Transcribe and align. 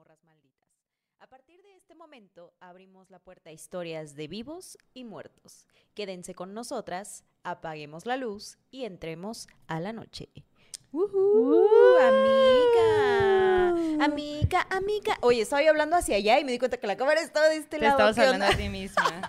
morras 0.00 0.24
malditas. 0.24 0.66
A 1.18 1.26
partir 1.26 1.62
de 1.62 1.76
este 1.76 1.94
momento 1.94 2.54
abrimos 2.58 3.10
la 3.10 3.18
puerta 3.18 3.50
a 3.50 3.52
historias 3.52 4.14
de 4.14 4.28
vivos 4.28 4.78
y 4.94 5.04
muertos. 5.04 5.66
Quédense 5.92 6.34
con 6.34 6.54
nosotras, 6.54 7.22
apaguemos 7.42 8.06
la 8.06 8.16
luz 8.16 8.56
y 8.70 8.86
entremos 8.86 9.46
a 9.66 9.78
la 9.78 9.92
noche. 9.92 10.30
¡Uhú! 10.90 11.66
amiga, 12.00 13.68
amiga, 14.06 14.66
amiga. 14.70 15.18
Oye, 15.20 15.42
estaba 15.42 15.62
yo 15.62 15.68
hablando 15.68 15.96
hacia 15.96 16.16
allá 16.16 16.40
y 16.40 16.44
me 16.46 16.52
di 16.52 16.58
cuenta 16.58 16.78
que 16.78 16.86
la 16.86 16.96
cámara 16.96 17.20
estaba 17.20 17.48
de 17.48 17.56
este 17.56 17.76
Te 17.76 17.84
lado. 17.84 18.08
estabas 18.10 18.16
¿Qué 18.16 18.22
hablando 18.22 18.46
a 18.46 18.56
ti 18.56 18.70
misma. 18.70 19.20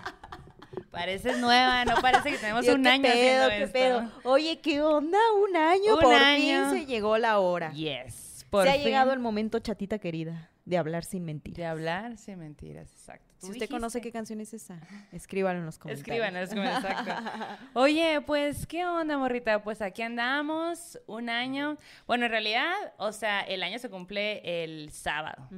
Pareces 0.90 1.36
nueva, 1.38 1.84
no 1.84 1.96
parece 2.00 2.30
que 2.30 2.38
tenemos 2.38 2.64
Yo, 2.64 2.76
un 2.76 2.82
¿qué 2.82 2.88
año 2.88 3.02
pedo, 3.02 3.48
qué 3.50 3.62
esto. 3.64 3.72
pedo? 3.74 4.10
Oye, 4.24 4.58
¿qué 4.62 4.80
onda? 4.80 5.18
Un 5.46 5.54
año, 5.54 5.96
Un 5.96 6.00
por 6.00 6.14
año. 6.14 6.70
fin 6.70 6.80
se 6.80 6.86
llegó 6.86 7.18
la 7.18 7.40
hora. 7.40 7.72
Yes, 7.72 8.46
por 8.48 8.64
se 8.64 8.70
ha 8.70 8.76
llegado 8.78 9.12
el 9.12 9.18
momento, 9.18 9.58
chatita 9.58 9.98
querida, 9.98 10.48
de 10.64 10.78
hablar 10.78 11.04
sin 11.04 11.22
de 11.22 11.32
mentir. 11.32 11.64
hablar 11.64 12.16
sin 12.16 12.38
mentiras, 12.38 12.90
exacto. 12.92 13.32
Si 13.38 13.50
usted 13.50 13.68
conoce 13.68 14.00
qué 14.00 14.12
canción 14.12 14.40
es 14.40 14.54
esa, 14.54 14.78
escríbalo 15.10 15.58
en 15.58 15.66
los 15.66 15.76
comentarios. 15.76 16.48
Escríbanos, 16.48 16.76
exacto. 16.84 17.12
Oye, 17.74 18.20
pues, 18.24 18.66
¿qué 18.68 18.86
onda, 18.86 19.18
morrita? 19.18 19.64
Pues 19.64 19.82
aquí 19.82 20.02
andamos, 20.02 21.00
un 21.08 21.28
año. 21.28 21.76
Bueno, 22.06 22.26
en 22.26 22.30
realidad, 22.30 22.72
o 22.98 23.10
sea, 23.10 23.40
el 23.40 23.64
año 23.64 23.80
se 23.80 23.90
cumple 23.90 24.62
el 24.62 24.90
sábado. 24.92 25.48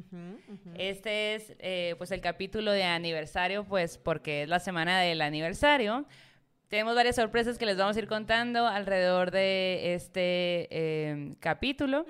Este 0.77 1.35
es, 1.35 1.53
eh, 1.59 1.95
pues, 1.99 2.11
el 2.11 2.23
capítulo 2.23 2.73
de 2.73 2.85
aniversario, 2.85 3.65
pues, 3.65 3.99
porque 3.99 4.45
es 4.45 4.49
la 4.49 4.61
semana 4.61 5.01
del 5.01 5.21
aniversario. 5.21 6.07
Tenemos 6.75 6.97
varias 6.97 7.15
sorpresas 7.15 7.57
que 7.57 7.67
les 7.67 7.77
vamos 7.77 7.95
a 7.95 8.01
ir 8.01 8.09
contando 8.09 8.67
alrededor 8.67 9.31
de 9.31 9.95
este 9.95 10.67
eh, 10.73 11.37
capítulo. 11.39 12.05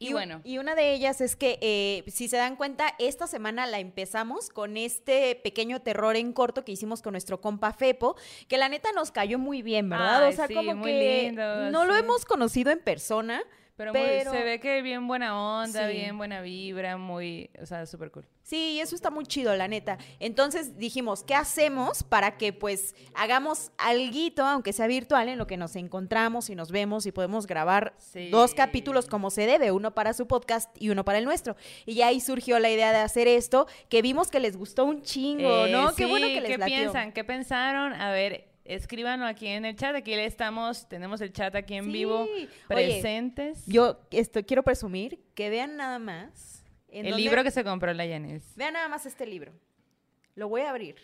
Y 0.00 0.12
bueno. 0.12 0.40
Y 0.42 0.58
una 0.58 0.74
de 0.74 0.92
ellas 0.92 1.20
es 1.20 1.36
que, 1.36 1.60
eh, 1.62 2.02
si 2.10 2.26
se 2.26 2.38
dan 2.38 2.56
cuenta, 2.56 2.96
esta 2.98 3.28
semana 3.28 3.68
la 3.68 3.78
empezamos 3.78 4.50
con 4.50 4.76
este 4.76 5.36
pequeño 5.44 5.80
terror 5.80 6.16
en 6.16 6.32
corto 6.32 6.64
que 6.64 6.72
hicimos 6.72 7.02
con 7.02 7.12
nuestro 7.12 7.40
compa 7.40 7.72
Fepo, 7.72 8.16
que 8.48 8.58
la 8.58 8.68
neta 8.68 8.90
nos 8.90 9.12
cayó 9.12 9.38
muy 9.38 9.62
bien, 9.62 9.88
¿verdad? 9.88 10.24
Ay, 10.24 10.32
o 10.32 10.36
sea, 10.36 10.48
sí, 10.48 10.54
como 10.54 10.74
muy 10.74 10.90
que 10.90 11.22
lindo, 11.26 11.70
no 11.70 11.84
lo 11.84 11.94
hemos 11.94 12.24
conocido 12.24 12.72
en 12.72 12.80
persona. 12.80 13.44
Pero, 13.78 13.92
muy- 13.92 14.02
Pero- 14.02 14.32
se 14.32 14.42
ve 14.42 14.58
que 14.60 14.82
bien 14.82 15.06
buena 15.06 15.40
onda, 15.62 15.86
Sí. 15.88 15.94
bien 15.94 16.18
buena 16.18 16.40
vibra, 16.42 16.96
muy, 16.98 17.48
o 17.62 17.64
sea, 17.64 17.86
súper 17.86 18.10
cool. 18.10 18.26
Sí, 18.42 18.80
eso 18.80 18.96
está 18.96 19.10
muy 19.10 19.24
chido, 19.24 19.54
la 19.54 19.68
neta. 19.68 19.98
Entonces 20.18 20.76
dijimos, 20.78 21.22
¿qué 21.22 21.34
hacemos 21.36 22.02
para 22.02 22.36
que 22.38 22.52
pues 22.52 22.96
hagamos 23.14 23.70
alguito, 23.78 24.44
aunque 24.44 24.72
sea 24.72 24.88
virtual, 24.88 25.28
en 25.28 25.38
lo 25.38 25.46
que 25.46 25.56
nos 25.56 25.76
encontramos 25.76 26.50
y 26.50 26.56
nos 26.56 26.72
vemos 26.72 27.06
y 27.06 27.12
podemos 27.12 27.46
grabar 27.46 27.94
Sí. 27.98 28.30
dos 28.30 28.52
capítulos 28.52 29.06
como 29.06 29.30
se 29.30 29.46
debe, 29.46 29.70
uno 29.70 29.94
para 29.94 30.12
su 30.12 30.26
podcast 30.26 30.70
y 30.76 30.90
uno 30.90 31.04
para 31.04 31.18
el 31.18 31.24
nuestro? 31.24 31.56
Y 31.86 31.94
ya 31.94 32.08
ahí 32.08 32.20
surgió 32.20 32.58
la 32.58 32.70
idea 32.70 32.90
de 32.90 32.98
hacer 32.98 33.28
esto, 33.28 33.68
que 33.88 34.02
vimos 34.02 34.28
que 34.30 34.40
les 34.40 34.56
gustó 34.56 34.84
un 34.86 35.02
chingo, 35.02 35.66
Eh, 35.66 35.70
¿no? 35.70 35.94
Qué 35.94 36.06
bueno 36.06 36.26
que 36.26 36.40
les 36.40 36.50
¿Qué 36.50 36.58
latió. 36.58 36.74
piensan? 36.74 37.12
¿Qué 37.12 37.22
pensaron? 37.22 37.92
A 37.92 38.10
ver, 38.10 38.48
escríbanlo 38.68 39.26
aquí 39.26 39.48
en 39.48 39.64
el 39.64 39.74
chat. 39.76 39.94
Aquí 39.96 40.12
estamos, 40.14 40.88
tenemos 40.88 41.20
el 41.20 41.32
chat 41.32 41.54
aquí 41.54 41.74
en 41.74 41.86
Sí. 41.86 41.90
vivo 41.92 42.22
Oye, 42.22 42.48
presentes. 42.68 43.64
Yo 43.66 43.98
esto 44.10 44.44
quiero 44.44 44.62
presumir 44.62 45.18
que 45.34 45.50
vean 45.50 45.76
nada 45.76 45.98
más. 45.98 46.64
en 46.90 47.04
el 47.06 47.16
libro 47.16 47.42
que 47.44 47.50
se 47.50 47.64
compró 47.64 47.92
la 47.92 48.06
Yanis. 48.06 48.54
Vean 48.56 48.74
nada 48.74 48.88
más 48.88 49.04
este 49.04 49.26
libro. 49.26 49.52
Lo 50.34 50.48
voy 50.48 50.62
a 50.62 50.70
abrir. 50.70 50.96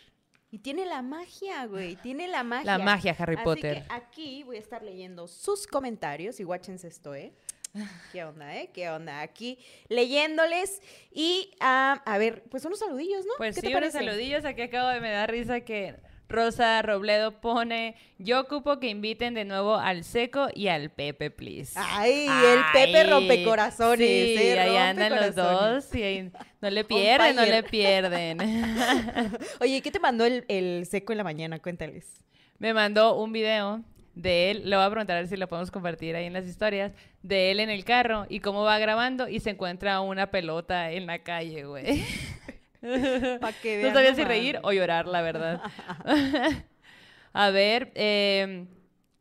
Y 0.49 0.59
tiene 0.59 0.85
la 0.85 1.01
magia, 1.01 1.65
güey. 1.65 1.95
Tiene 1.97 2.27
la 2.27 2.43
magia. 2.43 2.77
La 2.77 2.83
magia 2.83 3.15
Harry 3.19 3.35
Así 3.35 3.43
Potter. 3.43 3.83
que 3.85 3.93
aquí 3.93 4.43
voy 4.43 4.55
a 4.55 4.59
estar 4.59 4.81
leyendo 4.81 5.27
sus 5.27 5.67
comentarios 5.67 6.39
y 6.39 6.43
guáchense 6.43 6.87
esto, 6.87 7.13
¿eh? 7.13 7.33
¿Qué 8.13 8.23
onda, 8.23 8.55
eh? 8.55 8.69
¿Qué 8.73 8.89
onda? 8.89 9.21
Aquí 9.21 9.59
leyéndoles 9.89 10.81
y 11.11 11.51
ah, 11.59 12.01
a 12.05 12.17
ver, 12.17 12.43
pues 12.43 12.63
unos 12.65 12.79
saludillos, 12.79 13.25
¿no? 13.25 13.33
Pues 13.37 13.55
¿Qué 13.55 13.61
sí, 13.61 13.67
te 13.67 13.77
unos 13.77 13.91
saludillos. 13.91 14.45
Aquí 14.45 14.61
acabo 14.61 14.89
de 14.89 15.01
me 15.01 15.11
da 15.11 15.27
risa 15.27 15.61
que 15.61 15.95
Rosa 16.27 16.81
Robledo 16.81 17.39
pone, 17.39 17.95
yo 18.17 18.41
ocupo 18.41 18.79
que 18.79 18.87
inviten 18.89 19.33
de 19.33 19.45
nuevo 19.45 19.75
al 19.75 20.03
Seco 20.03 20.47
y 20.53 20.67
al 20.67 20.89
Pepe, 20.89 21.31
please. 21.31 21.73
Ay, 21.77 22.27
el 22.27 22.61
Pepe 22.73 22.99
Ay, 22.99 23.09
rompecorazones, 23.09 24.07
Sí, 24.07 24.35
¿eh? 24.37 24.59
ahí 24.59 24.75
andan 24.75 25.15
los 25.15 25.35
dos 25.35 25.93
y 25.95 26.01
ahí 26.03 26.31
no 26.61 26.69
le 26.69 26.83
pierden, 26.83 27.35
no 27.35 27.45
le 27.45 27.63
pierden. 27.63 28.39
Oye, 29.61 29.81
¿qué 29.81 29.91
te 29.91 29.99
mandó 29.99 30.25
el, 30.25 30.45
el 30.47 30.85
seco 30.85 31.13
en 31.13 31.17
la 31.17 31.23
mañana? 31.23 31.59
Cuéntales. 31.59 32.23
Me 32.57 32.73
mandó 32.73 33.15
un 33.17 33.31
video 33.31 33.83
de 34.15 34.51
él, 34.51 34.69
le 34.69 34.75
voy 34.77 34.85
a 34.85 34.89
preguntar 34.89 35.17
a 35.17 35.19
ver 35.19 35.27
si 35.29 35.35
lo 35.35 35.47
podemos 35.47 35.69
compartir 35.71 36.15
ahí 36.15 36.25
en 36.25 36.33
las 36.33 36.45
historias, 36.45 36.93
de 37.21 37.51
él 37.51 37.59
en 37.59 37.69
el 37.69 37.83
carro 37.83 38.25
y 38.29 38.39
cómo 38.39 38.63
va 38.63 38.79
grabando 38.79 39.27
y 39.27 39.41
se 39.41 39.49
encuentra 39.51 39.99
una 39.99 40.31
pelota 40.31 40.91
en 40.91 41.05
la 41.05 41.19
calle, 41.19 41.65
güey. 41.65 42.03
Que 43.61 43.81
No 43.83 43.93
sabía 43.93 44.15
si 44.15 44.23
reír 44.23 44.59
o 44.63 44.71
llorar, 44.71 45.07
la 45.07 45.21
verdad. 45.21 45.61
a 47.33 47.49
ver, 47.49 47.91
eh, 47.95 48.67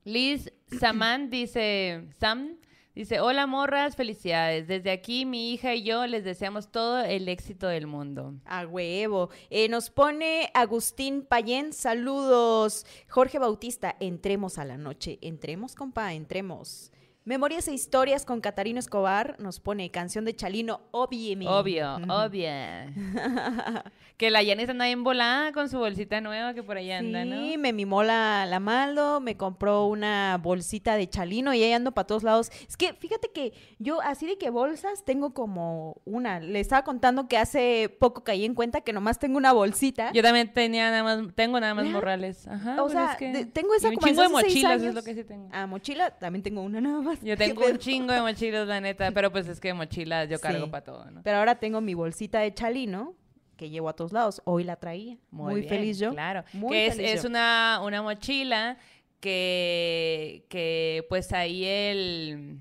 Liz 0.04 0.52
Saman 0.78 1.30
dice, 1.30 2.04
Sam 2.18 2.56
dice, 2.94 3.20
hola 3.20 3.46
morras, 3.46 3.96
felicidades. 3.96 4.68
Desde 4.68 4.90
aquí 4.90 5.24
mi 5.24 5.52
hija 5.52 5.74
y 5.74 5.82
yo 5.82 6.06
les 6.06 6.24
deseamos 6.24 6.70
todo 6.70 7.00
el 7.00 7.28
éxito 7.28 7.66
del 7.66 7.86
mundo. 7.86 8.34
A 8.44 8.66
huevo. 8.66 9.30
Eh, 9.50 9.68
nos 9.68 9.90
pone 9.90 10.50
Agustín 10.54 11.24
Payén, 11.24 11.72
saludos. 11.72 12.86
Jorge 13.08 13.38
Bautista, 13.38 13.96
entremos 14.00 14.58
a 14.58 14.64
la 14.64 14.76
noche. 14.76 15.18
Entremos, 15.22 15.74
compa, 15.74 16.12
entremos. 16.14 16.92
Memorias 17.26 17.66
e 17.68 17.72
historias 17.72 18.26
con 18.26 18.42
Catarino 18.42 18.78
Escobar 18.78 19.36
nos 19.40 19.58
pone 19.58 19.90
canción 19.90 20.26
de 20.26 20.36
Chalino. 20.36 20.82
Obvio, 20.90 21.96
Ujú. 21.96 22.12
obvio. 22.12 22.50
que 24.18 24.30
la 24.30 24.42
Yanis 24.42 24.68
anda 24.68 24.84
bien 24.84 25.02
volada 25.04 25.50
con 25.52 25.70
su 25.70 25.78
bolsita 25.78 26.20
nueva 26.20 26.52
que 26.52 26.62
por 26.62 26.76
ahí 26.76 26.92
anda, 26.92 27.24
¿no? 27.24 27.36
Sí, 27.36 27.56
me 27.56 27.72
mimó 27.72 28.02
la, 28.02 28.44
la 28.44 28.60
Maldo, 28.60 29.20
me 29.20 29.38
compró 29.38 29.86
una 29.86 30.38
bolsita 30.42 30.96
de 30.96 31.08
Chalino 31.08 31.54
y 31.54 31.62
ahí 31.62 31.72
ando 31.72 31.92
para 31.92 32.06
todos 32.06 32.24
lados. 32.24 32.50
Es 32.68 32.76
que 32.76 32.92
fíjate 32.92 33.30
que 33.32 33.54
yo 33.78 34.02
así 34.02 34.26
de 34.26 34.36
que 34.36 34.50
bolsas 34.50 35.02
tengo 35.06 35.32
como 35.32 36.02
una. 36.04 36.40
Le 36.40 36.60
estaba 36.60 36.84
contando 36.84 37.26
que 37.26 37.38
hace 37.38 37.88
poco 38.00 38.22
caí 38.22 38.44
en 38.44 38.54
cuenta 38.54 38.82
que 38.82 38.92
nomás 38.92 39.18
tengo 39.18 39.38
una 39.38 39.54
bolsita. 39.54 40.12
Yo 40.12 40.20
también 40.22 40.52
tenía 40.52 40.90
nada 40.90 41.02
más, 41.02 41.34
tengo 41.34 41.58
nada 41.58 41.72
más 41.72 41.86
morrales. 41.86 42.46
Ajá, 42.48 42.74
O 42.82 42.84
pues 42.84 42.92
sea, 42.92 43.12
es 43.12 43.16
que- 43.16 43.32
de- 43.32 43.46
tengo 43.46 43.74
esa 43.74 43.86
y 43.88 43.90
un 43.92 43.96
como 43.96 44.08
chingo 44.08 44.22
de 44.22 44.28
mochilas, 44.28 44.82
es 44.82 44.94
lo 44.94 45.02
que 45.02 45.14
sí 45.14 45.24
tengo. 45.24 45.48
Ah, 45.52 45.66
mochila, 45.66 46.10
también 46.10 46.42
tengo 46.42 46.60
una 46.60 46.82
nada 46.82 47.00
más. 47.00 47.13
Yo 47.22 47.36
¿Qué 47.36 47.48
tengo 47.48 47.66
un 47.66 47.78
chingo 47.78 48.12
de 48.12 48.20
mochilas, 48.20 48.66
la 48.66 48.80
neta, 48.80 49.10
pero 49.12 49.30
pues 49.32 49.48
es 49.48 49.60
que 49.60 49.72
mochilas 49.74 50.28
yo 50.28 50.38
cargo 50.40 50.64
Sí. 50.66 50.70
para 50.70 50.84
todo, 50.84 51.10
¿no? 51.10 51.22
Pero 51.22 51.38
ahora 51.38 51.54
tengo 51.56 51.80
mi 51.80 51.94
bolsita 51.94 52.40
de 52.40 52.52
Chalino 52.54 53.14
que 53.56 53.70
llevo 53.70 53.88
a 53.88 53.92
todos 53.94 54.12
lados. 54.12 54.42
Hoy 54.44 54.64
la 54.64 54.76
traía. 54.76 55.16
Muy, 55.30 55.60
bien, 55.60 55.68
feliz 55.68 55.98
yo. 55.98 56.10
Claro. 56.12 56.44
Muy 56.52 56.70
que 56.72 56.86
es, 56.88 56.96
feliz 56.96 57.10
es 57.12 57.22
yo. 57.22 57.28
una, 57.28 57.80
una 57.84 58.02
mochila 58.02 58.76
que, 59.20 60.44
que 60.48 61.06
pues 61.08 61.32
ahí 61.32 61.64
el, 61.64 62.58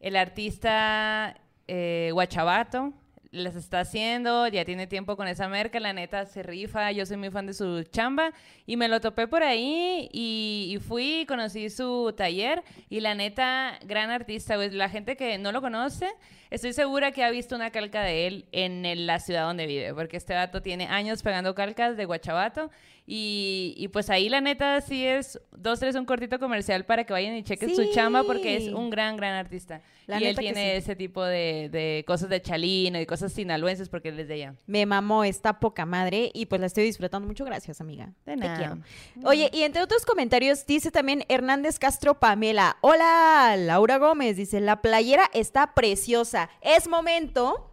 el 0.00 0.16
artista 0.16 1.34
eh, 1.66 2.10
Guachabato 2.12 2.92
las 3.30 3.56
está 3.56 3.80
haciendo, 3.80 4.48
ya 4.48 4.64
tiene 4.64 4.86
tiempo 4.86 5.16
con 5.16 5.28
esa 5.28 5.48
merca, 5.48 5.80
la 5.80 5.92
neta 5.92 6.24
se 6.24 6.42
rifa, 6.42 6.90
yo 6.92 7.04
soy 7.04 7.16
muy 7.16 7.30
fan 7.30 7.46
de 7.46 7.54
su 7.54 7.82
chamba 7.84 8.32
y 8.66 8.76
me 8.76 8.88
lo 8.88 9.00
topé 9.00 9.28
por 9.28 9.42
ahí 9.42 10.08
y, 10.12 10.78
fui, 10.86 11.26
conocí 11.28 11.68
su 11.68 12.14
taller 12.16 12.62
y 12.88 13.00
la 13.00 13.14
neta, 13.14 13.78
gran 13.84 14.10
artista, 14.10 14.56
güey. 14.56 14.70
la 14.70 14.88
gente 14.88 15.16
que 15.16 15.36
no 15.38 15.52
lo 15.52 15.60
conoce, 15.60 16.06
estoy 16.50 16.72
segura 16.72 17.12
que 17.12 17.22
ha 17.22 17.30
visto 17.30 17.54
una 17.54 17.70
calca 17.70 18.02
de 18.02 18.26
él 18.26 18.46
en 18.52 19.06
la 19.06 19.20
ciudad 19.20 19.46
donde 19.46 19.66
vive, 19.66 19.92
porque 19.92 20.16
este 20.16 20.34
vato 20.34 20.62
tiene 20.62 20.86
años 20.86 21.22
pegando 21.22 21.54
calcas 21.54 21.96
de 21.96 22.04
Guachabato 22.06 22.70
y, 23.10 23.72
y 23.78 23.88
pues 23.88 24.10
ahí 24.10 24.28
la 24.28 24.42
neta 24.42 24.82
sí 24.82 25.06
es 25.06 25.40
dos, 25.56 25.80
tres, 25.80 25.94
un 25.94 26.04
cortito 26.04 26.38
comercial 26.38 26.84
para 26.84 27.04
que 27.04 27.14
vayan 27.14 27.34
y 27.36 27.42
chequen 27.42 27.74
su 27.74 27.90
chamba 27.90 28.22
porque 28.22 28.58
es 28.58 28.68
un 28.68 28.90
gran, 28.90 29.16
gran 29.16 29.32
artista. 29.32 29.80
La 30.06 30.20
y 30.20 30.26
él 30.26 30.36
tiene 30.36 30.72
sí. 30.72 30.76
ese 30.76 30.94
tipo 30.94 31.24
de, 31.24 31.70
de 31.72 32.04
cosas 32.06 32.28
de 32.28 32.42
chalino 32.42 33.00
y 33.00 33.06
cosas 33.06 33.32
sinaloenses 33.32 33.88
porque 33.88 34.10
él 34.10 34.20
es 34.20 34.28
de 34.28 34.34
allá. 34.34 34.54
Me 34.66 34.84
mamó 34.84 35.24
esta 35.24 35.58
poca 35.58 35.86
madre 35.86 36.30
y 36.34 36.44
pues 36.44 36.60
la 36.60 36.66
estoy 36.66 36.84
disfrutando 36.84 37.26
mucho. 37.26 37.46
Gracias, 37.46 37.80
amiga. 37.80 38.12
De 38.26 38.32
Te 38.32 38.36
nada. 38.36 38.58
quiero. 38.58 38.78
Oye, 39.26 39.48
y 39.54 39.62
entre 39.62 39.80
otros 39.80 40.04
comentarios 40.04 40.66
dice 40.66 40.90
también 40.90 41.24
Hernández 41.30 41.78
Castro 41.78 42.20
Pamela. 42.20 42.76
Hola, 42.82 43.54
Laura 43.56 43.96
Gómez. 43.96 44.36
Dice, 44.36 44.60
la 44.60 44.82
playera 44.82 45.30
está 45.32 45.72
preciosa. 45.72 46.50
Es 46.60 46.86
momento 46.88 47.72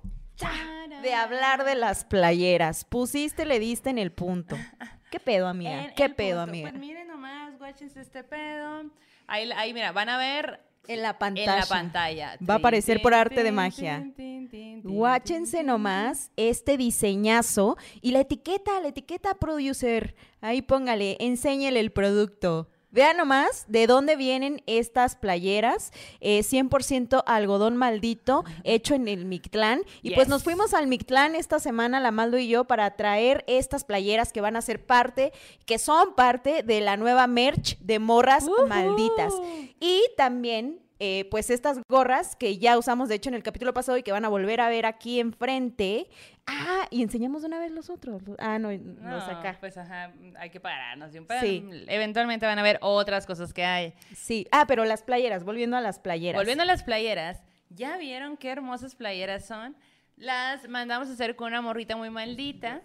de 1.04 1.14
hablar 1.14 1.66
de 1.66 1.76
las 1.76 2.06
playeras. 2.06 2.86
Pusiste, 2.86 3.46
le 3.46 3.60
diste 3.60 3.90
en 3.90 3.98
el 3.98 4.14
punto. 4.14 4.56
¿Qué 5.10 5.20
pedo, 5.20 5.48
amiga? 5.48 5.94
¿Qué 5.96 6.10
pedo, 6.10 6.40
punto. 6.42 6.52
amiga? 6.52 6.70
Pues 6.72 6.82
miren 6.82 7.08
nomás, 7.08 7.58
guáchense 7.58 8.02
este 8.02 8.24
pedo. 8.24 8.84
Ahí, 9.28 9.50
ahí, 9.56 9.74
mira, 9.74 9.92
van 9.92 10.10
a 10.10 10.18
ver 10.18 10.60
En 10.88 11.02
la 11.02 11.18
pantalla. 11.18 11.54
en 11.54 11.60
la 11.60 11.66
pantalla. 11.66 12.38
Va 12.48 12.56
a 12.56 12.58
aparecer 12.58 13.02
por 13.02 13.14
arte 13.14 13.44
de 13.44 13.52
magia. 13.52 14.06
Guáchense 14.84 15.64
nomás 15.64 16.32
este 16.36 16.78
diseñazo 16.78 17.78
y 18.02 18.12
la 18.12 18.20
etiqueta, 18.22 18.80
la 18.82 18.90
etiqueta 18.90 19.34
producer. 19.36 20.16
Ahí 20.42 20.62
póngale, 20.62 21.18
enséñele 21.20 21.80
el 21.80 21.92
producto. 21.92 22.70
Vean 22.96 23.18
nomás 23.18 23.66
de 23.68 23.88
dónde 23.88 24.16
vienen 24.16 24.64
estas 24.68 25.18
playeras. 25.18 25.92
Eh, 26.22 26.40
100% 26.44 27.24
algodón 27.26 27.76
maldito, 27.76 28.46
hecho 28.64 28.96
en 28.96 29.10
el 29.10 29.26
Mictlán. 29.26 29.82
Y 30.02 30.16
pues 30.16 30.30
nos 30.30 30.46
fuimos 30.46 30.74
al 30.74 30.88
Mictlán 30.88 31.36
esta 31.36 31.60
semana, 31.60 32.00
la 32.00 32.12
Maldo 32.12 32.38
y 32.38 32.48
yo, 32.48 32.64
para 32.64 32.96
traer 32.96 33.44
estas 33.48 33.84
playeras 33.84 34.32
que 34.32 34.40
van 34.40 34.56
a 34.56 34.62
ser 34.62 34.86
parte, 34.86 35.34
que 35.66 35.78
son 35.78 36.16
parte 36.16 36.64
de 36.64 36.80
la 36.80 36.96
nueva 36.96 37.28
merch 37.28 37.78
de 37.80 38.00
morras 38.00 38.46
malditas. 38.70 39.34
Y 39.82 40.02
también, 40.16 40.80
eh, 41.00 41.28
pues 41.30 41.50
estas 41.50 41.80
gorras 41.90 42.36
que 42.36 42.58
ya 42.58 42.78
usamos, 42.78 43.10
de 43.10 43.16
hecho, 43.16 43.30
en 43.30 43.36
el 43.36 43.44
capítulo 43.44 43.74
pasado 43.74 43.98
y 43.98 44.04
que 44.04 44.12
van 44.12 44.24
a 44.26 44.30
volver 44.30 44.62
a 44.62 44.70
ver 44.70 44.86
aquí 44.86 45.20
enfrente. 45.20 46.08
Ah, 46.48 46.88
y 46.92 47.02
enseñamos 47.04 47.42
de 47.42 47.48
una 47.48 47.60
vez 47.60 47.72
los 47.72 47.90
otros. 47.90 48.22
Ah, 48.40 48.60
no, 48.60 48.72
los 48.72 48.82
No, 48.82 49.16
acá. 49.18 49.58
pues 49.60 49.78
ajá, 49.78 50.14
hay 50.38 50.50
que 50.50 50.60
pararnos. 50.60 51.12
siempre- 51.12 51.40
Sí. 51.42 51.64
Eventualmente 51.88 52.46
van 52.46 52.60
a 52.60 52.64
ver 52.64 52.78
otras 52.82 53.26
cosas 53.26 53.54
que 53.54 53.66
hay. 53.66 53.94
Sí. 54.16 54.48
Ah, 54.52 54.66
pero 54.68 54.86
las 54.86 55.04
playeras, 55.04 55.44
volviendo 55.44 55.76
a 55.76 55.82
las 55.82 56.00
playeras. 56.00 56.40
Volviendo 56.40 56.64
a 56.64 56.68
las 56.68 56.84
playeras, 56.84 57.42
¿ya 57.70 57.98
vieron 57.98 58.38
qué 58.38 58.50
hermosas 58.50 58.96
playeras 58.96 59.46
son? 59.46 59.76
Las 60.18 60.70
mandamos 60.70 61.10
a 61.10 61.14
hacer 61.14 61.36
con 61.36 61.48
una 61.50 61.62
morrita 61.62 61.98
muy 61.98 62.10
maldita 62.10 62.82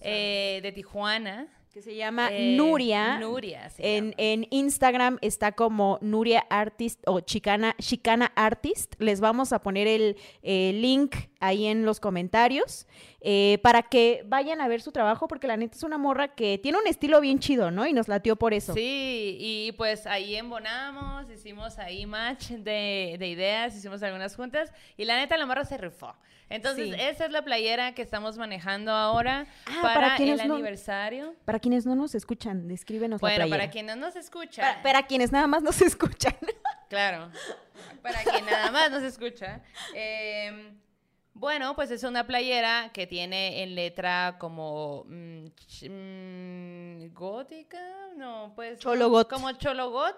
eh, 0.00 0.60
de 0.62 0.72
Tijuana. 0.72 1.48
Que 1.72 1.80
se 1.82 1.94
llama 1.96 2.28
Eh, 2.30 2.54
Nuria. 2.56 3.18
Nuria. 3.18 3.70
se 3.70 3.96
En, 3.96 4.04
llama. 4.10 4.14
en 4.18 4.46
Instagram 4.50 5.18
está 5.22 5.52
como 5.52 5.98
Nuria 6.02 6.44
Artist 6.50 7.00
o 7.06 7.20
Chicana, 7.20 7.74
Chicana 7.80 8.30
Artist. 8.36 8.94
Les 8.98 9.20
vamos 9.20 9.52
a 9.54 9.62
poner 9.62 9.86
el 9.88 10.16
eh, 10.42 10.72
link 10.74 11.14
ahí 11.42 11.66
en 11.66 11.84
los 11.84 12.00
comentarios 12.00 12.86
eh, 13.20 13.58
para 13.62 13.82
que 13.82 14.22
vayan 14.26 14.60
a 14.60 14.68
ver 14.68 14.80
su 14.80 14.92
trabajo 14.92 15.28
porque 15.28 15.46
la 15.46 15.56
neta 15.56 15.76
es 15.76 15.82
una 15.82 15.98
morra 15.98 16.28
que 16.34 16.56
tiene 16.58 16.78
un 16.78 16.86
estilo 16.86 17.20
bien 17.20 17.38
chido, 17.40 17.70
¿no? 17.70 17.86
Y 17.86 17.92
nos 17.92 18.08
latió 18.08 18.36
por 18.36 18.54
eso. 18.54 18.72
Sí, 18.74 19.36
y 19.38 19.72
pues 19.72 20.06
ahí 20.06 20.36
embonamos, 20.36 21.30
hicimos 21.30 21.78
ahí 21.78 22.06
match 22.06 22.50
de, 22.50 23.16
de 23.18 23.26
ideas, 23.28 23.76
hicimos 23.76 24.02
algunas 24.02 24.34
juntas 24.36 24.72
y 24.96 25.04
la 25.04 25.16
neta 25.16 25.36
la 25.36 25.46
morra 25.46 25.64
se 25.64 25.76
rifó. 25.76 26.14
Entonces, 26.48 26.90
Sí. 26.94 27.00
esa 27.00 27.24
es 27.24 27.32
la 27.32 27.42
playera 27.42 27.94
que 27.94 28.02
estamos 28.02 28.36
manejando 28.36 28.92
ahora 28.92 29.46
Ah, 29.66 29.78
para, 29.80 29.94
para 29.94 30.06
el 30.08 30.16
quienes 30.16 30.46
no- 30.46 30.54
aniversario. 30.54 31.34
Para 31.46 31.58
quienes 31.58 31.86
no 31.86 31.94
nos 31.94 32.14
escuchan, 32.14 32.68
descríbenos 32.68 33.22
la 33.22 33.26
Bueno, 33.26 33.36
playera. 33.46 33.58
para 33.58 33.70
quien 33.70 33.86
no 33.86 33.96
nos 33.96 34.16
escucha. 34.16 34.60
Para, 34.62 34.82
para 34.82 35.02
quienes 35.06 35.32
nada 35.32 35.46
más 35.46 35.62
nos 35.62 35.80
escuchan. 35.82 36.36
Claro. 36.90 37.30
Para 38.02 38.22
quien 38.22 38.44
nada 38.44 38.70
más 38.70 38.90
nos 38.90 39.02
escucha. 39.02 39.62
eh, 39.94 40.72
bueno, 41.34 41.74
pues 41.74 41.90
es 41.90 42.02
una 42.04 42.26
playera 42.26 42.90
que 42.92 43.06
tiene 43.06 43.62
en 43.62 43.74
letra 43.74 44.36
como 44.38 45.04
mm, 45.08 45.46
ch- 45.66 45.90
mm, 45.90 47.14
gótica, 47.14 47.80
no, 48.16 48.52
pues 48.54 48.78
Chologot. 48.78 49.28
como 49.30 49.50
chologot, 49.52 50.16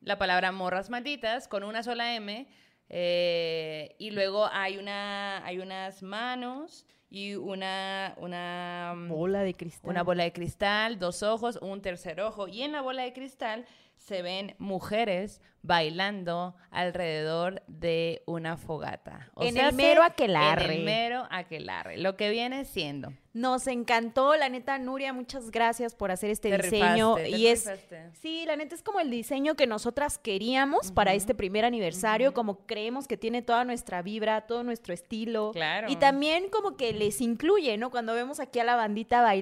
la 0.00 0.18
palabra 0.18 0.52
morras 0.52 0.90
malditas 0.90 1.48
con 1.48 1.64
una 1.64 1.82
sola 1.82 2.14
M 2.14 2.46
eh, 2.88 3.94
y 3.98 4.10
luego 4.10 4.46
hay 4.52 4.76
una 4.78 5.44
hay 5.44 5.58
unas 5.58 6.02
manos 6.02 6.86
y 7.10 7.34
una 7.34 8.14
una 8.18 8.92
mm, 8.96 9.08
de 9.44 9.54
cristal. 9.54 9.90
una 9.90 10.02
bola 10.02 10.24
de 10.24 10.32
cristal, 10.32 10.98
dos 10.98 11.22
ojos, 11.22 11.58
un 11.62 11.80
tercer 11.82 12.20
ojo. 12.20 12.48
Y 12.48 12.62
en 12.62 12.72
la 12.72 12.80
bola 12.80 13.02
de 13.02 13.12
cristal 13.12 13.64
se 13.96 14.22
ven 14.22 14.54
mujeres 14.58 15.40
bailando 15.62 16.54
alrededor 16.70 17.62
de 17.66 18.22
una 18.26 18.58
fogata. 18.58 19.30
En 19.40 19.54
sea, 19.54 19.70
el 19.70 19.74
mero 19.74 20.02
aquelarre. 20.02 20.66
En 20.66 20.70
el 20.72 20.84
mero 20.84 21.26
aquelarre. 21.30 21.96
Lo 21.96 22.16
que 22.16 22.28
viene 22.28 22.66
siendo. 22.66 23.12
Nos 23.32 23.66
encantó, 23.66 24.36
la 24.36 24.48
neta, 24.48 24.78
Nuria, 24.78 25.12
muchas 25.12 25.50
gracias 25.50 25.94
por 25.96 26.12
hacer 26.12 26.30
este 26.30 26.50
Te 26.50 26.58
diseño. 26.58 27.16
rifaste, 27.16 27.30
te 27.32 27.36
y 27.38 27.46
es, 27.48 27.64
rifaste. 27.66 28.10
sí, 28.12 28.44
la 28.46 28.54
neta 28.54 28.76
es 28.76 28.82
como 28.82 29.00
el 29.00 29.10
diseño 29.10 29.56
que 29.56 29.66
nosotras 29.66 30.18
queríamos 30.18 30.92
para 30.92 31.14
este 31.14 31.34
primer 31.34 31.64
aniversario, 31.64 32.32
como 32.32 32.64
creemos 32.66 33.08
que 33.08 33.16
tiene 33.16 33.42
toda 33.42 33.64
nuestra 33.64 34.02
vibra, 34.02 34.42
todo 34.42 34.62
nuestro 34.62 34.94
estilo. 34.94 35.50
Claro. 35.52 35.88
Y 35.90 35.96
también 35.96 36.48
como 36.50 36.76
que 36.76 36.92
les 36.92 37.20
incluye, 37.20 37.76
¿no? 37.78 37.90
Cuando 37.90 38.14
vemos 38.14 38.38
aquí 38.38 38.60
a 38.60 38.64
la 38.64 38.76
bandita 38.76 39.22
bailando 39.22 39.33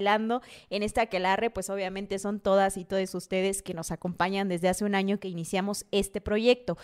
en 0.71 0.83
este 0.83 1.01
aquelarre, 1.01 1.51
pues 1.51 1.69
obviamente 1.71 2.19
son 2.19 2.41
todas 2.41 2.77
y 2.77 2.85
todos 2.85 3.15
ustedes 3.15 3.63
que 3.63 3.75
nos 3.75 3.91
acompañan 3.91 4.49
desde 4.49 4.69
hace 4.69 4.85
un 4.85 4.95
año 4.95 5.19
que 5.19 5.29
iniciamos 5.29 5.85
este 5.93 6.21
proyecto. 6.21 6.79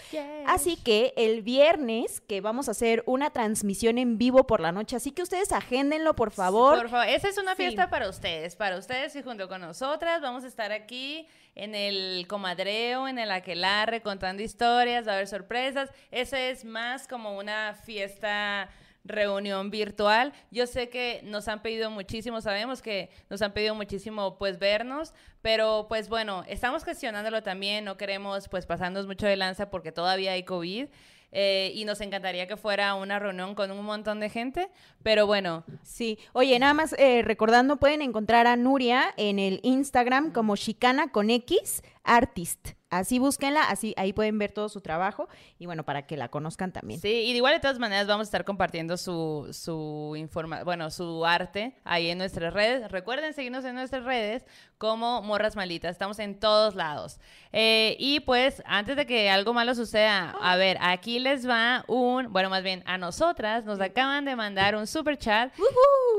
Así 0.46 0.77
que 0.77 1.12
el 1.17 1.43
viernes 1.43 2.20
que 2.20 2.41
vamos 2.41 2.69
a 2.69 2.72
hacer 2.72 3.03
una 3.06 3.31
transmisión 3.31 3.98
en 3.98 4.19
vivo 4.19 4.46
por 4.46 4.60
la 4.60 4.72
noche, 4.72 4.96
así 4.96 5.10
que 5.12 5.22
ustedes 5.22 5.53
agéndenlo, 5.53 6.15
por 6.15 6.31
favor. 6.31 6.77
Por 6.79 6.88
favor, 6.91 7.08
esa 7.08 7.29
es 7.29 7.38
una 7.38 7.53
Sí. 7.55 7.62
fiesta 7.62 7.91
para 7.91 8.08
ustedes, 8.08 8.56
para 8.56 8.77
ustedes 8.79 9.15
y 9.17 9.22
junto 9.22 9.48
con 9.48 9.60
nosotras 9.60 10.20
vamos 10.20 10.44
a 10.44 10.46
estar 10.48 10.72
aquí 10.72 11.27
en 11.55 11.74
el 11.74 12.27
comadreo, 12.29 13.08
en 13.08 13.19
el 13.19 13.31
aquelarre, 13.31 14.00
contando 14.00 14.43
historias, 14.43 15.06
va 15.06 15.12
a 15.12 15.15
haber 15.17 15.27
sorpresas. 15.29 15.91
Eso 16.10 16.36
es 16.36 16.65
más 16.65 17.08
como 17.08 17.36
una 17.36 17.74
fiesta 17.74 18.69
reunión 19.08 19.70
virtual. 19.70 20.32
Yo 20.50 20.67
sé 20.67 20.88
que 20.88 21.20
nos 21.24 21.48
han 21.48 21.62
pedido 21.62 21.91
muchísimo, 21.91 22.41
sabemos 22.41 22.82
que 22.82 23.10
nos 23.31 23.43
han 23.43 23.53
pedido 23.53 23.74
muchísimo 23.74 24.38
pues 24.38 24.58
vernos, 24.58 25.15
pero 25.43 25.86
pues 25.88 26.08
bueno, 26.08 26.44
estamos 26.46 26.84
gestionándolo 26.84 27.43
también, 27.43 27.84
no 27.84 27.96
queremos 27.96 28.48
pues 28.48 28.67
pasarnos 28.67 29.06
mucho 29.06 29.27
de 29.27 29.36
lanza 29.36 29.70
porque 29.70 29.93
todavía 29.93 30.32
hay 30.32 30.44
COVID. 30.44 30.86
eh, 31.31 31.72
y 31.74 31.84
nos 31.84 32.00
encantaría 32.00 32.46
que 32.46 32.56
fuera 32.56 32.94
una 32.94 33.19
reunión 33.19 33.55
con 33.55 33.70
un 33.70 33.84
montón 33.84 34.19
de 34.19 34.31
gente, 34.31 34.70
pero 35.03 35.27
bueno, 35.27 35.62
Sí, 35.82 36.19
oye, 36.32 36.58
nada 36.58 36.72
más 36.74 36.94
eh, 36.98 37.20
recordando, 37.22 37.77
pueden 37.77 38.00
encontrar 38.00 38.46
a 38.46 38.56
Nuria 38.56 39.12
en 39.19 39.38
el 39.38 39.60
Instagram 39.62 40.32
como 40.32 40.56
Chicana 40.56 41.10
con 41.12 41.29
X 41.29 41.82
Artist. 42.03 42.78
Así 42.91 43.19
búsquenla, 43.19 43.65
así 43.65 43.93
ahí 43.99 44.15
pueden 44.15 44.39
ver 44.39 44.51
todo 44.53 44.71
su 44.71 44.81
trabajo 44.81 45.29
y 45.59 45.67
bueno, 45.67 45.85
para 45.85 46.07
que 46.07 46.17
la 46.17 46.31
conozcan 46.31 46.73
también. 46.73 47.01
Sí, 47.01 47.09
y 47.09 47.33
de 47.33 47.37
igual 47.37 47.53
de 47.53 47.61
todas 47.61 47.79
maneras 47.79 48.07
vamos 48.07 48.27
a 48.27 48.29
estar 48.29 48.47
compartiendo 48.47 48.97
su, 48.97 49.49
su 49.53 50.15
informa 50.17 50.65
bueno, 50.65 50.91
su 50.91 51.27
arte 51.27 51.75
ahí 51.85 52.09
en 52.09 52.17
nuestras 52.17 52.55
redes. 52.55 52.91
Recuerden 52.91 53.35
seguirnos 53.35 53.67
en 53.67 53.75
nuestras 53.75 54.05
redes 54.05 54.47
como 54.79 55.21
Morras 55.21 55.55
Malitas. 55.55 55.93
Estamos 55.93 56.19
en 56.19 56.41
todos 56.41 56.75
lados. 56.75 57.21
Eh, 57.53 57.95
y 57.99 58.21
pues, 58.21 58.63
antes 58.65 58.97
de 58.97 59.05
que 59.05 59.29
algo 59.29 59.53
malo 59.53 59.75
suceda, 59.75 60.35
a 60.41 60.57
ver, 60.57 60.79
aquí 60.81 61.19
les 61.19 61.47
va 61.47 61.85
un, 61.89 62.33
bueno, 62.33 62.49
más 62.49 62.63
bien 62.63 62.83
a 62.87 62.97
nosotras 62.97 63.67
nos 63.67 63.81
acaban 63.81 64.25
de 64.25 64.35
mandar 64.35 64.75
un 64.75 64.87
super 64.87 65.19
chat. 65.19 65.53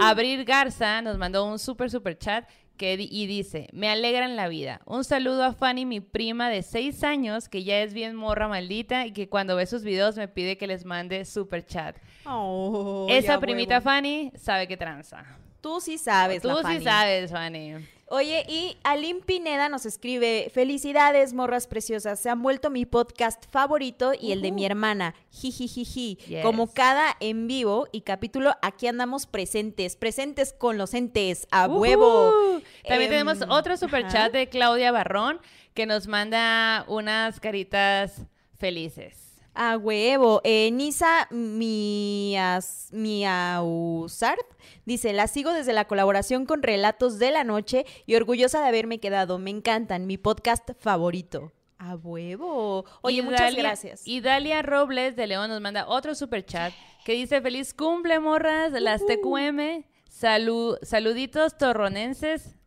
Abril 0.02 0.46
Garza 0.46 1.02
nos 1.02 1.18
mandó 1.18 1.46
un 1.46 1.58
super 1.58 1.90
super 1.90 2.16
chat 2.16 2.48
que 2.79 2.93
y 2.98 3.27
dice, 3.27 3.67
me 3.74 3.89
alegran 3.89 4.36
la 4.38 4.48
vida. 4.48 4.81
Un 4.86 5.03
saludo 5.03 5.43
a 5.43 5.53
Fanny, 5.53 5.86
mi 5.86 6.00
prima 6.00 6.50
de 6.50 6.63
seis 6.63 7.03
años, 7.03 7.48
que 7.50 7.63
ya 7.63 7.81
es 7.81 7.93
bien 7.93 8.15
morra 8.15 8.48
maldita 8.48 9.05
y 9.05 9.12
que 9.12 9.27
cuando 9.29 9.55
ve 9.57 9.65
sus 9.67 9.83
videos 9.83 10.15
me 10.17 10.27
pide 10.29 10.57
que 10.57 10.65
les 10.65 10.86
mande 10.86 11.25
super 11.25 11.63
chat. 11.65 11.95
Oh, 12.25 13.05
Esa 13.09 13.39
primita 13.39 13.75
huevo. 13.75 13.83
Fanny 13.83 14.31
sabe 14.36 14.67
que 14.67 14.77
tranza. 14.77 15.25
Tú 15.62 15.81
sí 15.81 15.98
sabes, 15.98 16.41
Tú 16.41 16.48
la 16.48 16.55
sí 16.57 16.63
Fanny. 16.63 16.83
sabes, 16.83 17.31
Fanny. 17.31 17.74
Oye, 18.12 18.44
y 18.48 18.75
Alim 18.84 19.22
Pineda 19.22 19.70
nos 19.70 19.86
escribe, 19.86 20.50
felicidades, 20.51 21.34
morras 21.34 21.68
preciosas, 21.68 22.20
se 22.20 22.30
han 22.30 22.42
vuelto 22.42 22.72
mi 22.72 22.88
podcast 22.88 23.46
favorito 23.51 24.13
y 24.20 24.32
el 24.32 24.42
de 24.42 24.51
mi 24.51 24.66
hermana, 24.66 25.13
jijijiji. 25.30 26.16
Yes. 26.28 26.44
Como 26.44 26.74
cada 26.74 27.16
en 27.20 27.46
vivo 27.46 27.88
y 27.92 28.01
capítulo, 28.01 28.56
aquí 28.63 28.88
andamos 28.88 29.28
presentes, 29.28 29.96
presentes 29.96 30.54
con 30.54 30.80
los 30.80 30.96
entes, 30.96 31.48
a 31.51 31.68
huevo. 31.68 32.32
También 32.88 33.12
Em, 33.12 33.20
tenemos 33.20 33.38
otro 33.48 33.78
super 33.78 34.08
chat 34.08 34.34
de 34.34 34.50
Claudia 34.50 34.92
Barrón 34.92 35.39
que 35.75 35.86
nos 35.86 36.08
manda 36.08 36.86
unas 36.88 37.39
caritas 37.39 38.24
felices. 38.58 39.30
A 39.54 39.78
huevo. 39.78 40.42
Eh, 40.44 40.72
Nisa 40.72 41.28
Mias, 41.32 42.89
Miausart 42.92 44.46
dice, 44.89 45.13
la 45.13 45.27
sigo 45.27 45.53
desde 45.53 45.72
la 45.72 45.86
colaboración 45.86 46.46
con 46.46 46.63
Relatos 46.63 47.19
de 47.19 47.31
la 47.31 47.43
Noche 47.46 47.86
y 48.05 48.15
orgullosa 48.15 48.60
de 48.62 48.67
haberme 48.67 49.00
quedado. 49.00 49.38
Me 49.39 49.51
encantan, 49.51 50.05
mi 50.08 50.17
podcast 50.17 50.72
favorito. 50.79 51.53
A 51.77 51.96
huevo. 51.96 52.84
Oye, 53.01 53.19
Y 53.19 53.22
muchas 53.22 53.39
Dalia- 53.53 53.62
gracias. 53.63 54.01
Y 54.05 54.19
Dalia 54.19 54.62
Robles 54.63 55.15
de 55.15 55.27
León 55.27 55.50
nos 55.50 55.62
manda 55.62 55.88
otro 55.88 56.13
super 56.15 56.43
chat 56.46 56.74
que 57.05 57.13
dice 57.13 57.39
feliz 57.41 57.74
cumple, 57.74 58.19
morras, 58.19 58.74
las 58.74 59.05
TQM, 59.05 59.86
salud, 60.10 60.77
saluditos 60.81 61.58
torronenses, 61.58 62.58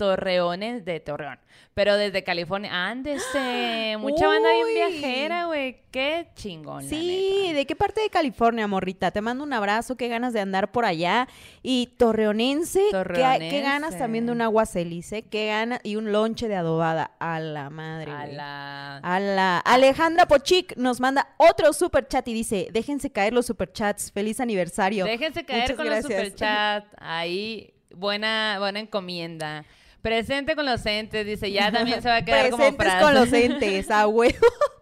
torreones 0.00 0.84
de 0.86 0.98
Torreón, 0.98 1.38
pero 1.74 1.96
desde 1.98 2.24
California, 2.24 2.88
ándese, 2.88 3.96
mucha 4.00 4.26
banda 4.26 4.48
bien 4.54 4.66
viajera, 4.74 5.44
güey, 5.44 5.82
qué 5.90 6.28
chingón. 6.34 6.82
Sí. 6.84 7.52
¿de 7.54 7.66
qué 7.66 7.76
parte 7.76 8.00
de 8.00 8.08
California, 8.08 8.66
morrita? 8.66 9.10
Te 9.10 9.20
mando 9.20 9.44
un 9.44 9.52
abrazo, 9.52 9.96
qué 9.96 10.08
ganas 10.08 10.32
de 10.32 10.40
andar 10.40 10.72
por 10.72 10.84
allá. 10.86 11.28
Y 11.62 11.88
torreonense, 11.98 12.80
qué- 12.90 12.90
qué, 12.90 13.60
ganas 13.60 13.90
Torreonense. 13.90 13.98
también 13.98 14.26
de 14.26 14.32
un 14.32 14.40
agua 14.40 14.64
celice, 14.66 15.22
qué 15.22 15.48
ganas, 15.48 15.80
y 15.82 15.96
un 15.96 16.12
lonche 16.12 16.48
de 16.48 16.56
adobada. 16.56 17.10
A 17.18 17.38
la 17.40 17.68
madre. 17.68 18.10
A 18.10 18.26
la... 18.26 18.96
A 18.98 19.20
la 19.20 19.58
Alejandra 19.58 20.26
Pochic 20.26 20.74
nos 20.76 21.00
manda 21.00 21.28
otro 21.36 21.72
super 21.74 22.08
chat 22.08 22.26
y 22.28 22.32
dice, 22.32 22.68
déjense 22.72 23.10
caer 23.10 23.32
los 23.34 23.44
super 23.46 23.70
chats, 23.70 24.10
feliz 24.12 24.40
aniversario. 24.40 25.04
Déjense 25.04 25.44
caer 25.44 25.62
Muchas 25.62 25.76
con 25.76 25.84
gracias. 25.86 26.04
los 26.10 26.12
superchats. 26.18 26.86
Ahí, 26.98 27.74
buena, 27.94 28.56
buena 28.58 28.80
encomienda. 28.80 29.64
Presente 30.02 30.56
con 30.56 30.64
los 30.64 30.84
entes, 30.86 31.26
dice, 31.26 31.50
ya 31.52 31.70
también 31.70 32.00
se 32.02 32.08
va 32.08 32.16
a 32.16 32.24
quedar 32.24 32.50
como 32.50 32.72
frase. 32.72 33.04
con 33.04 33.14
los 33.14 33.32
entes, 33.32 33.90
a 33.90 34.06
huevo. 34.06 34.34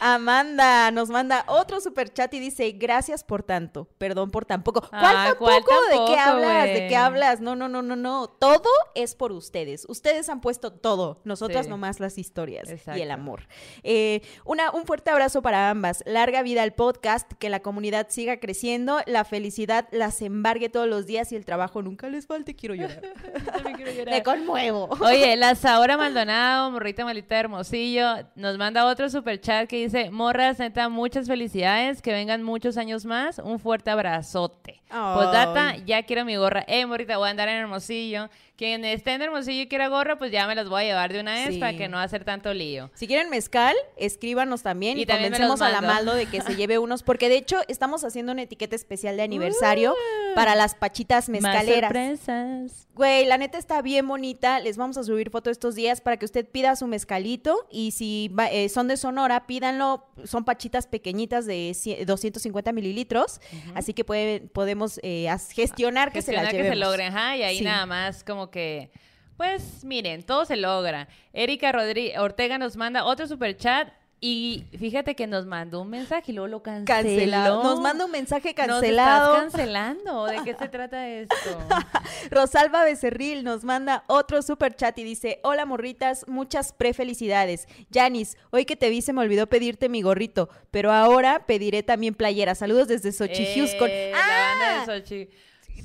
Amanda 0.00 0.90
nos 0.90 1.10
manda 1.10 1.44
otro 1.46 1.80
super 1.80 2.12
chat 2.12 2.32
y 2.34 2.40
dice, 2.40 2.72
gracias 2.72 3.22
por 3.22 3.42
tanto, 3.42 3.86
perdón 3.98 4.30
por 4.30 4.44
tan 4.46 4.62
poco. 4.62 4.80
¿Cuál 4.88 5.02
Ah, 5.04 5.24
tampoco? 5.28 5.44
¿cuál 5.44 5.60
¿De 5.60 5.96
qué 6.06 6.16
tampoco, 6.16 6.20
hablas? 6.20 6.64
¿De 6.66 6.86
qué 6.88 6.96
hablas? 6.96 7.40
No, 7.40 7.54
no, 7.54 7.68
no, 7.68 7.82
no, 7.82 7.96
no. 7.96 8.28
Todo 8.28 8.70
es 8.94 9.14
por 9.14 9.32
ustedes. 9.32 9.84
Ustedes 9.88 10.28
han 10.28 10.40
puesto 10.40 10.72
todo. 10.72 11.20
Nosotras 11.24 11.66
Sí. 11.66 11.70
nomás 11.70 12.00
las 12.00 12.16
historias 12.18 12.66
y 12.68 12.72
el 12.72 12.78
Exacto. 12.78 13.12
amor. 13.12 13.46
Eh, 13.82 14.22
una, 14.44 14.70
un 14.70 14.86
fuerte 14.86 15.10
abrazo 15.10 15.42
para 15.42 15.68
ambas. 15.70 16.02
Larga 16.06 16.42
vida 16.42 16.62
al 16.62 16.72
podcast, 16.72 17.30
que 17.34 17.50
la 17.50 17.60
comunidad 17.60 18.06
siga 18.08 18.40
creciendo, 18.40 19.00
la 19.06 19.24
felicidad 19.24 19.86
las 19.92 20.22
embargue 20.22 20.68
todos 20.70 20.88
los 20.88 21.06
días 21.06 21.30
y 21.32 21.36
el 21.36 21.44
trabajo 21.44 21.82
nunca 21.82 22.08
les 22.08 22.26
falte. 22.26 22.56
Quiero 22.56 22.74
llorar. 22.74 23.02
También 23.52 23.76
quiero 23.76 23.92
llorar. 23.92 24.14
Me 24.14 24.22
conmuevo. 24.22 24.88
Oye, 25.00 25.36
la 25.36 25.54
Saura 25.54 25.96
Maldonado, 25.96 26.70
morrita 26.70 27.04
malita 27.04 27.38
Hermosillo, 27.38 28.06
nos 28.34 28.56
manda 28.56 28.86
otro 28.86 29.10
super 29.10 29.40
chat 29.40 29.68
que 29.68 29.76
dice, 29.76 29.89
morras, 30.10 30.58
neta, 30.58 30.88
muchas 30.88 31.26
felicidades, 31.26 32.02
que 32.02 32.12
vengan 32.12 32.42
muchos 32.42 32.76
años 32.76 33.04
más, 33.04 33.38
un 33.38 33.58
fuerte 33.58 33.90
abrazote. 33.90 34.79
Ay. 34.90 35.14
Postdata, 35.14 35.76
ya 35.86 36.02
quiero 36.04 36.24
mi 36.24 36.36
gorra. 36.36 36.64
Eh, 36.68 36.84
morrita, 36.86 37.16
voy 37.18 37.28
a 37.28 37.30
andar 37.30 37.48
en 37.48 37.56
Hermosillo. 37.56 38.28
Quien 38.56 38.84
esté 38.84 39.12
en 39.14 39.22
Hermosillo 39.22 39.62
y 39.62 39.68
quiera 39.68 39.88
gorra, 39.88 40.18
pues 40.18 40.30
ya 40.32 40.46
me 40.46 40.54
las 40.54 40.68
voy 40.68 40.82
a 40.82 40.84
llevar 40.84 41.10
de 41.14 41.20
una 41.20 41.32
vez 41.32 41.54
Sí. 41.54 41.58
para 41.60 41.74
que 41.78 41.88
no 41.88 41.98
hacer 41.98 42.24
tanto 42.24 42.52
lío. 42.52 42.90
Si 42.92 43.06
quieren 43.06 43.30
mezcal, 43.30 43.74
escríbanos 43.96 44.62
también 44.62 44.98
y, 44.98 45.02
Y 45.02 45.06
también 45.06 45.32
convencemos 45.32 45.62
a 45.62 45.70
la. 45.70 45.80
Maldo 45.80 46.12
de 46.12 46.26
que 46.26 46.42
se 46.42 46.54
lleve 46.56 46.78
unos, 46.78 47.02
porque 47.02 47.30
de 47.30 47.36
hecho 47.38 47.56
estamos 47.68 48.04
haciendo 48.04 48.32
una 48.32 48.42
etiqueta 48.42 48.76
especial 48.76 49.16
de 49.16 49.22
aniversario 49.22 49.94
para 50.34 50.54
las 50.56 50.74
pachitas 50.74 51.30
mezcaleras. 51.30 51.90
Más 51.90 52.18
sorpresas. 52.20 52.86
Güey, 52.94 53.24
la 53.24 53.38
neta 53.38 53.56
está 53.56 53.80
bien 53.80 54.06
bonita. 54.06 54.60
Les 54.60 54.76
vamos 54.76 54.98
a 54.98 55.04
subir 55.04 55.30
foto 55.30 55.48
estos 55.50 55.74
días 55.74 56.02
para 56.02 56.18
que 56.18 56.26
usted 56.26 56.46
pida 56.46 56.76
su 56.76 56.86
mezcalito. 56.86 57.66
Y 57.70 57.92
si 57.92 58.28
va- 58.28 58.50
eh, 58.50 58.68
son 58.68 58.88
de 58.88 58.98
Sonora, 58.98 59.46
pídanlo. 59.46 60.04
Son 60.24 60.44
pachitas 60.44 60.86
pequeñitas 60.86 61.46
de 61.46 61.70
cie- 61.70 62.04
250 62.04 62.72
mililitros. 62.72 63.40
Así 63.74 63.94
que 63.94 64.04
puede- 64.04 64.40
podemos 64.40 64.79
eh, 65.02 65.28
as- 65.28 65.50
gestionar 65.52 66.12
que 66.12 66.22
se 66.22 66.32
las 66.32 66.48
que 66.50 66.62
se 66.62 66.76
logren, 66.76 67.08
ajá, 67.16 67.36
y 67.36 67.42
ahí 67.42 67.58
Sí. 67.58 67.64
nada 67.64 67.86
más 67.86 68.24
como 68.24 68.50
que, 68.50 68.90
pues 69.36 69.84
miren, 69.84 70.22
todo 70.22 70.44
se 70.44 70.56
logra. 70.56 71.08
Erika 71.32 71.72
Rodríguez 71.72 72.18
Ortega 72.18 72.58
nos 72.58 72.76
manda 72.76 73.04
otro 73.04 73.26
super 73.26 73.56
chat 73.56 73.88
y 74.22 74.64
fíjate 74.78 75.14
que 75.16 75.26
nos 75.26 75.46
mandó 75.46 75.80
un 75.80 75.88
mensaje 75.88 76.32
y 76.32 76.34
luego 76.34 76.48
lo 76.48 76.62
canceló. 76.62 76.84
Cancelado. 76.86 77.62
Nos 77.62 77.80
manda 77.80 78.04
un 78.04 78.10
mensaje 78.10 78.54
Nos 78.56 78.66
cancelado. 78.66 79.34
estás 79.34 79.52
cancelando. 79.52 80.24
¿De 80.26 80.42
qué 80.44 80.54
se 80.54 80.68
trata 80.68 81.08
esto? 81.08 81.34
Rosalba 82.30 82.84
Becerril 82.84 83.44
nos 83.44 83.64
manda 83.64 84.04
otro 84.08 84.42
super 84.42 84.74
chat 84.74 84.98
y 84.98 85.04
dice, 85.04 85.40
hola 85.42 85.64
morritas, 85.64 86.28
muchas 86.28 86.72
prefelicidades. 86.72 87.66
Yanis, 87.90 88.36
hoy 88.50 88.66
que 88.66 88.76
te 88.76 88.90
vi 88.90 89.00
se 89.00 89.12
me 89.14 89.22
olvidó 89.22 89.46
pedirte 89.46 89.88
mi 89.88 90.02
gorrito, 90.02 90.50
pero 90.70 90.92
ahora 90.92 91.46
pediré 91.46 91.82
también 91.82 92.14
playera. 92.14 92.54
Saludos 92.54 92.88
desde 92.88 93.12
Xochihuascon. 93.12 93.88
Eh, 93.90 94.12
¡Ah! 94.14 94.18
La 94.58 94.76
banda 94.76 94.92
de 94.94 95.00
Xochi. 95.00 95.28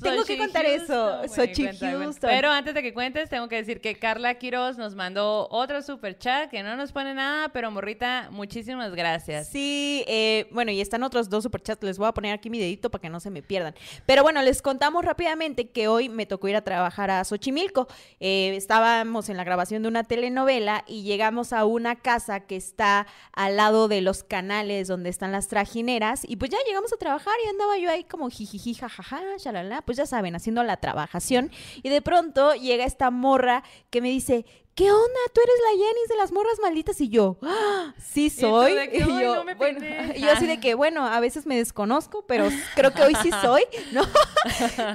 Tengo 0.02 0.24
que 0.24 0.38
contar 0.38 0.66
eso, 0.66 1.22
cuenta. 1.34 1.90
Houston. 1.90 2.30
Pero 2.30 2.50
antes 2.50 2.74
de 2.74 2.82
que 2.82 2.92
cuentes, 2.92 3.28
tengo 3.28 3.48
que 3.48 3.56
decir 3.56 3.80
que 3.80 3.96
Carla 3.96 4.34
Quiroz 4.34 4.76
nos 4.78 4.94
mandó 4.94 5.48
otro 5.50 5.82
super 5.82 6.18
chat 6.18 6.50
que 6.50 6.62
no 6.62 6.76
nos 6.76 6.92
pone 6.92 7.14
nada, 7.14 7.48
pero 7.50 7.70
morrita, 7.70 8.28
muchísimas 8.30 8.94
gracias. 8.94 9.48
Sí, 9.48 10.04
eh, 10.06 10.48
bueno, 10.50 10.70
y 10.72 10.80
están 10.80 11.02
otros 11.02 11.28
dos 11.28 11.44
superchats. 11.44 11.82
Les 11.82 11.98
voy 11.98 12.08
a 12.08 12.12
poner 12.12 12.32
aquí 12.32 12.50
mi 12.50 12.58
dedito 12.58 12.90
para 12.90 13.02
que 13.02 13.08
no 13.08 13.20
se 13.20 13.30
me 13.30 13.42
pierdan. 13.42 13.74
Pero 14.06 14.22
bueno, 14.22 14.42
les 14.42 14.62
contamos 14.62 15.04
rápidamente 15.04 15.68
que 15.68 15.88
hoy 15.88 16.08
me 16.08 16.26
tocó 16.26 16.48
ir 16.48 16.56
a 16.56 16.62
trabajar 16.62 17.10
a 17.10 17.24
Xochimilco. 17.24 17.88
Eh, 18.20 18.54
estábamos 18.56 19.28
en 19.28 19.36
la 19.36 19.44
grabación 19.44 19.82
de 19.82 19.88
una 19.88 20.04
telenovela 20.04 20.84
y 20.86 21.02
llegamos 21.02 21.52
a 21.52 21.64
una 21.64 21.96
casa 21.96 22.40
que 22.40 22.56
está 22.56 23.06
al 23.32 23.56
lado 23.56 23.88
de 23.88 24.00
los 24.00 24.22
canales 24.22 24.88
donde 24.88 25.10
están 25.10 25.32
las 25.32 25.48
trajineras. 25.48 26.22
Y 26.28 26.36
pues 26.36 26.50
ya 26.50 26.58
llegamos 26.66 26.92
a 26.92 26.96
trabajar 26.96 27.34
y 27.44 27.48
andaba 27.48 27.78
yo 27.78 27.90
ahí 27.90 28.04
como 28.04 28.28
jijiji, 28.30 28.74
jajaja, 28.74 29.22
shalala. 29.38 29.82
Pues 29.86 29.96
ya 29.96 30.04
saben, 30.04 30.34
haciendo 30.36 30.62
la 30.64 30.76
trabajación. 30.76 31.50
Y 31.82 31.88
de 31.88 32.02
pronto 32.02 32.52
llega 32.54 32.84
esta 32.84 33.10
morra 33.10 33.62
que 33.90 34.00
me 34.02 34.10
dice. 34.10 34.44
¿Qué 34.74 34.92
onda? 34.92 35.20
¿Tú 35.32 35.40
eres 35.40 35.54
la 35.64 35.70
Jenis 35.86 36.08
de 36.10 36.16
las 36.16 36.32
morras 36.32 36.58
malditas? 36.60 37.00
Y 37.00 37.08
yo, 37.08 37.38
¡Ah, 37.40 37.94
sí 37.98 38.28
soy. 38.28 38.74
que, 38.74 38.98
Y 38.98 39.02
"Ay, 39.10 39.22
yo, 39.24 39.34
no 39.36 39.44
me 39.44 39.54
bueno, 39.54 39.80
peiné". 39.80 40.12
y 40.18 40.20
yo 40.20 40.30
así 40.30 40.46
de 40.46 40.60
que, 40.60 40.74
bueno, 40.74 41.06
a 41.06 41.18
veces 41.18 41.46
me 41.46 41.56
desconozco, 41.56 42.26
pero 42.26 42.50
creo 42.74 42.92
que 42.92 43.00
hoy 43.00 43.14
sí 43.22 43.30
soy, 43.42 43.62
¿no? 43.92 44.02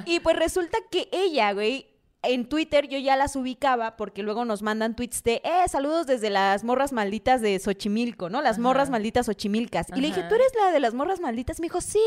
y 0.06 0.20
pues 0.20 0.36
resulta 0.36 0.78
que 0.88 1.08
ella, 1.10 1.50
güey, 1.52 1.88
en 2.22 2.48
Twitter 2.48 2.88
yo 2.88 2.98
ya 2.98 3.16
las 3.16 3.36
ubicaba 3.36 3.96
porque 3.96 4.22
luego 4.22 4.44
nos 4.44 4.62
mandan 4.62 4.94
tweets 4.94 5.22
de, 5.22 5.42
eh, 5.44 5.68
saludos 5.68 6.06
desde 6.06 6.30
las 6.30 6.64
morras 6.64 6.92
malditas 6.92 7.40
de 7.40 7.58
Xochimilco, 7.58 8.30
¿no? 8.30 8.40
Las 8.42 8.52
Ajá. 8.54 8.62
morras 8.62 8.90
malditas 8.90 9.26
Xochimilcas. 9.26 9.88
Y 9.94 10.00
le 10.00 10.08
dije. 10.08 10.22
¿tú 10.28 10.34
eres 10.34 10.52
la 10.56 10.70
de 10.70 10.80
las 10.80 10.94
morras 10.94 11.20
malditas? 11.20 11.58
Me 11.60 11.66
dijo, 11.66 11.80
sí, 11.80 12.00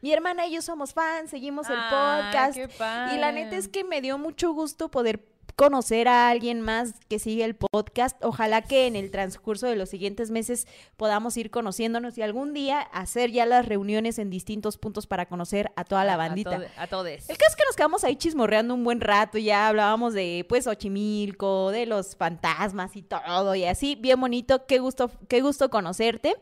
mi 0.00 0.12
hermana 0.12 0.46
y 0.46 0.54
yo 0.54 0.62
somos 0.62 0.94
fans, 0.94 1.30
seguimos 1.30 1.68
el 1.68 1.76
podcast. 1.76 2.54
qué 2.54 2.68
Y 3.14 3.18
la 3.18 3.30
neta 3.32 3.56
es 3.56 3.68
que 3.68 3.84
me 3.84 4.00
dio 4.00 4.16
mucho 4.18 4.52
gusto 4.52 4.90
poder 4.90 5.20
conocer 5.58 6.06
a 6.06 6.30
alguien 6.30 6.60
más 6.60 6.94
que 7.08 7.18
sigue 7.18 7.44
el 7.44 7.56
podcast. 7.56 8.16
Ojalá 8.24 8.62
que 8.62 8.86
en 8.86 8.94
el 8.94 9.10
transcurso 9.10 9.66
de 9.66 9.74
los 9.74 9.88
siguientes 9.88 10.30
meses 10.30 10.68
podamos 10.96 11.36
ir 11.36 11.50
conociéndonos 11.50 12.16
y 12.16 12.22
algún 12.22 12.54
día 12.54 12.80
hacer 12.80 13.32
ya 13.32 13.44
las 13.44 13.66
reuniones 13.66 14.20
en 14.20 14.30
distintos 14.30 14.78
puntos 14.78 15.08
para 15.08 15.26
conocer 15.26 15.72
a 15.74 15.82
toda 15.82 16.04
la 16.04 16.16
bandita. 16.16 16.60
A, 16.76 16.86
todes. 16.86 17.28
El 17.28 17.36
caso 17.36 17.50
es 17.50 17.56
que 17.56 17.64
nos 17.66 17.74
quedamos 17.74 18.04
ahí 18.04 18.14
chismorreando 18.14 18.72
un 18.72 18.84
buen 18.84 19.00
rato, 19.00 19.36
ya 19.36 19.66
hablábamos 19.66 20.14
de 20.14 20.46
pues 20.48 20.68
Ochimilco, 20.68 21.72
de 21.72 21.86
los 21.86 22.14
fantasmas 22.14 22.94
y 22.94 23.02
todo 23.02 23.56
y 23.56 23.64
así, 23.64 23.96
bien 23.96 24.20
bonito, 24.20 24.64
qué 24.66 24.78
gusto, 24.78 25.10
qué 25.26 25.40
gusto 25.40 25.70
conocerte. 25.70 26.36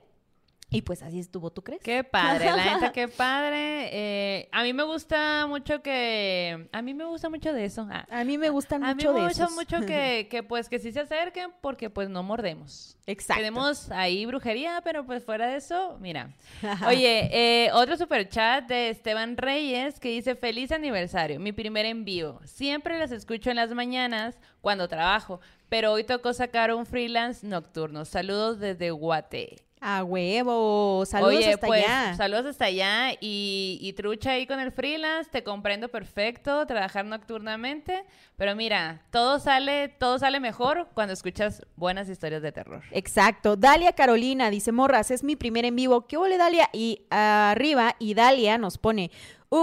Y 0.77 0.83
pues 0.83 1.03
así 1.03 1.19
estuvo, 1.19 1.51
¿tú 1.51 1.65
crees? 1.65 1.81
Qué 1.83 2.05
padre, 2.05 2.45
la 2.47 2.75
neta, 2.75 2.93
qué 2.93 3.09
padre. 3.09 3.89
Eh, 3.93 4.49
a 4.53 4.63
mí 4.63 4.75
me 4.75 4.83
gusta 4.83 5.47
mucho 5.47 5.81
que... 5.81 6.69
A 6.71 6.83
mí 6.83 6.93
me 6.93 7.07
gusta 7.07 7.31
mucho 7.31 7.53
de 7.55 7.65
eso. 7.65 7.89
Ah, 7.91 8.07
A 8.11 8.25
mí 8.25 8.37
me 8.37 8.51
gustan 8.51 8.85
a 8.85 8.89
mí 8.89 8.95
mucho 8.97 9.15
me 9.15 9.21
de 9.21 9.27
gusta 9.29 9.45
esos. 9.45 9.55
mucho 9.57 9.81
que, 9.87 10.27
que, 10.31 10.43
pues 10.43 10.69
que 10.69 10.79
sí 10.79 10.93
se 10.93 11.01
acerquen 11.01 11.51
porque 11.63 11.89
pues 11.89 12.11
no 12.11 12.23
mordemos. 12.23 12.99
Exacto. 13.07 13.41
Tenemos 13.41 13.91
ahí 13.91 14.27
brujería, 14.27 14.83
pero 14.85 15.07
pues 15.07 15.25
fuera 15.25 15.47
de 15.47 15.57
eso, 15.57 15.97
mira. 15.99 16.35
Oye, 16.87 17.31
eh, 17.33 17.71
otro 17.73 17.97
super 17.97 18.29
chat 18.29 18.67
de 18.69 18.91
Esteban 18.91 19.39
Reyes 19.39 19.99
que 19.99 20.11
dice 20.11 20.35
feliz 20.35 20.73
aniversario, 20.73 21.41
mi 21.41 21.53
primer 21.53 21.87
en 21.87 22.05
vivo. 22.05 22.41
Siempre 22.45 22.99
las 22.99 23.13
escucho 23.13 23.49
en 23.49 23.57
las 23.57 23.71
mañanas 23.71 24.39
cuando 24.61 24.89
trabajo, 24.89 25.41
pero 25.71 25.93
hoy 25.93 26.05
tocó 26.05 26.35
sacar 26.35 26.75
un 26.75 26.85
freelance 26.85 27.47
nocturno. 27.47 28.05
Saludos 28.05 28.61
desde 28.61 28.91
Guate. 28.91 29.66
A 29.81 30.03
huevo, 30.05 31.05
saludos 31.07 31.37
Oye, 31.37 31.53
hasta 31.53 31.67
pues, 31.67 31.85
allá. 31.85 32.15
saludos 32.15 32.47
hasta 32.47 32.65
allá 32.65 33.13
y, 33.21 33.79
y 33.81 33.93
trucha 33.93 34.31
ahí 34.33 34.47
con 34.47 34.59
el 34.59 34.73
freelance, 34.73 35.31
te 35.31 35.45
comprendo 35.45 35.89
perfecto, 35.91 36.67
trabajar 36.67 37.05
nocturnamente, 37.05 38.05
pero 38.37 38.57
mira, 38.57 39.03
todo 39.11 39.39
sale, 39.39 39.89
todo 39.89 40.19
sale 40.19 40.41
mejor 40.41 40.89
cuando 40.95 41.13
escuchas 41.13 41.63
buenas 41.77 42.09
historias 42.09 42.41
de 42.41 42.53
terror. 42.53 42.83
Exacto. 42.91 43.55
Dalia 43.57 43.93
Carolina 43.93 44.49
dice, 44.51 44.73
morras, 44.73 45.11
es 45.11 45.23
mi 45.23 45.37
primer 45.37 45.67
en 45.67 45.77
vivo. 45.77 46.07
¿Qué 46.07 46.17
huele, 46.17 46.39
Dalia? 46.39 46.71
Y 46.73 47.03
arriba, 47.11 47.97
y 47.99 48.15
Dalia 48.15 48.57
nos 48.57 48.79
pone, 48.79 49.11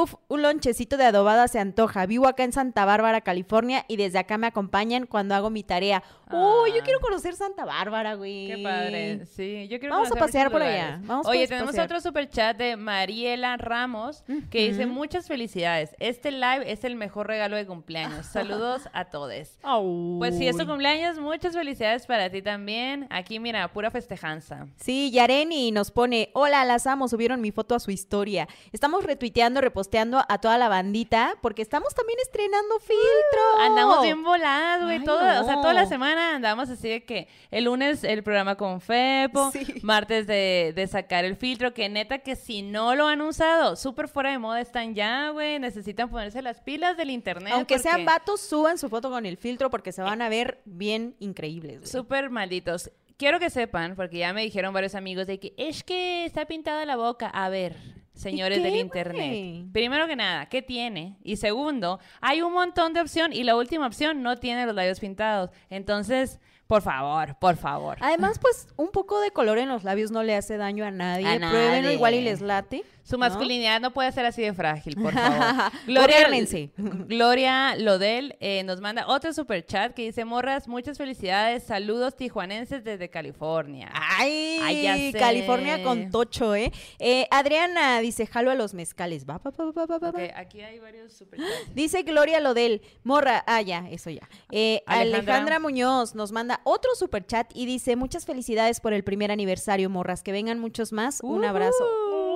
uf, 0.01 0.15
un 0.27 0.41
lonchecito 0.41 0.97
de 0.97 1.05
adobada 1.05 1.47
se 1.47 1.59
antoja. 1.59 2.05
Vivo 2.05 2.27
acá 2.27 2.43
en 2.43 2.51
Santa 2.51 2.85
Bárbara, 2.85 3.21
California, 3.21 3.85
y 3.87 3.97
desde 3.97 4.19
acá 4.19 4.37
me 4.37 4.47
acompañan 4.47 5.05
cuando 5.05 5.35
hago 5.35 5.49
mi 5.49 5.63
tarea. 5.63 6.03
Oh, 6.31 6.65
yo 6.67 6.81
Ah. 6.81 6.83
quiero 6.83 6.99
conocer 6.99 7.35
Santa 7.35 7.63
Bárbara, 7.65 8.15
güey. 8.15 8.47
Qué 8.47 8.57
padre, 8.63 9.25
sí, 9.25 9.67
yo 9.69 9.79
quiero 9.79 9.95
Vamos 9.95 10.11
a 10.11 10.15
pasear 10.15 10.49
por 10.49 10.61
lugares. 10.61 10.83
allá, 10.83 10.99
vamos 11.03 11.27
Oye, 11.27 11.39
pues, 11.41 11.49
tenemos 11.49 11.71
pasear. 11.71 11.85
otro 11.85 12.01
super 12.01 12.27
chat 12.29 12.57
de 12.57 12.75
Mariela 12.75 13.57
Ramos 13.57 14.23
que 14.49 14.67
dice 14.69 14.85
muchas 14.87 15.27
felicidades. 15.27 15.95
Este 15.99 16.31
live 16.31 16.71
es 16.71 16.83
el 16.83 16.95
mejor 16.95 17.27
regalo 17.27 17.55
de 17.55 17.65
cumpleaños. 17.67 18.25
Saludos 18.25 18.89
a 18.93 19.05
todos. 19.05 19.23
Pues 20.19 20.37
si 20.37 20.47
es 20.47 20.55
tu 20.55 20.63
Uy. 20.63 20.67
cumpleaños, 20.67 21.17
muchas 21.19 21.53
felicidades 21.53 22.05
para 22.05 22.29
ti 22.29 22.41
también. 22.41 23.07
Aquí 23.09 23.39
mira, 23.39 23.67
pura 23.71 23.89
festejanza. 23.91 24.67
Sí, 24.77 25.11
Yareni 25.11 25.71
nos 25.71 25.91
pone, 25.91 26.29
hola, 26.33 26.63
las 26.65 26.87
amo, 26.87 27.07
subieron 27.07 27.41
mi 27.41 27.51
foto 27.51 27.73
a 27.75 27.79
su 27.79 27.89
historia. 27.91 28.47
Estamos 28.71 29.03
retuiteando, 29.03 29.61
reposteando 29.61 29.82
a 30.27 30.37
toda 30.39 30.57
la 30.57 30.69
bandita 30.69 31.35
porque 31.41 31.61
estamos 31.61 31.93
también 31.93 32.17
estrenando 32.21 32.79
filtro. 32.79 33.59
Andamos 33.61 34.01
bien 34.01 34.23
voladas, 34.23 34.83
güey. 34.83 34.97
Ay, 34.99 35.03
todo, 35.03 35.19
O 35.41 35.45
sea, 35.45 35.61
toda 35.61 35.73
la 35.73 35.85
semana 35.85 36.35
andamos 36.35 36.69
así 36.69 36.89
de 36.89 37.03
que 37.05 37.27
el 37.51 37.65
lunes 37.65 38.03
el 38.03 38.23
programa 38.23 38.55
con 38.55 38.81
Fepo, 38.81 39.51
Sí. 39.51 39.65
martes 39.83 40.27
de, 40.27 40.73
de 40.75 40.87
sacar 40.87 41.25
el 41.25 41.35
filtro, 41.35 41.73
que 41.73 41.89
neta 41.89 42.19
que 42.19 42.35
si 42.35 42.61
no 42.61 42.95
lo 42.95 43.07
han 43.07 43.21
usado, 43.21 43.75
súper 43.75 44.07
fuera 44.07 44.31
de 44.31 44.37
moda 44.39 44.61
están 44.61 44.95
ya, 44.95 45.29
güey. 45.29 45.59
Necesitan 45.59 46.09
ponerse 46.09 46.41
las 46.41 46.61
pilas 46.61 46.97
del 46.97 47.09
internet. 47.09 47.53
Aunque 47.53 47.79
sean 47.79 48.05
vatos, 48.05 48.41
suban 48.41 48.77
su 48.77 48.89
foto 48.89 49.09
con 49.09 49.25
el 49.25 49.37
filtro 49.37 49.69
porque 49.69 49.91
se 49.91 50.01
van 50.01 50.21
a 50.21 50.29
ver 50.29 50.61
bien 50.65 51.15
increíbles. 51.19 51.79
güey. 51.79 51.91
Súper 51.91 52.29
malditos. 52.29 52.91
Quiero 53.17 53.39
que 53.39 53.49
sepan, 53.51 53.95
porque 53.95 54.17
ya 54.17 54.33
me 54.33 54.41
dijeron 54.41 54.73
varios 54.73 54.95
amigos 54.95 55.27
de 55.27 55.39
que 55.39 55.53
es 55.57 55.83
que 55.83 56.25
está 56.25 56.45
pintada 56.45 56.83
la 56.85 56.95
boca. 56.95 57.27
A 57.29 57.47
ver, 57.49 57.75
señores 58.13 58.61
del 58.63 58.75
internet. 58.75 59.65
Primero 59.71 60.07
que 60.07 60.15
nada, 60.15 60.47
¿qué 60.47 60.61
tiene? 60.61 61.17
Y 61.23 61.37
segundo, 61.37 61.99
hay 62.21 62.41
un 62.41 62.53
montón 62.53 62.93
de 62.93 63.01
opción 63.01 63.33
y 63.33 63.43
la 63.43 63.55
última 63.55 63.87
opción 63.87 64.21
no 64.21 64.37
tiene 64.37 64.65
los 64.65 64.75
labios 64.75 64.99
pintados. 64.99 65.49
Entonces, 65.69 66.39
por 66.67 66.81
favor, 66.81 67.35
por 67.39 67.57
favor. 67.57 67.97
Además, 68.01 68.39
pues, 68.39 68.67
un 68.77 68.89
poco 68.89 69.19
de 69.19 69.31
color 69.31 69.57
en 69.57 69.67
los 69.69 69.83
labios 69.83 70.11
no 70.11 70.23
le 70.23 70.35
hace 70.35 70.57
daño 70.57 70.85
a 70.85 70.91
nadie. 70.91 71.27
A 71.27 71.37
Pruébenlo 71.37 71.81
nadie. 71.81 71.93
igual 71.93 72.13
y 72.13 72.21
les 72.21 72.41
late. 72.41 72.83
Su 73.03 73.17
masculinidad 73.17 73.81
no 73.81 73.91
puede 73.91 74.11
ser 74.13 74.25
así 74.25 74.41
de 74.41 74.53
frágil, 74.53 74.95
por 74.95 75.13
favor. 75.13 75.71
Gobiérnense. 75.87 76.71
Gloria 76.77 77.75
Lodel 77.75 78.37
eh, 78.39 78.63
nos 78.63 78.79
manda 78.79 79.05
otro 79.07 79.33
super 79.33 79.65
chat 79.65 79.93
que 79.93 80.03
dice, 80.03 80.23
morras, 80.25 80.67
muchas 80.67 80.97
felicidades, 80.97 81.63
saludos 81.63 82.15
tijuanenses 82.15 82.83
desde 82.83 83.09
California. 83.09 83.89
Ay, 83.93 84.59
Ay, 84.63 84.81
ya 84.83 84.95
sé. 84.95 85.13
California 85.19 85.83
con 85.83 86.11
tocho, 86.11 86.55
¿eh? 86.55 86.71
Eh, 86.99 87.27
Adriana 87.29 87.99
dice, 87.99 88.25
jalo 88.25 88.51
a 88.51 88.55
los 88.55 88.73
mezcales. 88.73 89.25
Va, 89.29 89.37
va, 89.37 89.51
va, 89.51 89.71
va, 89.71 89.85
va, 89.85 89.97
va, 89.99 90.09
Ok, 90.09 90.15
va. 90.17 90.39
aquí 90.39 90.61
hay 90.61 90.79
varios 90.79 91.11
super 91.13 91.39
chats. 91.39 91.75
Dice 91.75 92.03
Gloria 92.03 92.39
Lodel, 92.39 92.81
morra, 93.03 93.43
ah, 93.47 93.61
ya, 93.61 93.87
eso 93.89 94.09
ya. 94.11 94.29
Eh, 94.51 94.81
Alejandra. 94.85 95.17
Alejandra. 95.17 95.59
Muñoz 95.59 96.15
nos 96.15 96.31
manda 96.31 96.61
otro 96.63 96.95
super 96.95 97.25
chat 97.25 97.51
y 97.53 97.65
dice, 97.65 97.95
muchas 97.95 98.25
felicidades 98.25 98.79
por 98.79 98.93
el 98.93 99.03
primer 99.03 99.29
aniversario, 99.31 99.89
morras, 99.89 100.23
que 100.23 100.31
vengan 100.31 100.59
muchos 100.59 100.93
más. 100.93 101.19
Un 101.21 101.43
abrazo. 101.43 101.83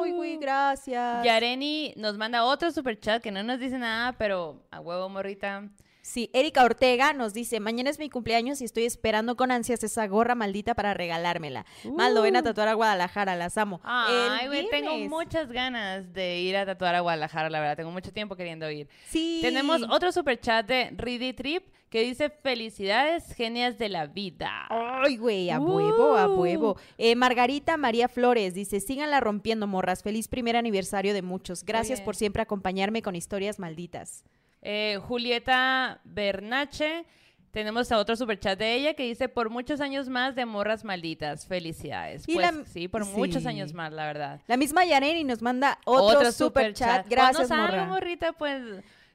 Ujú. 0.07 0.11
Uy, 0.11 0.17
güey, 0.17 0.37
gracias. 0.37 1.23
Yareni 1.25 1.93
nos 1.97 2.17
manda 2.17 2.43
otro 2.43 2.71
super 2.71 2.99
chat 2.99 3.21
que 3.21 3.31
no 3.31 3.43
nos 3.43 3.59
dice 3.59 3.77
nada, 3.77 4.13
pero 4.13 4.61
a 4.71 4.79
huevo, 4.79 5.09
morrita. 5.09 5.63
Sí, 6.07 6.29
Erika 6.31 6.63
Ortega 6.63 7.11
nos 7.11 7.33
dice, 7.33 7.59
mañana 7.59 7.89
es 7.89 7.99
mi 7.99 8.09
cumpleaños 8.09 8.61
y 8.61 8.63
estoy 8.63 8.85
esperando 8.85 9.35
con 9.35 9.51
ansias 9.51 9.83
esa 9.83 10.07
gorra 10.07 10.35
maldita 10.35 10.73
para 10.73 10.93
regalármela. 10.93 11.65
Maldo, 11.83 12.21
ven 12.21 12.37
a 12.37 12.43
tatuar 12.43 12.69
a 12.69 12.75
Guadalajara, 12.75 13.35
las 13.35 13.57
amo. 13.57 13.81
Ay, 13.83 14.47
güey, 14.47 14.69
tengo 14.69 14.97
muchas 15.09 15.51
ganas 15.51 16.13
de 16.13 16.39
ir 16.39 16.55
a 16.55 16.65
tatuar 16.65 16.95
a 16.95 17.01
Guadalajara, 17.01 17.49
la 17.49 17.59
verdad. 17.59 17.75
Tengo 17.75 17.91
mucho 17.91 18.13
tiempo 18.13 18.37
queriendo 18.37 18.71
ir. 18.71 18.87
Sí. 19.09 19.39
Tenemos 19.41 19.81
otro 19.89 20.13
super 20.13 20.39
chat 20.39 20.65
de 20.65 20.91
Ready 20.95 21.33
Trip 21.33 21.67
que 21.89 22.03
dice 22.03 22.29
felicidades, 22.29 23.33
genias 23.35 23.77
de 23.77 23.89
la 23.89 24.07
vida. 24.07 24.65
Ay, 24.69 25.17
güey, 25.17 25.49
a 25.49 25.59
huevo, 25.59 26.15
a 26.15 26.29
Uh. 26.29 26.39
huevo. 26.39 26.77
Eh, 26.97 27.17
Margarita 27.17 27.75
María 27.75 28.07
Flores 28.07 28.53
dice, 28.53 28.79
síganla 28.79 29.19
rompiendo, 29.19 29.67
morras. 29.67 30.03
Feliz 30.03 30.29
primer 30.29 30.55
aniversario 30.55 31.13
de 31.13 31.21
muchos. 31.21 31.65
Gracias 31.65 31.99
Oye. 31.99 32.05
por 32.05 32.15
siempre 32.15 32.41
acompañarme 32.41 33.01
con 33.01 33.13
historias 33.17 33.59
malditas. 33.59 34.23
Eh, 34.61 34.99
Julieta 35.07 36.01
Bernache, 36.03 37.05
tenemos 37.51 37.91
a 37.91 37.97
otro 37.97 38.15
super 38.15 38.39
chat 38.39 38.59
de 38.59 38.75
ella 38.75 38.93
que 38.93 39.03
dice 39.03 39.29
por 39.29 39.49
muchos 39.49 39.81
años 39.81 40.09
más 40.09 40.35
de 40.35 40.45
morras 40.45 40.83
malditas. 40.83 41.47
Felicidades. 41.47 42.23
Y 42.27 42.35
Pues 42.35 42.53
la- 42.53 42.65
sí, 42.65 42.87
por 42.87 43.05
sí. 43.05 43.11
muchos 43.15 43.45
años 43.45 43.73
más, 43.73 43.91
la 43.93 44.05
verdad. 44.05 44.41
La 44.47 44.57
misma 44.57 44.85
Yareni 44.85 45.23
nos 45.23 45.41
manda 45.41 45.79
otro, 45.85 46.31
super 46.31 46.73
chat. 46.73 47.07
Gracias, 47.07 47.49
morra. 47.49 47.85
morrita, 47.85 48.33
pues 48.33 48.61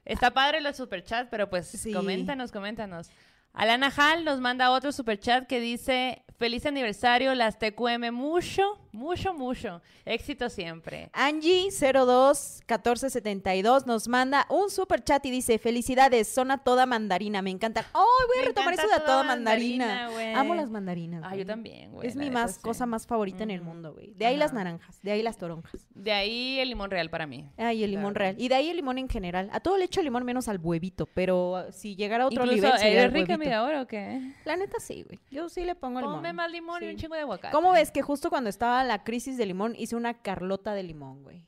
está 0.05 0.31
padre 0.31 0.61
los 0.61 0.75
super 0.75 1.03
chats, 1.03 1.27
pero 1.29 1.49
pues 1.49 1.67
Sí. 1.67 1.93
coméntanos, 1.93 2.51
coméntanos. 2.51 3.09
Alana 3.53 3.91
Hall 3.95 4.25
nos 4.25 4.39
manda 4.39 4.71
otro 4.71 4.91
super 4.91 5.19
chat 5.19 5.45
que 5.47 5.59
dice 5.59 6.23
feliz 6.39 6.65
aniversario, 6.65 7.35
las 7.35 7.59
TQM 7.59 8.11
mucho, 8.11 8.63
mucho, 8.93 9.33
mucho. 9.33 9.81
Éxito 10.05 10.49
siempre. 10.49 11.09
Angie 11.13 11.69
021472 11.71 13.85
nos 13.85 14.07
manda 14.07 14.45
un 14.49 14.69
super 14.69 15.03
chat 15.03 15.25
y 15.25 15.31
dice, 15.31 15.57
felicidades, 15.57 16.27
son 16.27 16.51
a 16.51 16.59
toda 16.59 16.85
mandarina, 16.85 17.41
me 17.41 17.49
encantan. 17.49 17.85
¡Ay, 17.93 18.27
voy 18.27 18.37
a 18.37 18.41
Me 18.41 18.47
retomar 18.47 18.73
eso 18.75 18.87
de 18.87 18.93
a 18.93 19.03
toda 19.03 19.23
mandarina! 19.23 20.07
mandarina. 20.09 20.39
Amo 20.39 20.55
las 20.55 20.69
mandarinas. 20.69 21.23
Ah, 21.25 21.35
yo 21.35 21.45
también, 21.45 21.91
güey. 21.91 22.07
Es 22.07 22.15
mi 22.15 22.25
neta, 22.25 22.39
más 22.39 22.55
sí. 22.55 22.61
cosa 22.61 22.85
más 22.85 23.07
favorita 23.07 23.43
en 23.43 23.51
el 23.51 23.61
mundo, 23.61 23.93
güey. 23.93 24.13
De 24.13 24.25
ahí 24.25 24.37
las 24.37 24.53
naranjas, 24.53 25.01
de 25.01 25.11
ahí 25.11 25.23
las 25.23 25.37
toronjas. 25.37 25.87
De 25.89 26.11
ahí 26.11 26.59
el 26.59 26.69
limón 26.69 26.91
real 26.91 27.09
para 27.09 27.25
mí. 27.25 27.49
Ay, 27.57 27.83
el 27.83 27.91
limón 27.91 28.15
real. 28.15 28.35
Y 28.37 28.47
de 28.47 28.55
ahí 28.55 28.69
el 28.69 28.77
limón 28.77 28.97
en 28.97 29.09
general. 29.09 29.49
A 29.53 29.59
todo 29.59 29.77
le 29.77 29.85
echo 29.85 30.01
limón 30.01 30.23
menos 30.23 30.47
al 30.47 30.59
huevito, 30.61 31.05
pero 31.07 31.65
si 31.71 31.95
llegara 31.95 32.25
a 32.25 32.27
otro 32.27 32.45
Incluso, 32.45 32.67
nivel 32.67 32.83
¿eres 32.83 33.13
rica, 33.13 33.33
amiga, 33.35 33.57
ahora 33.57 33.81
o 33.81 33.87
qué? 33.87 34.33
La 34.45 34.55
neta 34.55 34.79
sí, 34.79 35.03
güey. 35.03 35.19
Yo 35.31 35.49
sí 35.49 35.63
le 35.63 35.75
pongo 35.75 35.99
limón. 35.99 36.15
Ponme 36.15 36.33
más 36.33 36.51
limón 36.51 36.83
y 36.83 36.89
un 36.89 36.97
chingo 36.97 37.15
de 37.15 37.21
aguacate. 37.21 37.53
¿Cómo 37.53 37.71
ves 37.71 37.91
que 37.91 38.01
justo 38.01 38.29
cuando 38.29 38.49
estaba 38.49 38.82
la 38.83 39.03
crisis 39.03 39.37
de 39.37 39.45
limón 39.45 39.75
hice 39.77 39.95
una 39.95 40.21
carlota 40.21 40.73
de 40.73 40.83
limón, 40.83 41.23
güey? 41.23 41.47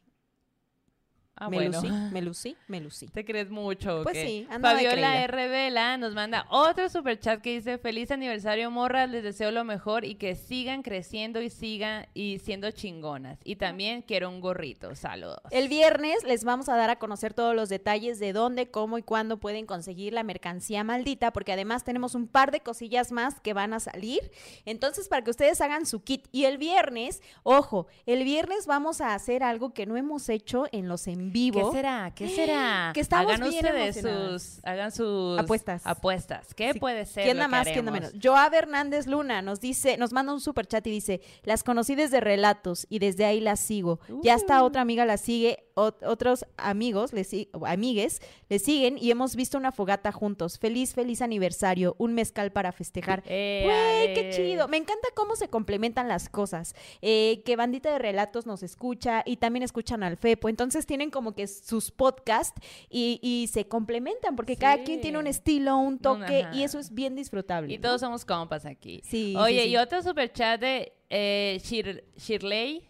Ah, 1.37 1.49
me 1.49 1.57
bueno. 1.57 1.81
lucí, 1.81 1.89
me 2.13 2.21
lucí, 2.21 2.57
me 2.67 2.79
lucí. 2.79 3.07
¿Te 3.07 3.25
crees 3.25 3.49
mucho? 3.49 4.03
Pues 4.03 4.17
sí, 4.17 4.47
andaba 4.49 4.79
de 4.79 4.85
Fabiola. 4.85 5.23
R. 5.23 5.47
Vela 5.49 5.97
nos 5.97 6.13
manda 6.13 6.45
otro 6.49 6.87
super 6.87 7.19
chat 7.19 7.41
que 7.41 7.51
dice 7.51 7.77
feliz 7.77 8.09
aniversario 8.11 8.71
morras, 8.71 9.09
les 9.09 9.23
deseo 9.23 9.51
lo 9.51 9.65
mejor 9.65 10.05
y 10.05 10.15
que 10.15 10.35
sigan 10.35 10.81
creciendo 10.81 11.41
y 11.41 11.49
sigan 11.49 12.07
y 12.13 12.39
siendo 12.39 12.71
chingonas. 12.71 13.37
Y 13.43 13.57
también 13.57 14.01
quiero 14.01 14.29
un 14.29 14.39
gorrito. 14.39 14.95
Saludos. 14.95 15.41
El 15.51 15.67
viernes 15.67 16.23
les 16.23 16.45
vamos 16.45 16.69
a 16.69 16.77
dar 16.77 16.89
a 16.89 16.99
conocer 16.99 17.33
todos 17.33 17.53
los 17.53 17.67
detalles 17.67 18.19
de 18.19 18.31
dónde, 18.31 18.71
cómo 18.71 18.97
y 18.97 19.03
cuándo 19.03 19.37
pueden 19.37 19.65
conseguir 19.65 20.13
la 20.13 20.23
mercancía 20.23 20.85
maldita, 20.85 21.33
porque 21.33 21.51
además 21.51 21.83
tenemos 21.83 22.15
un 22.15 22.27
par 22.27 22.51
de 22.51 22.61
cosillas 22.61 23.11
más 23.11 23.41
que 23.41 23.53
van 23.53 23.73
a 23.73 23.81
salir. 23.81 24.31
Entonces, 24.63 25.09
para 25.09 25.23
que 25.23 25.31
ustedes 25.31 25.59
hagan 25.59 25.85
su 25.85 26.01
kit. 26.03 26.27
Y 26.31 26.45
el 26.45 26.57
viernes, 26.57 27.21
ojo, 27.43 27.87
el 28.05 28.23
viernes 28.23 28.67
vamos 28.67 29.01
a 29.01 29.13
hacer 29.13 29.43
algo 29.43 29.73
que 29.73 29.85
no 29.85 29.97
hemos 29.97 30.29
hecho 30.29 30.65
en 30.71 30.87
los 30.87 31.07
en 31.25 31.31
vivo. 31.31 31.71
¿Qué 31.71 31.77
será? 31.77 32.11
¿Qué 32.15 32.29
será? 32.29 32.91
Que 32.93 32.99
estamos 33.01 33.33
hagan 33.33 33.49
bien 33.49 33.65
ustedes 33.65 33.97
emocionadas. 33.97 34.43
sus 34.43 34.65
hagan 34.65 34.91
sus 34.91 35.39
Apuestas. 35.39 35.81
Apuestas. 35.85 36.53
¿Qué 36.53 36.73
Sí, 36.73 36.79
puede 36.79 37.05
ser? 37.05 37.23
¿Quién 37.25 37.37
da 37.37 37.47
más, 37.47 37.67
quién 37.67 37.85
da 37.85 37.91
menos? 37.91 38.11
Joab 38.21 38.53
Hernández 38.53 39.07
Luna 39.07 39.41
nos 39.41 39.59
dice, 39.59 39.97
nos 39.97 40.13
manda 40.13 40.33
un 40.33 40.41
super 40.41 40.65
chat 40.65 40.85
y 40.87 40.91
dice, 40.91 41.21
las 41.43 41.63
conocí 41.63 41.95
desde 41.95 42.19
relatos 42.19 42.85
y 42.89 42.99
desde 42.99 43.25
ahí 43.25 43.41
las 43.41 43.59
sigo. 43.59 43.99
Ya 44.23 44.35
hasta 44.35 44.61
Uh. 44.61 44.65
otra 44.65 44.81
amiga 44.81 45.05
la 45.05 45.17
sigue, 45.17 45.64
ot- 45.75 46.03
otros 46.05 46.45
amigos, 46.57 47.13
le 47.13 47.23
si- 47.23 47.49
o 47.53 47.65
amigues, 47.65 48.21
le 48.49 48.59
siguen 48.59 48.97
y 48.97 49.11
hemos 49.11 49.35
visto 49.35 49.57
una 49.57 49.71
fogata 49.71 50.11
juntos. 50.11 50.57
Feliz, 50.57 50.93
feliz 50.93 51.21
aniversario, 51.21 51.95
un 51.99 52.13
mezcal 52.13 52.51
para 52.51 52.71
festejar. 52.71 53.23
Eh, 53.37 54.11
qué 54.15 54.29
chido. 54.35 54.67
Me 54.67 54.77
encanta 54.77 55.07
cómo 55.15 55.35
se 55.35 55.47
complementan 55.49 56.07
las 56.07 56.29
cosas. 56.29 56.75
Eh, 57.01 57.41
que 57.45 57.55
Bandita 57.55 57.91
de 57.91 57.99
Relatos 57.99 58.45
nos 58.45 58.63
escucha 58.63 59.23
y 59.25 59.37
también 59.37 59.63
escuchan 59.63 60.03
al 60.03 60.17
Fepo. 60.17 60.49
Entonces 60.49 60.85
tienen 60.85 61.09
como 61.11 61.33
que 61.35 61.47
sus 61.47 61.91
podcasts 61.91 62.59
y, 62.89 63.19
y 63.21 63.47
se 63.47 63.67
complementan 63.67 64.35
porque 64.35 64.55
cada 64.57 64.83
quien 64.83 65.01
tiene 65.01 65.17
un 65.19 65.25
Sí. 65.25 65.31
estilo, 65.31 65.77
un 65.77 65.99
toque 65.99 66.43
ajá. 66.43 66.55
y 66.55 66.63
eso 66.63 66.79
es 66.79 66.93
bien 66.93 67.15
disfrutable. 67.15 67.73
Y 67.73 67.77
¿no? 67.77 67.81
todos 67.83 68.01
somos 68.01 68.23
compas 68.25 68.65
aquí. 68.65 69.01
Sí, 69.03 69.31
sí, 69.31 69.35
Oye, 69.35 69.63
sí. 69.63 69.69
y 69.69 69.77
otro 69.77 70.01
super 70.03 70.31
chat 70.31 70.61
de 70.61 70.93
eh, 71.09 71.59
Shir- 71.63 72.03
Shirley 72.17 72.87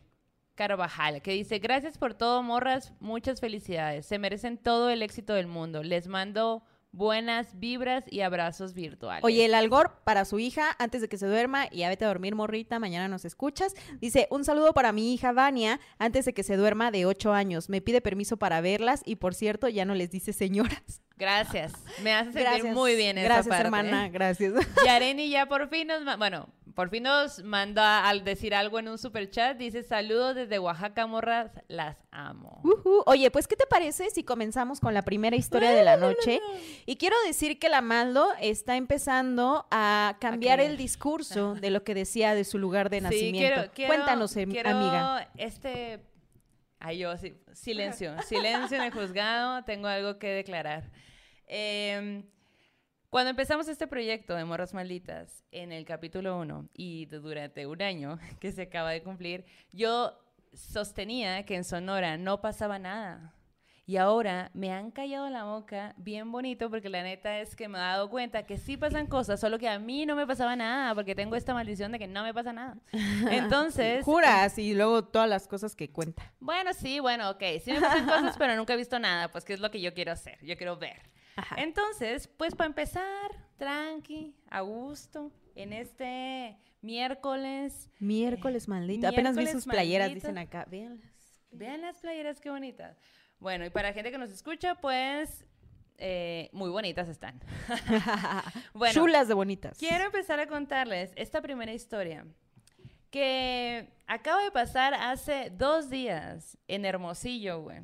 Carvajal, 0.56 1.22
que 1.22 1.32
dice, 1.32 1.60
gracias 1.60 1.98
por 1.98 2.14
todo, 2.14 2.42
morras, 2.42 2.94
muchas 3.00 3.40
felicidades. 3.42 4.06
Se 4.06 4.18
merecen 4.20 4.58
todo 4.58 4.90
el 4.90 5.02
éxito 5.04 5.34
del 5.34 5.48
mundo. 5.48 5.84
Les 5.84 6.08
mando 6.08 6.64
buenas 6.96 7.60
vibras 7.60 8.06
y 8.10 8.22
abrazos 8.22 8.74
virtuales. 8.74 9.24
Oye, 9.24 9.44
el 9.44 9.54
Algor 9.54 10.00
para 10.06 10.24
su 10.24 10.40
hija 10.40 10.76
antes 10.80 11.02
de 11.02 11.10
que 11.10 11.18
se 11.18 11.28
duerma 11.28 11.68
y 11.70 11.80
ya 11.80 11.90
vete 11.90 12.06
a 12.06 12.08
dormir, 12.08 12.36
morrita, 12.36 12.80
mañana 12.80 13.10
nos 13.10 13.26
escuchas. 13.26 13.76
Dice, 14.00 14.28
un 14.32 14.46
saludo 14.46 14.74
para 14.74 14.94
mi 14.94 15.14
hija 15.14 15.34
Vania 15.34 15.82
antes 16.00 16.24
de 16.24 16.34
que 16.34 16.44
se 16.44 16.56
duerma 16.56 16.92
de 16.92 17.06
8 17.06 17.34
años. 17.34 17.68
Me 17.70 17.82
pide 17.82 18.00
permiso 18.00 18.38
para 18.38 18.62
verlas 18.62 19.02
y 19.06 19.18
por 19.18 19.36
cierto, 19.36 19.68
ya 19.68 19.84
no 19.84 19.94
les 19.94 20.10
dice 20.10 20.32
señoras. 20.32 21.02
Gracias. 21.18 21.74
Me 22.02 22.14
hace 22.14 22.32
sentir 22.32 22.44
Gracias. 22.44 22.74
muy 22.76 22.96
bien 22.96 23.18
esa 23.18 23.26
Gracias, 23.26 23.48
parte. 23.48 23.64
¿eh? 23.64 23.66
hermana, 23.66 24.10
gracias. 24.10 24.54
Yareni 24.86 25.30
ya 25.30 25.48
por 25.48 25.70
fin 25.70 25.88
nos, 25.88 26.18
bueno, 26.18 26.48
por 26.76 26.90
fin 26.90 27.04
nos 27.04 27.42
manda 27.44 28.08
al 28.08 28.24
decir 28.24 28.54
algo 28.54 28.78
en 28.80 28.90
un 28.90 28.98
super 28.98 29.30
chat. 29.32 29.58
Dice, 29.58 29.82
saludos 29.84 30.36
desde 30.36 30.60
Oaxaca, 30.60 31.08
morras, 31.08 31.52
las 31.68 31.98
amo. 32.12 32.62
Oye, 33.06 33.32
pues, 33.32 33.48
¿qué 33.48 33.56
te 33.56 33.66
parece 33.66 34.10
si 34.10 34.24
comenzamos 34.24 34.80
con 34.80 34.94
la 34.94 35.02
primera 35.02 35.36
historia 35.36 35.72
de 35.72 35.84
la 35.84 35.96
noche? 35.98 36.42
Y 36.86 36.98
quiero 36.98 37.16
decir 37.26 37.58
que 37.60 37.70
la 37.70 37.82
Maldo 37.82 38.28
está 38.42 38.76
empezando 38.76 39.66
a 39.72 40.18
cambiar 40.20 40.60
el 40.60 40.76
discurso 40.78 41.56
de 41.56 41.70
lo 41.70 41.84
que 41.84 41.94
decía 41.96 42.36
de 42.36 42.44
su 42.44 42.58
lugar 42.60 42.90
de 42.90 42.98
Sí, 42.98 43.04
nacimiento. 43.04 43.38
quiero- 43.56 43.72
quiero- 43.74 43.94
Cuéntanos, 43.94 44.36
em- 44.36 44.52
quiero 44.52 44.70
amiga. 44.72 45.30
Este. 45.38 46.06
Ay, 46.80 47.00
yo, 47.00 47.16
sí, 47.18 47.34
silencio. 47.54 48.22
Silencio 48.24 48.78
en 48.78 48.84
el 48.84 48.92
juzgado. 48.92 49.64
Tengo 49.64 49.88
algo 49.88 50.20
que 50.20 50.28
declarar. 50.28 50.92
Em, 51.48 52.26
cuando 53.16 53.30
empezamos 53.30 53.70
este 53.70 53.88
proyecto 53.88 54.36
de 54.36 54.44
Morras 54.44 54.74
Malditas 54.74 55.46
en 55.54 55.72
el 55.72 55.86
capítulo 55.86 56.38
1 56.38 56.68
y 56.74 57.06
durante 57.06 57.66
un 57.66 57.82
año 57.82 58.20
que 58.42 58.52
se 58.52 58.64
acaba 58.64 58.92
de 58.92 59.04
cumplir, 59.04 59.46
yo 59.72 60.12
sostenía 60.52 61.46
que 61.46 61.56
en 61.56 61.64
Sonora 61.64 62.18
no 62.18 62.42
pasaba 62.42 62.78
nada. 62.78 63.34
Y 63.86 63.96
ahora 63.96 64.52
me 64.54 64.74
han 64.74 64.92
callado 64.92 65.30
la 65.30 65.46
boca 65.46 65.94
bien 65.96 66.30
bonito 66.30 66.70
porque 66.70 66.90
la 66.90 67.04
neta 67.04 67.40
es 67.40 67.56
que 67.56 67.70
me 67.70 67.78
he 67.78 67.82
dado 67.82 68.10
cuenta 68.10 68.46
que 68.46 68.58
sí 68.58 68.76
pasan 68.76 69.08
cosas, 69.08 69.40
solo 69.40 69.60
que 69.60 69.70
a 69.70 69.80
mí 69.80 70.06
no 70.06 70.18
me 70.18 70.28
pasaba 70.28 70.58
nada 70.58 70.94
porque 70.94 71.16
tengo 71.16 71.38
esta 71.38 71.54
maldición 71.54 71.94
de 71.94 72.00
que 72.00 72.08
no 72.08 72.22
me 72.22 72.34
pasa 72.34 72.52
nada. 72.52 72.76
Entonces, 73.32 74.04
Juras 74.04 74.58
y 74.58 74.74
luego 74.74 75.06
todas 75.06 75.30
las 75.30 75.48
cosas 75.48 75.74
que 75.74 75.90
cuenta. 75.90 76.34
bueno, 76.42 76.74
sí, 76.74 77.00
bueno, 77.00 77.30
ok. 77.30 77.44
Sí 77.64 77.72
me 77.72 77.80
pasan 77.80 78.08
cosas, 78.08 78.36
pero 78.38 78.58
nunca 78.58 78.74
he 78.74 78.78
visto 78.78 79.00
nada, 79.00 79.32
pues 79.32 79.46
que 79.46 79.54
es 79.54 79.62
lo 79.62 79.72
que 79.72 79.80
yo 79.80 79.94
quiero 79.94 80.12
hacer, 80.12 80.38
yo 80.44 80.58
quiero 80.58 80.76
ver. 80.76 81.16
Ajá. 81.36 81.56
Entonces, 81.60 82.28
pues 82.28 82.56
para 82.56 82.68
empezar, 82.68 83.32
tranqui, 83.58 84.36
a 84.50 84.62
gusto, 84.62 85.32
en 85.56 85.74
este 85.74 86.58
miércoles. 86.82 87.90
Miércoles 88.00 88.68
maldito. 88.68 89.08
Apenas 89.08 89.36
vi 89.36 89.44
Miércoles 89.44 89.64
sus 89.64 89.72
playeras, 89.72 90.10
maldito. 90.10 90.28
dicen 90.28 90.38
acá. 90.38 90.66
Véanlas. 90.70 91.16
Vean 91.52 91.82
las 91.82 91.98
playeras, 91.98 92.42
qué 92.42 92.50
bonitas. 92.50 92.98
Bueno, 93.40 93.66
y 93.66 93.70
para 93.70 93.94
gente 93.94 94.12
que 94.12 94.18
nos 94.18 94.30
escucha, 94.32 94.76
pues 94.76 95.46
eh, 95.98 96.50
muy 96.52 96.70
bonitas 96.70 97.08
están. 97.08 97.40
bueno, 98.74 98.94
Chulas 98.94 99.28
de 99.28 99.34
bonitas. 99.34 99.78
Quiero 99.78 100.06
empezar 100.06 100.40
a 100.40 100.48
contarles 100.48 101.12
esta 101.16 101.42
primera 101.42 101.74
historia 101.74 102.26
que 103.10 103.94
acaba 104.08 104.44
de 104.44 104.52
pasar 104.52 104.94
hace 104.94 105.50
dos 105.50 105.90
días 105.90 106.58
en 106.68 106.84
Hermosillo, 106.84 107.62
güey. 107.62 107.80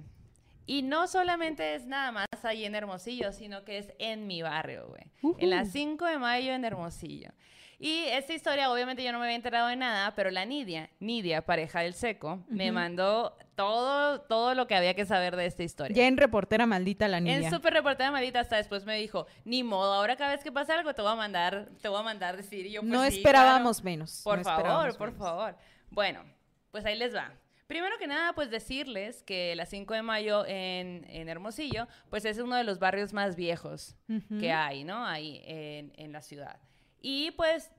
Y 0.71 0.83
no 0.83 1.05
solamente 1.09 1.75
es 1.75 1.85
nada 1.85 2.13
más 2.13 2.27
ahí 2.43 2.63
en 2.63 2.75
Hermosillo, 2.75 3.33
sino 3.33 3.65
que 3.65 3.77
es 3.77 3.91
en 3.99 4.25
mi 4.25 4.41
barrio, 4.41 4.87
güey. 4.87 5.35
En 5.37 5.49
la 5.49 5.65
5 5.65 6.05
de 6.05 6.17
mayo 6.17 6.53
en 6.53 6.63
Hermosillo. 6.63 7.31
Y 7.77 8.03
esta 8.05 8.33
historia, 8.33 8.71
obviamente 8.71 9.03
yo 9.03 9.11
no 9.11 9.19
me 9.19 9.25
había 9.25 9.35
enterado 9.35 9.67
de 9.67 9.75
nada, 9.75 10.15
pero 10.15 10.31
la 10.31 10.45
Nidia, 10.45 10.89
Nidia, 11.01 11.45
pareja 11.45 11.81
del 11.81 11.93
seco, 11.93 12.45
me 12.47 12.71
mandó 12.71 13.35
todo, 13.55 14.21
todo 14.21 14.55
lo 14.55 14.65
que 14.67 14.75
había 14.75 14.93
que 14.93 15.05
saber 15.05 15.35
de 15.35 15.45
esta 15.47 15.63
historia. 15.63 15.93
Ya 15.93 16.07
en 16.07 16.15
reportera 16.15 16.65
maldita 16.65 17.09
la 17.09 17.19
Nidia. 17.19 17.49
En 17.49 17.53
súper 17.53 17.73
reportera 17.73 18.09
maldita 18.09 18.39
hasta 18.39 18.55
después 18.55 18.85
me 18.85 18.95
dijo, 18.95 19.27
ni 19.43 19.63
modo, 19.63 19.93
ahora 19.93 20.15
cada 20.15 20.31
vez 20.31 20.41
que 20.41 20.53
pasa 20.53 20.75
algo 20.75 20.93
te 20.93 21.01
voy 21.01 21.11
a 21.11 21.15
mandar, 21.15 21.67
te 21.81 21.89
voy 21.89 21.99
a 21.99 22.03
mandar 22.03 22.37
decir. 22.37 22.65
yo, 22.67 22.79
pues, 22.79 22.93
no 22.93 23.03
esperábamos 23.03 23.83
menos. 23.83 24.21
Por 24.23 24.41
favor, 24.41 24.95
por 24.95 25.11
favor. 25.17 25.57
Bueno, 25.89 26.23
pues 26.71 26.85
ahí 26.85 26.97
les 26.97 27.13
va. 27.13 27.33
Primero 27.71 27.97
que 27.97 28.05
nada, 28.05 28.33
pues 28.33 28.51
decirles 28.51 29.23
que 29.23 29.55
la 29.55 29.65
5 29.65 29.93
de 29.93 30.01
mayo 30.01 30.45
en, 30.45 31.29
Hermosillo, 31.29 31.87
pues 32.09 32.25
es 32.25 32.37
uno 32.37 32.57
de 32.57 32.65
los 32.65 32.79
barrios 32.79 33.13
más 33.13 33.37
viejos 33.37 33.95
que 34.41 34.51
hay, 34.51 34.83
¿no? 34.83 35.05
Ahí 35.05 35.41
en, 35.45 35.93
en 35.95 36.11
la 36.11 36.21
ciudad. 36.21 36.59
Y 36.99 37.31
pues 37.31 37.71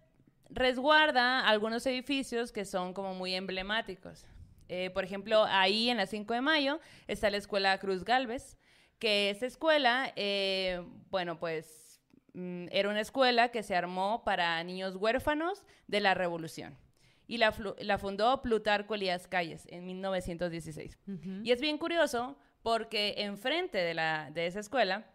resguarda 0.48 1.46
algunos 1.46 1.84
edificios 1.84 2.52
que 2.52 2.64
son 2.64 2.94
como 2.94 3.12
muy 3.12 3.34
emblemáticos. 3.34 4.24
Eh, 4.70 4.88
por 4.94 5.04
ejemplo, 5.04 5.44
ahí 5.46 5.90
en 5.90 5.98
la 5.98 6.06
5 6.06 6.32
de 6.32 6.40
mayo 6.40 6.80
está 7.06 7.28
la 7.28 7.36
escuela 7.36 7.76
Cruz 7.76 8.02
Galvez, 8.02 8.56
que 8.98 9.28
esa 9.28 9.44
escuela, 9.44 10.10
eh, 10.16 10.82
bueno, 11.10 11.38
pues 11.38 12.00
mm, 12.32 12.68
era 12.70 12.88
una 12.88 13.02
escuela 13.02 13.50
que 13.50 13.62
se 13.62 13.76
armó 13.76 14.24
para 14.24 14.64
niños 14.64 14.96
huérfanos 14.96 15.64
de 15.86 16.00
la 16.00 16.14
Revolución. 16.14 16.78
Y 17.26 17.38
la, 17.38 17.52
fundó 17.98 18.42
Plutarco 18.42 18.94
Elías 18.94 19.26
Calles 19.26 19.66
en 19.70 19.86
1916. 19.86 20.98
Y 21.42 21.50
es 21.50 21.60
bien 21.60 21.78
curioso 21.78 22.36
porque 22.62 23.14
enfrente 23.18 23.78
de, 23.78 23.94
la, 23.94 24.30
de 24.30 24.46
esa 24.46 24.60
escuela 24.60 25.06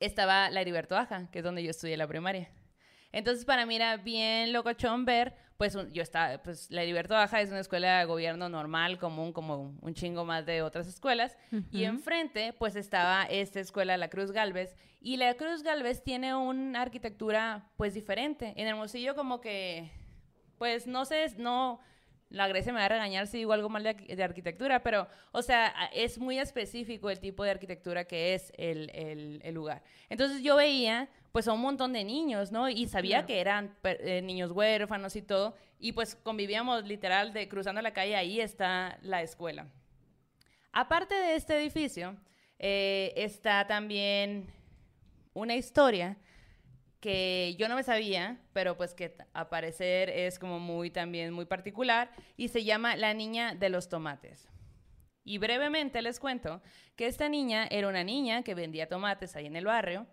estaba 0.00 0.50
la 0.50 0.60
Heriberto 0.60 0.96
Aja, 0.96 1.30
que 1.30 1.38
es 1.38 1.44
donde 1.44 1.62
yo 1.62 1.70
estudié 1.70 1.96
la 1.96 2.06
primaria. 2.06 2.50
Entonces, 3.12 3.44
para 3.44 3.66
mí 3.66 3.76
era 3.76 3.96
bien 3.96 4.52
locochón 4.52 5.04
ver, 5.04 5.34
pues 5.56 5.76
yo 5.92 6.02
estaba, 6.02 6.38
pues 6.38 6.70
la 6.70 6.84
Libertad 6.84 7.16
Baja 7.16 7.40
es 7.40 7.50
una 7.50 7.60
escuela 7.60 7.98
de 7.98 8.04
gobierno 8.04 8.48
normal, 8.48 8.98
común, 8.98 9.32
como 9.32 9.76
un 9.80 9.94
chingo 9.94 10.24
más 10.24 10.46
de 10.46 10.62
otras 10.62 10.86
escuelas. 10.86 11.36
Y 11.72 11.84
enfrente, 11.84 12.52
pues 12.52 12.76
estaba 12.76 13.24
esta 13.24 13.60
escuela, 13.60 13.96
la 13.96 14.08
Cruz 14.08 14.30
Galvez. 14.30 14.76
Y 15.00 15.16
la 15.16 15.34
Cruz 15.34 15.62
Galvez 15.62 16.04
tiene 16.04 16.34
una 16.34 16.82
arquitectura, 16.82 17.70
pues 17.76 17.94
diferente. 17.94 18.52
En 18.56 18.68
Hermosillo, 18.68 19.16
como 19.16 19.40
que, 19.40 19.90
pues 20.58 20.86
no 20.86 21.04
sé, 21.04 21.26
no 21.36 21.80
la 22.30 22.46
Grecia 22.46 22.72
me 22.72 22.80
va 22.80 22.86
a 22.86 22.88
regañar 22.88 23.26
si 23.26 23.38
digo 23.38 23.52
algo 23.52 23.68
mal 23.68 23.82
de, 23.82 24.22
arquitectura, 24.22 24.82
pero, 24.82 25.08
o 25.32 25.40
sea, 25.40 25.72
es 25.92 26.18
muy 26.18 26.38
específico 26.38 27.08
el 27.08 27.20
tipo 27.20 27.42
de 27.42 27.50
arquitectura 27.50 28.04
que 28.04 28.34
es 28.34 28.52
el, 28.56 29.40
lugar. 29.54 29.82
Entonces 30.10 30.42
yo 30.42 30.56
veía, 30.56 31.08
pues, 31.32 31.48
a 31.48 31.52
un 31.52 31.60
montón 31.60 31.92
de 31.92 32.04
niños, 32.04 32.52
¿no? 32.52 32.68
Y 32.68 32.86
sabía 32.86 33.24
que 33.24 33.40
eran 33.40 33.74
eh, 33.82 34.20
niños 34.22 34.50
huérfanos 34.50 35.16
y 35.16 35.22
todo, 35.22 35.54
y 35.78 35.92
pues 35.92 36.16
convivíamos 36.16 36.84
literal 36.84 37.32
de 37.32 37.48
cruzando 37.48 37.80
la 37.80 37.92
calle, 37.92 38.16
ahí 38.16 38.40
está 38.40 38.98
la 39.02 39.22
escuela. 39.22 39.66
Aparte 40.72 41.14
de 41.14 41.34
este 41.34 41.56
edificio, 41.56 42.14
eh, 42.58 43.14
está 43.16 43.66
también 43.66 44.52
una 45.32 45.54
historia 45.54 46.18
que 47.00 47.54
yo 47.58 47.68
no 47.68 47.76
me 47.76 47.82
sabía, 47.82 48.40
pero 48.52 48.76
pues 48.76 48.94
que 48.94 49.16
a 49.32 49.48
parecer 49.48 50.10
es 50.10 50.38
como 50.38 50.58
muy 50.58 50.90
también 50.90 51.32
muy 51.32 51.44
particular 51.44 52.10
y 52.36 52.48
se 52.48 52.64
llama 52.64 52.96
La 52.96 53.14
niña 53.14 53.54
de 53.54 53.68
los 53.68 53.88
tomates. 53.88 54.48
Y 55.24 55.38
brevemente 55.38 56.02
les 56.02 56.18
cuento 56.18 56.62
que 56.96 57.06
esta 57.06 57.28
niña 57.28 57.66
era 57.70 57.88
una 57.88 58.02
niña 58.02 58.42
que 58.42 58.54
vendía 58.54 58.88
tomates 58.88 59.36
ahí 59.36 59.46
en 59.46 59.56
el 59.56 59.66
barrio, 59.66 60.06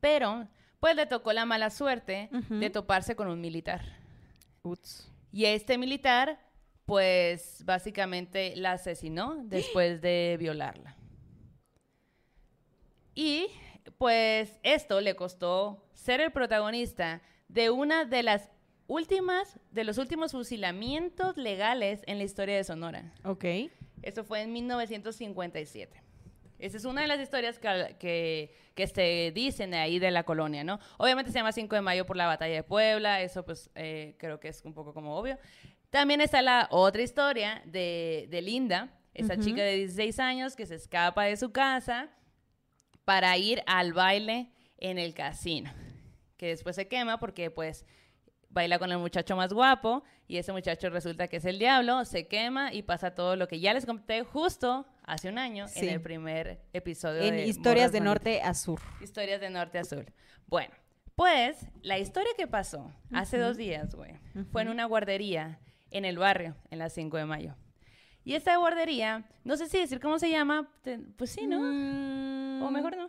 pero 0.00 0.48
pues 0.80 0.96
le 0.96 1.06
tocó 1.06 1.32
la 1.32 1.46
mala 1.46 1.70
suerte 1.70 2.28
de 2.30 2.70
toparse 2.70 3.16
con 3.16 3.28
un 3.28 3.40
militar. 3.40 3.82
Y 5.32 5.46
este 5.46 5.78
militar 5.78 6.38
pues 6.84 7.62
básicamente 7.64 8.54
la 8.56 8.72
asesinó 8.72 9.36
después 9.44 10.02
de 10.02 10.36
violarla. 10.38 10.96
Y 13.14 13.46
pues 13.98 14.58
esto 14.62 15.00
le 15.00 15.14
costó 15.14 15.84
ser 15.94 16.20
el 16.20 16.32
protagonista 16.32 17.22
de 17.48 17.70
una 17.70 18.04
de 18.04 18.22
las 18.22 18.50
últimas, 18.86 19.58
de 19.70 19.84
los 19.84 19.98
últimos 19.98 20.32
fusilamientos 20.32 21.36
legales 21.36 22.02
en 22.06 22.18
la 22.18 22.24
historia 22.24 22.56
de 22.56 22.64
Sonora. 22.64 23.12
Ok. 23.24 23.44
Eso 24.02 24.24
fue 24.24 24.42
en 24.42 24.52
1957. 24.52 26.02
Esa 26.58 26.76
es 26.76 26.84
una 26.84 27.02
de 27.02 27.08
las 27.08 27.20
historias 27.20 27.58
que, 27.58 28.54
que, 28.74 28.86
se 28.86 29.32
dicen 29.34 29.74
ahí 29.74 29.98
de 29.98 30.10
la 30.10 30.22
colonia, 30.22 30.64
¿no? 30.64 30.78
Obviamente 30.98 31.30
se 31.30 31.38
llama 31.38 31.52
5 31.52 31.74
de 31.74 31.82
mayo 31.82 32.06
por 32.06 32.16
la 32.16 32.26
batalla 32.26 32.54
de 32.54 32.62
Puebla, 32.62 33.20
eso 33.20 33.44
pues 33.44 33.70
eh, 33.74 34.14
creo 34.18 34.40
que 34.40 34.48
es 34.48 34.62
un 34.64 34.72
poco 34.72 34.94
como 34.94 35.16
obvio. 35.16 35.38
También 35.90 36.20
está 36.20 36.42
la 36.42 36.68
otra 36.70 37.02
historia 37.02 37.62
de, 37.66 38.40
Linda, 38.42 38.92
esa 39.14 39.38
chica 39.38 39.62
de 39.62 39.76
16 39.76 40.18
años 40.20 40.56
que 40.56 40.66
se 40.66 40.76
escapa 40.76 41.24
de 41.24 41.36
su 41.36 41.52
casa 41.52 42.10
para 43.04 43.36
ir 43.36 43.62
al 43.66 43.92
baile 43.92 44.50
en 44.78 44.98
el 44.98 45.14
casino, 45.14 45.72
que 46.36 46.48
después 46.48 46.76
se 46.76 46.88
quema 46.88 47.18
porque 47.18 47.50
pues 47.50 47.84
baila 48.50 48.78
con 48.78 48.90
el 48.92 48.98
muchacho 48.98 49.36
más 49.36 49.52
guapo 49.52 50.04
y 50.26 50.38
ese 50.38 50.52
muchacho 50.52 50.88
resulta 50.88 51.28
que 51.28 51.36
es 51.36 51.44
el 51.44 51.58
diablo, 51.58 52.04
se 52.04 52.28
quema 52.28 52.72
y 52.72 52.82
pasa 52.82 53.14
todo 53.14 53.36
lo 53.36 53.48
que 53.48 53.60
ya 53.60 53.74
les 53.74 53.84
conté 53.84 54.22
justo 54.22 54.86
hace 55.02 55.28
un 55.28 55.38
año 55.38 55.66
en 55.74 55.88
el 55.88 56.00
primer 56.00 56.60
episodio 56.72 57.22
en 57.22 57.40
Historias 57.40 57.92
de 57.92 58.00
Norte 58.00 58.40
a 58.40 58.54
Sur. 58.54 58.80
Historias 59.00 59.40
de 59.40 59.50
Norte 59.50 59.78
a 59.78 59.84
Sur. 59.84 60.06
Bueno, 60.46 60.72
pues 61.14 61.66
la 61.82 61.98
historia 61.98 62.30
que 62.36 62.46
pasó 62.46 62.92
hace 63.12 63.38
dos 63.38 63.56
días, 63.56 63.94
güey, 63.94 64.12
fue 64.50 64.62
en 64.62 64.68
una 64.68 64.86
guardería 64.86 65.60
en 65.90 66.04
el 66.04 66.18
barrio, 66.18 66.56
en 66.70 66.78
la 66.78 66.88
5 66.88 67.16
de 67.16 67.24
mayo. 67.24 67.56
Y 68.24 68.34
esta 68.34 68.56
guardería, 68.56 69.24
no 69.44 69.56
sé 69.56 69.68
si 69.68 69.78
decir 69.78 70.00
cómo 70.00 70.18
se 70.18 70.30
llama, 70.30 70.70
pues 71.16 71.30
sí, 71.30 71.46
¿no? 71.46 71.60
O 72.66 72.70
mejor 72.70 72.96
no. 72.96 73.08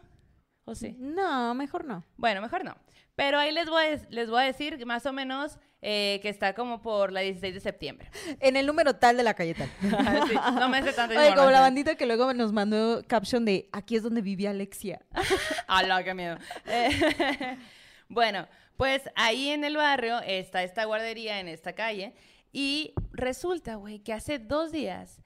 ¿O 0.65 0.75
sí? 0.75 0.95
No, 0.99 1.53
mejor 1.53 1.85
no. 1.85 2.03
Bueno, 2.17 2.41
mejor 2.41 2.63
no. 2.63 2.75
Pero 3.15 3.39
ahí 3.39 3.51
les 3.51 3.69
voy 3.69 3.83
a, 3.83 4.07
les 4.09 4.29
voy 4.29 4.41
a 4.41 4.45
decir 4.45 4.85
más 4.85 5.05
o 5.05 5.13
menos 5.13 5.57
eh, 5.81 6.19
que 6.21 6.29
está 6.29 6.53
como 6.53 6.81
por 6.81 7.11
la 7.11 7.21
16 7.21 7.53
de 7.53 7.59
septiembre. 7.59 8.09
En 8.39 8.57
el 8.57 8.65
número 8.65 8.95
tal 8.95 9.15
de 9.15 9.23
la 9.23 9.35
calle 9.35 9.53
tal. 9.53 9.69
sí, 10.27 10.35
no 10.55 10.67
me 10.67 10.79
hace 10.79 10.91
tanto. 10.91 11.17
Oye, 11.17 11.35
como 11.35 11.51
la 11.51 11.61
bandita 11.61 11.95
que 11.95 12.05
luego 12.05 12.33
nos 12.33 12.51
mandó 12.51 13.03
caption 13.07 13.45
de 13.45 13.69
aquí 13.71 13.95
es 13.95 14.03
donde 14.03 14.21
vivía 14.21 14.49
Alexia. 14.49 15.05
¡Hala, 15.67 16.03
qué 16.03 16.13
miedo! 16.13 16.37
bueno, 18.09 18.47
pues 18.75 19.03
ahí 19.15 19.49
en 19.49 19.63
el 19.63 19.77
barrio 19.77 20.19
está 20.21 20.63
esta 20.63 20.85
guardería 20.85 21.39
en 21.39 21.47
esta 21.47 21.73
calle 21.73 22.15
y 22.51 22.93
resulta, 23.11 23.75
güey, 23.75 23.99
que 23.99 24.11
hace 24.11 24.39
dos 24.39 24.71
días 24.71 25.21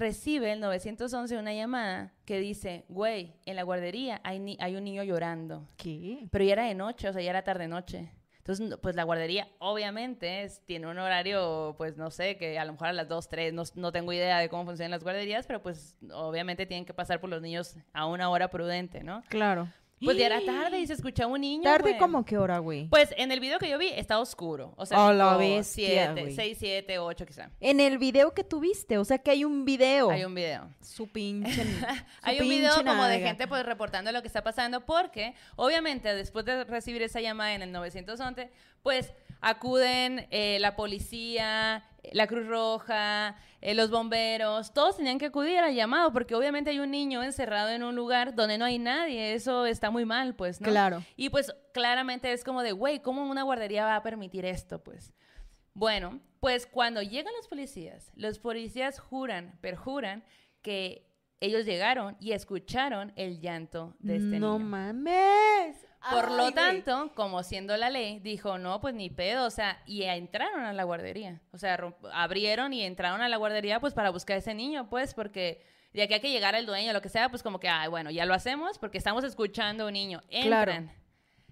recibe 0.00 0.52
el 0.52 0.60
911 0.60 1.36
una 1.38 1.52
llamada 1.52 2.12
que 2.24 2.40
dice, 2.40 2.84
güey, 2.88 3.36
en 3.44 3.56
la 3.56 3.62
guardería 3.62 4.20
hay, 4.24 4.56
hay 4.58 4.76
un 4.76 4.84
niño 4.84 5.04
llorando. 5.04 5.68
¿Qué? 5.76 6.26
Pero 6.30 6.44
ya 6.44 6.54
era 6.54 6.64
de 6.64 6.74
noche, 6.74 7.08
o 7.08 7.12
sea, 7.12 7.22
ya 7.22 7.30
era 7.30 7.44
tarde-noche. 7.44 8.10
Entonces, 8.38 8.78
pues 8.80 8.96
la 8.96 9.04
guardería 9.04 9.48
obviamente 9.58 10.50
tiene 10.64 10.86
un 10.86 10.98
horario, 10.98 11.74
pues 11.76 11.98
no 11.98 12.10
sé, 12.10 12.38
que 12.38 12.58
a 12.58 12.64
lo 12.64 12.72
mejor 12.72 12.88
a 12.88 12.92
las 12.92 13.06
2, 13.06 13.28
3, 13.28 13.52
no, 13.52 13.62
no, 13.74 13.92
tengo 13.92 14.12
idea 14.12 14.38
de 14.38 14.48
cómo 14.48 14.64
funcionan 14.64 14.90
las 14.90 15.04
guarderías, 15.04 15.46
pero 15.46 15.62
pues 15.62 15.96
obviamente 16.12 16.64
tienen 16.64 16.86
que 16.86 16.94
pasar 16.94 17.20
por 17.20 17.28
los 17.28 17.42
niños 17.42 17.76
a 17.92 18.06
una 18.06 18.30
hora 18.30 18.48
prudente, 18.48 19.04
¿no? 19.04 19.22
Claro. 19.28 19.68
Pues 20.02 20.16
ya 20.16 20.26
era 20.26 20.40
tarde 20.46 20.80
y 20.80 20.86
se 20.86 20.94
escuchaba 20.94 21.32
un 21.32 21.40
niño. 21.40 21.62
¿Tarde 21.62 21.98
como 21.98 22.24
qué 22.24 22.38
hora, 22.38 22.58
güey? 22.58 22.88
Pues 22.88 23.14
en 23.16 23.32
el 23.32 23.40
video 23.40 23.58
que 23.58 23.68
yo 23.68 23.78
vi 23.78 23.88
está 23.88 24.18
oscuro. 24.18 24.72
O 24.76 24.86
sea, 24.86 25.04
oh, 25.04 25.12
la 25.12 25.38
7, 25.62 26.32
6, 26.34 26.56
7, 26.58 26.98
8 26.98 27.26
quizá. 27.26 27.50
En 27.60 27.80
el 27.80 27.98
video 27.98 28.32
que 28.32 28.44
tuviste, 28.44 28.98
o 28.98 29.04
sea 29.04 29.18
que 29.18 29.30
hay 29.30 29.44
un 29.44 29.64
video. 29.64 30.10
Hay 30.10 30.24
un 30.24 30.34
video. 30.34 30.68
Su 30.80 31.08
pinche. 31.08 31.64
hay 32.22 32.40
un 32.40 32.48
video 32.48 32.84
como 32.84 33.04
de 33.04 33.20
gente 33.20 33.46
pues 33.46 33.64
reportando 33.64 34.12
lo 34.12 34.22
que 34.22 34.28
está 34.28 34.42
pasando 34.42 34.86
porque 34.86 35.34
obviamente 35.56 36.14
después 36.14 36.44
de 36.44 36.64
recibir 36.64 37.02
esa 37.02 37.20
llamada 37.20 37.54
en 37.54 37.62
el 37.62 37.72
911, 37.72 38.50
pues 38.82 39.12
acuden 39.40 40.26
eh, 40.30 40.58
la 40.60 40.76
policía, 40.76 41.84
la 42.12 42.26
Cruz 42.26 42.46
Roja, 42.46 43.36
eh, 43.60 43.74
los 43.74 43.90
bomberos, 43.90 44.72
todos 44.72 44.96
tenían 44.96 45.18
que 45.18 45.26
acudir 45.26 45.58
al 45.58 45.74
llamado 45.74 46.12
porque 46.12 46.34
obviamente 46.34 46.70
hay 46.70 46.78
un 46.78 46.90
niño 46.90 47.22
encerrado 47.22 47.70
en 47.70 47.82
un 47.82 47.94
lugar 47.94 48.34
donde 48.34 48.58
no 48.58 48.64
hay 48.64 48.78
nadie, 48.78 49.34
eso 49.34 49.66
está 49.66 49.90
muy 49.90 50.04
mal, 50.04 50.34
pues, 50.34 50.60
¿no? 50.60 50.68
Claro. 50.68 51.02
Y 51.16 51.28
pues 51.30 51.52
claramente 51.72 52.32
es 52.32 52.44
como 52.44 52.62
de, 52.62 52.72
güey, 52.72 53.00
¿cómo 53.00 53.28
una 53.28 53.42
guardería 53.42 53.84
va 53.84 53.96
a 53.96 54.02
permitir 54.02 54.44
esto, 54.44 54.82
pues? 54.82 55.12
Bueno, 55.74 56.20
pues 56.40 56.66
cuando 56.66 57.02
llegan 57.02 57.32
los 57.36 57.48
policías, 57.48 58.10
los 58.14 58.38
policías 58.38 58.98
juran, 58.98 59.58
perjuran 59.60 60.24
que 60.62 61.06
ellos 61.40 61.64
llegaron 61.64 62.16
y 62.20 62.32
escucharon 62.32 63.12
el 63.16 63.40
llanto 63.40 63.94
de 63.98 64.16
este 64.16 64.40
no 64.40 64.58
niño. 64.58 64.70
mames. 64.70 65.86
Por 66.08 66.26
Ay, 66.26 66.36
lo 66.36 66.42
güey. 66.44 66.54
tanto, 66.54 67.12
como 67.14 67.42
siendo 67.42 67.76
la 67.76 67.90
ley, 67.90 68.20
dijo, 68.20 68.56
no, 68.56 68.80
pues 68.80 68.94
ni 68.94 69.10
pedo, 69.10 69.44
o 69.44 69.50
sea, 69.50 69.82
y 69.84 70.02
entraron 70.04 70.64
a 70.64 70.72
la 70.72 70.84
guardería. 70.84 71.42
O 71.52 71.58
sea, 71.58 71.78
abrieron 72.12 72.72
y 72.72 72.82
entraron 72.82 73.20
a 73.20 73.28
la 73.28 73.36
guardería 73.36 73.80
pues 73.80 73.92
para 73.92 74.08
buscar 74.08 74.36
a 74.36 74.38
ese 74.38 74.54
niño, 74.54 74.88
pues, 74.88 75.12
porque 75.12 75.62
de 75.92 76.02
aquí 76.02 76.14
a 76.14 76.20
que 76.20 76.30
llegara 76.30 76.58
el 76.58 76.64
dueño, 76.64 76.94
lo 76.94 77.02
que 77.02 77.10
sea, 77.10 77.28
pues 77.28 77.42
como 77.42 77.60
que, 77.60 77.68
ay, 77.68 77.88
bueno, 77.88 78.10
ya 78.10 78.24
lo 78.24 78.32
hacemos 78.32 78.78
porque 78.78 78.96
estamos 78.96 79.24
escuchando 79.24 79.84
a 79.84 79.86
un 79.88 79.92
niño. 79.92 80.22
Claro. 80.30 80.72
Entran. 80.72 80.96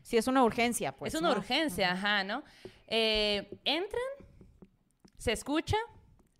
Sí, 0.02 0.16
es 0.16 0.26
una 0.28 0.42
urgencia, 0.42 0.92
pues. 0.96 1.12
es 1.12 1.20
una 1.20 1.30
¿no? 1.30 1.36
urgencia, 1.36 1.92
ajá, 1.92 2.24
¿no? 2.24 2.42
Eh, 2.86 3.60
entran, 3.64 4.00
se 5.18 5.32
escucha, 5.32 5.76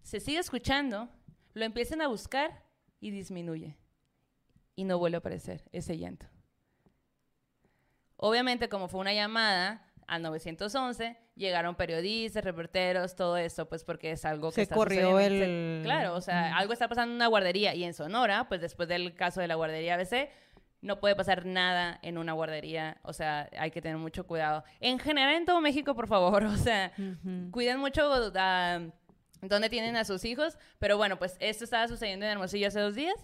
se 0.01 0.21
sigue 0.21 0.39
escuchando, 0.39 1.11
lo 1.53 1.65
empiezan 1.67 2.01
a 2.01 2.07
buscar 2.07 2.63
y 3.01 3.11
disminuye. 3.11 3.77
Y 4.77 4.85
no 4.85 4.99
vuelve 4.99 5.17
a 5.17 5.19
aparecer 5.19 5.69
ese 5.73 5.99
llanto. 5.99 6.27
Obviamente, 8.21 8.69
como 8.69 8.89
fue 8.89 9.01
una 9.01 9.15
llamada 9.15 9.87
al 10.07 10.23
911, 10.23 11.17
llegaron 11.37 11.77
periodistas, 11.77 12.43
reporteros, 12.45 13.15
todo 13.15 13.37
eso, 13.37 13.69
pues 13.69 13.85
porque 13.85 14.11
es 14.11 14.25
algo 14.25 14.49
que 14.51 14.57
Se 14.57 14.63
está 14.63 14.75
corrió 14.75 15.21
el- 15.21 15.81
claro, 15.85 16.15
o 16.15 16.21
sea, 16.21 16.57
algo 16.57 16.73
está 16.73 16.89
pasando 16.89 17.13
en 17.13 17.17
una 17.17 17.29
guardería 17.29 17.75
y 17.75 17.85
en 17.85 17.95
Sonora, 17.95 18.49
pues 18.49 18.61
después 18.61 18.89
del 18.89 19.15
caso 19.15 19.41
de 19.41 19.47
la 19.49 19.55
guardería 19.55 19.95
ABC, 19.95 20.31
no 20.81 20.99
puede 20.99 21.15
pasar 21.15 21.47
nada 21.47 21.99
en 22.03 22.19
una 22.19 22.33
guardería, 22.33 22.99
o 23.03 23.13
sea, 23.13 23.49
hay 23.59 23.71
que 23.71 23.81
tener 23.83 23.99
mucho 23.99 24.27
cuidado. 24.27 24.65
En 24.81 24.99
general 24.99 25.35
en 25.37 25.45
todo 25.45 25.61
México, 25.61 25.95
por 25.95 26.09
favor, 26.09 26.43
o 26.45 26.57
sea, 26.57 26.93
cuiden 27.53 27.79
mucho 27.79 28.11
ah, 28.35 28.81
dónde 29.43 29.69
tienen 29.69 29.97
a 29.97 30.05
sus 30.05 30.25
hijos, 30.25 30.59
pero 30.81 30.97
bueno, 30.97 31.19
pues 31.21 31.37
esto 31.39 31.63
estaba 31.65 31.87
sucediendo 31.87 32.27
en 32.27 32.33
Hermosillo 32.33 32.67
hace 32.69 32.81
dos 32.81 32.95
días. 32.97 33.15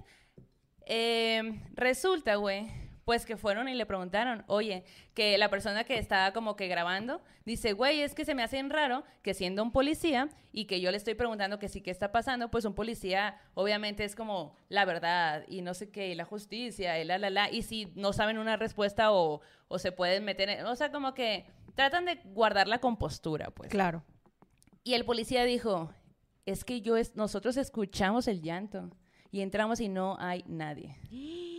Eh, 0.86 1.60
resulta, 1.74 2.36
güey, 2.36 2.68
pues 3.04 3.26
que 3.26 3.36
fueron 3.36 3.68
y 3.68 3.74
le 3.74 3.86
preguntaron, 3.86 4.44
oye, 4.46 4.84
que 5.12 5.36
la 5.38 5.50
persona 5.50 5.84
que 5.84 5.98
estaba 5.98 6.32
como 6.32 6.56
que 6.56 6.68
grabando, 6.68 7.22
dice, 7.44 7.72
güey, 7.72 8.00
es 8.00 8.14
que 8.14 8.24
se 8.24 8.34
me 8.34 8.42
hace 8.42 8.56
bien 8.56 8.70
raro 8.70 9.04
que 9.22 9.34
siendo 9.34 9.62
un 9.62 9.72
policía 9.72 10.28
y 10.52 10.64
que 10.64 10.80
yo 10.80 10.90
le 10.90 10.96
estoy 10.96 11.14
preguntando 11.14 11.58
que 11.58 11.68
sí, 11.68 11.82
¿qué 11.82 11.90
está 11.90 12.12
pasando? 12.12 12.50
Pues 12.50 12.64
un 12.64 12.74
policía 12.74 13.38
obviamente 13.54 14.04
es 14.04 14.14
como 14.16 14.56
la 14.68 14.84
verdad 14.84 15.44
y 15.48 15.62
no 15.62 15.74
sé 15.74 15.90
qué, 15.90 16.08
y 16.08 16.14
la 16.14 16.24
justicia, 16.24 16.98
y 17.00 17.04
la, 17.04 17.18
la, 17.18 17.30
la, 17.30 17.50
y 17.50 17.62
si 17.62 17.92
no 17.94 18.12
saben 18.12 18.38
una 18.38 18.56
respuesta 18.56 19.12
o, 19.12 19.40
o 19.68 19.78
se 19.78 19.92
pueden 19.92 20.24
meter 20.24 20.48
en, 20.48 20.66
o 20.66 20.74
sea, 20.74 20.90
como 20.90 21.14
que 21.14 21.46
tratan 21.74 22.06
de 22.06 22.20
guardar 22.24 22.68
la 22.68 22.80
compostura, 22.80 23.50
pues. 23.50 23.70
Claro. 23.70 24.02
Y 24.82 24.94
el 24.94 25.04
policía 25.04 25.44
dijo, 25.44 25.92
es 26.46 26.64
que 26.64 26.80
yo 26.80 26.96
es, 26.96 27.16
nosotros 27.16 27.56
escuchamos 27.56 28.28
el 28.28 28.42
llanto 28.42 28.90
y 29.30 29.40
entramos 29.40 29.80
y 29.80 29.88
no 29.88 30.16
hay 30.18 30.44
nadie. 30.46 30.96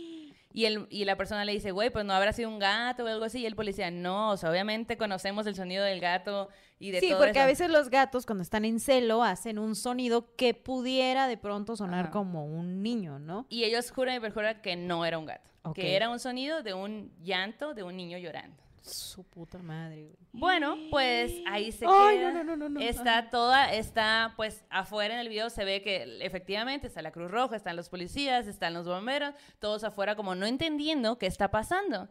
Y, 0.56 0.64
el, 0.64 0.86
y 0.88 1.04
la 1.04 1.16
persona 1.16 1.44
le 1.44 1.52
dice, 1.52 1.70
güey, 1.70 1.90
pues 1.90 2.06
no 2.06 2.14
habrá 2.14 2.32
sido 2.32 2.48
un 2.48 2.58
gato 2.58 3.04
o 3.04 3.06
algo 3.08 3.26
así. 3.26 3.40
Y 3.40 3.46
el 3.46 3.54
policía, 3.54 3.90
no, 3.90 4.30
o 4.30 4.36
sea, 4.38 4.50
obviamente 4.50 4.96
conocemos 4.96 5.46
el 5.46 5.54
sonido 5.54 5.84
del 5.84 6.00
gato 6.00 6.48
y 6.78 6.92
de 6.92 7.00
Sí, 7.00 7.10
todo 7.10 7.18
porque 7.18 7.38
a 7.40 7.42
eso". 7.42 7.48
veces 7.64 7.70
los 7.70 7.90
gatos 7.90 8.24
cuando 8.24 8.40
están 8.42 8.64
en 8.64 8.80
celo 8.80 9.22
hacen 9.22 9.58
un 9.58 9.76
sonido 9.76 10.34
que 10.34 10.54
pudiera 10.54 11.28
de 11.28 11.36
pronto 11.36 11.76
sonar 11.76 12.04
Ajá. 12.04 12.10
como 12.10 12.46
un 12.46 12.82
niño, 12.82 13.18
¿no? 13.18 13.44
Y 13.50 13.64
ellos 13.64 13.90
juran 13.90 14.16
y 14.16 14.20
perjuran 14.20 14.62
que 14.62 14.76
no 14.76 15.04
era 15.04 15.18
un 15.18 15.26
gato, 15.26 15.50
que 15.74 15.94
era 15.94 16.08
un 16.08 16.18
sonido 16.18 16.62
de 16.62 16.72
un 16.72 17.12
llanto 17.22 17.74
de 17.74 17.82
un 17.82 17.94
niño 17.94 18.16
llorando. 18.16 18.56
Su 18.86 19.24
puta 19.24 19.58
madre, 19.58 20.04
güey. 20.04 20.16
Bueno, 20.32 20.76
pues 20.90 21.32
ahí 21.46 21.72
se 21.72 21.86
Ay, 21.88 22.18
queda. 22.18 22.30
no, 22.30 22.44
no, 22.44 22.56
no, 22.56 22.56
no, 22.56 22.68
no. 22.68 22.80
Está 22.80 23.30
toda, 23.30 23.72
está 23.72 24.34
pues 24.36 24.64
afuera 24.70 25.14
en 25.14 25.20
el 25.20 25.28
video 25.28 25.50
se 25.50 25.64
ve 25.64 25.82
que 25.82 26.18
efectivamente 26.24 26.86
está 26.86 27.02
la 27.02 27.10
Cruz 27.10 27.30
Roja, 27.30 27.56
están 27.56 27.74
los 27.76 27.88
policías, 27.88 28.46
están 28.46 28.74
los 28.74 28.86
bomberos, 28.86 29.34
todos 29.58 29.82
afuera 29.84 30.14
como 30.14 30.34
no 30.34 30.46
entendiendo 30.46 31.18
qué 31.18 31.26
está 31.26 31.50
pasando. 31.50 32.08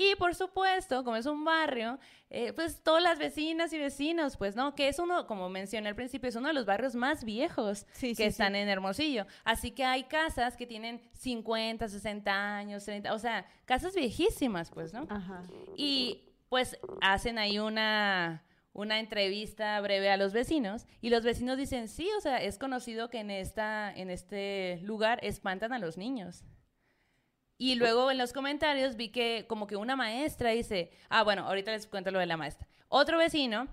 Y 0.00 0.14
por 0.14 0.36
supuesto, 0.36 1.02
como 1.02 1.16
es 1.16 1.26
un 1.26 1.44
barrio, 1.44 1.98
eh, 2.30 2.52
pues 2.52 2.84
todas 2.84 3.02
las 3.02 3.18
vecinas 3.18 3.72
y 3.72 3.78
vecinos, 3.78 4.36
pues 4.36 4.54
no, 4.54 4.76
que 4.76 4.86
es 4.86 5.00
uno, 5.00 5.26
como 5.26 5.48
mencioné 5.48 5.88
al 5.88 5.96
principio, 5.96 6.28
es 6.28 6.36
uno 6.36 6.46
de 6.46 6.54
los 6.54 6.66
barrios 6.66 6.94
más 6.94 7.24
viejos 7.24 7.84
Sí, 7.90 8.10
que 8.10 8.14
sí, 8.14 8.22
están 8.22 8.52
sí. 8.52 8.60
en 8.60 8.68
Hermosillo. 8.68 9.26
Así 9.42 9.72
que 9.72 9.84
hay 9.84 10.04
casas 10.04 10.56
que 10.56 10.68
tienen 10.68 11.02
50, 11.14 11.88
60 11.88 12.56
años, 12.56 12.84
30, 12.84 13.12
o 13.12 13.18
sea, 13.18 13.44
casas 13.64 13.96
viejísimas, 13.96 14.70
pues, 14.70 14.92
¿no? 14.92 15.04
Ajá. 15.10 15.42
Y 15.76 16.28
pues 16.48 16.78
hacen 17.00 17.36
ahí 17.36 17.58
una, 17.58 18.44
una 18.74 19.00
entrevista 19.00 19.80
breve 19.80 20.10
a 20.10 20.16
los 20.16 20.32
vecinos 20.32 20.86
y 21.00 21.10
los 21.10 21.24
vecinos 21.24 21.58
dicen, 21.58 21.88
sí, 21.88 22.08
o 22.16 22.20
sea, 22.20 22.40
es 22.40 22.56
conocido 22.56 23.10
que 23.10 23.18
en, 23.18 23.32
esta, 23.32 23.92
en 23.92 24.10
este 24.10 24.78
lugar 24.84 25.18
espantan 25.24 25.72
a 25.72 25.80
los 25.80 25.98
niños. 25.98 26.44
Y 27.58 27.74
luego 27.74 28.10
en 28.10 28.18
los 28.18 28.32
comentarios 28.32 28.96
vi 28.96 29.08
que 29.08 29.44
como 29.48 29.66
que 29.66 29.76
una 29.76 29.96
maestra 29.96 30.50
dice, 30.50 30.90
ah, 31.08 31.24
bueno, 31.24 31.44
ahorita 31.46 31.72
les 31.72 31.86
cuento 31.88 32.10
lo 32.12 32.20
de 32.20 32.26
la 32.26 32.36
maestra. 32.36 32.68
Otro 32.88 33.18
vecino 33.18 33.66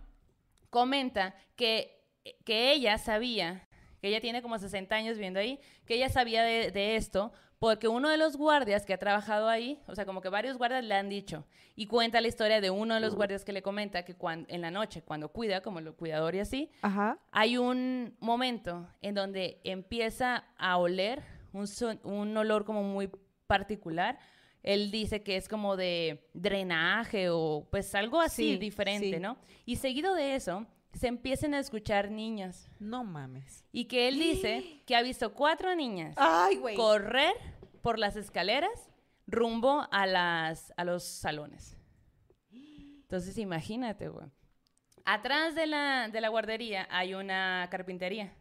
comenta 0.69 1.35
que, 1.55 2.03
que 2.43 2.71
ella 2.73 2.97
sabía, 2.97 3.67
que 4.01 4.07
ella 4.09 4.21
tiene 4.21 4.41
como 4.41 4.57
60 4.57 4.95
años 4.95 5.15
viviendo 5.15 5.39
ahí, 5.39 5.59
que 5.85 5.95
ella 5.95 6.09
sabía 6.09 6.43
de, 6.43 6.71
de 6.71 6.95
esto 6.95 7.31
porque 7.59 7.87
uno 7.87 8.09
de 8.09 8.17
los 8.17 8.35
guardias 8.37 8.85
que 8.85 8.93
ha 8.93 8.97
trabajado 8.97 9.47
ahí, 9.47 9.79
o 9.87 9.95
sea, 9.95 10.05
como 10.05 10.21
que 10.21 10.29
varios 10.29 10.57
guardias 10.57 10.83
le 10.83 10.93
han 10.93 11.07
dicho, 11.07 11.45
y 11.75 11.87
cuenta 11.87 12.19
la 12.21 12.27
historia 12.27 12.59
de 12.61 12.69
uno 12.69 12.93
de 12.95 12.99
los 12.99 13.15
guardias 13.15 13.45
que 13.45 13.53
le 13.53 13.61
comenta 13.61 14.03
que 14.03 14.13
cuan- 14.15 14.45
en 14.49 14.61
la 14.61 14.71
noche, 14.71 15.01
cuando 15.01 15.29
cuida, 15.29 15.61
como 15.61 15.79
el 15.79 15.93
cuidador 15.93 16.35
y 16.35 16.39
así, 16.39 16.69
Ajá. 16.81 17.17
hay 17.31 17.57
un 17.57 18.15
momento 18.19 18.87
en 19.01 19.15
donde 19.15 19.61
empieza 19.63 20.43
a 20.57 20.77
oler 20.77 21.23
un, 21.53 21.67
son- 21.67 21.99
un 22.03 22.35
olor 22.35 22.65
como 22.65 22.83
muy 22.83 23.09
particular. 23.47 24.19
Él 24.63 24.89
dice 24.91 25.21
que 25.21 25.37
es 25.37 25.47
como 25.47 25.77
de 25.77 26.27
drenaje 26.33 27.29
o 27.29 27.67
pues 27.69 27.93
algo 27.93 28.19
así 28.19 28.53
Sí, 28.53 28.57
diferente, 28.57 29.13
sí. 29.13 29.19
¿no? 29.19 29.37
Y 29.65 29.75
seguido 29.75 30.15
de 30.15 30.35
eso, 30.35 30.65
se 30.93 31.07
empiezan 31.07 31.53
a 31.53 31.59
escuchar 31.59 32.09
niños. 32.09 32.67
No 32.79 33.03
mames. 33.03 33.63
Y 33.71 33.85
que 33.85 34.07
él 34.07 34.17
dice 34.17 34.81
que 34.87 34.95
ha 34.95 35.01
visto 35.01 35.33
cuatro 35.33 35.75
niñas 35.75 36.15
Ay, 36.17 36.59
correr 36.75 37.33
por 37.81 37.99
las 37.99 38.15
escaleras 38.15 38.89
rumbo 39.27 39.87
a, 39.91 40.07
las, 40.07 40.73
a 40.77 40.83
los 40.83 41.03
salones. 41.03 41.77
Entonces, 42.51 43.37
imagínate, 43.37 44.07
güey. 44.07 44.25
Atrás 45.03 45.53
de 45.53 45.67
la, 45.67 46.09
de 46.09 46.21
la 46.21 46.29
guardería 46.29 46.87
hay 46.89 47.13
una 47.13 47.67
carpintería. 47.69 48.33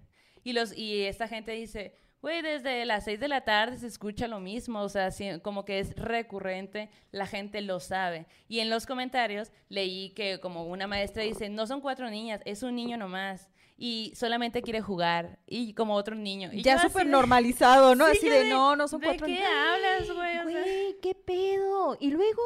Y, 0.42 0.54
los, 0.54 0.76
y 0.76 1.02
esta 1.02 1.28
gente 1.28 1.52
dice, 1.52 1.94
güey, 2.24 2.42
desde 2.42 2.84
las 2.86 3.04
seis 3.04 3.20
de 3.20 3.28
la 3.28 3.42
tarde 3.42 3.76
se 3.78 3.86
escucha 3.86 4.26
lo 4.28 4.40
mismo. 4.40 4.80
O 4.80 4.88
sea, 4.88 5.10
como 5.42 5.64
que 5.64 5.78
es 5.78 5.94
recurrente, 5.96 6.88
la 7.12 7.26
gente 7.26 7.60
lo 7.60 7.80
sabe. 7.80 8.26
Y 8.48 8.60
en 8.60 8.70
los 8.70 8.86
comentarios 8.86 9.52
leí 9.68 10.10
que 10.14 10.40
como 10.40 10.64
una 10.64 10.86
maestra 10.86 11.22
dice, 11.22 11.48
no 11.48 11.66
son 11.66 11.80
cuatro 11.80 12.08
niñas, 12.10 12.40
es 12.44 12.62
un 12.62 12.74
niño 12.76 12.96
nomás. 12.96 13.50
Y 13.76 14.12
solamente 14.14 14.62
quiere 14.62 14.80
jugar. 14.80 15.38
Y 15.46 15.74
como 15.74 15.94
otro 15.94 16.14
niño. 16.14 16.48
Y 16.52 16.62
ya 16.62 16.78
súper 16.78 17.04
de- 17.06 17.10
normalizado, 17.12 17.94
¿no? 17.94 18.06
Sí, 18.06 18.16
así 18.18 18.28
de, 18.30 18.48
no, 18.48 18.74
no 18.76 18.88
son 18.88 19.00
¿De 19.00 19.06
cuatro 19.08 19.26
qué 19.26 19.32
niños. 19.34 19.48
hablas, 19.48 20.10
güey? 20.14 20.38
O 20.38 20.50
sea, 20.50 20.62
Güey, 20.62 20.96
qué 21.02 21.14
pedo. 21.14 21.96
¿Y 22.00 22.10
luego? 22.10 22.40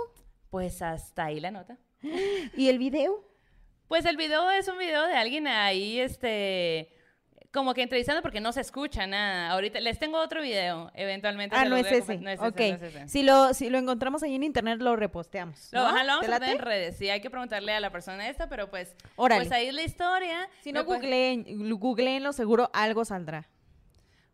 pues 0.51 0.81
hasta 0.83 1.27
ahí 1.27 1.39
la 1.41 1.51
nota. 1.51 1.79
¿Y 2.57 2.69
el 2.69 2.79
video? 2.79 3.25
Pues 3.87 4.05
el 4.07 4.17
video 4.17 4.51
es 4.51 4.67
un 4.69 4.79
video 4.79 5.07
de 5.07 5.15
alguien 5.15 5.47
ahí, 5.47 6.01
este, 6.01 6.91
como 7.59 7.75
que 7.75 7.83
entrevistando 7.83 8.23
porque 8.23 8.41
no 8.41 8.53
se 8.53 8.61
escucha 8.61 9.05
nada. 9.09 9.51
Ahorita 9.51 9.81
les 9.81 9.99
tengo 9.99 10.19
otro 10.19 10.41
video, 10.41 10.93
eventualmente. 10.95 11.57
Ah, 11.57 11.65
se 11.65 11.69
no 11.69 11.77
es 11.77 11.87
ese. 11.91 12.19
No 12.19 12.31
es 12.31 12.41
ese, 12.41 12.69
no 12.71 12.77
es 12.77 12.83
ese. 12.83 13.09
Si, 13.09 13.25
lo, 13.25 13.53
si 13.53 13.69
lo 13.69 13.79
encontramos 13.79 14.23
ahí 14.23 14.37
en 14.37 14.45
internet, 14.45 14.79
lo 14.81 14.95
reposteamos. 14.95 15.69
Lo, 15.73 15.81
¿no? 15.81 15.87
ajá, 15.89 16.05
lo 16.05 16.13
vamos 16.13 16.27
¿Te 16.27 16.33
a 16.47 16.53
en 16.53 16.59
redes. 16.61 16.97
Sí, 16.97 17.11
hay 17.11 17.21
que 17.21 17.31
preguntarle 17.31 17.73
a 17.73 17.81
la 17.81 17.91
persona 17.91 18.29
esta, 18.29 18.49
pero 18.49 18.71
pues, 18.71 18.95
Órale. 19.17 19.41
pues 19.41 19.51
ahí 19.51 19.67
es 19.67 19.75
la 19.75 19.83
historia. 19.83 20.49
Si 20.61 20.71
no, 20.71 20.85
puede- 20.85 21.01
googleen, 21.01 21.79
googleenlo, 21.81 22.33
seguro 22.33 22.71
algo 22.73 23.05
saldrá. 23.05 23.49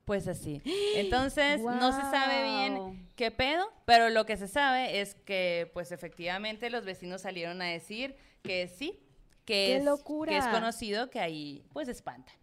Pues 0.04 0.28
así. 0.28 0.60
Entonces, 0.96 1.62
no 1.62 1.92
se 1.92 2.02
sabe 2.02 2.42
bien 2.42 3.08
qué 3.16 3.30
pedo, 3.30 3.72
pero 3.86 4.10
lo 4.10 4.26
que 4.26 4.36
se 4.36 4.48
sabe 4.48 5.00
es 5.00 5.14
que, 5.14 5.70
pues 5.72 5.92
efectivamente, 5.92 6.68
los 6.68 6.84
vecinos 6.84 7.22
salieron 7.22 7.62
a 7.62 7.66
decir 7.66 8.16
que 8.42 8.68
sí, 8.68 9.00
que, 9.46 9.54
¡Qué 9.68 9.76
es, 9.76 9.84
locura! 9.84 10.30
que 10.30 10.36
es 10.36 10.46
conocido 10.48 11.08
que 11.08 11.20
ahí, 11.20 11.64
pues, 11.72 11.88
espantan. 11.88 12.34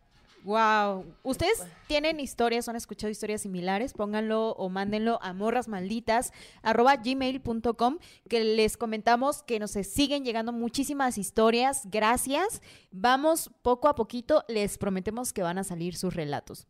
Wow. 0.43 1.05
¿Ustedes 1.23 1.63
tienen 1.87 2.19
historias 2.19 2.67
o 2.67 2.71
han 2.71 2.77
escuchado 2.77 3.11
historias 3.11 3.41
similares? 3.41 3.93
Pónganlo 3.93 4.53
o 4.53 4.69
mándenlo 4.69 5.19
a 5.21 5.33
morrasmalditas@gmail.com 5.33 7.97
que 8.27 8.43
les 8.43 8.75
comentamos 8.77 9.43
que 9.43 9.59
nos 9.59 9.69
siguen 9.71 10.25
llegando 10.25 10.51
muchísimas 10.51 11.19
historias. 11.19 11.83
Gracias. 11.91 12.61
Vamos 12.91 13.51
poco 13.61 13.87
a 13.87 13.93
poquito, 13.95 14.43
les 14.47 14.77
prometemos 14.77 15.33
que 15.33 15.43
van 15.43 15.59
a 15.59 15.63
salir 15.63 15.95
sus 15.95 16.15
relatos. 16.15 16.67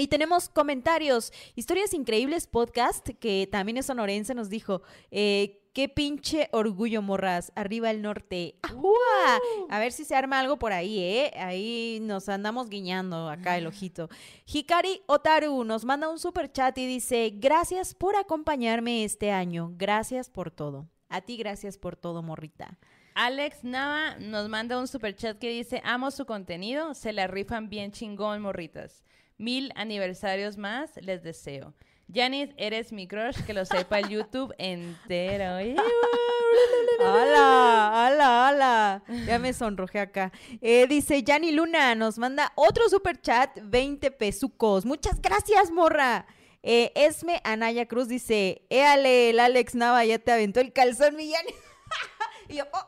Y 0.00 0.06
tenemos 0.06 0.48
comentarios. 0.48 1.32
Historias 1.56 1.92
Increíbles 1.92 2.46
Podcast, 2.46 3.08
que 3.18 3.48
también 3.50 3.78
es 3.78 3.86
sonorense, 3.86 4.32
nos 4.32 4.48
dijo, 4.48 4.82
eh, 5.10 5.60
qué 5.74 5.88
pinche 5.88 6.48
orgullo, 6.52 7.02
morras. 7.02 7.50
Arriba 7.56 7.90
el 7.90 8.00
norte. 8.00 8.54
¡Ajúa! 8.62 9.40
A 9.68 9.78
ver 9.80 9.90
si 9.90 10.04
se 10.04 10.14
arma 10.14 10.38
algo 10.38 10.56
por 10.56 10.72
ahí, 10.72 11.00
¿eh? 11.00 11.32
Ahí 11.36 11.98
nos 12.00 12.28
andamos 12.28 12.68
guiñando 12.68 13.28
acá 13.28 13.58
el 13.58 13.66
ojito. 13.66 14.08
Hikari 14.46 15.02
Otaru 15.06 15.64
nos 15.64 15.84
manda 15.84 16.08
un 16.08 16.20
super 16.20 16.52
chat 16.52 16.78
y 16.78 16.86
dice, 16.86 17.32
gracias 17.34 17.92
por 17.92 18.14
acompañarme 18.14 19.02
este 19.02 19.32
año. 19.32 19.72
Gracias 19.76 20.30
por 20.30 20.52
todo. 20.52 20.86
A 21.08 21.22
ti 21.22 21.36
gracias 21.36 21.76
por 21.76 21.96
todo, 21.96 22.22
morrita. 22.22 22.78
Alex 23.14 23.64
Nava 23.64 24.16
nos 24.20 24.48
manda 24.48 24.78
un 24.78 24.86
super 24.86 25.16
chat 25.16 25.40
que 25.40 25.50
dice, 25.50 25.82
amo 25.84 26.12
su 26.12 26.24
contenido, 26.24 26.94
se 26.94 27.12
la 27.12 27.26
rifan 27.26 27.68
bien 27.68 27.90
chingón, 27.90 28.42
morritas. 28.42 29.02
Mil 29.38 29.72
aniversarios 29.76 30.56
más, 30.56 30.90
les 30.96 31.22
deseo. 31.22 31.74
Janis, 32.12 32.50
eres 32.56 32.92
mi 32.92 33.06
crush, 33.06 33.36
que 33.44 33.52
lo 33.52 33.64
sepa 33.64 33.98
el 33.98 34.08
YouTube 34.08 34.54
entero. 34.58 35.44
¡Hala! 37.00 38.06
¡Hala! 38.06 38.48
¡Hala! 38.48 39.02
Ya 39.26 39.38
me 39.38 39.52
sonrojé 39.52 40.00
acá. 40.00 40.32
Eh, 40.60 40.86
dice 40.88 41.22
Yanni 41.22 41.52
Luna, 41.52 41.94
nos 41.94 42.18
manda 42.18 42.52
otro 42.56 42.88
super 42.88 43.20
chat, 43.20 43.50
20 43.62 44.10
pesucos. 44.10 44.84
Muchas 44.84 45.20
gracias, 45.20 45.70
morra. 45.70 46.26
Eh, 46.62 46.90
Esme 46.94 47.40
Anaya 47.44 47.86
Cruz 47.86 48.08
dice, 48.08 48.62
éale, 48.70 49.30
el 49.30 49.38
Alex 49.38 49.74
Nava 49.74 50.04
ya 50.04 50.18
te 50.18 50.32
aventó 50.32 50.60
el 50.60 50.72
calzón, 50.72 51.14
mi 51.14 51.32
y 52.48 52.56
yo, 52.56 52.64
oh, 52.72 52.86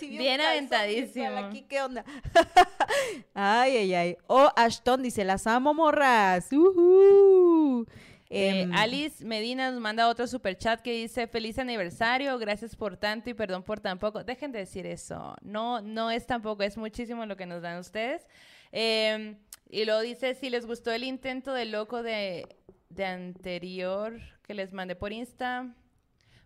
Bien 0.00 0.40
aventadísimo. 0.40 1.36
Aquí, 1.36 1.62
¿qué 1.62 1.82
onda? 1.82 2.04
ay, 3.34 3.76
ay, 3.76 3.94
ay. 3.94 4.16
Oh, 4.26 4.50
Ashton 4.56 5.02
dice, 5.02 5.24
las 5.24 5.46
amo, 5.46 5.74
morras. 5.74 6.48
Eh, 6.52 8.62
Em, 8.62 8.72
Alice 8.72 9.24
Medina 9.24 9.72
nos 9.72 9.80
manda 9.80 10.08
otro 10.08 10.24
super 10.28 10.56
chat 10.56 10.80
que 10.80 10.92
dice 10.92 11.26
feliz 11.26 11.58
aniversario, 11.58 12.38
gracias 12.38 12.76
por 12.76 12.96
tanto 12.96 13.28
y 13.28 13.34
perdón 13.34 13.64
por 13.64 13.80
tan 13.80 13.98
poco. 13.98 14.22
Dejen 14.22 14.52
de 14.52 14.60
decir 14.60 14.86
eso. 14.86 15.34
No, 15.42 15.80
no 15.80 16.12
es 16.12 16.26
tampoco, 16.26 16.62
es 16.62 16.76
muchísimo 16.76 17.26
lo 17.26 17.36
que 17.36 17.46
nos 17.46 17.60
dan 17.60 17.80
ustedes. 17.80 18.22
Eh, 18.70 19.34
y 19.68 19.84
luego 19.84 20.00
dice 20.00 20.34
si 20.34 20.48
les 20.48 20.64
gustó 20.64 20.92
el 20.92 21.02
intento 21.02 21.52
de 21.52 21.64
loco 21.64 22.04
de, 22.04 22.56
de 22.88 23.04
anterior 23.04 24.20
que 24.46 24.54
les 24.54 24.72
mandé 24.72 24.94
por 24.94 25.12
Insta. 25.12 25.74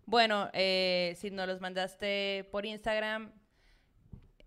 Bueno, 0.07 0.51
eh, 0.53 1.15
si 1.19 1.31
no 1.31 1.47
los 1.47 1.61
mandaste 1.61 2.49
por 2.51 2.67
Instagram, 2.67 3.33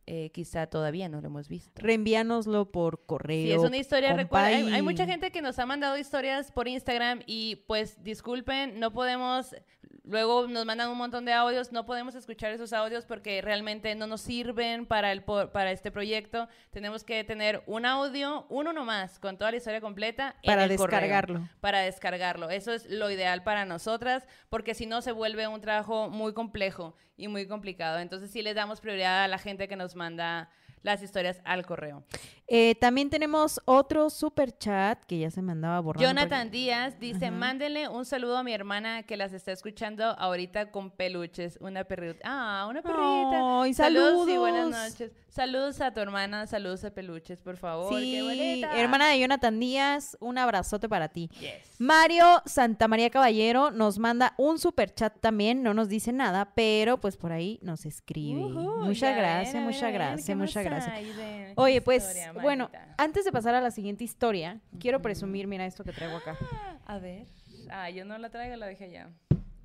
eh, 0.09 0.29
quizá 0.31 0.67
todavía 0.67 1.09
no 1.09 1.19
lo 1.19 1.27
hemos 1.27 1.49
visto. 1.49 1.81
Reenvíanoslo 1.81 2.71
por 2.71 3.05
correo. 3.05 3.45
Sí, 3.45 3.51
es 3.51 3.61
una 3.61 3.77
historia, 3.77 4.13
recuerda, 4.13 4.47
hay, 4.47 4.73
hay 4.73 4.81
mucha 4.81 5.05
gente 5.05 5.31
que 5.31 5.41
nos 5.41 5.59
ha 5.59 5.65
mandado 5.65 5.97
historias 5.97 6.49
por 6.51 6.69
Instagram 6.69 7.23
y 7.25 7.57
pues 7.67 8.01
disculpen, 8.03 8.79
no 8.79 8.93
podemos, 8.93 9.53
luego 10.07 10.47
nos 10.47 10.65
mandan 10.65 10.89
un 10.89 10.97
montón 10.97 11.25
de 11.25 11.33
audios, 11.33 11.71
no 11.71 11.85
podemos 11.85 12.15
escuchar 12.15 12.51
esos 12.51 12.73
audios 12.73 13.05
porque 13.05 13.41
realmente 13.41 13.93
no 13.95 14.07
nos 14.07 14.21
sirven 14.21 14.85
para, 14.85 15.11
el, 15.11 15.23
para 15.23 15.71
este 15.71 15.91
proyecto. 15.91 16.47
Tenemos 16.71 17.03
que 17.03 17.23
tener 17.23 17.63
un 17.65 17.85
audio, 17.85 18.45
uno 18.49 18.73
nomás, 18.73 19.19
con 19.19 19.37
toda 19.37 19.51
la 19.51 19.57
historia 19.57 19.81
completa. 19.81 20.35
en 20.41 20.47
Para 20.47 20.63
correo, 20.63 20.77
descargarlo. 20.77 21.49
para 21.61 21.79
descargarlo. 21.81 22.49
Eso 22.49 22.73
es 22.73 22.89
lo 22.89 23.11
ideal 23.11 23.43
para 23.43 23.65
nosotras 23.65 24.27
porque 24.49 24.73
si 24.73 24.85
no 24.85 25.01
se 25.01 25.11
vuelve 25.11 25.47
un 25.47 25.61
trabajo 25.61 26.09
muy 26.09 26.33
complejo 26.33 26.95
y 27.17 27.27
muy 27.27 27.47
complicado. 27.47 27.99
Entonces 27.99 28.31
sí 28.31 28.41
les 28.41 28.55
damos 28.55 28.81
prioridad 28.81 29.23
a 29.23 29.27
la 29.27 29.37
gente 29.37 29.67
que 29.67 29.75
nos 29.75 29.95
manda 29.95 30.49
las 30.83 31.01
historias 31.01 31.41
al 31.43 31.65
correo. 31.65 32.03
Eh, 32.49 32.75
también 32.75 33.09
tenemos 33.09 33.59
otro 33.65 34.09
super 34.09 34.57
chat 34.57 35.03
que 35.03 35.19
ya 35.19 35.29
se 35.29 35.41
me 35.41 35.51
andaba 35.51 35.79
borrando. 35.81 36.07
Jonathan 36.07 36.49
Díaz 36.49 36.97
dice, 36.99 37.29
mándenle 37.29 37.89
un 37.89 38.05
saludo 38.05 38.37
a 38.37 38.43
mi 38.43 38.53
hermana 38.53 39.03
que 39.03 39.17
las 39.17 39.33
está 39.33 39.51
escuchando 39.51 40.05
ahorita 40.05 40.71
con 40.71 40.89
peluches, 40.91 41.57
una 41.61 41.83
perrita. 41.83 42.19
Ah, 42.23 42.65
una 42.69 42.81
perrita. 42.81 43.61
Ay, 43.63 43.73
saludos 43.73 44.29
y 44.29 44.37
buenas 44.37 44.69
noches. 44.69 45.11
Saludos 45.27 45.81
a 45.81 45.93
tu 45.93 45.99
hermana, 45.99 46.47
saludos 46.47 46.83
a 46.83 46.89
peluches, 46.89 47.39
por 47.41 47.57
favor. 47.57 47.89
Qué 47.93 47.99
Sí, 48.01 48.21
bonita. 48.21 48.79
hermana 48.79 49.09
de 49.09 49.19
Jonathan 49.19 49.59
Díaz, 49.59 50.17
un 50.19 50.37
abrazote 50.39 50.89
para 50.89 51.09
ti. 51.09 51.29
Yes. 51.39 51.75
Mario 51.79 52.41
Santa 52.45 52.87
María 52.87 53.09
Caballero 53.11 53.69
nos 53.69 53.99
manda 53.99 54.33
un 54.37 54.57
super 54.57 54.91
chat 54.95 55.13
también, 55.19 55.61
no 55.61 55.75
nos 55.75 55.89
dice 55.89 56.11
nada, 56.11 56.53
pero 56.55 56.97
pues 56.99 57.17
por 57.17 57.33
ahí 57.33 57.59
nos 57.61 57.85
escribe. 57.85 58.41
Ujú, 58.45 58.77
muchas 58.85 58.99
ya 59.01 59.15
gracias, 59.15 59.61
muchas 59.63 59.93
gracias, 59.93 60.25
¿qué 60.25 60.35
muchas 60.35 60.55
más 60.55 60.63
de 60.75 61.53
Oye, 61.55 61.81
pues 61.81 62.03
historia, 62.03 62.33
bueno, 62.33 62.69
antes 62.97 63.25
de 63.25 63.31
pasar 63.31 63.55
a 63.55 63.61
la 63.61 63.71
siguiente 63.71 64.03
historia, 64.03 64.59
quiero 64.79 65.01
presumir, 65.01 65.47
mira 65.47 65.65
esto 65.65 65.83
que 65.83 65.91
traigo 65.93 66.17
acá. 66.17 66.37
A 66.85 66.99
ver. 66.99 67.25
Ah, 67.69 67.89
yo 67.89 68.05
no 68.05 68.17
la 68.17 68.29
traigo, 68.29 68.55
la 68.55 68.67
dejé 68.67 68.85
allá. 68.85 69.09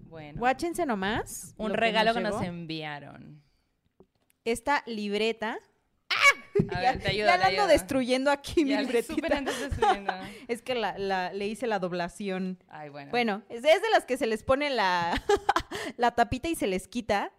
Bueno. 0.01 0.39
Guáchense 0.39 0.85
nomás. 0.87 1.55
Un 1.57 1.71
lo 1.71 1.77
regalo 1.77 2.13
que 2.15 2.21
nos 2.21 2.43
enviaron. 2.43 3.43
Esta 4.45 4.83
libreta. 4.87 5.59
A 6.69 6.83
ya 6.83 6.93
ver, 6.93 7.01
te 7.01 7.09
ayudo, 7.09 7.27
ya 7.27 7.33
te 7.35 7.39
la 7.39 7.47
ando 7.47 7.63
ayudo. 7.63 7.67
destruyendo 7.69 8.31
aquí 8.31 8.65
mi 8.65 8.71
Ya, 8.71 8.81
libretita. 8.83 9.41
destruyendo. 9.41 10.13
Es 10.49 10.61
que 10.63 10.75
la, 10.75 10.99
la- 10.99 11.33
le 11.33 11.47
hice 11.47 11.67
la 11.67 11.79
doblación. 11.79 12.59
Ay, 12.69 12.89
bueno. 12.91 13.11
Bueno, 13.11 13.43
es 13.49 13.59
es 13.65 13.81
de 13.83 13.91
las 13.91 14.05
que 14.05 14.17
se 14.19 14.27
les 14.27 14.43
pone 14.43 14.69
la, 14.69 15.15
la 15.97 16.11
tapita 16.11 16.49
y 16.49 16.55
se 16.57 16.67
les 16.67 16.89
quita. 16.89 17.33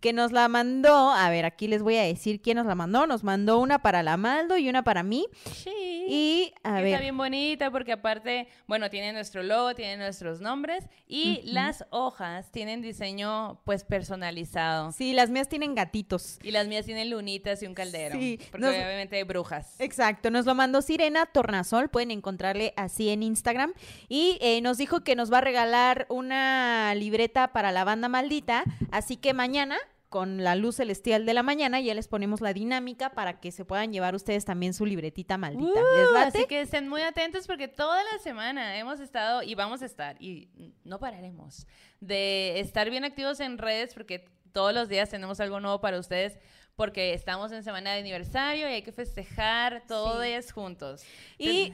Que 0.00 0.12
nos 0.12 0.32
la 0.32 0.48
mandó. 0.48 1.10
A 1.10 1.28
ver, 1.30 1.44
aquí 1.44 1.66
les 1.68 1.82
voy 1.82 1.96
a 1.96 2.02
decir 2.02 2.40
quién 2.40 2.56
nos 2.56 2.66
la 2.66 2.74
mandó. 2.74 3.06
Nos 3.06 3.24
mandó 3.24 3.58
una 3.58 3.80
para 3.80 4.02
la 4.02 4.16
Maldo 4.16 4.56
y 4.56 4.68
una 4.68 4.84
para 4.84 5.02
mí. 5.02 5.26
Sí. 5.52 5.70
Y 6.10 6.54
a 6.62 6.74
ver. 6.80 6.86
Está 6.86 7.00
bien 7.00 7.16
bonita 7.16 7.70
porque 7.70 7.92
aparte, 7.92 8.48
bueno, 8.66 8.88
tiene 8.90 9.12
nuestro 9.12 9.42
logo, 9.42 9.74
tiene 9.74 9.96
nuestros 9.96 10.40
nombres 10.40 10.84
y 11.06 11.40
las 11.44 11.84
hojas 11.90 12.50
tienen 12.52 12.80
diseño 12.80 13.60
pues 13.64 13.84
personalizado. 13.84 14.92
Sí, 14.92 15.12
las 15.12 15.30
mías 15.30 15.48
tienen 15.48 15.74
gatitos. 15.74 16.38
Y 16.42 16.50
las 16.50 16.66
mías 16.66 16.84
tienen 16.86 17.10
lunitas 17.10 17.62
y 17.62 17.66
un 17.66 17.74
caldero. 17.74 18.14
Sí, 18.18 18.38
porque 18.50 18.66
nos- 18.66 18.74
obviamente 18.74 19.16
hay 19.16 19.22
brujas. 19.24 19.74
Exacto, 19.80 20.30
nos 20.30 20.46
lo 20.46 20.54
mandó 20.54 20.80
Sirena 20.82 21.26
Tornasol, 21.26 21.88
pueden 21.88 22.10
encontrarle 22.10 22.72
así 22.76 23.10
en 23.10 23.22
Instagram. 23.22 23.72
Y 24.08 24.38
eh, 24.40 24.60
nos 24.60 24.78
dijo 24.78 25.02
que 25.02 25.14
nos 25.16 25.32
va 25.32 25.38
a 25.38 25.42
regalar 25.42 26.06
una 26.08 26.94
libreta 26.94 27.52
para 27.52 27.72
la 27.72 27.84
banda 27.84 28.08
maldita. 28.08 28.64
Así 28.90 29.16
que 29.16 29.34
mañana, 29.34 29.76
con 30.08 30.42
la 30.42 30.54
luz 30.54 30.76
celestial 30.76 31.26
de 31.26 31.34
la 31.34 31.42
mañana, 31.42 31.80
ya 31.80 31.94
les 31.94 32.08
ponemos 32.08 32.40
la 32.40 32.52
dinámica 32.52 33.10
para 33.10 33.40
que 33.40 33.52
se 33.52 33.64
puedan 33.64 33.92
llevar 33.92 34.14
ustedes 34.14 34.44
también 34.44 34.72
su 34.72 34.86
libretita 34.86 35.36
maldita. 35.36 35.80
¿Les 35.80 36.10
Uh, 36.10 36.14
late? 36.14 36.38
así 36.38 36.46
que 36.46 36.62
estén 36.62 36.88
muy 36.88 37.02
atentos 37.02 37.46
porque 37.46 37.68
toda 37.68 38.02
la 38.04 38.18
semana 38.18 38.78
hemos 38.78 39.00
estado 39.00 39.42
y 39.42 39.54
vamos 39.54 39.82
a 39.82 39.86
estar 39.86 40.16
y 40.20 40.48
no 40.84 40.98
pararemos 40.98 41.66
de 42.00 42.60
estar 42.60 42.88
bien 42.88 43.04
activos 43.04 43.40
en 43.40 43.58
redes 43.58 43.92
porque 43.92 44.24
todos 44.52 44.72
los 44.72 44.88
días 44.88 45.10
tenemos 45.10 45.40
algo 45.40 45.60
nuevo 45.60 45.80
para 45.80 45.98
ustedes 45.98 46.38
porque 46.78 47.12
estamos 47.12 47.50
en 47.50 47.64
semana 47.64 47.92
de 47.92 47.98
aniversario 47.98 48.68
y 48.70 48.72
hay 48.74 48.82
que 48.82 48.92
festejar 48.92 49.82
todos 49.88 50.52
juntos. 50.52 51.04
Y, 51.36 51.72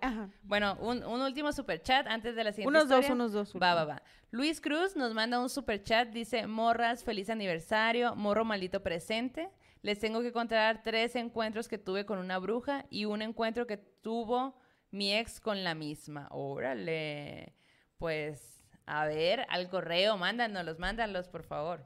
ajá. 0.00 0.30
Bueno, 0.44 0.78
un, 0.80 1.04
un 1.04 1.20
último 1.20 1.52
super 1.52 1.82
chat 1.82 2.06
antes 2.06 2.34
de 2.34 2.44
la 2.44 2.52
siguiente 2.52 2.70
Unos 2.70 2.88
dos, 2.88 3.00
historia. 3.00 3.14
unos 3.16 3.32
dos, 3.34 3.52
Va, 3.62 3.74
va, 3.74 3.84
va. 3.84 4.02
Luis 4.30 4.62
Cruz 4.62 4.96
nos 4.96 5.12
manda 5.12 5.38
un 5.38 5.50
super 5.50 5.82
chat, 5.82 6.08
dice, 6.08 6.46
morras, 6.46 7.04
feliz 7.04 7.28
aniversario, 7.28 8.16
morro 8.16 8.46
maldito 8.46 8.82
presente. 8.82 9.50
Les 9.82 9.98
tengo 9.98 10.22
que 10.22 10.32
contar 10.32 10.82
tres 10.82 11.16
encuentros 11.16 11.68
que 11.68 11.76
tuve 11.76 12.06
con 12.06 12.18
una 12.18 12.38
bruja 12.38 12.86
y 12.88 13.04
un 13.04 13.20
encuentro 13.20 13.66
que 13.66 13.76
tuvo 13.76 14.58
mi 14.90 15.14
ex 15.14 15.38
con 15.38 15.64
la 15.64 15.74
misma. 15.74 16.28
Órale. 16.30 17.52
Pues, 17.98 18.64
a 18.86 19.04
ver, 19.04 19.44
al 19.50 19.68
correo, 19.68 20.16
mándanos, 20.16 20.78
mándalos, 20.78 21.28
por 21.28 21.42
favor. 21.42 21.84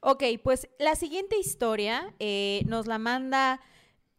Ok, 0.00 0.24
pues 0.42 0.68
la 0.78 0.94
siguiente 0.96 1.38
historia 1.38 2.14
eh, 2.18 2.62
nos 2.66 2.86
la 2.86 2.98
manda 2.98 3.60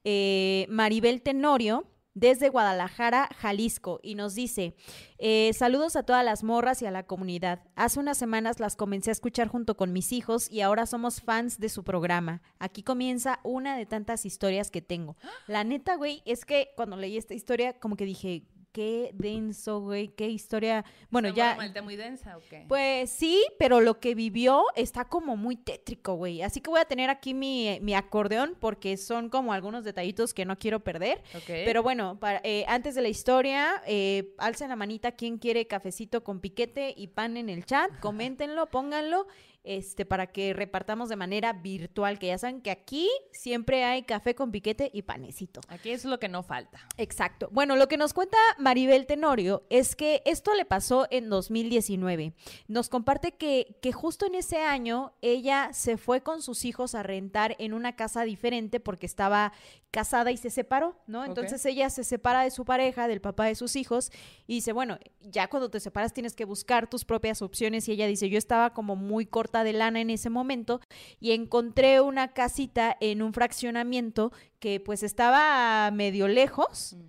eh, 0.03 0.65
Maribel 0.69 1.21
Tenorio 1.21 1.87
desde 2.13 2.49
Guadalajara, 2.49 3.29
Jalisco, 3.37 3.99
y 4.03 4.15
nos 4.15 4.35
dice, 4.35 4.75
eh, 5.17 5.51
saludos 5.53 5.95
a 5.95 6.03
todas 6.03 6.23
las 6.23 6.43
morras 6.43 6.81
y 6.81 6.85
a 6.85 6.91
la 6.91 7.07
comunidad. 7.07 7.63
Hace 7.75 7.99
unas 7.99 8.17
semanas 8.17 8.59
las 8.59 8.75
comencé 8.75 9.09
a 9.09 9.13
escuchar 9.13 9.47
junto 9.47 9.75
con 9.75 9.91
mis 9.93 10.11
hijos 10.11 10.49
y 10.51 10.61
ahora 10.61 10.85
somos 10.85 11.21
fans 11.21 11.59
de 11.59 11.69
su 11.69 11.83
programa. 11.83 12.41
Aquí 12.59 12.83
comienza 12.83 13.39
una 13.43 13.75
de 13.77 13.85
tantas 13.85 14.25
historias 14.25 14.69
que 14.69 14.81
tengo. 14.81 15.17
La 15.47 15.63
neta, 15.63 15.95
güey, 15.95 16.21
es 16.25 16.45
que 16.45 16.69
cuando 16.75 16.97
leí 16.97 17.17
esta 17.17 17.33
historia, 17.33 17.79
como 17.79 17.95
que 17.95 18.05
dije, 18.05 18.43
qué 18.73 19.11
denso, 19.13 19.79
güey, 19.79 20.09
qué 20.09 20.27
historia. 20.27 20.83
Bueno, 21.09 21.29
¿Una 21.29 21.37
ya... 21.37 21.55
maldita 21.55 21.81
muy 21.81 21.95
densa 21.95 22.35
o 22.35 22.41
qué? 22.49 22.65
Pues 22.67 23.09
sí, 23.09 23.41
pero 23.57 23.79
lo 23.79 23.99
que 23.99 24.15
vivió 24.15 24.65
está 24.75 25.05
como 25.05 25.37
muy 25.37 25.55
tétrico, 25.55 26.15
güey. 26.15 26.41
Así 26.41 26.59
que 26.59 26.69
voy 26.69 26.81
a 26.81 26.85
tener 26.85 27.09
aquí 27.09 27.33
mi, 27.33 27.77
mi 27.81 27.93
acordeón 27.93 28.57
porque 28.59 28.97
son 28.97 29.29
como 29.29 29.53
algunos 29.53 29.85
detallitos 29.85 30.33
que 30.33 30.43
no 30.43 30.57
quiero 30.57 30.83
perder. 30.83 31.23
Ok. 31.35 31.45
Pero 31.47 31.83
bueno, 31.83 32.19
para, 32.19 32.41
eh, 32.43 32.65
antes 32.67 32.95
de 32.95 33.03
la 33.03 33.09
historia, 33.09 33.81
eh, 33.85 34.33
alcen 34.39 34.69
la 34.69 34.75
manita 34.75 35.11
quien 35.13 35.37
quiere 35.37 35.67
cafecito 35.67 36.23
con 36.23 36.39
piquete 36.39 36.93
y 36.97 37.07
pan 37.07 37.37
en 37.37 37.49
el 37.49 37.65
chat, 37.65 37.89
coméntenlo, 38.01 38.65
pónganlo 38.65 39.27
este, 39.63 40.05
para 40.05 40.27
que 40.27 40.53
repartamos 40.53 41.09
de 41.09 41.15
manera 41.15 41.53
virtual, 41.53 42.19
que 42.19 42.27
ya 42.27 42.37
saben 42.37 42.61
que 42.61 42.71
aquí 42.71 43.09
siempre 43.31 43.83
hay 43.83 44.03
café 44.03 44.35
con 44.35 44.51
piquete 44.51 44.91
y 44.93 45.03
panecito. 45.03 45.61
Aquí 45.67 45.91
es 45.91 46.05
lo 46.05 46.19
que 46.19 46.29
no 46.29 46.43
falta. 46.43 46.79
Exacto. 46.97 47.49
Bueno, 47.51 47.75
lo 47.75 47.87
que 47.87 47.97
nos 47.97 48.13
cuenta 48.13 48.37
Maribel 48.57 49.05
Tenorio 49.05 49.63
es 49.69 49.95
que 49.95 50.21
esto 50.25 50.53
le 50.53 50.65
pasó 50.65 51.07
en 51.11 51.29
2019. 51.29 52.33
Nos 52.67 52.89
comparte 52.89 53.33
que, 53.33 53.77
que 53.81 53.91
justo 53.91 54.25
en 54.25 54.35
ese 54.35 54.59
año 54.59 55.13
ella 55.21 55.69
se 55.73 55.97
fue 55.97 56.21
con 56.21 56.41
sus 56.41 56.65
hijos 56.65 56.95
a 56.95 57.03
rentar 57.03 57.55
en 57.59 57.73
una 57.73 57.95
casa 57.95 58.23
diferente 58.23 58.79
porque 58.79 59.05
estaba 59.05 59.53
casada 59.93 60.31
y 60.31 60.37
se 60.37 60.49
separó, 60.49 60.95
¿no? 61.05 61.23
Entonces 61.23 61.63
ella 61.67 61.87
se 61.91 62.03
separa 62.03 62.41
de 62.41 62.49
su 62.49 62.65
pareja, 62.65 63.07
del 63.07 63.21
papá 63.21 63.45
de 63.45 63.53
sus 63.53 63.75
hijos, 63.75 64.11
y 64.47 64.55
dice, 64.55 64.73
bueno, 64.73 64.97
ya 65.21 65.51
cuando 65.51 65.69
te 65.69 65.79
separas 65.79 66.13
tienes 66.13 66.33
que 66.33 66.45
buscar 66.45 66.89
tus 66.89 67.05
propias 67.05 67.43
opciones. 67.43 67.87
Y 67.87 67.91
ella 67.91 68.07
dice, 68.07 68.27
yo 68.27 68.39
estaba 68.39 68.73
como 68.73 68.95
muy 68.95 69.27
corta 69.27 69.52
de 69.63 69.73
lana 69.73 69.99
en 69.99 70.09
ese 70.09 70.29
momento 70.29 70.79
y 71.19 71.33
encontré 71.33 71.99
una 71.99 72.33
casita 72.33 72.95
en 73.01 73.21
un 73.21 73.33
fraccionamiento 73.33 74.31
que 74.59 74.79
pues 74.79 75.03
estaba 75.03 75.91
medio 75.91 76.27
lejos, 76.29 76.93
Mm. 76.97 77.01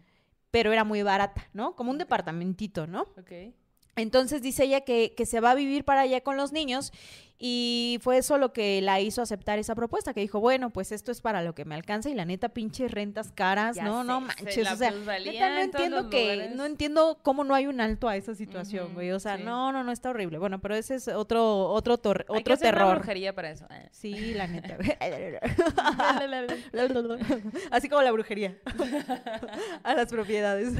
pero 0.51 0.72
era 0.72 0.82
muy 0.84 1.03
barata, 1.03 1.49
¿no? 1.53 1.74
Como 1.76 1.90
un 1.92 1.99
departamentito, 1.99 2.86
¿no? 2.86 3.03
Ok. 3.18 3.55
Entonces 3.97 4.42
dice 4.42 4.64
ella 4.64 4.80
que, 4.80 5.14
que 5.16 5.24
se 5.24 5.38
va 5.38 5.53
a 5.53 5.55
vivir 5.55 5.84
para 5.84 6.01
allá 6.01 6.20
con 6.20 6.36
los 6.36 6.51
niños 6.51 6.92
y 7.39 7.99
fue 8.03 8.18
eso 8.18 8.39
lo 8.39 8.53
que 8.53 8.80
la 8.80 9.01
hizo 9.01 9.20
aceptar 9.20 9.59
esa 9.59 9.74
propuesta, 9.74 10.14
que 10.14 10.20
dijo, 10.20 10.41
bueno, 10.41 10.70
pues 10.70 10.93
esto 10.93 11.11
es 11.12 11.20
para 11.20 11.43
lo 11.43 11.55
que 11.55 11.64
me 11.64 11.74
alcanza 11.74 12.09
y 12.09 12.14
la 12.14 12.24
neta 12.24 12.49
pinches 12.51 12.91
rentas 12.93 13.32
caras, 13.32 13.76
Ya 13.76 13.85
no, 13.85 14.05
no 14.05 14.20
sé, 14.20 14.26
manches, 14.26 14.72
o 14.72 14.76
sea, 14.76 14.91
neta 14.93 15.49
no 15.49 15.57
en 15.57 15.61
entiendo 15.62 16.11
que, 16.11 16.22
lugares. 16.35 16.57
no 16.57 16.64
entiendo 16.64 17.18
cómo 17.22 17.45
no 17.45 17.55
hay 17.55 17.66
un 17.66 17.80
alto 17.80 18.09
a 18.09 18.16
esa 18.16 18.35
situación, 18.35 18.95
güey, 18.95 19.11
o 19.11 19.20
sea, 19.20 19.37
sí. 19.37 19.43
no, 19.43 19.72
no, 19.72 19.82
no, 19.85 19.93
está 19.93 20.11
horrible, 20.11 20.39
bueno, 20.39 20.61
pero 20.61 20.74
ese 20.76 20.95
es 20.95 21.09
otro, 21.09 21.68
otro, 21.70 21.99
tor- 22.01 22.24
Hay 22.28 22.37
que 22.37 22.41
otro 22.43 22.55
hacer 22.55 22.74
una 22.74 22.85
terror. 22.85 22.97
brujería 22.99 23.35
para 23.35 23.51
eso. 23.51 23.66
Eh. 23.70 23.89
Sí, 23.91 24.35
la 24.35 24.47
neta. 24.47 24.78
Así 27.70 27.89
como 27.89 28.03
la 28.03 28.12
brujería. 28.12 28.57
A 29.82 29.95
las 29.95 30.09
propiedades. 30.09 30.74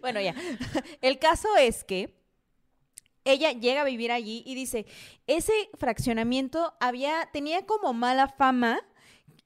bueno, 0.00 0.20
ya. 0.20 0.34
El 1.00 1.18
caso 1.18 1.48
es 1.58 1.84
que 1.84 2.19
ella 3.32 3.52
llega 3.52 3.82
a 3.82 3.84
vivir 3.84 4.12
allí 4.12 4.42
y 4.46 4.54
dice, 4.54 4.86
ese 5.26 5.52
fraccionamiento 5.74 6.74
había, 6.80 7.28
tenía 7.32 7.66
como 7.66 7.92
mala 7.92 8.28
fama 8.28 8.80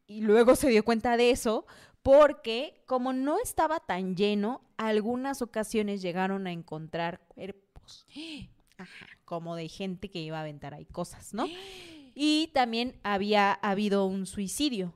y 0.06 0.20
luego 0.20 0.56
se 0.56 0.68
dio 0.68 0.84
cuenta 0.84 1.16
de 1.16 1.30
eso 1.30 1.66
porque 2.02 2.82
como 2.86 3.12
no 3.12 3.38
estaba 3.40 3.80
tan 3.80 4.14
lleno, 4.14 4.60
algunas 4.76 5.40
ocasiones 5.40 6.02
llegaron 6.02 6.46
a 6.46 6.52
encontrar 6.52 7.20
cuerpos. 7.28 8.06
Ajá, 8.76 9.06
como 9.24 9.54
de 9.56 9.68
gente 9.68 10.10
que 10.10 10.20
iba 10.20 10.38
a 10.38 10.40
aventar 10.40 10.74
ahí 10.74 10.84
cosas, 10.84 11.32
¿no? 11.32 11.46
Y 12.14 12.50
también 12.54 12.94
había 13.02 13.52
habido 13.52 14.06
un 14.06 14.26
suicidio 14.26 14.94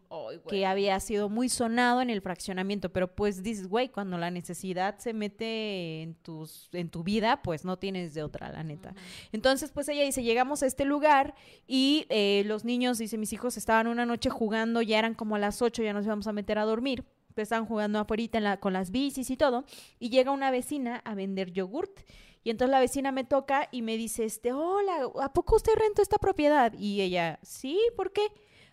que 0.49 0.67
había 0.67 0.99
sido 1.01 1.29
muy 1.29 1.49
sonado 1.49 2.01
en 2.01 2.11
el 2.11 2.21
fraccionamiento, 2.21 2.91
pero 2.91 3.15
pues 3.15 3.43
dices, 3.43 3.67
güey, 3.67 3.89
cuando 3.89 4.19
la 4.19 4.31
necesidad 4.31 4.99
se 4.99 5.13
mete 5.13 6.03
en 6.03 6.15
tus 6.15 6.69
en 6.73 6.91
tu 6.91 7.03
vida, 7.03 7.43
pues 7.43 7.65
no 7.65 7.77
tienes 7.77 8.15
de 8.15 8.23
otra, 8.23 8.53
la 8.53 8.63
neta. 8.63 8.95
Entonces, 9.33 9.73
pues 9.73 9.89
ella 9.89 10.05
dice, 10.05 10.23
llegamos 10.23 10.63
a 10.63 10.67
este 10.67 10.85
lugar 10.85 11.35
y 11.67 12.07
eh, 12.09 12.43
los 12.47 12.65
niños, 12.65 12.99
dice, 12.99 13.19
mis 13.19 13.33
hijos 13.33 13.57
estaban 13.57 13.89
una 13.89 14.07
noche 14.07 14.31
jugando, 14.31 14.81
ya 14.83 14.99
eran 14.99 15.15
como 15.15 15.37
a 15.37 15.39
las 15.39 15.61
8, 15.61 15.83
ya 15.83 15.93
nos 15.93 16.05
íbamos 16.05 16.27
a 16.29 16.33
meter 16.33 16.59
a 16.59 16.65
dormir. 16.65 17.05
pues, 17.35 17.47
estaban 17.47 17.67
jugando 17.67 17.99
afuera 17.99 18.41
la, 18.41 18.61
con 18.61 18.73
las 18.73 18.91
bicis 18.91 19.31
y 19.31 19.37
todo, 19.37 19.65
y 19.99 20.11
llega 20.11 20.31
una 20.31 20.51
vecina 20.51 21.03
a 21.05 21.15
vender 21.15 21.51
yogurt. 21.53 22.01
Y 22.45 22.51
entonces 22.51 22.71
la 22.73 22.81
vecina 22.81 23.13
me 23.13 23.25
toca 23.25 23.69
y 23.73 23.83
me 23.83 23.97
dice, 23.97 24.25
este, 24.25 24.53
hola, 24.53 25.11
¿a 25.23 25.33
poco 25.33 25.57
usted 25.57 25.73
rentó 25.77 26.03
esta 26.03 26.19
propiedad? 26.19 26.73
Y 26.79 27.01
ella, 27.01 27.39
sí, 27.43 27.79
¿por 27.97 28.13
qué? 28.13 28.23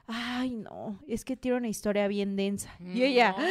Ay, 0.07 0.51
no, 0.55 0.99
es 1.07 1.25
que 1.25 1.35
tiene 1.35 1.57
una 1.57 1.67
historia 1.67 2.07
bien 2.07 2.35
densa. 2.35 2.75
Y 2.79 3.01
ella, 3.03 3.35
No, 3.37 3.43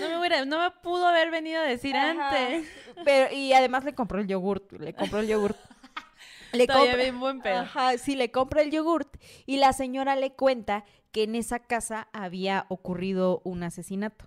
no 0.00 0.08
me, 0.08 0.18
hubiera- 0.18 0.44
no 0.46 0.58
me 0.60 0.70
pudo 0.82 1.06
haber 1.06 1.30
venido 1.30 1.60
a 1.60 1.64
decir 1.64 1.94
Ajá. 1.94 2.30
antes. 2.30 2.66
pero, 3.04 3.34
y 3.34 3.52
además 3.52 3.84
le 3.84 3.94
compró 3.94 4.18
el 4.18 4.26
yogurt, 4.26 4.72
le 4.72 4.94
compró 4.94 5.20
el 5.20 5.28
yogurt. 5.28 5.56
Le 6.52 6.66
compra- 6.66 6.96
bien 6.96 7.20
buen 7.20 7.40
pedo. 7.42 7.58
Ajá, 7.60 7.96
sí, 7.96 8.16
le 8.16 8.32
compra 8.32 8.62
el 8.62 8.72
yogurt 8.72 9.14
y 9.46 9.58
la 9.58 9.72
señora 9.72 10.16
le 10.16 10.32
cuenta 10.32 10.84
que 11.12 11.22
en 11.22 11.36
esa 11.36 11.60
casa 11.60 12.08
había 12.12 12.66
ocurrido 12.70 13.40
un 13.44 13.62
asesinato. 13.62 14.24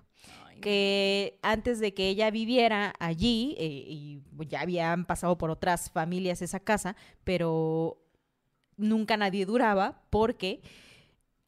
Que 0.63 1.39
antes 1.41 1.79
de 1.79 1.93
que 1.93 2.07
ella 2.09 2.31
viviera 2.31 2.93
allí, 2.99 3.55
eh, 3.59 3.67
y 3.87 4.21
ya 4.47 4.61
habían 4.61 5.05
pasado 5.05 5.37
por 5.37 5.49
otras 5.51 5.91
familias 5.91 6.41
esa 6.41 6.59
casa, 6.59 6.95
pero 7.23 7.97
nunca 8.77 9.17
nadie 9.17 9.45
duraba 9.45 10.01
porque 10.09 10.61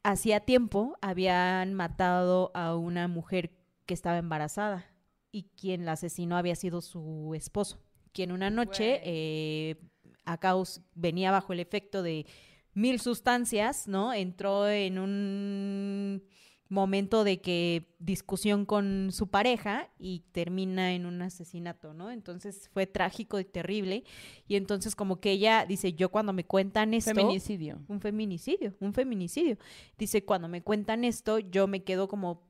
hacía 0.02 0.40
tiempo 0.40 0.96
habían 1.00 1.74
matado 1.74 2.52
a 2.54 2.76
una 2.76 3.08
mujer 3.08 3.50
que 3.86 3.94
estaba 3.94 4.18
embarazada 4.18 4.86
y 5.32 5.44
quien 5.60 5.84
la 5.84 5.92
asesinó 5.92 6.36
había 6.36 6.54
sido 6.54 6.80
su 6.80 7.32
esposo, 7.34 7.80
quien 8.12 8.32
una 8.32 8.50
noche 8.50 9.00
eh, 9.04 9.76
a 10.24 10.38
caus- 10.38 10.80
venía 10.94 11.30
bajo 11.32 11.52
el 11.52 11.60
efecto 11.60 12.02
de 12.02 12.26
mil 12.74 13.00
sustancias, 13.00 13.88
¿no? 13.88 14.12
Entró 14.12 14.68
en 14.68 14.98
un 14.98 16.22
momento 16.68 17.22
de 17.24 17.40
que 17.40 17.94
discusión 17.98 18.66
con 18.66 19.10
su 19.12 19.28
pareja 19.28 19.88
y 19.98 20.20
termina 20.32 20.92
en 20.94 21.06
un 21.06 21.22
asesinato, 21.22 21.94
¿no? 21.94 22.10
Entonces 22.10 22.68
fue 22.72 22.86
trágico 22.86 23.38
y 23.38 23.44
terrible 23.44 24.04
y 24.48 24.56
entonces 24.56 24.96
como 24.96 25.20
que 25.20 25.30
ella 25.32 25.64
dice, 25.66 25.92
yo 25.92 26.10
cuando 26.10 26.32
me 26.32 26.44
cuentan 26.44 26.92
esto, 26.94 27.14
Feminicidio. 27.14 27.80
un 27.88 28.00
feminicidio, 28.00 28.74
un 28.80 28.92
feminicidio. 28.92 29.58
Dice, 29.96 30.24
cuando 30.24 30.48
me 30.48 30.62
cuentan 30.62 31.04
esto, 31.04 31.38
yo 31.38 31.66
me 31.68 31.84
quedo 31.84 32.08
como 32.08 32.42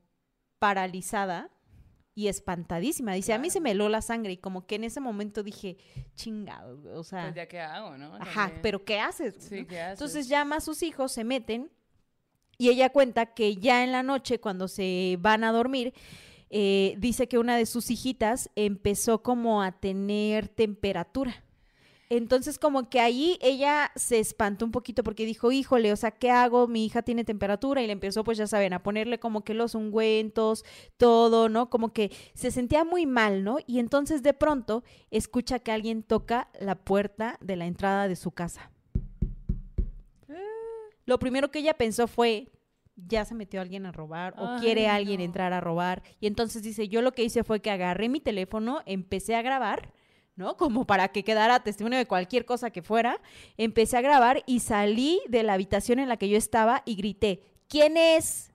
paralizada 0.59 1.51
y 2.15 2.27
espantadísima. 2.29 3.13
Dice, 3.13 3.33
a 3.33 3.37
mí 3.37 3.51
se 3.51 3.59
me 3.61 3.71
heló 3.71 3.89
la 3.89 4.01
sangre 4.01 4.33
y 4.33 4.37
como 4.37 4.65
que 4.65 4.75
en 4.75 4.83
ese 4.85 4.99
momento 4.99 5.43
dije, 5.43 5.77
chingado, 6.15 6.81
o 6.99 7.03
sea, 7.03 7.25
Pues 7.25 7.35
ya 7.35 7.47
qué 7.47 7.59
hago, 7.59 7.95
¿no? 7.95 8.15
ajá, 8.15 8.51
pero 8.63 8.83
¿qué 8.83 8.99
haces? 8.99 9.35
Sí, 9.37 9.61
¿no? 9.61 9.67
¿qué 9.67 9.79
haces? 9.79 9.99
Entonces 9.99 10.27
llama 10.27 10.55
a 10.55 10.61
sus 10.61 10.81
hijos, 10.81 11.11
se 11.11 11.23
meten 11.23 11.69
y 12.57 12.69
ella 12.69 12.89
cuenta 12.89 13.27
que 13.27 13.55
ya 13.55 13.83
en 13.83 13.91
la 13.91 14.03
noche, 14.03 14.39
cuando 14.39 14.67
se 14.67 15.17
van 15.21 15.43
a 15.43 15.51
dormir, 15.51 15.93
eh, 16.49 16.95
dice 16.97 17.27
que 17.27 17.37
una 17.37 17.57
de 17.57 17.65
sus 17.65 17.91
hijitas 17.91 18.49
empezó 18.55 19.21
como 19.21 19.61
a 19.61 19.73
tener 19.73 20.47
temperatura. 20.47 21.43
Entonces 22.09 22.57
como 22.57 22.89
que 22.89 23.01
ahí 23.01 23.37
ella 23.41 23.91
se 23.95 24.19
espantó 24.19 24.63
un 24.63 24.71
poquito 24.71 25.03
porque 25.03 25.25
dijo, 25.25 25.51
híjole, 25.51 25.91
o 25.91 25.95
sea, 25.97 26.11
¿qué 26.11 26.31
hago? 26.31 26.67
Mi 26.67 26.85
hija 26.85 27.01
tiene 27.01 27.25
temperatura 27.25 27.81
y 27.81 27.87
le 27.87 27.93
empezó, 27.93 28.23
pues 28.23 28.37
ya 28.37 28.47
saben, 28.47 28.71
a 28.71 28.81
ponerle 28.81 29.19
como 29.19 29.43
que 29.43 29.53
los 29.53 29.75
ungüentos, 29.75 30.63
todo, 30.95 31.49
¿no? 31.49 31.69
Como 31.69 31.91
que 31.91 32.11
se 32.33 32.49
sentía 32.49 32.85
muy 32.85 33.05
mal, 33.05 33.43
¿no? 33.43 33.57
Y 33.67 33.79
entonces 33.79 34.23
de 34.23 34.33
pronto 34.33 34.85
escucha 35.11 35.59
que 35.59 35.73
alguien 35.73 36.01
toca 36.01 36.49
la 36.61 36.75
puerta 36.75 37.37
de 37.41 37.57
la 37.57 37.65
entrada 37.65 38.07
de 38.07 38.15
su 38.15 38.31
casa. 38.31 38.71
Lo 41.07 41.19
primero 41.19 41.49
que 41.49 41.59
ella 41.59 41.73
pensó 41.73 42.05
fue, 42.05 42.51
ya 42.97 43.23
se 43.23 43.33
metió 43.33 43.61
alguien 43.61 43.85
a 43.85 43.93
robar 43.93 44.35
o 44.37 44.59
quiere 44.59 44.89
alguien 44.89 45.19
no. 45.19 45.23
entrar 45.23 45.53
a 45.53 45.61
robar. 45.61 46.03
Y 46.19 46.27
entonces 46.27 46.61
dice, 46.61 46.89
yo 46.89 47.01
lo 47.01 47.13
que 47.13 47.23
hice 47.23 47.45
fue 47.45 47.61
que 47.61 47.71
agarré 47.71 48.09
mi 48.09 48.19
teléfono, 48.19 48.81
empecé 48.85 49.35
a 49.35 49.41
grabar, 49.41 49.93
¿no? 50.35 50.57
Como 50.57 50.85
para 50.85 51.07
que 51.07 51.23
quedara 51.23 51.63
testimonio 51.63 51.97
de 51.97 52.07
cualquier 52.07 52.43
cosa 52.43 52.71
que 52.71 52.81
fuera. 52.81 53.21
Empecé 53.55 53.95
a 53.95 54.01
grabar 54.01 54.43
y 54.45 54.59
salí 54.59 55.21
de 55.29 55.43
la 55.43 55.53
habitación 55.53 55.99
en 55.99 56.09
la 56.09 56.17
que 56.17 56.27
yo 56.27 56.37
estaba 56.37 56.83
y 56.85 56.95
grité, 56.95 57.41
¿quién 57.69 57.95
es? 57.95 58.51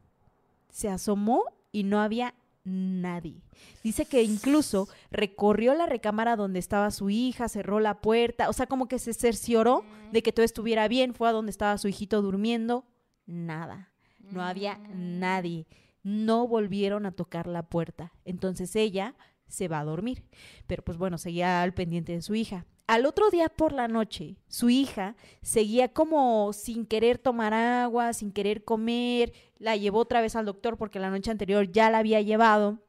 Se 0.68 0.90
asomó 0.90 1.44
y 1.72 1.84
no 1.84 2.03
había 2.03 2.34
nadie. 2.64 3.42
Dice 3.82 4.06
que 4.06 4.22
incluso 4.22 4.88
recorrió 5.10 5.74
la 5.74 5.86
recámara 5.86 6.36
donde 6.36 6.58
estaba 6.58 6.90
su 6.90 7.10
hija, 7.10 7.48
cerró 7.48 7.80
la 7.80 8.00
puerta, 8.00 8.48
o 8.48 8.52
sea, 8.52 8.66
como 8.66 8.88
que 8.88 8.98
se 8.98 9.14
cercioró 9.14 9.84
de 10.12 10.22
que 10.22 10.32
todo 10.32 10.44
estuviera 10.44 10.88
bien, 10.88 11.14
fue 11.14 11.28
a 11.28 11.32
donde 11.32 11.50
estaba 11.50 11.78
su 11.78 11.88
hijito 11.88 12.22
durmiendo, 12.22 12.84
nada. 13.26 13.92
No 14.30 14.42
había 14.42 14.78
nadie. 14.94 15.66
No 16.02 16.48
volvieron 16.48 17.06
a 17.06 17.12
tocar 17.12 17.46
la 17.46 17.68
puerta. 17.68 18.12
Entonces 18.24 18.74
ella 18.76 19.14
se 19.46 19.68
va 19.68 19.80
a 19.80 19.84
dormir. 19.84 20.24
Pero 20.66 20.82
pues 20.82 20.96
bueno, 20.96 21.18
seguía 21.18 21.62
al 21.62 21.74
pendiente 21.74 22.12
de 22.12 22.22
su 22.22 22.34
hija. 22.34 22.66
Al 22.86 23.06
otro 23.06 23.30
día 23.30 23.48
por 23.48 23.72
la 23.72 23.88
noche, 23.88 24.36
su 24.48 24.68
hija 24.68 25.16
seguía 25.40 25.92
como 25.92 26.52
sin 26.52 26.84
querer 26.84 27.18
tomar 27.18 27.54
agua, 27.54 28.12
sin 28.12 28.32
querer 28.32 28.64
comer. 28.64 29.32
La 29.62 29.76
llevó 29.76 30.00
otra 30.00 30.20
vez 30.20 30.34
al 30.34 30.44
doctor 30.44 30.76
porque 30.76 30.98
la 30.98 31.08
noche 31.08 31.30
anterior 31.30 31.70
ya 31.70 31.88
la 31.88 31.98
había 31.98 32.20
llevado. 32.20 32.80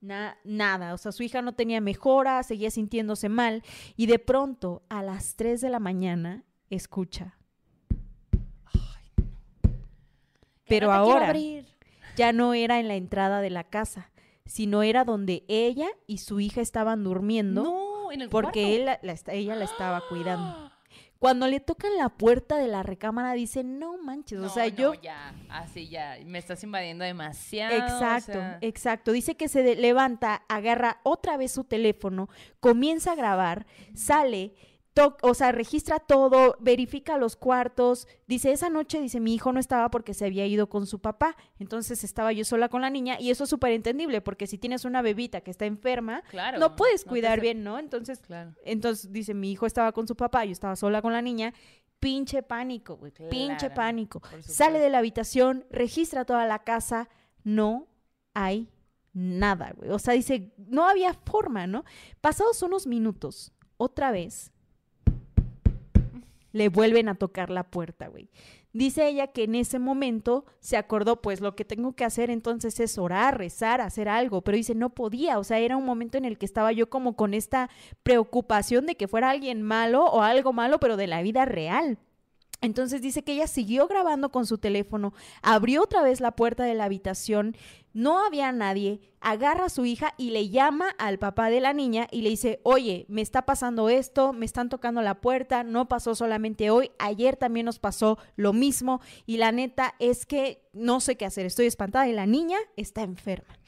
Na- 0.00 0.36
nada, 0.44 0.92
o 0.94 0.98
sea, 0.98 1.12
su 1.12 1.22
hija 1.22 1.40
no 1.40 1.52
tenía 1.52 1.80
mejora, 1.80 2.42
seguía 2.42 2.70
sintiéndose 2.70 3.28
mal 3.28 3.62
y 3.96 4.06
de 4.06 4.18
pronto 4.18 4.82
a 4.88 5.02
las 5.02 5.36
3 5.36 5.60
de 5.60 5.68
la 5.70 5.78
mañana 5.78 6.42
escucha. 6.70 7.36
Pero 10.66 10.86
no 10.86 10.92
quiero 10.92 10.92
ahora 10.92 11.26
abrir. 11.28 11.66
ya 12.16 12.32
no 12.32 12.54
era 12.54 12.80
en 12.80 12.88
la 12.88 12.94
entrada 12.96 13.40
de 13.40 13.50
la 13.50 13.64
casa, 13.64 14.10
sino 14.46 14.82
era 14.82 15.04
donde 15.04 15.44
ella 15.48 15.88
y 16.06 16.18
su 16.18 16.40
hija 16.40 16.60
estaban 16.60 17.04
durmiendo 17.04 17.62
No, 17.62 18.10
en 18.12 18.22
el 18.22 18.28
porque 18.30 18.76
él 18.76 18.86
la- 18.86 18.98
ella 19.28 19.54
la 19.56 19.64
estaba 19.64 20.02
cuidando. 20.08 20.69
Cuando 21.20 21.46
le 21.48 21.60
tocan 21.60 21.98
la 21.98 22.08
puerta 22.08 22.56
de 22.56 22.66
la 22.66 22.82
recámara, 22.82 23.34
dice, 23.34 23.62
no 23.62 23.98
manches, 23.98 24.40
o 24.40 24.48
sea, 24.48 24.70
no, 24.70 24.74
yo... 24.74 24.94
ya, 24.94 25.34
así 25.50 25.86
ya, 25.86 26.16
me 26.24 26.38
estás 26.38 26.64
invadiendo 26.64 27.04
demasiado. 27.04 27.74
o 27.74 27.78
Exacto, 27.78 28.32
sea, 28.32 28.58
exacto. 28.62 29.12
Dice 29.12 29.36
que 29.36 29.48
se 29.48 29.76
levanta, 29.76 30.44
agarra 30.48 30.98
otra 31.02 31.36
vez 31.36 31.52
su 31.52 31.64
teléfono, 31.64 32.30
comienza 32.58 33.12
a 33.12 33.16
grabar, 33.16 33.66
sale, 33.94 34.54
to- 35.08 35.16
o 35.22 35.34
sea, 35.34 35.52
registra 35.52 35.98
todo, 35.98 36.56
verifica 36.60 37.16
los 37.18 37.36
cuartos. 37.36 38.06
Dice, 38.26 38.52
esa 38.52 38.68
noche, 38.68 39.00
dice, 39.00 39.20
mi 39.20 39.34
hijo 39.34 39.52
no 39.52 39.60
estaba 39.60 39.90
porque 39.90 40.14
se 40.14 40.26
había 40.26 40.46
ido 40.46 40.68
con 40.68 40.86
su 40.86 40.98
papá. 41.00 41.36
Entonces 41.58 42.04
estaba 42.04 42.32
yo 42.32 42.44
sola 42.44 42.68
con 42.68 42.82
la 42.82 42.90
niña 42.90 43.18
y 43.20 43.30
eso 43.30 43.44
es 43.44 43.50
súper 43.50 43.72
entendible 43.72 44.20
porque 44.20 44.46
si 44.46 44.58
tienes 44.58 44.84
una 44.84 45.02
bebita 45.02 45.40
que 45.40 45.50
está 45.50 45.64
enferma, 45.66 46.22
Claro. 46.30 46.58
no 46.58 46.76
puedes 46.76 47.04
cuidar 47.04 47.40
bien, 47.40 47.62
¿no? 47.64 47.78
Entonces, 47.78 48.20
Claro. 48.20 48.52
entonces 48.64 49.12
dice, 49.12 49.34
mi 49.34 49.50
hijo 49.52 49.66
estaba 49.66 49.92
con 49.92 50.06
su 50.06 50.16
papá, 50.16 50.44
yo 50.44 50.52
estaba 50.52 50.76
sola 50.76 51.00
con 51.02 51.12
la 51.12 51.22
niña. 51.22 51.54
Pinche 51.98 52.42
pánico, 52.42 52.96
güey. 52.96 53.12
Pinche 53.30 53.68
pánico. 53.70 54.22
Sale 54.40 54.78
de 54.78 54.88
la 54.88 54.98
habitación, 54.98 55.66
registra 55.70 56.24
toda 56.24 56.46
la 56.46 56.60
casa, 56.60 57.08
no 57.44 57.88
hay 58.32 58.68
nada, 59.12 59.72
güey. 59.76 59.90
O 59.90 59.98
sea, 59.98 60.14
dice, 60.14 60.52
no 60.56 60.88
había 60.88 61.12
forma, 61.12 61.66
¿no? 61.66 61.84
Pasados 62.20 62.62
unos 62.62 62.86
minutos, 62.86 63.52
otra 63.76 64.12
vez, 64.12 64.52
le 66.52 66.68
vuelven 66.68 67.08
a 67.08 67.14
tocar 67.14 67.50
la 67.50 67.64
puerta, 67.64 68.08
güey. 68.08 68.28
Dice 68.72 69.08
ella 69.08 69.26
que 69.28 69.44
en 69.44 69.56
ese 69.56 69.80
momento 69.80 70.44
se 70.60 70.76
acordó, 70.76 71.20
pues 71.20 71.40
lo 71.40 71.56
que 71.56 71.64
tengo 71.64 71.94
que 71.94 72.04
hacer 72.04 72.30
entonces 72.30 72.78
es 72.78 72.98
orar, 72.98 73.36
rezar, 73.36 73.80
hacer 73.80 74.08
algo, 74.08 74.42
pero 74.42 74.56
dice, 74.56 74.76
no 74.76 74.90
podía, 74.90 75.40
o 75.40 75.44
sea, 75.44 75.58
era 75.58 75.76
un 75.76 75.84
momento 75.84 76.18
en 76.18 76.24
el 76.24 76.38
que 76.38 76.46
estaba 76.46 76.70
yo 76.70 76.88
como 76.88 77.16
con 77.16 77.34
esta 77.34 77.68
preocupación 78.04 78.86
de 78.86 78.94
que 78.94 79.08
fuera 79.08 79.30
alguien 79.30 79.62
malo 79.62 80.04
o 80.04 80.22
algo 80.22 80.52
malo, 80.52 80.78
pero 80.78 80.96
de 80.96 81.08
la 81.08 81.22
vida 81.22 81.44
real. 81.46 81.98
Entonces 82.60 83.00
dice 83.00 83.22
que 83.22 83.32
ella 83.32 83.46
siguió 83.46 83.86
grabando 83.88 84.30
con 84.30 84.46
su 84.46 84.58
teléfono, 84.58 85.14
abrió 85.42 85.82
otra 85.82 86.02
vez 86.02 86.20
la 86.20 86.32
puerta 86.32 86.64
de 86.64 86.74
la 86.74 86.84
habitación, 86.84 87.56
no 87.92 88.24
había 88.24 88.52
nadie, 88.52 89.00
agarra 89.20 89.66
a 89.66 89.70
su 89.70 89.84
hija 89.84 90.14
y 90.16 90.30
le 90.30 90.48
llama 90.48 90.90
al 90.98 91.18
papá 91.18 91.50
de 91.50 91.60
la 91.60 91.72
niña 91.72 92.06
y 92.10 92.22
le 92.22 92.30
dice, 92.30 92.60
oye, 92.62 93.06
me 93.08 93.22
está 93.22 93.42
pasando 93.42 93.88
esto, 93.88 94.32
me 94.32 94.46
están 94.46 94.68
tocando 94.68 95.02
la 95.02 95.20
puerta, 95.20 95.64
no 95.64 95.88
pasó 95.88 96.14
solamente 96.14 96.70
hoy, 96.70 96.90
ayer 96.98 97.36
también 97.36 97.66
nos 97.66 97.78
pasó 97.78 98.18
lo 98.36 98.52
mismo 98.52 99.00
y 99.26 99.38
la 99.38 99.52
neta 99.52 99.94
es 99.98 100.26
que 100.26 100.62
no 100.72 101.00
sé 101.00 101.16
qué 101.16 101.24
hacer, 101.24 101.46
estoy 101.46 101.66
espantada 101.66 102.08
y 102.08 102.12
la 102.12 102.26
niña 102.26 102.58
está 102.76 103.02
enferma. 103.02 103.58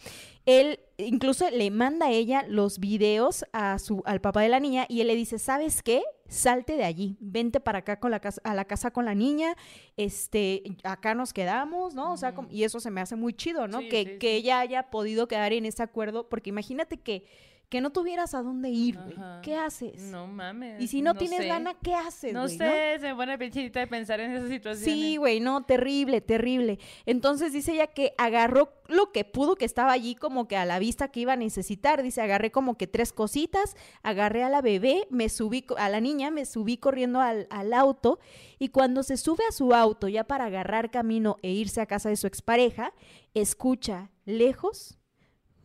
Él 0.45 0.81
incluso 0.99 1.49
le 1.51 1.71
manda 1.71 2.07
a 2.07 2.11
ella 2.11 2.45
los 2.49 2.79
videos 2.81 3.45
a 3.53 3.79
su, 3.79 4.03
al 4.07 4.21
papá 4.21 4.43
de 4.43 4.49
la 4.49 4.59
niña 4.61 4.87
y 4.89 5.01
él 5.01 5.07
le 5.07 5.15
dice, 5.15 5.39
¿sabes 5.39 5.83
qué? 5.83 6.03
Salte 6.29 6.77
de 6.77 6.85
allí, 6.85 7.17
vente 7.21 7.61
para 7.61 7.79
acá 7.81 8.01
con 8.01 8.11
la 8.11 8.19
casa, 8.21 8.41
a 8.45 8.55
la 8.55 8.65
casa 8.65 8.91
con 8.91 9.05
la 9.05 9.15
niña, 9.15 9.55
este, 9.97 10.63
acá 10.83 11.15
nos 11.15 11.33
quedamos, 11.33 11.95
¿no? 11.95 12.13
O 12.13 12.17
sea, 12.17 12.35
como- 12.35 12.49
y 12.51 12.65
eso 12.65 12.81
se 12.81 12.91
me 12.91 13.01
hace 13.01 13.17
muy 13.17 13.35
chido, 13.35 13.69
¿no? 13.69 13.81
Sí, 13.81 13.89
que, 13.89 14.05
sí, 14.05 14.19
que 14.19 14.35
ella 14.37 14.61
haya 14.61 14.91
podido 14.91 15.29
quedar 15.29 15.53
en 15.53 15.67
ese 15.67 15.83
acuerdo, 15.83 16.29
porque 16.29 16.51
imagínate 16.51 16.97
que, 16.99 17.25
que 17.73 17.81
no 17.81 17.89
tuvieras 17.89 18.35
a 18.35 18.43
dónde 18.43 18.69
ir, 18.69 18.99
güey. 18.99 19.17
¿Qué 19.41 19.57
haces? 19.57 19.99
No 20.03 20.27
mames. 20.27 20.79
y 20.79 20.89
si 20.89 21.01
no, 21.01 21.15
tienes 21.15 21.39
sé. 21.39 21.49
lana, 21.49 21.73
¿qué 21.83 21.95
haces? 21.95 22.31
No 22.35 22.47
sé, 22.47 22.99
se 23.01 23.09
me 23.09 23.15
pone 23.15 23.39
pinchita 23.39 23.81
de 23.81 23.87
pensar 23.87 24.21
en 24.21 24.31
esa 24.31 24.47
situación. 24.47 24.85
Sí, 24.85 25.17
güey, 25.17 25.41
no, 25.41 25.65
terrible, 25.65 26.21
terrible. 26.21 26.79
Entonces 27.07 27.55
dice 27.55 27.73
ella 27.73 27.87
que 27.87 28.13
agarró 28.19 28.75
lo 28.89 29.11
que 29.11 29.25
pudo, 29.25 29.57
que 29.57 29.65
estaba 29.65 29.93
allí 29.93 30.15
como 30.15 30.49
que 30.49 30.59
a 30.59 30.67
la 30.67 30.79
vista 30.79 31.09
que 31.09 31.21
iba 31.21 31.33
a 31.33 31.37
necesitar. 31.37 32.03
Dice, 32.03 32.21
agarré 32.21 32.51
como 32.51 32.77
que 32.77 32.87
tres 32.87 33.11
cositas, 33.11 33.75
agarré 34.03 34.45
a 34.45 34.51
la 34.51 34.61
bebé, 34.61 35.07
me 35.09 35.31
subí, 35.31 35.65
a 35.79 35.89
la 35.89 36.03
niña, 36.03 36.31
me 36.31 36.45
subí 36.45 36.77
corriendo 36.77 37.23
al, 37.23 37.47
al 37.49 37.73
auto 37.73 38.19
y 38.59 38.69
cuando 38.69 39.03
se 39.03 39.17
sube 39.17 39.45
a 39.49 39.53
su 39.53 39.73
auto 39.73 40.09
ya 40.09 40.25
para 40.25 40.45
agarrar 40.45 40.91
camino 40.91 41.39
e 41.41 41.53
irse 41.53 41.81
a 41.81 41.87
casa 41.87 42.11
de 42.11 42.17
su 42.17 42.27
expareja, 42.27 42.93
escucha 43.33 44.11
lejos. 44.27 44.99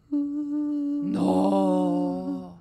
No. 0.09 2.59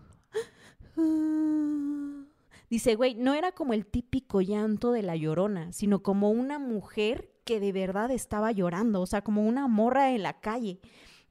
Dice, 2.68 2.96
güey, 2.96 3.14
no 3.14 3.34
era 3.34 3.52
como 3.52 3.72
el 3.74 3.86
típico 3.86 4.40
llanto 4.40 4.90
de 4.92 5.02
la 5.02 5.14
llorona, 5.16 5.72
sino 5.72 6.02
como 6.02 6.30
una 6.30 6.58
mujer 6.58 7.30
que 7.44 7.60
de 7.60 7.70
verdad 7.72 8.10
estaba 8.10 8.50
llorando, 8.50 9.00
o 9.00 9.06
sea, 9.06 9.22
como 9.22 9.46
una 9.46 9.68
morra 9.68 10.10
en 10.10 10.22
la 10.24 10.40
calle. 10.40 10.80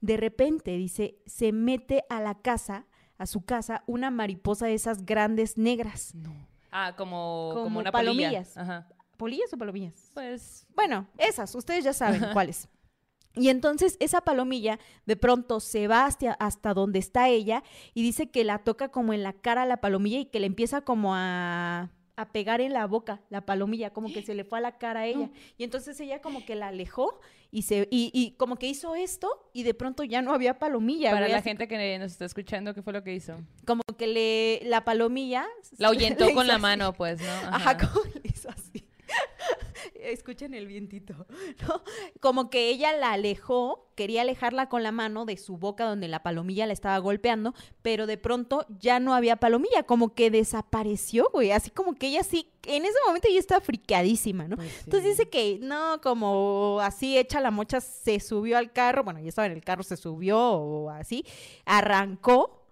De 0.00 0.16
repente, 0.16 0.76
dice, 0.76 1.18
se 1.26 1.52
mete 1.52 2.04
a 2.08 2.20
la 2.20 2.36
casa, 2.36 2.86
a 3.18 3.26
su 3.26 3.44
casa, 3.44 3.82
una 3.86 4.10
mariposa 4.10 4.66
de 4.66 4.74
esas 4.74 5.04
grandes 5.04 5.58
negras. 5.58 6.14
No. 6.14 6.32
Ah, 6.70 6.94
como, 6.96 7.50
como, 7.52 7.64
Como 7.64 7.78
una 7.80 7.92
palomilla. 7.92 8.28
palomillas. 8.28 8.56
Ajá. 8.56 8.88
¿Polillas 9.16 9.52
o 9.52 9.58
palomillas? 9.58 10.10
Pues. 10.14 10.66
Bueno, 10.74 11.06
esas, 11.18 11.54
ustedes 11.54 11.84
ya 11.84 11.92
saben 11.92 12.20
cuáles. 12.32 12.68
Y 13.36 13.50
entonces 13.50 13.96
esa 14.00 14.22
palomilla 14.22 14.78
de 15.04 15.16
pronto 15.16 15.60
se 15.60 15.88
va 15.88 16.06
hasta, 16.06 16.32
hasta 16.32 16.72
donde 16.74 16.98
está 16.98 17.28
ella 17.28 17.62
y 17.94 18.02
dice 18.02 18.30
que 18.30 18.44
la 18.44 18.58
toca 18.58 18.88
como 18.88 19.12
en 19.12 19.22
la 19.22 19.34
cara 19.34 19.62
a 19.62 19.66
la 19.66 19.80
palomilla 19.80 20.18
y 20.18 20.26
que 20.26 20.40
le 20.40 20.46
empieza 20.46 20.80
como 20.80 21.14
a, 21.14 21.90
a 22.16 22.32
pegar 22.32 22.62
en 22.62 22.72
la 22.72 22.86
boca 22.86 23.20
la 23.28 23.42
palomilla, 23.44 23.90
como 23.90 24.10
que 24.10 24.22
se 24.22 24.34
le 24.34 24.44
fue 24.44 24.58
a 24.58 24.62
la 24.62 24.78
cara 24.78 25.00
a 25.00 25.06
ella. 25.06 25.30
Y 25.58 25.64
entonces 25.64 26.00
ella 26.00 26.20
como 26.22 26.44
que 26.44 26.54
la 26.54 26.68
alejó 26.68 27.20
y, 27.50 27.62
se, 27.62 27.88
y, 27.90 28.10
y 28.12 28.32
como 28.32 28.56
que 28.56 28.66
hizo 28.66 28.94
esto 28.94 29.50
y 29.52 29.62
de 29.62 29.74
pronto 29.74 30.02
ya 30.02 30.22
no 30.22 30.32
había 30.32 30.58
palomilla. 30.58 31.10
Para 31.10 31.26
güey, 31.26 31.32
la 31.32 31.38
así 31.38 31.50
gente 31.50 31.68
que 31.68 31.98
nos 31.98 32.12
está 32.12 32.24
escuchando, 32.24 32.74
¿qué 32.74 32.82
fue 32.82 32.92
lo 32.92 33.02
que 33.02 33.14
hizo? 33.14 33.34
Como 33.66 33.82
que 33.98 34.06
le, 34.06 34.60
la 34.64 34.84
palomilla... 34.84 35.46
La 35.76 35.88
ahuyentó 35.88 36.26
con 36.34 36.46
la 36.46 36.54
así. 36.54 36.62
mano, 36.62 36.92
pues, 36.94 37.20
¿no? 37.20 37.32
Ajá, 37.50 37.76
como. 37.76 38.02
Escuchen 40.06 40.54
el 40.54 40.66
vientito, 40.66 41.26
¿no? 41.68 41.82
Como 42.20 42.48
que 42.48 42.68
ella 42.68 42.96
la 42.96 43.12
alejó, 43.12 43.90
quería 43.96 44.22
alejarla 44.22 44.68
con 44.68 44.82
la 44.82 44.92
mano 44.92 45.24
de 45.24 45.36
su 45.36 45.56
boca 45.56 45.84
donde 45.84 46.06
la 46.06 46.22
palomilla 46.22 46.66
la 46.66 46.72
estaba 46.72 46.98
golpeando, 46.98 47.54
pero 47.82 48.06
de 48.06 48.16
pronto 48.16 48.66
ya 48.78 49.00
no 49.00 49.14
había 49.14 49.36
palomilla, 49.36 49.82
como 49.82 50.14
que 50.14 50.30
desapareció, 50.30 51.28
güey, 51.32 51.50
así 51.50 51.70
como 51.70 51.94
que 51.94 52.08
ella 52.08 52.22
sí, 52.22 52.52
en 52.64 52.84
ese 52.84 52.98
momento 53.06 53.28
ella 53.28 53.40
estaba 53.40 53.60
friqueadísima, 53.60 54.46
¿no? 54.46 54.56
Pues 54.56 54.70
sí. 54.70 54.80
Entonces 54.84 55.10
dice 55.10 55.28
que 55.28 55.58
no, 55.60 56.00
como 56.00 56.78
así 56.82 57.18
hecha 57.18 57.40
la 57.40 57.50
mocha, 57.50 57.80
se 57.80 58.20
subió 58.20 58.58
al 58.58 58.72
carro, 58.72 59.02
bueno, 59.02 59.20
ya 59.20 59.28
estaba 59.28 59.46
en 59.46 59.52
el 59.52 59.64
carro, 59.64 59.82
se 59.82 59.96
subió 59.96 60.38
o 60.38 60.90
así, 60.90 61.24
arrancó, 61.64 62.62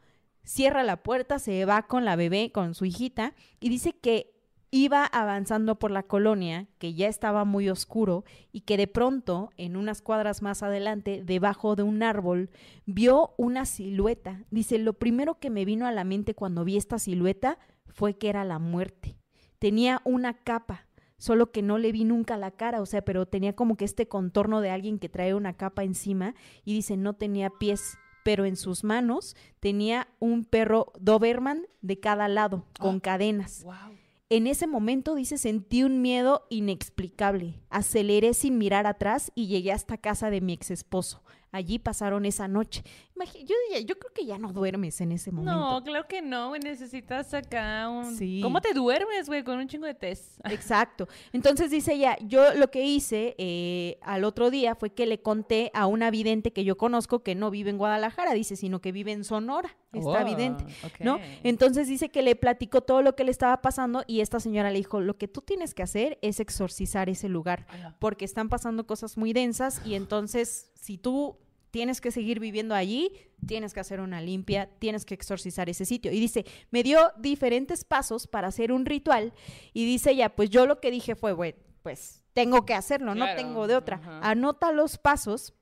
cierra 0.44 0.84
la 0.84 1.02
puerta, 1.02 1.38
se 1.38 1.64
va 1.64 1.86
con 1.86 2.04
la 2.04 2.16
bebé, 2.16 2.52
con 2.52 2.74
su 2.74 2.84
hijita, 2.84 3.34
y 3.60 3.70
dice 3.70 3.92
que 3.92 4.33
iba 4.74 5.06
avanzando 5.06 5.78
por 5.78 5.92
la 5.92 6.02
colonia, 6.02 6.66
que 6.78 6.94
ya 6.94 7.06
estaba 7.06 7.44
muy 7.44 7.68
oscuro, 7.68 8.24
y 8.50 8.62
que 8.62 8.76
de 8.76 8.88
pronto, 8.88 9.50
en 9.56 9.76
unas 9.76 10.02
cuadras 10.02 10.42
más 10.42 10.64
adelante, 10.64 11.22
debajo 11.24 11.76
de 11.76 11.84
un 11.84 12.02
árbol, 12.02 12.50
vio 12.84 13.34
una 13.36 13.66
silueta. 13.66 14.42
Dice, 14.50 14.78
lo 14.78 14.94
primero 14.94 15.38
que 15.38 15.48
me 15.48 15.64
vino 15.64 15.86
a 15.86 15.92
la 15.92 16.02
mente 16.02 16.34
cuando 16.34 16.64
vi 16.64 16.76
esta 16.76 16.98
silueta 16.98 17.56
fue 17.86 18.18
que 18.18 18.28
era 18.28 18.42
la 18.42 18.58
muerte. 18.58 19.16
Tenía 19.60 20.00
una 20.04 20.34
capa, 20.34 20.88
solo 21.18 21.52
que 21.52 21.62
no 21.62 21.78
le 21.78 21.92
vi 21.92 22.02
nunca 22.02 22.36
la 22.36 22.50
cara, 22.50 22.80
o 22.80 22.86
sea, 22.86 23.04
pero 23.04 23.26
tenía 23.26 23.54
como 23.54 23.76
que 23.76 23.84
este 23.84 24.08
contorno 24.08 24.60
de 24.60 24.70
alguien 24.70 24.98
que 24.98 25.08
trae 25.08 25.34
una 25.34 25.52
capa 25.52 25.84
encima, 25.84 26.34
y 26.64 26.74
dice, 26.74 26.96
no 26.96 27.12
tenía 27.12 27.48
pies. 27.48 27.96
Pero 28.24 28.44
en 28.44 28.56
sus 28.56 28.82
manos 28.82 29.36
tenía 29.60 30.08
un 30.18 30.44
perro 30.44 30.92
Doberman 30.98 31.66
de 31.80 32.00
cada 32.00 32.26
lado, 32.26 32.66
con 32.80 32.98
cadenas. 32.98 33.62
Wow. 33.62 34.03
En 34.30 34.46
ese 34.46 34.66
momento, 34.66 35.14
dice, 35.14 35.36
sentí 35.36 35.84
un 35.84 36.00
miedo 36.00 36.46
inexplicable. 36.48 37.60
Aceleré 37.68 38.32
sin 38.32 38.56
mirar 38.56 38.86
atrás 38.86 39.30
y 39.34 39.48
llegué 39.48 39.70
hasta 39.72 39.98
casa 39.98 40.30
de 40.30 40.40
mi 40.40 40.54
ex 40.54 40.70
esposo. 40.70 41.22
Allí 41.52 41.78
pasaron 41.78 42.24
esa 42.24 42.48
noche. 42.48 42.82
Yo, 43.16 43.54
diría- 43.68 43.86
yo 43.86 43.96
creo 43.98 44.12
que 44.12 44.26
ya 44.26 44.38
no 44.38 44.52
duermes 44.52 45.00
en 45.00 45.12
ese 45.12 45.30
momento. 45.30 45.52
No, 45.58 45.82
claro 45.84 46.06
que 46.08 46.20
no, 46.20 46.48
güey. 46.48 46.60
Necesitas 46.60 47.32
acá 47.32 47.88
un. 47.88 48.16
Sí. 48.16 48.40
¿Cómo 48.42 48.60
te 48.60 48.72
duermes, 48.74 49.28
güey? 49.28 49.44
Con 49.44 49.58
un 49.58 49.68
chingo 49.68 49.86
de 49.86 49.94
test. 49.94 50.40
Exacto. 50.50 51.08
Entonces 51.32 51.70
dice 51.70 51.92
ella, 51.94 52.16
yo 52.22 52.54
lo 52.54 52.70
que 52.70 52.84
hice 52.84 53.34
eh, 53.38 53.98
al 54.02 54.24
otro 54.24 54.50
día 54.50 54.74
fue 54.74 54.90
que 54.90 55.06
le 55.06 55.22
conté 55.22 55.70
a 55.74 55.86
una 55.86 56.10
vidente 56.10 56.52
que 56.52 56.64
yo 56.64 56.76
conozco 56.76 57.22
que 57.22 57.34
no 57.34 57.50
vive 57.50 57.70
en 57.70 57.78
Guadalajara, 57.78 58.34
dice, 58.34 58.56
sino 58.56 58.80
que 58.80 58.90
vive 58.92 59.12
en 59.12 59.22
Sonora, 59.24 59.76
esta 59.92 60.22
Oh, 60.22 60.24
vidente. 60.24 60.64
¿no? 61.00 61.18
Entonces 61.44 61.86
dice 61.86 62.08
que 62.08 62.22
le 62.22 62.34
platicó 62.34 62.80
todo 62.80 63.00
lo 63.00 63.14
que 63.14 63.24
le 63.24 63.30
estaba 63.30 63.62
pasando 63.62 64.02
y 64.08 64.20
esta 64.20 64.40
señora 64.40 64.70
le 64.70 64.78
dijo, 64.78 65.00
lo 65.00 65.16
que 65.18 65.28
tú 65.28 65.40
tienes 65.40 65.72
que 65.72 65.82
hacer 65.84 66.18
es 66.20 66.40
exorcizar 66.40 67.08
ese 67.08 67.28
lugar, 67.28 67.66
porque 68.00 68.24
están 68.24 68.48
pasando 68.48 68.86
cosas 68.86 69.16
muy 69.16 69.32
densas 69.32 69.80
y 69.86 69.94
entonces 69.94 70.70
si 70.74 70.98
tú 70.98 71.36
tienes 71.74 72.00
que 72.00 72.12
seguir 72.12 72.38
viviendo 72.38 72.72
allí, 72.76 73.10
tienes 73.48 73.74
que 73.74 73.80
hacer 73.80 73.98
una 73.98 74.20
limpia, 74.20 74.70
tienes 74.78 75.04
que 75.04 75.14
exorcizar 75.14 75.68
ese 75.68 75.84
sitio. 75.84 76.12
Y 76.12 76.20
dice, 76.20 76.46
me 76.70 76.84
dio 76.84 77.00
diferentes 77.18 77.82
pasos 77.82 78.28
para 78.28 78.46
hacer 78.46 78.70
un 78.70 78.86
ritual 78.86 79.32
y 79.72 79.84
dice 79.84 80.12
ella, 80.12 80.36
pues 80.36 80.50
yo 80.50 80.66
lo 80.66 80.78
que 80.78 80.92
dije 80.92 81.16
fue, 81.16 81.32
bueno, 81.32 81.58
pues 81.82 82.22
tengo 82.32 82.64
que 82.64 82.74
hacerlo, 82.74 83.16
no 83.16 83.26
tengo 83.34 83.66
de 83.66 83.74
otra. 83.74 84.20
Anota 84.22 84.70
los 84.70 84.98
pasos 84.98 85.52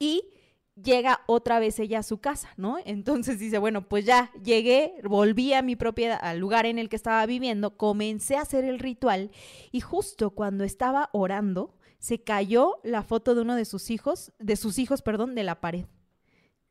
y 0.00 0.24
llega 0.74 1.20
otra 1.28 1.60
vez 1.60 1.78
ella 1.78 2.00
a 2.00 2.02
su 2.02 2.18
casa, 2.18 2.48
¿no? 2.56 2.78
Entonces 2.84 3.38
dice, 3.38 3.58
bueno, 3.58 3.88
pues 3.88 4.04
ya 4.04 4.32
llegué, 4.42 4.94
volví 5.04 5.52
a 5.52 5.62
mi 5.62 5.76
propiedad, 5.76 6.18
al 6.20 6.40
lugar 6.40 6.66
en 6.66 6.80
el 6.80 6.88
que 6.88 6.96
estaba 6.96 7.24
viviendo, 7.24 7.76
comencé 7.76 8.34
a 8.34 8.40
hacer 8.40 8.64
el 8.64 8.80
ritual 8.80 9.30
y 9.70 9.78
justo 9.78 10.30
cuando 10.30 10.64
estaba 10.64 11.08
orando, 11.12 11.76
se 12.00 12.22
cayó 12.22 12.80
la 12.82 13.02
foto 13.02 13.34
de 13.34 13.42
uno 13.42 13.54
de 13.54 13.66
sus 13.66 13.90
hijos, 13.90 14.32
de 14.38 14.56
sus 14.56 14.78
hijos, 14.78 15.02
perdón, 15.02 15.34
de 15.34 15.44
la 15.44 15.60
pared. 15.60 15.84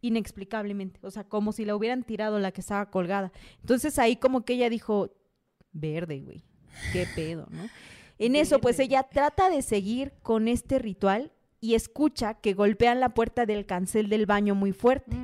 Inexplicablemente, 0.01 0.99
o 1.03 1.11
sea, 1.11 1.23
como 1.23 1.51
si 1.51 1.65
la 1.65 1.75
hubieran 1.75 2.03
tirado 2.03 2.39
la 2.39 2.51
que 2.51 2.61
estaba 2.61 2.89
colgada. 2.89 3.31
Entonces 3.61 3.99
ahí 3.99 4.15
como 4.15 4.43
que 4.43 4.53
ella 4.53 4.69
dijo, 4.69 5.11
verde, 5.71 6.21
güey, 6.21 6.43
qué 6.91 7.07
pedo, 7.15 7.47
¿no? 7.51 7.69
En 8.17 8.35
eso, 8.35 8.59
pues 8.59 8.79
ella 8.79 9.03
trata 9.03 9.49
de 9.49 9.61
seguir 9.61 10.13
con 10.23 10.47
este 10.47 10.79
ritual 10.79 11.31
y 11.61 11.75
escucha 11.75 12.33
que 12.33 12.53
golpean 12.53 12.99
la 12.99 13.13
puerta 13.13 13.45
del 13.45 13.65
cancel 13.65 14.09
del 14.09 14.25
baño 14.25 14.55
muy 14.55 14.73
fuerte. 14.73 15.15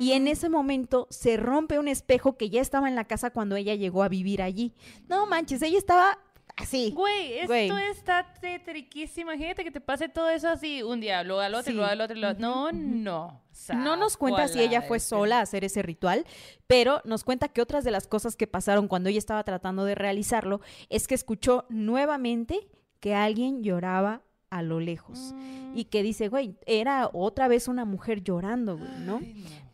Y 0.00 0.12
en 0.12 0.26
ese 0.26 0.48
momento 0.48 1.06
se 1.10 1.36
rompe 1.36 1.78
un 1.78 1.86
espejo 1.86 2.36
que 2.36 2.50
ya 2.50 2.60
estaba 2.60 2.88
en 2.88 2.96
la 2.96 3.04
casa 3.04 3.30
cuando 3.30 3.54
ella 3.54 3.74
llegó 3.74 4.02
a 4.02 4.08
vivir 4.08 4.42
allí. 4.42 4.74
No 5.08 5.26
manches, 5.26 5.62
ella 5.62 5.78
estaba 5.78 6.18
así. 6.56 6.92
Güey, 6.92 7.38
esto 7.38 7.78
está 7.78 8.34
triquísimo. 8.64 9.32
Imagínate 9.32 9.64
que 9.64 9.70
te 9.70 9.80
pase 9.80 10.08
todo 10.08 10.28
eso 10.28 10.48
así 10.48 10.82
un 10.82 11.00
día, 11.00 11.22
luego 11.22 11.40
al 11.40 11.54
otro, 11.54 11.72
luego 11.72 11.90
al 11.90 12.00
otro. 12.00 12.16
No, 12.34 12.72
no. 12.72 13.40
No 13.74 13.96
nos 13.96 14.16
cuenta 14.16 14.48
si 14.48 14.60
ella 14.60 14.82
fue 14.82 15.00
sola 15.00 15.38
a 15.38 15.42
hacer 15.42 15.64
ese 15.64 15.82
ritual, 15.82 16.26
pero 16.66 17.00
nos 17.04 17.24
cuenta 17.24 17.48
que 17.48 17.62
otras 17.62 17.84
de 17.84 17.90
las 17.90 18.06
cosas 18.06 18.36
que 18.36 18.46
pasaron 18.46 18.88
cuando 18.88 19.08
ella 19.08 19.18
estaba 19.18 19.44
tratando 19.44 19.84
de 19.84 19.94
realizarlo 19.94 20.60
es 20.88 21.06
que 21.06 21.14
escuchó 21.14 21.66
nuevamente 21.68 22.68
que 23.00 23.14
alguien 23.14 23.62
lloraba 23.62 24.22
a 24.50 24.62
lo 24.62 24.80
lejos. 24.80 25.32
Mm. 25.34 25.78
Y 25.78 25.84
que 25.86 26.02
dice, 26.02 26.28
güey, 26.28 26.56
era 26.66 27.08
otra 27.12 27.48
vez 27.48 27.68
una 27.68 27.84
mujer 27.84 28.22
llorando, 28.22 28.76
güey, 28.76 28.90
¿no? 29.00 29.20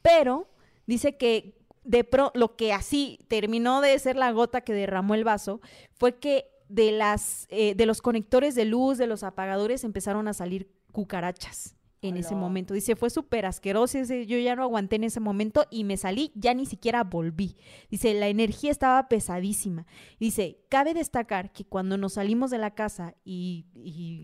Pero 0.02 0.48
dice 0.86 1.16
que 1.16 1.58
de 1.84 2.04
pro 2.04 2.30
lo 2.34 2.54
que 2.54 2.72
así 2.72 3.18
terminó 3.28 3.80
de 3.80 3.98
ser 3.98 4.16
la 4.16 4.30
gota 4.30 4.60
que 4.60 4.74
derramó 4.74 5.14
el 5.14 5.24
vaso 5.24 5.60
fue 5.94 6.16
que 6.16 6.46
de 6.68 6.92
las 6.92 7.46
eh, 7.50 7.74
de 7.74 7.86
los 7.86 8.02
conectores 8.02 8.54
de 8.54 8.64
luz, 8.64 8.98
de 8.98 9.06
los 9.06 9.22
apagadores 9.22 9.84
empezaron 9.84 10.28
a 10.28 10.34
salir 10.34 10.70
cucarachas 10.92 11.78
en 12.02 12.16
ese 12.16 12.34
momento. 12.34 12.74
Dice, 12.74 12.96
fue 12.96 13.10
súper 13.10 13.46
asqueroso, 13.46 13.98
yo 13.98 14.38
ya 14.38 14.54
no 14.54 14.62
aguanté 14.62 14.96
en 14.96 15.04
ese 15.04 15.20
momento 15.20 15.66
y 15.70 15.84
me 15.84 15.96
salí, 15.96 16.30
ya 16.34 16.54
ni 16.54 16.66
siquiera 16.66 17.04
volví. 17.04 17.56
Dice, 17.90 18.14
la 18.14 18.28
energía 18.28 18.70
estaba 18.70 19.08
pesadísima. 19.08 19.86
Dice, 20.20 20.60
cabe 20.68 20.94
destacar 20.94 21.52
que 21.52 21.64
cuando 21.64 21.96
nos 21.96 22.14
salimos 22.14 22.50
de 22.50 22.58
la 22.58 22.74
casa 22.74 23.14
y, 23.24 23.66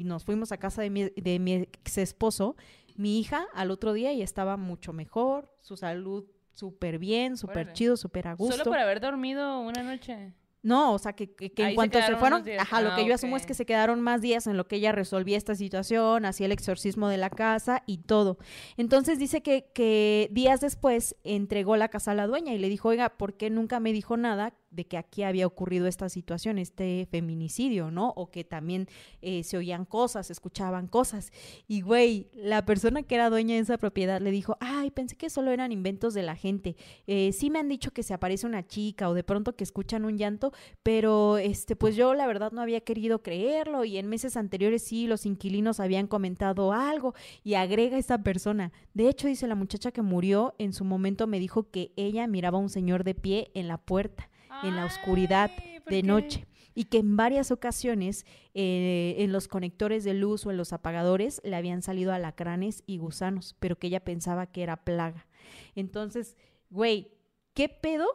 nos 0.05 0.24
fuimos 0.24 0.53
a 0.53 0.59
casa 0.59 0.82
de 0.82 0.90
mi, 0.90 1.05
de 1.16 1.38
mi 1.38 1.55
ex 1.55 1.99
esposo, 1.99 2.57
mi 2.97 3.18
hija 3.18 3.47
al 3.55 3.70
otro 3.70 3.92
día 3.92 4.12
ya 4.12 4.24
estaba 4.24 4.57
mucho 4.57 4.92
mejor, 4.92 5.53
su 5.61 5.76
salud 5.76 6.24
súper 6.53 6.99
bien, 6.99 7.36
súper 7.36 7.72
chido, 7.72 7.97
súper 7.97 8.28
a 8.28 8.34
gusto. 8.34 8.57
Solo 8.57 8.70
por 8.70 8.78
haber 8.78 9.01
dormido 9.01 9.59
una 9.61 9.82
noche. 9.82 10.32
No, 10.65 10.95
o 10.95 10.99
sea, 10.99 11.12
que, 11.12 11.31
en 11.39 11.75
cuanto 11.75 12.01
se, 12.01 12.17
fueron, 12.17 12.43
ajá, 12.59 12.81
lo 12.81 12.95
que 12.95 13.03
ah, 13.03 13.07
yo 13.07 13.15
asumo 13.15 13.37
es 13.37 13.45
que 13.45 13.53
se 13.53 13.67
quedaron 13.67 14.01
más 14.01 14.23
días 14.23 14.47
en 14.47 14.57
lo 14.57 14.67
que 14.67 14.77
ella 14.77 14.93
resolvía 14.93 15.37
esta 15.37 15.55
situación, 15.55 16.25
hacía 16.25 16.47
el 16.47 16.53
exorcismo 16.53 17.11
de 17.11 17.19
la 17.19 17.29
casa 17.29 17.83
y 17.85 17.99
todo. 17.99 18.39
Entonces 18.79 19.19
dice 19.19 19.43
que, 19.43 19.71
que 19.75 20.31
días 20.33 20.62
después 20.62 21.17
entregó 21.23 21.77
la 21.77 21.89
casa 21.89 22.12
a 22.12 22.15
la 22.15 22.27
dueña 22.27 22.55
y 22.55 22.59
le 22.59 22.71
dijo, 22.71 22.89
oiga, 22.89 23.11
¿por 23.11 23.35
qué 23.35 23.51
nunca 23.51 23.79
me 23.79 23.93
dijo 23.93 24.17
nada? 24.17 24.55
De 24.75 24.87
que 24.87 24.97
aquí 24.97 25.22
había 25.22 25.47
ocurrido 25.47 25.87
esta 25.87 26.09
situación, 26.09 26.59
este 26.59 27.07
feminicidio, 27.11 27.91
¿no? 27.91 28.12
O 28.16 28.31
que 28.31 28.45
también 28.45 28.89
eh, 29.22 29.43
se 29.45 29.57
oían 29.57 29.85
cosas, 29.85 30.27
se 30.27 30.33
escuchaban 30.33 30.89
cosas. 30.89 31.33
Y, 31.68 31.81
güey, 31.81 32.29
la 32.35 32.64
persona 32.64 33.03
que 33.03 33.14
era 33.14 33.31
dueña 33.31 33.55
de 33.55 33.61
esa 33.61 33.79
propiedad 33.79 34.20
le 34.20 34.31
dijo, 34.31 34.57
ay, 34.61 34.91
pensé 34.91 35.16
que 35.16 35.31
solo 35.31 35.51
eran 35.51 35.72
inventos 35.72 36.14
de 36.14 36.22
la 36.22 36.37
gente. 36.37 36.77
Eh, 37.07 37.33
sí 37.33 37.51
me 37.51 37.59
han 37.59 37.68
dicho 37.68 37.93
que 37.93 38.03
se 38.03 38.14
aparece 38.14 38.47
una 38.47 38.66
chica 38.66 39.09
o 39.09 39.14
de 39.14 39.25
pronto 39.25 39.57
que 39.57 39.64
escuchan 39.64 40.05
un 40.05 40.18
llanto, 40.18 40.53
pero, 40.83 41.39
este, 41.39 41.77
pues 41.77 41.97
yo 41.97 42.14
la 42.14 42.27
verdad 42.27 42.53
no 42.53 42.61
había 42.61 42.81
querido 42.81 43.22
creerlo 43.22 43.85
y 43.85 43.99
en 43.99 44.09
meses 44.09 44.37
anteriores 44.37 44.83
sí, 44.83 45.07
los 45.07 45.27
inquilinos 45.27 45.81
habían 45.81 46.07
comentado 46.07 46.72
algo 46.72 47.14
y 47.43 47.55
agrega 47.55 47.99
esta 47.99 48.22
persona. 48.22 48.72
De 48.93 49.09
hecho, 49.09 49.29
dice 49.29 49.47
la 49.47 49.55
muchacha 49.55 49.93
que 49.93 50.03
murió, 50.03 50.55
en 50.59 50.72
su 50.72 50.85
momento 50.85 51.27
me 51.27 51.39
dijo 51.39 51.70
que 51.70 51.93
ella 51.97 52.27
miraba 52.27 52.59
a 52.59 52.62
un 52.62 52.68
señor 52.68 53.05
de 53.05 53.14
pie 53.14 53.51
en 53.55 53.68
la 53.68 53.79
puerta 53.79 54.31
en 54.63 54.77
la 54.77 54.85
oscuridad 54.85 55.51
de 55.87 56.03
noche 56.03 56.47
y 56.75 56.85
que 56.85 56.99
en 56.99 57.17
varias 57.17 57.51
ocasiones 57.51 58.27
eh, 58.55 59.17
en 59.19 59.33
los 59.33 59.49
conectores 59.49 60.05
de 60.05 60.15
luz 60.15 60.45
o 60.47 60.51
en 60.51 60.57
los 60.57 60.73
apagadores 60.73 61.41
le 61.45 61.57
habían 61.57 61.83
salido 61.83 62.13
alacranes 62.13 62.83
y 62.87 62.99
gusanos, 62.99 63.57
pero 63.61 63.79
que 63.79 63.87
ella 63.87 64.05
pensaba 64.05 64.47
que 64.47 64.63
era 64.63 64.85
plaga. 64.85 65.27
Entonces, 65.75 66.37
güey, 66.71 67.13
¿qué 67.55 67.69
pedo 67.69 68.07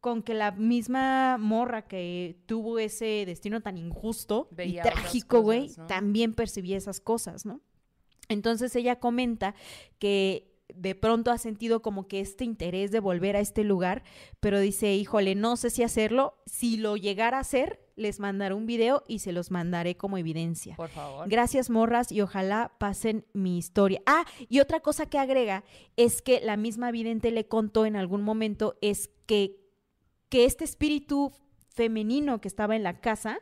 con 0.00 0.22
que 0.22 0.34
la 0.34 0.50
misma 0.50 1.38
morra 1.38 1.86
que 1.86 2.42
tuvo 2.46 2.80
ese 2.80 3.24
destino 3.24 3.60
tan 3.60 3.78
injusto 3.78 4.48
y 4.58 4.74
trágico, 4.74 5.42
güey, 5.42 5.70
también 5.86 6.34
percibía 6.34 6.76
esas 6.76 6.98
cosas, 6.98 7.46
¿no? 7.46 7.60
Entonces 8.28 8.74
ella 8.74 8.98
comenta 8.98 9.54
que 10.00 10.51
de 10.74 10.94
pronto 10.94 11.30
ha 11.30 11.38
sentido 11.38 11.82
como 11.82 12.06
que 12.08 12.20
este 12.20 12.44
interés 12.44 12.90
de 12.90 13.00
volver 13.00 13.36
a 13.36 13.40
este 13.40 13.64
lugar, 13.64 14.02
pero 14.40 14.60
dice, 14.60 14.94
híjole, 14.94 15.34
no 15.34 15.56
sé 15.56 15.70
si 15.70 15.82
hacerlo. 15.82 16.34
Si 16.46 16.76
lo 16.76 16.96
llegara 16.96 17.38
a 17.38 17.40
hacer, 17.40 17.80
les 17.96 18.20
mandaré 18.20 18.54
un 18.54 18.66
video 18.66 19.04
y 19.06 19.20
se 19.20 19.32
los 19.32 19.50
mandaré 19.50 19.96
como 19.96 20.18
evidencia. 20.18 20.76
Por 20.76 20.88
favor. 20.88 21.28
Gracias, 21.28 21.70
morras, 21.70 22.10
y 22.12 22.20
ojalá 22.20 22.72
pasen 22.78 23.24
mi 23.32 23.58
historia. 23.58 24.02
Ah, 24.06 24.24
y 24.48 24.60
otra 24.60 24.80
cosa 24.80 25.06
que 25.06 25.18
agrega 25.18 25.64
es 25.96 26.22
que 26.22 26.40
la 26.40 26.56
misma 26.56 26.90
vidente 26.90 27.30
le 27.30 27.46
contó 27.46 27.86
en 27.86 27.96
algún 27.96 28.22
momento 28.22 28.76
es 28.80 29.10
que, 29.26 29.60
que 30.28 30.44
este 30.44 30.64
espíritu 30.64 31.32
femenino 31.68 32.40
que 32.40 32.48
estaba 32.48 32.76
en 32.76 32.82
la 32.82 33.00
casa, 33.00 33.38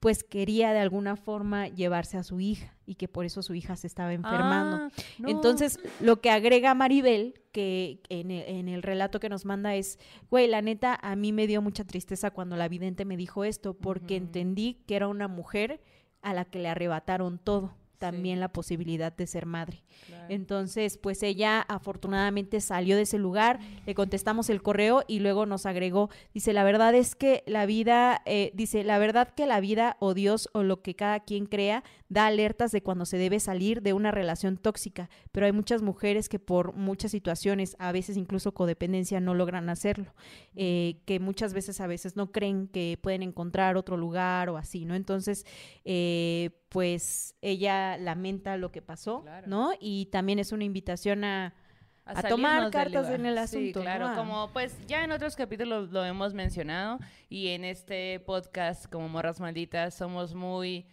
pues 0.00 0.24
quería 0.24 0.72
de 0.72 0.80
alguna 0.80 1.14
forma 1.16 1.68
llevarse 1.68 2.16
a 2.16 2.22
su 2.22 2.40
hija 2.40 2.74
y 2.86 2.94
que 2.94 3.06
por 3.06 3.26
eso 3.26 3.42
su 3.42 3.54
hija 3.54 3.76
se 3.76 3.86
estaba 3.86 4.12
enfermando. 4.12 4.76
Ah, 4.76 4.90
Entonces, 5.26 5.78
lo 6.00 6.20
que 6.20 6.30
agrega 6.30 6.74
Maribel, 6.74 7.34
que 7.52 8.00
en 8.08 8.30
el, 8.30 8.48
en 8.48 8.68
el, 8.68 8.82
relato 8.82 9.20
que 9.20 9.28
nos 9.28 9.44
manda 9.44 9.74
es, 9.74 9.98
güey, 10.30 10.48
la 10.48 10.62
neta, 10.62 10.98
a 11.00 11.14
mí 11.16 11.32
me 11.32 11.46
dio 11.46 11.60
mucha 11.60 11.84
tristeza 11.84 12.30
cuando 12.30 12.56
la 12.56 12.68
vidente 12.68 13.04
me 13.04 13.16
dijo 13.16 13.44
esto, 13.44 13.74
porque 13.74 14.16
entendí 14.16 14.82
que 14.86 14.96
era 14.96 15.06
una 15.06 15.28
mujer 15.28 15.80
a 16.22 16.34
la 16.34 16.44
que 16.44 16.58
le 16.58 16.68
arrebataron 16.68 17.38
todo 17.38 17.74
también 18.00 18.40
la 18.40 18.48
posibilidad 18.48 19.14
de 19.14 19.26
ser 19.26 19.46
madre. 19.46 19.84
Entonces, 20.28 20.96
pues 20.96 21.22
ella 21.22 21.60
afortunadamente 21.60 22.60
salió 22.60 22.96
de 22.96 23.02
ese 23.02 23.18
lugar, 23.18 23.60
le 23.86 23.94
contestamos 23.94 24.48
el 24.48 24.62
correo 24.62 25.04
y 25.06 25.20
luego 25.20 25.44
nos 25.44 25.66
agregó, 25.66 26.08
dice, 26.32 26.52
la 26.52 26.64
verdad 26.64 26.94
es 26.94 27.14
que 27.14 27.44
la 27.46 27.66
vida, 27.66 28.22
eh, 28.24 28.50
dice, 28.54 28.82
la 28.82 28.98
verdad 28.98 29.28
que 29.34 29.46
la 29.46 29.60
vida 29.60 29.96
o 30.00 30.14
Dios 30.14 30.48
o 30.52 30.62
lo 30.62 30.80
que 30.82 30.96
cada 30.96 31.20
quien 31.20 31.46
crea 31.46 31.84
da 32.08 32.26
alertas 32.26 32.72
de 32.72 32.82
cuando 32.82 33.04
se 33.04 33.18
debe 33.18 33.38
salir 33.38 33.82
de 33.82 33.92
una 33.92 34.10
relación 34.10 34.56
tóxica, 34.56 35.10
pero 35.30 35.46
hay 35.46 35.52
muchas 35.52 35.82
mujeres 35.82 36.28
que 36.28 36.38
por 36.38 36.74
muchas 36.74 37.10
situaciones, 37.10 37.76
a 37.78 37.92
veces 37.92 38.16
incluso 38.16 38.54
codependencia, 38.54 39.20
no 39.20 39.34
logran 39.34 39.68
hacerlo, 39.68 40.14
eh, 40.56 40.96
que 41.04 41.20
muchas 41.20 41.52
veces 41.52 41.80
a 41.80 41.86
veces 41.86 42.16
no 42.16 42.32
creen 42.32 42.66
que 42.66 42.98
pueden 43.00 43.22
encontrar 43.22 43.76
otro 43.76 43.98
lugar 43.98 44.48
o 44.48 44.56
así, 44.56 44.86
¿no? 44.86 44.94
Entonces, 44.94 45.44
eh, 45.84 46.50
pues 46.70 47.34
ella 47.42 47.98
lamenta 47.98 48.56
lo 48.56 48.70
que 48.70 48.80
pasó, 48.80 49.24
¿no? 49.46 49.72
Y 49.80 50.06
también 50.06 50.38
es 50.38 50.52
una 50.52 50.64
invitación 50.64 51.24
a, 51.24 51.52
tomar 52.28 52.70
cartas 52.70 53.10
en 53.10 53.26
el 53.26 53.36
asunto. 53.38 53.80
Sí, 53.80 53.84
claro, 53.84 54.14
como 54.14 54.50
pues 54.52 54.76
ya 54.86 55.04
en 55.04 55.12
otros 55.12 55.36
capítulos 55.36 55.90
lo 55.90 56.04
hemos 56.04 56.32
mencionado 56.32 56.98
y 57.28 57.48
en 57.48 57.64
este 57.64 58.20
podcast 58.20 58.86
como 58.86 59.08
Morras 59.08 59.40
Malditas 59.40 59.94
somos 59.94 60.34
muy... 60.34 60.86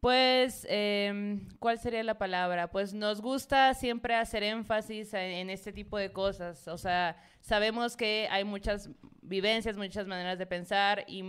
Pues, 0.00 0.66
em, 0.68 1.48
¿cuál 1.60 1.78
sería 1.78 2.02
la 2.02 2.18
palabra? 2.18 2.70
Pues 2.70 2.92
nos 2.92 3.22
gusta 3.22 3.72
siempre 3.72 4.14
hacer 4.14 4.42
énfasis 4.42 5.14
en, 5.14 5.48
este 5.48 5.72
tipo 5.72 5.96
de 5.96 6.12
cosas. 6.12 6.68
O 6.68 6.76
sea, 6.76 7.16
sabemos 7.40 7.96
que 7.96 8.28
hay 8.30 8.44
muchas 8.44 8.90
vivencias, 9.22 9.78
muchas 9.78 10.06
maneras 10.06 10.38
de 10.38 10.44
pensar 10.44 11.04
y 11.08 11.22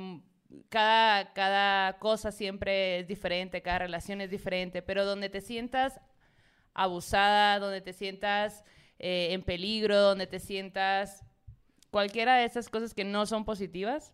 cada, 0.70 1.34
cada 1.34 1.98
cosa 2.00 2.32
siempre 2.32 3.00
es 3.00 3.08
diferente, 3.08 3.62
cada 3.62 3.80
relación 3.80 4.22
es 4.22 4.30
diferente, 4.30 4.82
pero 4.82 5.06
donde 5.06 5.30
te 5.30 5.41
sientas 5.41 6.00
abusada, 6.74 7.60
donde 7.60 7.82
te 7.82 7.93
sientas 7.93 8.64
eh, 9.00 9.30
en 9.32 9.43
peligro, 9.43 10.00
donde 10.00 10.28
te 10.28 10.39
sientas 10.39 11.24
cualquiera 11.89 12.38
de 12.38 12.46
esas 12.46 12.70
cosas 12.70 12.93
que 12.93 13.06
no 13.06 13.26
son 13.26 13.46
positivas, 13.46 14.14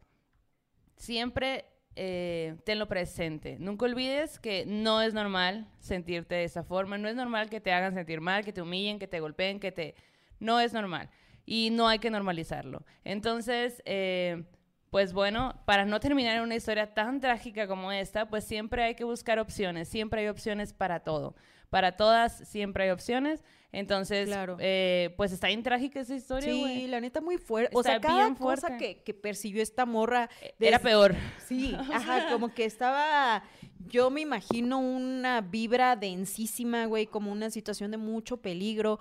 siempre 0.95 1.65
eh, 1.95 2.55
tenlo 2.63 2.87
presente. 2.87 3.57
Nunca 3.59 3.85
olvides 3.85 4.39
que 4.39 4.65
no 4.65 5.01
es 5.01 5.13
normal 5.13 5.67
sentirte 5.79 6.35
de 6.35 6.43
esa 6.43 6.63
forma, 6.63 6.97
no 6.97 7.09
es 7.09 7.15
normal 7.15 7.49
que 7.49 7.59
te 7.59 7.73
hagan 7.73 7.93
sentir 7.93 8.21
mal, 8.21 8.45
que 8.45 8.53
te 8.53 8.61
humillen, 8.61 8.99
que 8.99 9.07
te 9.07 9.19
golpeen, 9.19 9.59
que 9.59 9.71
te... 9.71 9.95
No 10.39 10.59
es 10.59 10.73
normal. 10.73 11.09
Y 11.45 11.69
no 11.71 11.87
hay 11.87 11.99
que 11.99 12.09
normalizarlo. 12.09 12.85
Entonces, 13.03 13.81
eh, 13.85 14.43
pues 14.91 15.13
bueno, 15.13 15.55
para 15.65 15.85
no 15.85 15.99
terminar 15.99 16.35
en 16.35 16.43
una 16.43 16.55
historia 16.55 16.93
tan 16.93 17.19
trágica 17.21 17.65
como 17.67 17.91
esta, 17.91 18.27
pues 18.27 18.43
siempre 18.43 18.83
hay 18.83 18.93
que 18.95 19.05
buscar 19.05 19.39
opciones, 19.39 19.87
siempre 19.87 20.21
hay 20.21 20.27
opciones 20.27 20.73
para 20.73 20.99
todo. 20.99 21.33
Para 21.69 21.95
todas 21.95 22.45
siempre 22.49 22.83
hay 22.83 22.89
opciones. 22.89 23.45
Entonces, 23.71 24.27
Claro. 24.27 24.57
eh, 24.59 25.13
pues 25.15 25.31
está 25.31 25.47
bien 25.47 25.63
trágica 25.63 26.01
esa 26.01 26.13
historia, 26.13 26.51
Sí, 26.53 26.87
la 26.87 26.99
neta 26.99 27.21
muy 27.21 27.37
fuerte. 27.37 27.71
O 27.73 27.81
sea, 27.81 28.01
cada 28.01 28.23
bien 28.25 28.35
cosa 28.35 28.67
fuerte. 28.67 28.77
que, 28.97 29.03
que 29.03 29.13
percibió 29.13 29.63
esta 29.63 29.85
morra. 29.85 30.29
Era 30.59 30.77
desde- 30.77 30.79
peor. 30.79 31.15
Sí, 31.47 31.73
ajá, 31.93 32.27
como 32.29 32.53
que 32.53 32.65
estaba, 32.65 33.43
yo 33.87 34.09
me 34.09 34.19
imagino 34.19 34.79
una 34.79 35.39
vibra 35.39 35.95
densísima, 35.95 36.85
güey, 36.87 37.07
como 37.07 37.31
una 37.31 37.49
situación 37.49 37.91
de 37.91 37.97
mucho 37.97 38.35
peligro. 38.41 38.99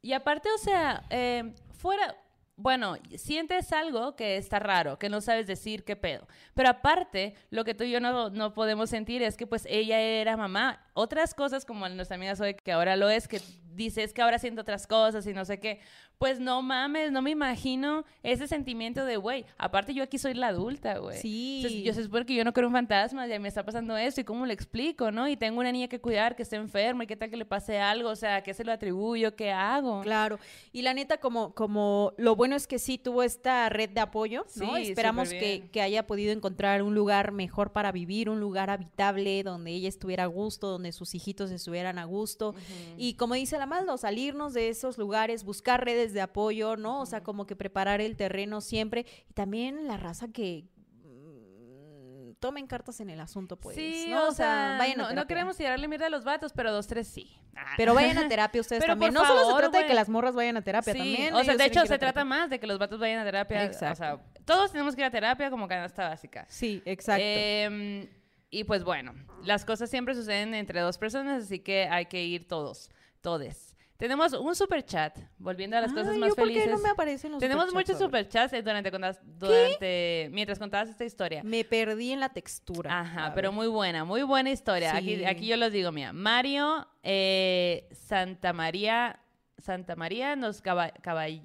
Y 0.00 0.14
aparte, 0.14 0.48
o 0.54 0.58
sea, 0.58 1.04
eh, 1.10 1.52
fuera, 1.74 2.16
bueno, 2.60 2.96
sientes 3.16 3.72
algo 3.72 4.16
que 4.16 4.36
está 4.36 4.58
raro, 4.58 4.98
que 4.98 5.08
no 5.08 5.20
sabes 5.20 5.46
decir 5.46 5.84
qué 5.84 5.96
pedo. 5.96 6.26
Pero 6.54 6.68
aparte, 6.68 7.34
lo 7.50 7.64
que 7.64 7.74
tú 7.74 7.84
y 7.84 7.90
yo 7.90 8.00
no, 8.00 8.30
no 8.30 8.52
podemos 8.52 8.90
sentir 8.90 9.22
es 9.22 9.36
que 9.36 9.46
pues 9.46 9.66
ella 9.68 9.98
era 10.00 10.36
mamá. 10.36 10.84
Otras 10.92 11.34
cosas, 11.34 11.64
como 11.64 11.88
nuestra 11.88 12.16
amiga 12.16 12.36
Zoe, 12.36 12.54
que 12.54 12.72
ahora 12.72 12.96
lo 12.96 13.08
es, 13.08 13.28
que 13.28 13.40
dice 13.84 14.02
es 14.02 14.12
que 14.12 14.22
ahora 14.22 14.38
siento 14.38 14.62
otras 14.62 14.86
cosas 14.86 15.26
y 15.26 15.32
no 15.32 15.44
sé 15.44 15.58
qué. 15.58 15.80
Pues 16.18 16.38
no 16.38 16.60
mames, 16.60 17.12
no 17.12 17.22
me 17.22 17.30
imagino 17.30 18.04
ese 18.22 18.46
sentimiento 18.46 19.06
de, 19.06 19.16
güey, 19.16 19.46
aparte 19.56 19.94
yo 19.94 20.02
aquí 20.02 20.18
soy 20.18 20.34
la 20.34 20.48
adulta, 20.48 20.98
güey. 20.98 21.16
Sí. 21.16 21.62
Entonces, 21.62 21.82
yo 21.82 21.94
se 21.94 22.02
supone 22.02 22.26
que 22.26 22.34
yo 22.34 22.44
no 22.44 22.52
creo 22.52 22.66
en 22.66 22.74
fantasmas, 22.74 23.26
ya 23.28 23.40
me 23.40 23.48
está 23.48 23.64
pasando 23.64 23.96
esto 23.96 24.20
y 24.20 24.24
cómo 24.24 24.44
le 24.44 24.52
explico, 24.52 25.10
¿no? 25.10 25.28
Y 25.28 25.36
tengo 25.38 25.60
una 25.60 25.72
niña 25.72 25.88
que 25.88 25.98
cuidar 25.98 26.36
que 26.36 26.42
está 26.42 26.56
enferma 26.56 27.04
y 27.04 27.06
qué 27.06 27.16
tal 27.16 27.30
que 27.30 27.38
le 27.38 27.46
pase 27.46 27.78
algo, 27.78 28.10
o 28.10 28.16
sea, 28.16 28.36
¿a 28.36 28.42
qué 28.42 28.52
se 28.52 28.64
lo 28.64 28.72
atribuyo? 28.72 29.34
¿Qué 29.34 29.50
hago? 29.50 30.02
Claro. 30.02 30.38
Y 30.72 30.82
la 30.82 30.92
neta, 30.92 31.16
como, 31.16 31.54
como 31.54 32.12
lo 32.18 32.36
bueno 32.36 32.54
es 32.54 32.66
que 32.66 32.78
sí 32.78 32.98
tuvo 32.98 33.22
esta 33.22 33.70
red 33.70 33.88
de 33.88 34.00
apoyo, 34.00 34.44
¿no? 34.56 34.76
Sí, 34.76 34.90
Esperamos 34.90 35.30
que, 35.30 35.70
que 35.72 35.80
haya 35.80 36.06
podido 36.06 36.32
encontrar 36.32 36.82
un 36.82 36.94
lugar 36.94 37.32
mejor 37.32 37.72
para 37.72 37.92
vivir, 37.92 38.28
un 38.28 38.40
lugar 38.40 38.68
habitable, 38.68 39.42
donde 39.42 39.70
ella 39.70 39.88
estuviera 39.88 40.24
a 40.24 40.26
gusto, 40.26 40.68
donde 40.68 40.92
sus 40.92 41.14
hijitos 41.14 41.50
estuvieran 41.50 41.98
a 41.98 42.04
gusto. 42.04 42.54
Y 42.98 43.14
como 43.14 43.34
dice 43.34 43.56
la 43.56 43.66
Maldo, 43.70 43.96
salirnos 43.96 44.52
de 44.52 44.68
esos 44.68 44.98
lugares, 44.98 45.44
buscar 45.44 45.82
redes 45.84 46.12
de 46.12 46.20
apoyo, 46.20 46.76
¿no? 46.76 47.00
O 47.00 47.06
sea, 47.06 47.22
como 47.22 47.46
que 47.46 47.56
preparar 47.56 48.00
el 48.02 48.16
terreno 48.16 48.60
siempre. 48.60 49.06
Y 49.28 49.32
también 49.32 49.86
la 49.88 49.96
raza 49.96 50.28
que 50.28 50.66
mm, 51.02 52.32
tomen 52.40 52.66
cartas 52.66 53.00
en 53.00 53.10
el 53.10 53.20
asunto, 53.20 53.56
pues. 53.56 53.76
sí, 53.76 54.06
¿no? 54.10 54.28
o 54.28 54.32
sea, 54.32 54.76
vayan 54.78 54.94
a 54.94 54.96
no, 54.96 55.02
no 55.04 55.08
terapia. 55.10 55.28
queremos 55.28 55.56
tirarle 55.56 55.88
mierda 55.88 56.06
a 56.06 56.10
los 56.10 56.24
vatos, 56.24 56.52
pero 56.52 56.72
dos, 56.72 56.86
tres 56.86 57.06
sí. 57.08 57.30
Ah. 57.56 57.74
Pero 57.76 57.94
vayan 57.94 58.18
a 58.18 58.28
terapia 58.28 58.60
ustedes 58.60 58.82
Pero 58.82 58.92
también. 58.94 59.12
por 59.14 59.22
no 59.22 59.26
solo 59.26 59.40
se 59.40 59.46
favor, 59.46 59.60
trata 59.62 59.78
de 59.78 59.86
que 59.86 59.94
las 59.94 60.08
morras 60.08 60.34
vayan 60.34 60.56
a 60.56 60.62
terapia, 60.62 60.92
Sí, 60.92 60.98
también. 60.98 61.34
o 61.34 61.44
sea, 61.44 61.56
de 61.56 61.64
hecho 61.64 61.80
a 61.80 61.86
se 61.86 61.98
trata 61.98 62.24
más 62.24 62.50
de 62.50 62.58
que 62.60 62.66
los 62.66 62.78
vatos 62.78 62.98
vayan 63.00 63.18
a 63.20 63.24
terapia. 63.24 63.64
Exacto. 63.64 63.92
O 63.92 63.96
sea, 63.96 64.44
todos 64.44 64.72
tenemos 64.72 64.94
que 64.94 65.02
ir 65.02 65.06
a 65.06 65.10
terapia 65.10 65.50
como 65.50 65.68
canasta 65.68 66.08
básica. 66.08 66.46
Sí, 66.48 66.82
exacto. 66.84 67.22
Em, 67.24 68.08
y 68.50 68.64
pues 68.64 68.82
bueno, 68.82 69.14
las 69.44 69.64
cosas 69.64 69.90
siempre 69.90 70.14
suceden 70.14 70.54
entre 70.54 70.80
dos 70.80 70.98
personas, 70.98 71.44
así 71.44 71.60
que 71.60 71.86
hay 71.88 72.06
que 72.06 72.24
ir 72.24 72.48
todos, 72.48 72.90
todes. 73.20 73.76
Tenemos 73.96 74.32
un 74.32 74.54
super 74.54 74.82
chat, 74.82 75.18
volviendo 75.36 75.76
a 75.76 75.82
las 75.82 75.92
cosas 75.92 76.16
más 76.16 76.30
¿yo 76.30 76.34
por 76.34 76.46
felices. 76.46 76.64
qué 76.64 76.70
no 76.70 76.78
me 76.78 76.88
aparecen 76.88 77.32
los 77.32 77.40
Tenemos 77.40 77.70
muchos 77.74 77.98
superchats 77.98 78.52
durante, 78.64 78.90
contas- 78.90 79.20
durante 79.22 80.28
mientras 80.32 80.58
contabas 80.58 80.88
esta 80.88 81.04
historia. 81.04 81.42
Me 81.44 81.64
perdí 81.64 82.12
en 82.12 82.20
la 82.20 82.30
textura. 82.30 83.00
Ajá, 83.00 83.26
A 83.26 83.34
pero 83.34 83.50
ver. 83.50 83.56
muy 83.56 83.66
buena, 83.66 84.06
muy 84.06 84.22
buena 84.22 84.50
historia. 84.50 84.92
Sí. 84.92 84.96
Aquí, 84.96 85.24
aquí 85.26 85.46
yo 85.48 85.58
los 85.58 85.70
digo, 85.70 85.92
mira, 85.92 86.14
Mario 86.14 86.88
eh, 87.02 87.88
Santa 87.92 88.54
María, 88.54 89.20
Santa 89.58 89.96
María 89.96 90.34
nos 90.34 90.62
caba- 90.62 90.94
caball- 91.02 91.42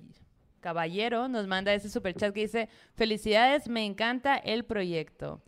Caballero 0.61 1.27
nos 1.27 1.45
manda 1.47 1.73
ese 1.73 1.89
superchat 1.89 2.33
que 2.33 2.39
dice, 2.41 2.69
felicidades, 2.95 3.67
me 3.67 3.85
encanta 3.85 4.35
el 4.37 4.63
proyecto. 4.65 5.43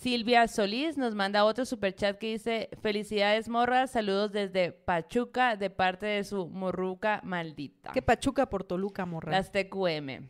Silvia 0.00 0.48
Solís 0.48 0.96
nos 0.96 1.14
manda 1.14 1.44
otro 1.44 1.66
superchat 1.66 2.16
que 2.16 2.28
dice, 2.28 2.70
felicidades 2.80 3.50
morras, 3.50 3.90
saludos 3.90 4.32
desde 4.32 4.72
Pachuca 4.72 5.56
de 5.56 5.68
parte 5.68 6.06
de 6.06 6.24
su 6.24 6.48
morruca 6.48 7.20
maldita. 7.22 7.92
Qué 7.92 8.00
pachuca 8.00 8.48
por 8.48 8.64
Toluca, 8.64 9.04
morra. 9.04 9.30
Las 9.30 9.52
TQM. 9.52 10.26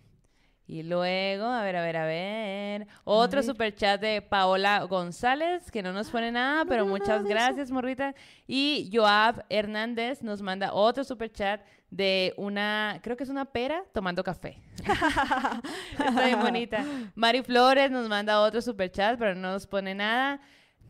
Y 0.67 0.83
luego, 0.83 1.47
a 1.47 1.63
ver, 1.63 1.77
a 1.77 1.83
ver, 1.83 1.97
a 1.99 2.05
ver. 2.05 2.89
Otro 3.05 3.37
ver. 3.37 3.45
superchat 3.45 4.01
de 4.01 4.23
Paola 4.23 4.83
González, 4.83 5.71
que 5.71 5.85
no 5.85 5.93
nos 5.93 6.11
pone 6.11 6.33
nada, 6.33 6.65
pero 6.65 6.85
muchas 6.85 7.23
gracias, 7.23 7.71
morrita. 7.71 8.17
Y 8.49 8.91
Joab 8.93 9.45
Hernández 9.51 10.21
nos 10.25 10.43
manda 10.43 10.73
otro 10.73 11.05
superchat 11.05 11.61
de 11.91 12.35
una, 12.37 13.01
creo 13.03 13.17
que 13.17 13.25
es 13.25 13.31
una 13.31 13.47
pera 13.47 13.83
tomando 13.93 14.23
café. 14.23 14.59
Está 15.99 16.25
bien 16.25 16.41
bonita. 16.41 16.85
Mari 17.15 17.43
Flores 17.43 17.91
nos 17.91 18.09
manda 18.09 18.41
otro 18.41 18.61
superchat, 18.63 19.19
pero 19.19 19.35
no 19.35 19.53
nos 19.53 19.67
pone 19.67 19.95
nada. 19.95 20.41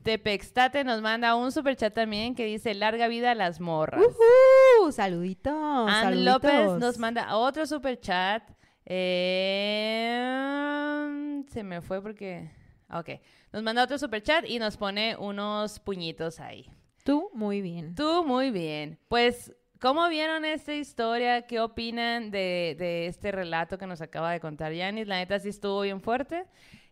Tepextate 0.03 0.83
nos 0.85 1.03
manda 1.03 1.35
un 1.35 1.53
superchat 1.53 1.93
también 1.93 2.35
que 2.35 2.47
dice 2.47 2.75
larga 2.75 3.07
vida 3.09 3.33
a 3.33 3.35
las 3.35 3.61
morras. 3.61 4.03
¡Uhú! 4.03 4.93
Saluditos. 4.93 5.53
Ann. 5.55 6.25
López 6.25 6.73
nos 6.79 6.99
manda 6.99 7.37
otro 7.37 7.67
super 7.67 8.01
chat. 8.01 8.43
Eh, 10.41 11.43
se 11.51 11.63
me 11.63 11.81
fue 11.81 12.03
porque. 12.03 12.51
ah, 12.89 13.01
Ok. 13.01 13.11
Nos 13.53 13.63
manda 13.63 13.83
otro 13.83 13.99
super 13.99 14.23
chat 14.23 14.45
y 14.49 14.59
nos 14.59 14.77
pone 14.77 15.17
unos 15.17 15.81
puñitos 15.81 16.41
ahí. 16.41 16.71
Tú, 17.05 17.31
muy 17.35 17.61
bien. 17.61 17.95
Tú, 17.95 18.25
muy 18.25 18.51
bien. 18.51 18.99
Pues, 19.09 19.53
¿cómo 19.81 20.09
vieron 20.09 20.45
esta 20.45 20.75
historia? 20.75 21.43
¿Qué 21.43 21.61
opinan 21.61 22.31
de, 22.31 22.77
de 22.79 23.07
este 23.07 23.33
relato 23.33 23.79
que 23.79 23.87
nos 23.87 24.01
acaba 24.01 24.33
de 24.33 24.41
contar 24.41 24.73
Yanis? 24.73 25.07
La 25.09 25.17
neta 25.17 25.39
sí 25.39 25.49
estuvo 25.49 25.81
bien 25.81 26.01
fuerte. 26.01 26.47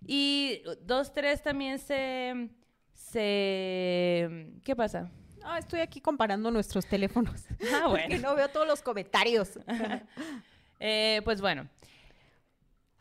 Y 0.06 0.62
dos, 0.82 1.12
tres 1.12 1.42
también 1.42 1.78
se. 1.78 2.48
se 2.92 4.48
¿Qué 4.64 4.74
pasa? 4.76 5.10
Ah, 5.44 5.58
estoy 5.58 5.80
aquí 5.80 6.00
comparando 6.00 6.50
nuestros 6.50 6.86
teléfonos. 6.86 7.44
Ah, 7.72 7.86
bueno. 7.88 8.06
Porque 8.08 8.18
no 8.18 8.34
veo 8.34 8.48
todos 8.48 8.66
los 8.66 8.82
comentarios. 8.82 9.58
Eh, 10.80 11.20
pues 11.24 11.40
bueno. 11.40 11.68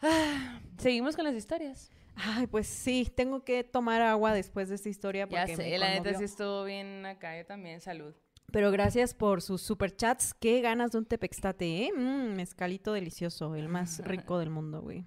Ah, 0.01 0.59
Seguimos 0.77 1.15
con 1.15 1.25
las 1.25 1.35
historias. 1.35 1.91
Ay, 2.15 2.47
pues 2.47 2.67
sí, 2.67 3.11
tengo 3.15 3.43
que 3.43 3.63
tomar 3.63 4.01
agua 4.01 4.33
después 4.33 4.69
de 4.69 4.75
esta 4.75 4.89
historia 4.89 5.27
Ya 5.29 5.41
porque 5.41 5.55
sé, 5.55 5.69
me 5.69 5.77
la 5.77 5.89
neta 5.89 6.13
sí 6.15 6.23
estuvo 6.23 6.63
bien 6.63 7.05
acá. 7.05 7.37
Yo 7.37 7.45
también, 7.45 7.79
salud. 7.81 8.15
Pero 8.51 8.71
gracias 8.71 9.13
por 9.13 9.41
sus 9.41 9.61
superchats. 9.61 10.33
Qué 10.33 10.61
ganas 10.61 10.91
de 10.91 10.99
un 10.99 11.05
tepextate, 11.05 11.85
¿eh? 11.85 11.91
Mm, 11.93 12.35
mezcalito 12.35 12.93
delicioso, 12.93 13.55
el 13.55 13.67
más 13.67 13.99
rico 14.05 14.39
del 14.39 14.49
mundo, 14.49 14.81
güey. 14.81 15.05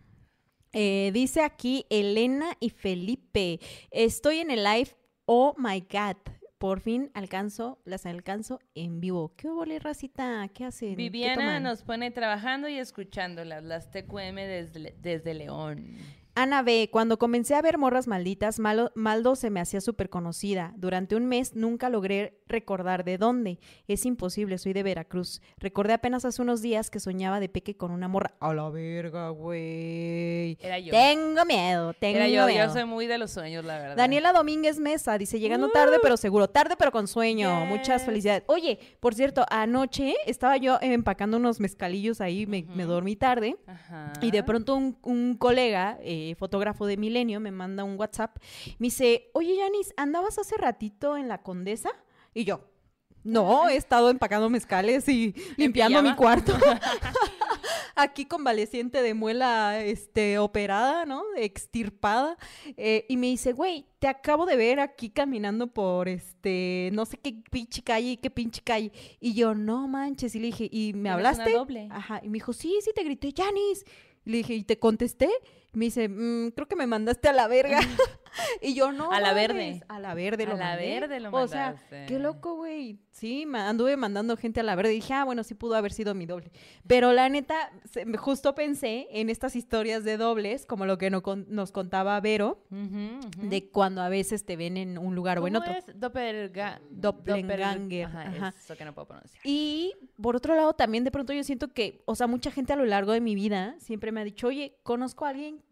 Eh, 0.73 1.11
dice 1.13 1.43
aquí 1.43 1.87
Elena 1.91 2.57
y 2.61 2.71
Felipe. 2.71 3.59
Estoy 3.91 4.39
en 4.39 4.51
el 4.51 4.63
live. 4.63 4.91
Oh 5.25 5.55
my 5.57 5.81
God. 5.81 6.17
Por 6.59 6.81
fin 6.81 7.11
alcanzo, 7.15 7.81
las 7.87 8.05
alcanzo 8.05 8.61
en 8.75 9.01
vivo. 9.01 9.33
¿Qué 9.35 9.49
hubo, 9.49 9.65
racita? 9.65 10.47
¿Qué 10.53 10.67
hacen? 10.67 10.91
¿Qué 10.91 10.97
Viviana 10.97 11.59
nos 11.59 11.83
pone 11.83 12.11
trabajando 12.11 12.69
y 12.69 12.77
escuchándolas, 12.77 13.65
las 13.65 13.91
TQM 13.91 14.35
desde, 14.35 14.95
desde 15.01 15.33
León. 15.33 15.97
Ana 16.43 16.63
B, 16.63 16.89
cuando 16.91 17.19
comencé 17.19 17.55
a 17.55 17.61
ver 17.61 17.77
morras 17.77 18.07
malditas, 18.07 18.59
Malo- 18.61 18.93
Maldo 18.95 19.37
se 19.37 19.51
me 19.51 19.61
hacía 19.61 19.83
súper 19.83 20.09
conocida. 20.09 20.73
Durante 20.79 21.15
un 21.15 21.27
mes 21.27 21.55
nunca 21.55 21.91
logré 21.91 22.41
recordar 22.49 23.05
de 23.05 23.19
dónde. 23.19 23.59
Es 23.89 24.07
imposible, 24.07 24.57
soy 24.57 24.73
de 24.73 24.83
Veracruz. 24.83 25.43
Recordé 25.59 25.93
apenas 25.93 26.25
hace 26.25 26.41
unos 26.41 26.63
días 26.63 26.89
que 26.89 26.99
soñaba 26.99 27.41
de 27.41 27.51
peque 27.51 27.77
con 27.77 27.91
una 27.91 28.09
morra. 28.09 28.33
A 28.41 28.55
la 28.55 28.71
verga, 28.71 29.29
güey. 29.29 30.57
Era 30.61 30.79
yo. 30.79 30.93
Tengo 30.93 31.45
miedo, 31.45 31.93
tengo 31.93 32.17
Era 32.17 32.29
yo, 32.29 32.47
miedo. 32.47 32.67
yo 32.67 32.73
soy 32.73 32.85
muy 32.87 33.07
de 33.07 33.19
los 33.19 33.31
sueños, 33.33 33.63
la 33.67 33.79
verdad. 33.79 33.97
Daniela 33.99 34.33
Domínguez 34.33 34.79
Mesa 34.79 35.19
dice, 35.19 35.39
llegando 35.41 35.69
tarde 35.69 35.99
pero 36.03 36.17
seguro, 36.17 36.49
tarde 36.49 36.75
pero 36.79 36.91
con 36.91 37.07
sueño. 37.07 37.67
Muchas 37.67 38.05
felicidades. 38.07 38.45
Oye, 38.47 38.79
por 39.01 39.15
cierto, 39.15 39.45
anoche 39.51 40.15
estaba 40.25 40.57
yo 40.57 40.79
empacando 40.81 41.37
unos 41.37 41.61
mezcalillos 41.61 42.23
ahí, 42.23 42.47
me, 42.47 42.63
me 42.63 42.85
dormí 42.85 43.15
tarde. 43.15 43.57
Ajá. 43.67 44.15
Y 44.23 44.31
de 44.31 44.43
pronto 44.43 44.75
un, 44.75 44.97
un 45.03 45.37
colega, 45.37 45.99
eh, 46.03 46.30
fotógrafo 46.35 46.87
de 46.87 46.97
Milenio, 46.97 47.41
me 47.41 47.51
manda 47.51 47.85
un 47.85 47.99
WhatsApp. 47.99 48.37
Me 48.79 48.87
dice, 48.87 49.31
oye, 49.35 49.57
Yanis, 49.57 49.93
¿andabas 49.97 50.39
hace 50.39 50.57
ratito 50.57 51.17
en 51.17 51.29
la 51.29 51.43
Condesa? 51.43 51.91
Y 52.35 52.45
yo, 52.45 52.71
no, 53.23 53.69
he 53.69 53.77
estado 53.77 54.11
empacando 54.11 54.49
mezcales 54.49 55.09
y 55.09 55.35
limpiando 55.57 56.03
mi 56.03 56.15
cuarto. 56.15 56.55
Aquí 57.97 58.25
convaleciente 58.25 59.03
de 59.03 59.13
muela 59.13 59.83
este, 59.85 60.39
operada, 60.39 61.05
¿no? 61.05 61.23
Extirpada. 61.37 62.39
Eh, 62.79 63.05
y 63.09 63.17
me 63.19 63.27
dice, 63.27 63.53
güey, 63.53 63.85
te 63.99 64.09
acabo 64.09 64.47
de 64.47 64.57
ver 64.57 64.81
aquí 64.81 65.11
caminando 65.11 65.67
por 65.67 66.09
este, 66.09 66.89
no 66.95 67.05
sé 67.05 67.19
qué 67.19 67.43
pinche 67.51 67.83
calle, 67.83 68.19
qué 68.19 68.31
pinche 68.31 68.63
calle. 68.63 68.91
Y 69.21 69.35
yo, 69.35 69.55
no 69.55 69.87
manches. 69.87 70.35
Y 70.35 70.39
le 70.39 70.47
dije, 70.47 70.69
¿y 70.71 70.95
me 70.95 71.03
Tienes 71.03 71.03
una 71.03 71.13
hablaste? 71.13 71.53
doble. 71.53 71.89
Ajá. 71.91 72.21
Y 72.23 72.29
me 72.29 72.35
dijo, 72.35 72.55
sí, 72.55 72.79
sí, 72.83 72.91
te 72.95 73.05
grité, 73.05 73.35
Janis. 73.37 73.85
Y 74.25 74.31
le 74.31 74.37
dije, 74.39 74.55
¿y 74.55 74.65
te 74.65 74.79
contesté? 74.79 75.29
Me 75.73 75.87
dice, 75.87 76.09
"Mm, 76.09 76.51
creo 76.51 76.67
que 76.69 76.77
me 76.77 76.87
mandaste 76.87 77.29
a 77.29 77.33
la 77.33 77.47
verga. 77.49 77.81
y 78.63 78.75
yo, 78.75 78.93
no. 78.93 79.11
A 79.13 79.21
la 79.21 79.29
mames, 79.29 79.49
verde. 79.49 79.83
A 79.89 79.99
la 80.01 80.15
verde 80.15 80.47
lo 80.47 80.53
A 80.53 80.57
la 80.57 80.65
mandé". 80.71 81.01
verde 81.01 81.21
lo 81.21 81.31
O 81.33 81.47
sea, 81.49 81.67
mandaste. 81.73 82.07
qué 82.07 82.19
loco, 82.19 82.57
güey. 82.57 82.99
Sí, 83.11 83.47
anduve 83.53 83.97
mandando 83.97 84.37
gente 84.37 84.61
a 84.61 84.63
la 84.63 84.75
verde. 84.77 84.91
Dije, 84.91 85.13
ah, 85.15 85.25
bueno, 85.25 85.43
sí 85.45 85.55
pudo 85.55 85.75
haber 85.75 85.93
sido 85.93 86.15
mi 86.15 86.25
doble. 86.27 86.51
Pero 86.87 87.13
la 87.13 87.29
neta, 87.29 87.71
justo 88.19 88.55
pensé 88.55 89.09
en 89.11 89.29
estas 89.31 89.57
historias 89.57 90.05
de 90.05 90.17
dobles, 90.17 90.65
como 90.65 90.87
lo 90.87 90.97
que 90.97 91.11
no 91.11 91.23
con- 91.23 91.45
nos 91.49 91.71
contaba 91.73 92.19
Vero, 92.21 92.63
de 92.71 93.69
cuando 93.71 94.01
a 94.01 94.09
veces 94.09 94.45
te 94.47 94.57
ven 94.57 94.77
en 94.77 94.97
un 94.97 95.15
lugar 95.15 95.39
o 95.39 95.47
en 95.47 95.55
¿Cómo 95.55 95.65
otro. 95.67 95.77
es? 95.79 95.87
Doppelga- 96.01 96.81
Doppelganger, 96.91 98.07
Ajá, 98.07 98.23
ajá. 98.23 98.55
eso 98.57 98.77
que 98.77 98.85
no 98.85 98.95
puedo 98.95 99.09
pronunciar. 99.09 99.41
Y 99.45 99.93
por 100.21 100.37
otro 100.37 100.55
lado, 100.55 100.73
también 100.75 101.05
de 101.05 101.11
pronto 101.11 101.33
yo 101.33 101.43
siento 101.45 101.69
que, 101.69 102.03
o 102.07 102.15
sea, 102.15 102.27
mucha 102.27 102.51
gente 102.51 102.73
a 102.73 102.77
lo 102.77 102.85
largo 102.85 103.13
de 103.13 103.21
mi 103.21 103.35
vida 103.35 103.75
siempre 103.81 104.13
me 104.13 104.21
ha 104.21 104.25
dicho, 104.25 104.47
oye, 104.49 104.79
conozco 104.83 105.25
a 105.27 105.31
alguien 105.31 105.63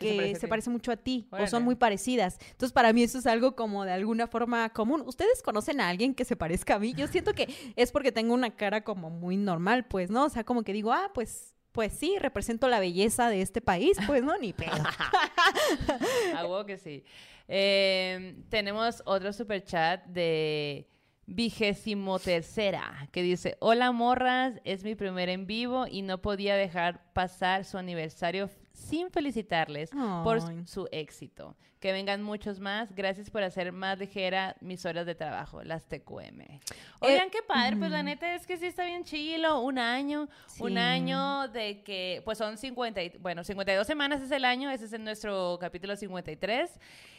¿Qué 0.00 0.08
se 0.08 0.12
que 0.12 0.16
parece 0.16 0.40
se 0.40 0.48
parece 0.48 0.70
mucho 0.70 0.92
a 0.92 0.96
ti 0.96 1.28
o 1.30 1.46
son 1.46 1.62
muy 1.62 1.74
parecidas. 1.74 2.38
Entonces, 2.50 2.72
para 2.72 2.92
mí 2.92 3.02
eso 3.02 3.18
es 3.18 3.26
algo 3.26 3.54
como 3.54 3.84
de 3.84 3.92
alguna 3.92 4.26
forma 4.26 4.68
común. 4.70 5.02
¿Ustedes 5.06 5.42
conocen 5.42 5.80
a 5.80 5.88
alguien 5.88 6.14
que 6.14 6.24
se 6.24 6.36
parezca 6.36 6.76
a 6.76 6.78
mí? 6.78 6.94
Yo 6.94 7.06
siento 7.06 7.34
que 7.34 7.48
es 7.76 7.92
porque 7.92 8.10
tengo 8.10 8.34
una 8.34 8.56
cara 8.56 8.82
como 8.82 9.10
muy 9.10 9.36
normal, 9.36 9.86
pues, 9.86 10.10
¿no? 10.10 10.24
O 10.24 10.28
sea, 10.30 10.44
como 10.44 10.62
que 10.62 10.72
digo, 10.72 10.92
ah, 10.92 11.10
pues, 11.14 11.54
pues 11.72 11.92
sí, 11.92 12.16
represento 12.18 12.68
la 12.68 12.80
belleza 12.80 13.28
de 13.28 13.42
este 13.42 13.60
país, 13.60 13.98
pues, 14.06 14.24
¿no? 14.24 14.36
Ni 14.38 14.52
pedo. 14.52 14.72
Huevo 16.34 16.64
que 16.64 16.78
sí. 16.78 17.04
Eh, 17.46 18.42
tenemos 18.48 19.02
otro 19.04 19.32
super 19.32 19.62
chat 19.62 20.04
de 20.06 20.88
vigésimo 21.26 22.18
tercera 22.18 23.08
que 23.12 23.22
dice, 23.22 23.56
hola 23.60 23.92
morras, 23.92 24.54
es 24.64 24.82
mi 24.82 24.94
primer 24.94 25.28
en 25.28 25.46
vivo 25.46 25.86
y 25.86 26.02
no 26.02 26.20
podía 26.22 26.56
dejar 26.56 27.12
pasar 27.12 27.64
su 27.64 27.78
aniversario 27.78 28.48
sin 28.80 29.10
felicitarles 29.10 29.90
por 30.24 30.40
su 30.66 30.88
éxito. 30.90 31.56
Que 31.78 31.92
vengan 31.92 32.22
muchos 32.22 32.60
más. 32.60 32.94
Gracias 32.94 33.30
por 33.30 33.42
hacer 33.42 33.72
más 33.72 33.98
ligera 33.98 34.54
mis 34.60 34.84
horas 34.84 35.06
de 35.06 35.14
trabajo, 35.14 35.62
las 35.62 35.86
TQM. 35.88 36.60
Oigan, 37.00 37.30
qué 37.30 37.42
padre, 37.42 37.76
pues 37.76 37.90
la 37.90 38.02
neta 38.02 38.34
es 38.34 38.46
que 38.46 38.58
sí 38.58 38.66
está 38.66 38.84
bien 38.84 39.02
chilo, 39.04 39.60
un 39.60 39.78
año, 39.78 40.28
un 40.58 40.72
Sí. 40.72 40.78
año 40.78 41.48
de 41.48 41.82
que, 41.82 42.20
pues 42.26 42.36
son 42.36 42.58
50, 42.58 43.02
y- 43.02 43.16
bueno, 43.18 43.44
52 43.44 43.86
semanas 43.86 44.20
es 44.20 44.30
el 44.30 44.44
año, 44.44 44.70
ese 44.70 44.84
es 44.84 44.92
en 44.92 45.04
nuestro 45.04 45.56
capítulo 45.58 45.96
53, 45.96 46.70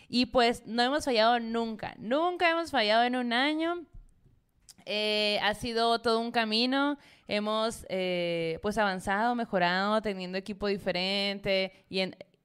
y 0.08 0.28
pues 0.28 0.64
no 0.68 0.84
hemos 0.84 1.06
fallado 1.06 1.40
nunca, 1.40 1.96
nunca 1.98 2.52
hemos 2.52 2.70
fallado 2.70 3.04
en 3.04 3.16
un 3.16 3.34
año. 3.34 3.86
Eh, 4.86 5.40
ha 5.42 5.54
sido 5.54 6.00
todo 6.02 6.20
un 6.20 6.32
camino, 6.32 6.98
hemos 7.28 7.86
eh, 7.90 8.60
pues 8.62 8.78
avanzado, 8.78 9.36
mejorado, 9.36 10.02
teniendo 10.02 10.38
equipo 10.38 10.68
diferente 10.68 11.72
y 11.90 12.02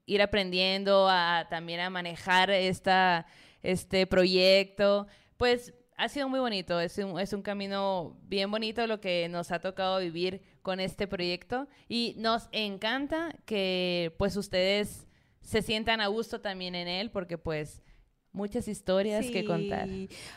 ir 0.07 0.23
aprendiendo 0.23 1.09
a 1.09 1.47
también 1.51 1.81
a 1.81 1.91
manejar 1.91 2.51
esta, 2.51 3.27
este 3.63 4.07
proyecto. 4.07 5.07
Pues 5.37 5.75
ha 5.97 6.09
sido 6.09 6.29
muy 6.29 6.41
bonito, 6.41 6.79
es 6.81 6.99
un, 6.99 7.19
es 7.19 7.33
un 7.33 7.43
camino 7.43 8.17
bien 8.23 8.51
bonito 8.51 8.87
lo 8.87 9.01
que 9.01 9.29
nos 9.29 9.51
ha 9.51 9.61
tocado 9.61 9.99
vivir 9.99 10.43
con 10.63 10.81
este 10.81 11.07
proyecto. 11.07 11.69
Y 11.89 12.15
nos 12.19 12.49
encanta 12.53 13.35
que 13.45 14.15
pues 14.19 14.37
ustedes 14.37 15.07
se 15.41 15.63
sientan 15.63 16.01
a 16.01 16.09
gusto 16.09 16.41
también 16.41 16.75
en 16.75 16.89
él 16.89 17.11
porque 17.11 17.39
pues 17.39 17.83
muchas 18.37 18.69
historias 18.69 19.27
que 19.27 19.45
contar. 19.45 19.89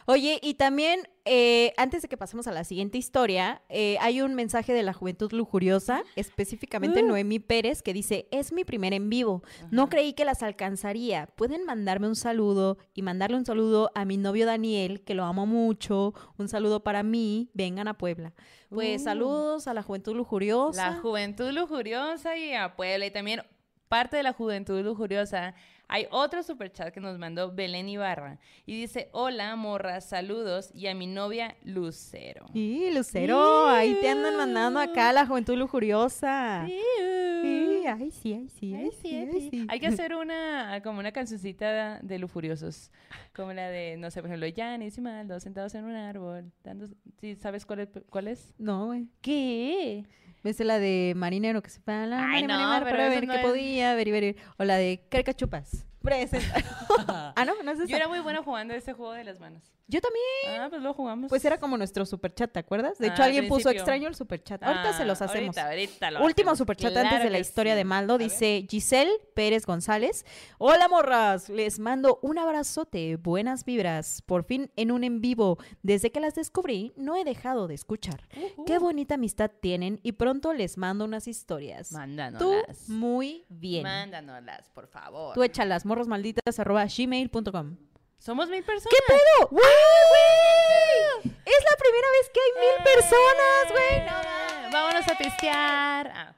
Oye, 0.06 0.40
y 0.42 0.56
también, 0.56 1.02
eh, 1.26 1.74
antes 1.78 2.02
de 2.02 2.08
que 2.08 2.18
pasemos 2.18 2.48
a 2.48 2.52
la 2.52 2.64
siguiente 2.64 2.98
historia, 2.98 3.62
eh, 3.70 3.98
hay 4.02 4.22
un 4.22 4.34
mensaje 4.34 4.74
de 4.74 4.82
la 4.82 4.94
Juventud 4.94 5.32
Lujuriosa, 5.32 6.02
específicamente 6.16 7.04
Uh. 7.04 7.08
Noemí 7.08 7.40
Pérez, 7.40 7.82
que 7.82 7.94
dice, 7.94 8.28
es 8.32 8.52
mi 8.52 8.64
primer 8.64 8.94
en 8.94 9.10
vivo, 9.10 9.44
no 9.70 9.90
creí 9.90 10.14
que 10.14 10.26
las 10.26 10.42
alcanzaría. 10.42 11.28
Pueden 11.36 11.66
mandarme 11.66 12.08
un 12.08 12.16
saludo 12.16 12.78
y 12.94 13.02
mandarle 13.02 13.38
un 13.38 13.46
saludo 13.46 13.92
a 13.94 14.06
mi 14.06 14.18
novio 14.18 14.46
Daniel, 14.46 15.02
que 15.02 15.14
lo 15.14 15.26
amo 15.26 15.46
mucho, 15.46 16.14
un 16.38 16.48
saludo 16.48 16.82
para 16.84 17.04
mí, 17.04 17.50
vengan 17.54 17.88
a 17.88 17.98
Puebla. 17.98 18.34
Pues 18.70 19.02
Uh. 19.02 19.04
saludos 19.04 19.68
a 19.68 19.74
la 19.74 19.84
Juventud 19.84 20.16
Lujuriosa. 20.16 20.92
La 20.92 20.98
juventud 21.00 21.52
lujuriosa 21.52 22.38
y 22.38 22.54
a 22.54 22.76
Puebla. 22.76 23.06
Y 23.06 23.12
también 23.12 23.42
parte 23.88 24.18
de 24.18 24.24
la 24.24 24.34
juventud 24.34 24.82
lujuriosa. 24.84 25.56
Hay 25.92 26.06
otro 26.12 26.44
superchat 26.44 26.94
que 26.94 27.00
nos 27.00 27.18
mandó 27.18 27.52
Belén 27.52 27.90
Ibarra. 27.90 28.38
Y 28.68 28.80
dice, 28.80 29.10
hola, 29.12 29.56
morra, 29.56 30.02
saludos. 30.02 30.70
Y 30.76 30.86
a 30.86 30.94
mi 30.94 31.08
novia, 31.08 31.56
Lucero. 31.64 32.46
Sí, 32.54 32.92
Lucero, 32.94 33.68
ahí 33.68 33.98
te 34.00 34.08
andan 34.10 34.38
mandando 34.38 34.80
acá 34.80 35.12
la 35.12 35.26
Juventud 35.26 35.56
Lujuriosa. 35.58 36.64
Sí, 36.68 37.84
ay, 37.88 38.12
sí, 38.12 38.34
ay, 38.34 38.50
sí, 38.50 38.76
ay, 38.76 38.84
Ay, 38.84 38.92
sí, 39.02 39.16
ay, 39.16 39.30
sí. 39.32 39.50
sí. 39.50 39.68
Hay 39.68 39.80
que 39.80 39.88
hacer 40.08 40.14
una, 40.16 40.80
como 40.84 41.00
una 41.00 41.12
cancioncita 41.12 42.00
de 42.04 42.20
lujuriosos. 42.20 42.92
Como 43.36 43.52
la 43.54 43.70
de, 43.70 43.98
no 43.98 44.12
sé, 44.12 44.22
por 44.22 44.30
ejemplo, 44.30 44.48
Janis 44.56 44.98
y 44.98 45.02
Maldo 45.02 45.40
sentados 45.40 45.74
en 45.74 45.86
un 45.86 45.96
árbol. 45.96 46.52
Dando, 46.64 46.88
¿sí 47.20 47.36
¿Sabes 47.36 47.66
cuál 47.66 47.80
es? 47.80 47.90
¿Cuál 48.12 48.28
es? 48.28 48.54
No, 48.60 48.88
güey. 48.88 49.08
¿Qué? 49.22 50.06
¿Ves 50.44 50.60
la 50.62 50.80
de 50.80 51.14
marinero 51.16 51.62
que 51.62 51.70
se 51.70 51.80
para 51.82 52.06
la 52.08 52.30
Ay, 52.32 52.44
no, 52.44 52.58
mar 52.58 52.84
para 52.84 53.10
ver 53.10 53.28
no 53.28 53.34
qué 53.34 53.40
es- 53.42 53.46
podía, 53.46 53.94
ver 53.96 54.08
y 54.08 54.12
ver. 54.12 54.36
O 54.58 54.64
la 54.64 54.78
de 54.78 55.02
Carcachupas. 55.10 55.86
Presenta. 56.02 56.64
ah, 57.36 57.46
no, 57.46 57.62
no 57.64 57.72
es 57.72 57.80
esa. 57.80 57.88
Yo 57.88 57.96
era 57.96 58.08
muy 58.08 58.20
buena 58.20 58.42
jugando 58.44 58.74
ese 58.74 58.94
juego 58.94 59.14
de 59.14 59.24
las 59.24 59.40
manos. 59.40 59.62
Yo 59.88 60.00
también. 60.02 60.62
Ah, 60.62 60.68
pues 60.70 60.84
lo 60.84 60.94
jugamos. 60.94 61.30
Pues 61.30 61.44
era 61.46 61.60
como 61.60 61.76
nuestro 61.76 62.06
superchat, 62.06 62.52
¿te 62.52 62.60
acuerdas? 62.60 63.00
De 63.00 63.08
hecho, 63.08 63.16
Ah, 63.24 63.26
al 63.26 63.32
alguien 63.32 63.48
puso 63.48 63.72
extraño 63.72 64.08
el 64.08 64.14
superchat. 64.14 64.62
Ahorita 64.64 64.94
se 64.94 65.04
los 65.04 65.20
Ah, 65.20 65.26
hacemos. 65.26 65.58
Ahorita, 65.58 65.68
ahorita 65.68 66.12
lo 66.12 66.26
Último 66.26 66.52
hacemos. 66.52 66.58
superchat 66.60 66.92
Claro 66.92 67.08
antes 67.10 67.24
de 67.24 67.30
la 67.32 67.40
historia 67.40 67.74
sí. 67.74 67.78
de 67.78 67.86
Maldo. 67.86 68.20
Dice 68.20 68.68
Giselle 68.70 69.12
Pérez 69.34 69.66
González. 69.66 70.26
Hola, 70.60 70.88
morras. 70.90 71.50
Les 71.50 71.80
mando 71.80 72.20
un 72.22 72.38
abrazote. 72.38 73.16
Buenas 73.16 73.66
vibras. 73.66 74.22
Por 74.28 74.44
fin 74.44 74.72
en 74.76 74.92
un 74.92 75.04
en 75.04 75.22
vivo. 75.22 75.58
Desde 75.82 76.12
que 76.12 76.20
las 76.20 76.36
descubrí, 76.36 76.94
no 76.96 77.16
he 77.16 77.24
dejado 77.24 77.68
de 77.68 77.74
escuchar. 77.74 78.28
Qué 78.68 78.78
bonita 78.78 79.16
amistad 79.16 79.50
tienen 79.60 80.00
y 80.04 80.12
pronto 80.12 80.54
les 80.54 80.78
mando 80.78 81.04
unas 81.04 81.28
historias. 81.28 81.90
Tú 81.90 81.96
Mándanoslas. 81.96 82.90
muy 82.90 83.44
bien. 83.50 83.82
Mándanoslas, 83.84 84.70
por 84.70 84.86
favor. 84.88 85.34
Tú 85.34 85.42
échalas, 85.42 85.84
morrosmalditas 85.90 86.60
arroba 86.60 86.86
gmail.com. 86.86 87.76
Somos 88.20 88.50
mil 88.50 88.64
personas. 88.64 88.94
¿Qué 88.94 89.14
pedo? 89.14 89.48
¡Güey! 89.50 91.34
Es 91.46 91.64
la 91.70 91.78
primera 91.78 92.08
vez 92.12 92.32
que 92.34 92.40
hay 92.46 92.52
mil 92.66 92.84
personas, 92.84 93.72
güey. 93.72 94.06
No. 94.06 94.72
Vámonos 94.72 95.08
a 95.08 95.18
pistear. 95.18 96.12
Ah. 96.14 96.36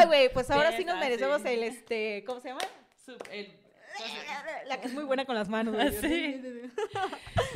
Ay, 0.00 0.06
güey, 0.06 0.32
pues 0.32 0.50
ahora 0.50 0.76
sí 0.76 0.84
nos 0.84 0.96
ah, 0.96 1.00
merecemos 1.00 1.42
sí. 1.42 1.48
el 1.48 1.62
este, 1.64 2.24
¿cómo 2.26 2.40
se 2.40 2.48
llama? 2.48 2.60
El- 3.30 3.52
La 4.66 4.80
que 4.80 4.86
es 4.88 4.94
muy 4.94 5.04
buena 5.04 5.24
con 5.24 5.34
las 5.34 5.48
manos. 5.48 5.74
güey. 5.74 5.92
Sí. 6.00 6.40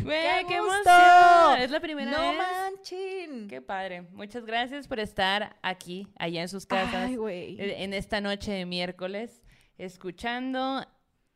Güey, 0.02 0.46
¡Qué 0.48 0.56
emoción. 0.56 1.58
Es 1.60 1.70
la 1.70 1.78
primera 1.80 2.10
no 2.10 2.20
vez. 2.30 2.38
manchen. 2.38 3.46
Qué 3.48 3.60
padre. 3.60 4.02
Muchas 4.12 4.44
gracias 4.44 4.88
por 4.88 4.98
estar 4.98 5.56
aquí, 5.62 6.08
allá 6.18 6.42
en 6.42 6.48
sus 6.48 6.66
casas, 6.66 6.94
Ay, 7.08 7.16
güey. 7.16 7.60
eh, 7.60 7.84
en 7.84 7.94
esta 7.94 8.20
noche 8.20 8.50
de 8.52 8.66
miércoles, 8.66 9.42
escuchando 9.78 10.84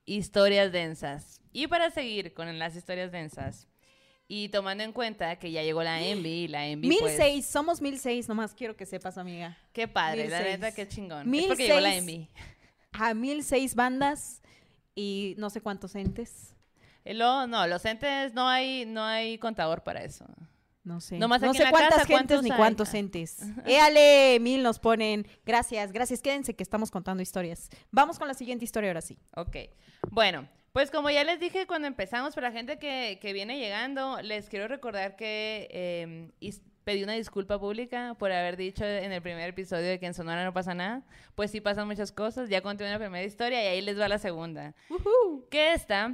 historias 0.07 0.73
densas. 0.73 1.41
Y 1.53 1.67
para 1.67 1.91
seguir 1.91 2.33
con 2.33 2.59
las 2.59 2.77
historias 2.77 3.13
densas, 3.13 3.69
y 4.29 4.49
tomando 4.49 4.83
en 4.83 4.93
cuenta 4.93 5.37
que 5.39 5.51
ya 5.51 5.63
llegó 5.63 5.83
la 5.83 6.01
Envy, 6.03 6.45
y 6.45 6.49
la 6.49 6.67
Envy, 6.67 6.89
Mil 6.89 6.99
pues, 7.01 7.17
seis, 7.17 7.47
somos 7.47 7.81
mil 7.81 7.99
seis, 7.99 8.29
nomás 8.29 8.55
quiero 8.55 8.77
que 8.77 8.87
sepas, 8.87 9.19
amiga. 9.19 9.57
qué 9.73 9.87
padre, 9.87 10.23
mil 10.23 10.31
la 10.31 10.39
seis. 10.39 10.51
neta, 10.59 10.73
qué 10.73 10.89
chingón. 10.89 11.29
Mil 11.29 11.43
es 11.43 11.49
porque 11.49 11.67
llegó 11.67 11.81
la. 11.81 11.95
Envy. 11.95 12.29
A 12.93 13.13
mil 13.13 13.45
seis 13.45 13.75
bandas 13.75 14.41
y 14.95 15.35
no 15.37 15.51
sé 15.51 15.61
cuántos 15.61 15.95
entes. 15.95 16.55
Y 17.05 17.13
luego, 17.13 17.47
no, 17.47 17.67
los 17.67 17.85
entes, 17.85 18.33
no 18.33 18.49
hay, 18.49 18.87
no 18.87 19.05
hay 19.05 19.39
contador 19.39 19.83
para 19.83 20.03
eso. 20.03 20.25
No 20.87 21.01
sé. 21.01 21.19
Nomás 21.19 21.43
no 21.43 21.53
sé 21.53 21.65
cuántas 21.69 21.91
casa, 21.91 22.07
gentes 22.07 22.17
¿cuántos 22.17 22.43
ni 22.45 22.51
hay? 22.53 22.57
cuántos 22.57 22.95
entes. 22.95 23.39
Éale, 23.67 24.39
mil 24.41 24.63
nos 24.63 24.79
ponen. 24.79 25.27
Gracias, 25.45 25.91
gracias. 25.91 26.23
Quédense 26.23 26.55
que 26.55 26.63
estamos 26.63 26.93
contando 26.93 27.25
historias. 27.25 27.71
Vamos 27.91 28.21
con 28.21 28.29
la 28.29 28.35
siguiente 28.35 28.65
historia 28.65 28.91
ahora 28.91 29.01
sí. 29.01 29.19
Ok. 29.35 29.57
Bueno, 30.13 30.49
pues 30.71 30.93
como 30.93 31.11
ya 31.11 31.25
les 31.25 31.41
dije 31.41 31.67
cuando 31.67 31.89
empezamos, 31.89 32.37
para 32.37 32.51
la 32.51 32.57
gente 32.57 32.79
que, 32.79 33.19
que 33.21 33.33
viene 33.33 33.59
llegando, 33.59 34.23
les 34.23 34.49
quiero 34.49 34.69
recordar 34.69 35.17
que 35.17 35.67
eh, 35.73 36.31
pedí 36.85 37.03
una 37.03 37.15
disculpa 37.15 37.59
pública 37.59 38.15
por 38.17 38.31
haber 38.31 38.57
dicho 38.57 38.85
en 38.85 39.11
el 39.11 39.21
primer 39.21 39.49
episodio 39.49 39.89
de 39.89 39.99
que 39.99 40.07
en 40.07 40.15
Sonora 40.15 40.45
no 40.45 40.53
pasa 40.53 40.73
nada. 40.73 41.03
Pues 41.35 41.51
sí 41.51 41.61
pasan 41.61 41.89
muchas 41.89 42.13
cosas. 42.13 42.49
Ya 42.49 42.61
conté 42.61 42.87
una 42.87 43.01
primera 43.01 43.25
historia 43.25 43.61
y 43.65 43.67
ahí 43.67 43.81
les 43.81 43.99
va 43.99 44.07
la 44.07 44.19
segunda. 44.19 44.73
Que 45.51 45.73
esta 45.73 46.13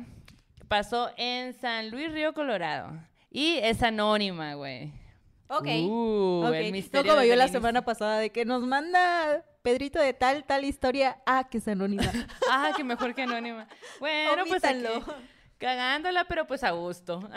pasó 0.66 1.10
en 1.18 1.52
San 1.52 1.90
Luis 1.90 2.10
Río 2.10 2.32
Colorado. 2.32 3.11
Y 3.34 3.56
es 3.62 3.82
anónima, 3.82 4.54
güey. 4.54 4.92
Ok. 5.48 5.66
Uh, 5.66 6.44
Ok. 6.46 6.54
el 6.54 6.66
No 6.66 6.72
misterio 6.72 7.12
como 7.12 7.20
desde 7.20 7.30
yo 7.30 7.36
la 7.36 7.48
semana 7.48 7.82
pasada 7.82 8.18
de 8.18 8.30
que 8.30 8.44
nos 8.44 8.62
manda 8.62 9.42
Pedrito 9.62 10.00
de 10.00 10.12
tal, 10.12 10.44
tal 10.44 10.64
historia. 10.64 11.22
Ah, 11.24 11.48
que 11.48 11.58
es 11.58 11.68
anónima. 11.68 12.02
Ah, 12.50 12.72
que 12.76 12.84
mejor 12.84 13.14
que 13.14 13.22
anónima. 13.22 13.66
Bueno, 14.00 14.44
pues 14.46 14.64
aquí, 14.64 14.84
cagándola, 15.58 16.24
pero 16.24 16.46
pues 16.46 16.62
a 16.64 16.72
gusto. 16.72 17.28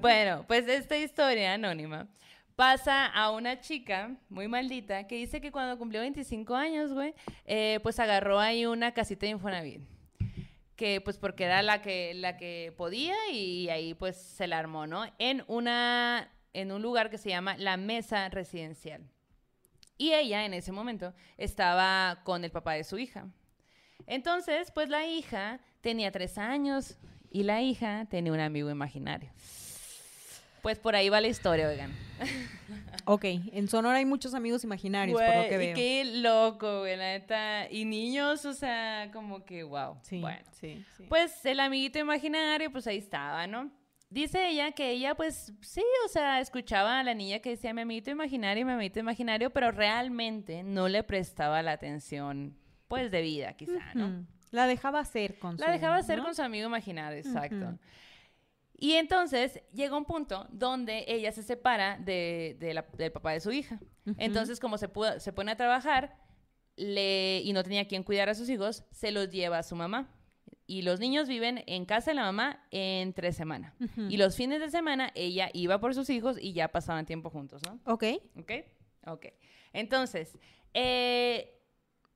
Bueno, 0.00 0.44
pues 0.48 0.66
esta 0.66 0.96
historia 0.96 1.54
anónima 1.54 2.08
pasa 2.56 3.06
a 3.06 3.30
una 3.30 3.60
chica 3.60 4.16
muy 4.30 4.48
maldita 4.48 5.06
que 5.06 5.16
dice 5.16 5.40
que 5.40 5.52
cuando 5.52 5.76
cumplió 5.78 6.00
25 6.00 6.54
años, 6.54 6.92
güey, 6.92 7.14
eh, 7.44 7.78
pues 7.82 8.00
agarró 8.00 8.40
ahí 8.40 8.64
una 8.66 8.92
casita 8.92 9.26
de 9.26 9.32
Infonavit. 9.32 9.82
Que 10.76 11.00
pues 11.00 11.16
porque 11.18 11.44
era 11.44 11.62
la 11.62 11.82
que, 11.82 12.14
la 12.14 12.36
que 12.36 12.72
podía 12.76 13.14
y 13.32 13.68
ahí 13.70 13.94
pues 13.94 14.16
se 14.16 14.46
la 14.46 14.58
armó, 14.58 14.86
¿no? 14.86 15.04
En, 15.18 15.42
una, 15.48 16.30
en 16.52 16.70
un 16.70 16.82
lugar 16.82 17.10
que 17.10 17.18
se 17.18 17.30
llama 17.30 17.56
La 17.56 17.76
Mesa 17.76 18.28
Residencial. 18.28 19.02
Y 19.98 20.12
ella 20.12 20.44
en 20.44 20.52
ese 20.52 20.72
momento 20.72 21.14
estaba 21.38 22.20
con 22.24 22.44
el 22.44 22.50
papá 22.50 22.74
de 22.74 22.84
su 22.84 22.98
hija. 22.98 23.26
Entonces, 24.06 24.70
pues 24.70 24.88
la 24.88 25.06
hija 25.06 25.60
tenía 25.80 26.12
tres 26.12 26.36
años 26.36 26.98
y 27.30 27.42
la 27.42 27.62
hija 27.62 28.06
tenía 28.10 28.32
un 28.32 28.40
amigo 28.40 28.70
imaginario. 28.70 29.30
Pues 30.66 30.80
por 30.80 30.96
ahí 30.96 31.08
va 31.08 31.20
la 31.20 31.28
historia, 31.28 31.68
oigan. 31.68 31.92
Ok, 33.04 33.24
en 33.24 33.68
Sonora 33.68 33.98
hay 33.98 34.04
muchos 34.04 34.34
amigos 34.34 34.64
imaginarios, 34.64 35.16
por 35.22 35.36
lo 35.36 35.48
que 35.48 35.58
veo. 35.58 35.76
qué 35.76 36.04
loco, 36.04 36.80
güey, 36.80 36.96
la 36.96 37.04
neta. 37.12 37.70
Y 37.70 37.84
niños, 37.84 38.44
o 38.44 38.52
sea, 38.52 39.10
como 39.12 39.44
que, 39.44 39.62
wow. 39.62 39.96
Sí, 40.02 40.18
Bueno. 40.18 40.40
sí, 40.50 40.84
sí. 40.96 41.04
Pues 41.08 41.46
el 41.46 41.60
amiguito 41.60 42.00
imaginario, 42.00 42.72
pues 42.72 42.84
ahí 42.88 42.96
estaba, 42.96 43.46
¿no? 43.46 43.70
Dice 44.10 44.48
ella 44.48 44.72
que 44.72 44.90
ella, 44.90 45.14
pues 45.14 45.52
sí, 45.60 45.84
o 46.04 46.08
sea, 46.08 46.40
escuchaba 46.40 46.98
a 46.98 47.04
la 47.04 47.14
niña 47.14 47.38
que 47.38 47.50
decía 47.50 47.72
mi 47.72 47.82
amiguito 47.82 48.10
imaginario, 48.10 48.66
mi 48.66 48.72
amiguito 48.72 48.98
imaginario, 48.98 49.50
pero 49.50 49.70
realmente 49.70 50.64
no 50.64 50.88
le 50.88 51.04
prestaba 51.04 51.62
la 51.62 51.70
atención, 51.74 52.56
pues, 52.88 53.12
de 53.12 53.22
vida, 53.22 53.52
quizá, 53.52 53.94
¿no? 53.94 54.26
La 54.50 54.66
dejaba 54.66 54.98
hacer 54.98 55.38
con 55.38 55.58
La 55.58 55.66
su- 55.66 55.70
dejaba 55.72 55.96
hacer 55.98 56.18
¿no? 56.18 56.24
con 56.24 56.34
su 56.34 56.42
amigo 56.42 56.66
imaginario, 56.66 57.18
exacto. 57.20 57.54
Ujú. 57.66 57.78
Y 58.78 58.92
entonces 58.92 59.60
llega 59.72 59.96
un 59.96 60.04
punto 60.04 60.46
donde 60.50 61.04
ella 61.08 61.32
se 61.32 61.42
separa 61.42 61.96
de, 61.98 62.56
de 62.60 62.74
la- 62.74 62.86
del 62.96 63.10
papá 63.12 63.32
de 63.32 63.40
su 63.40 63.50
hija. 63.52 63.80
Entonces, 64.18 64.60
como 64.60 64.76
se, 64.78 64.88
pudo- 64.88 65.18
se 65.18 65.32
pone 65.32 65.52
a 65.52 65.56
trabajar 65.56 66.16
le, 66.76 67.40
y 67.42 67.52
no 67.52 67.62
tenía 67.62 67.88
quien 67.88 68.02
cuidar 68.02 68.28
a 68.28 68.34
sus 68.34 68.48
hijos, 68.50 68.84
se 68.90 69.10
los 69.10 69.30
lleva 69.30 69.58
a 69.58 69.62
su 69.62 69.76
mamá. 69.76 70.12
Y 70.68 70.82
los 70.82 70.98
niños 71.00 71.28
viven 71.28 71.62
en 71.66 71.84
casa 71.86 72.10
de 72.10 72.16
la 72.16 72.22
mamá 72.24 72.66
en 72.70 73.12
tres 73.14 73.36
semanas. 73.36 73.72
Ujú. 73.80 74.02
Y 74.10 74.16
los 74.16 74.36
fines 74.36 74.60
de 74.60 74.68
semana 74.68 75.10
ella 75.14 75.48
iba 75.54 75.78
por 75.80 75.94
sus 75.94 76.10
hijos 76.10 76.36
y 76.40 76.52
ya 76.52 76.68
pasaban 76.68 77.06
tiempo 77.06 77.30
juntos, 77.30 77.62
¿no? 77.64 77.80
Ok. 77.90 78.04
¿Ok? 78.38 78.52
Ok. 79.06 79.26
Entonces, 79.72 80.36
eh, 80.74 81.60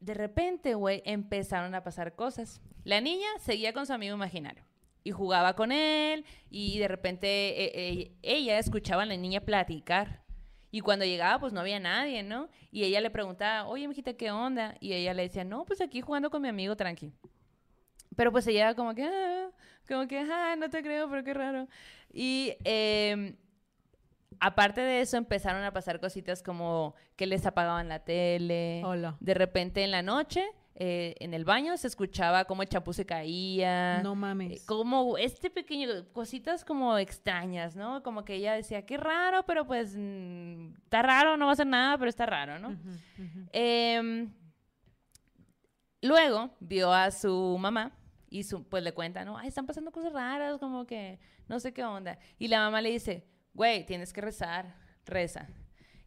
de 0.01 0.15
repente, 0.15 0.75
güey, 0.75 1.03
empezaron 1.07 1.75
a 1.75 1.83
pasar 1.85 2.17
cosas. 2.17 2.61
La 2.85 3.01
niña 3.01 3.29
seguía 3.39 3.73
con 3.73 3.87
su 3.87 3.93
amigo 3.93 4.15
imaginario 4.17 4.65
y 5.05 5.11
jugaba 5.13 5.55
con 5.55 5.73
él 5.73 6.25
y 6.51 6.79
de 6.79 6.89
repente 6.89 7.27
eh, 7.29 7.73
eh, 7.75 8.13
ella 8.23 8.59
escuchaba 8.59 9.03
a 9.03 9.07
la 9.07 9.17
niña 9.17 9.41
platicar. 9.41 10.21
Y 10.73 10.81
cuando 10.81 11.05
llegaba, 11.05 11.41
pues 11.41 11.53
no 11.53 11.61
había 11.61 11.81
nadie, 11.81 12.23
¿no? 12.23 12.49
Y 12.71 12.85
ella 12.85 13.01
le 13.01 13.11
preguntaba, 13.11 13.67
oye, 13.67 13.89
mijita, 13.89 14.15
¿qué 14.15 14.31
onda? 14.31 14.77
Y 14.79 14.93
ella 14.93 15.15
le 15.15 15.23
decía, 15.23 15.43
no, 15.43 15.65
pues 15.65 15.81
aquí 15.81 16.01
jugando 16.01 16.31
con 16.31 16.43
mi 16.43 16.49
amigo, 16.49 16.77
tranqui. 16.77 17.13
Pero 18.15 18.31
pues 18.31 18.47
ella 18.47 18.75
como 18.75 18.95
que, 18.95 19.05
ah, 19.05 19.51
como 19.89 20.07
que, 20.07 20.19
ah, 20.19 20.55
no 20.57 20.71
te 20.71 20.83
creo, 20.83 21.11
pero 21.11 21.25
qué 21.25 21.35
raro. 21.35 21.67
Y 22.13 22.55
em, 22.63 23.37
aparte 24.39 24.81
de 24.81 25.01
eso, 25.01 25.17
empezaron 25.17 25.65
a 25.65 25.73
pasar 25.73 25.99
cositas 25.99 26.43
como 26.43 26.95
que 27.17 27.27
les 27.27 27.47
apagaban 27.47 27.89
la 27.89 28.05
tele. 28.05 28.83
Hola. 28.85 29.17
De 29.19 29.35
repente 29.35 29.83
en 29.83 29.91
la 29.91 30.03
noche, 30.03 30.47
eh, 30.83 31.15
en 31.21 31.35
el 31.35 31.45
baño, 31.45 31.77
se 31.77 31.87
escuchaba 31.89 32.47
como 32.47 32.63
el 32.63 32.69
chapú 32.71 32.95
se 32.95 33.05
caía. 33.05 34.01
No 34.03 34.13
Eh, 34.13 34.17
mames. 34.17 34.65
Como 34.65 35.19
este 35.19 35.51
pequeño, 35.51 35.89
cositas 36.15 36.65
como 36.65 36.97
extrañas, 36.97 37.77
¿no? 37.77 38.03
Como 38.03 38.25
que 38.25 38.37
ella 38.37 38.55
decía, 38.55 38.87
qué 38.87 38.97
raro, 38.97 39.45
pero 39.47 39.67
pues 39.67 39.95
mm, 39.95 40.73
está 40.85 41.03
raro, 41.03 41.37
no 41.37 41.45
va 41.45 41.51
a 41.51 41.53
hacer 41.53 41.67
nada, 41.67 41.99
pero 41.99 42.09
está 42.09 42.25
raro, 42.25 42.59
¿no? 42.59 42.79
Em, 43.53 44.33
luego 46.03 46.51
vio 46.61 46.93
a 46.93 47.11
su 47.11 47.57
mamá 47.61 47.93
y 48.31 48.45
su, 48.45 48.65
pues 48.67 48.83
le 48.83 48.93
cuenta, 48.95 49.25
¿no? 49.25 49.37
Ay, 49.37 49.49
están 49.49 49.67
pasando 49.67 49.91
cosas 49.93 50.13
raras, 50.13 50.59
como 50.59 50.87
que 50.87 51.19
no 51.49 51.61
sé 51.61 51.73
qué 51.75 51.85
onda. 51.85 52.19
Y 52.39 52.49
la 52.49 52.61
mamá 52.61 52.81
le 52.81 52.91
dice, 52.91 53.27
güey, 53.53 53.85
tienes 53.85 54.13
que 54.13 54.21
rezar, 54.23 54.77
reza. 55.05 55.47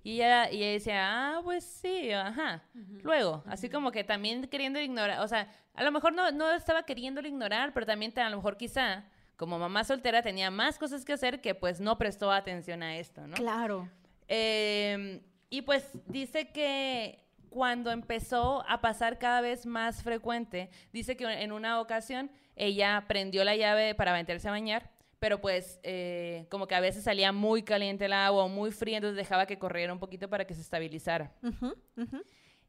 Y 0.04 0.16
ella, 0.16 0.52
y 0.52 0.58
ella 0.58 0.72
decía, 0.74 1.02
ah, 1.06 1.42
pues 1.44 1.64
sí, 1.64 2.12
ajá. 2.12 2.62
Luego, 3.02 3.44
así 3.48 3.70
como 3.70 3.92
que 3.92 4.04
también 4.04 4.46
queriendo 4.48 4.80
ignorar, 4.80 5.22
o 5.22 5.28
sea, 5.28 5.50
a 5.74 5.84
lo 5.84 5.92
mejor 5.92 6.14
no, 6.14 6.30
no 6.32 6.52
estaba 6.52 6.84
queriéndolo 6.84 7.28
ignorar, 7.28 7.74
pero 7.74 7.86
también 7.86 8.18
a 8.20 8.30
lo 8.30 8.36
mejor 8.38 8.58
quizá, 8.58 9.06
como 9.38 9.58
mamá 9.58 9.86
soltera, 9.86 10.22
tenía 10.22 10.52
más 10.52 10.78
cosas 10.78 11.06
que 11.06 11.14
hacer 11.14 11.40
que 11.40 11.56
pues 11.56 11.80
no 11.80 11.98
prestó 11.98 12.32
atención 12.32 12.84
a 12.84 12.98
esto, 12.98 13.26
¿no? 13.26 13.36
Claro. 13.36 13.90
Eh, 14.28 15.22
y 15.50 15.62
pues 15.62 15.90
dice 16.08 16.50
que 16.52 17.24
cuando 17.50 17.92
empezó 17.92 18.66
a 18.68 18.82
pasar 18.82 19.20
cada 19.20 19.40
vez 19.40 19.66
más 19.66 20.02
frecuente, 20.04 20.70
dice 20.92 21.16
que 21.16 21.26
en 21.26 21.52
una 21.52 21.80
ocasión 21.80 22.32
ella 22.56 23.06
prendió 23.08 23.44
la 23.44 23.56
llave 23.56 23.96
para 23.96 24.14
meterse 24.14 24.48
a 24.48 24.52
bañar, 24.52 24.90
pero 25.24 25.40
pues 25.40 25.80
eh, 25.84 26.48
como 26.50 26.68
que 26.68 26.76
a 26.76 26.82
veces 26.82 27.06
salía 27.06 27.32
muy 27.32 27.64
caliente 27.64 28.04
el 28.04 28.12
agua 28.12 28.44
o 28.44 28.50
muy 28.50 28.72
fría, 28.72 28.98
entonces 28.98 29.16
dejaba 29.16 29.46
que 29.46 29.58
corriera 29.58 29.94
un 29.94 30.00
poquito 30.00 30.30
para 30.30 30.46
que 30.46 30.54
se 30.54 30.60
estabilizara. 30.60 31.34
Ujú, 31.42 31.78
ujú. 31.96 32.22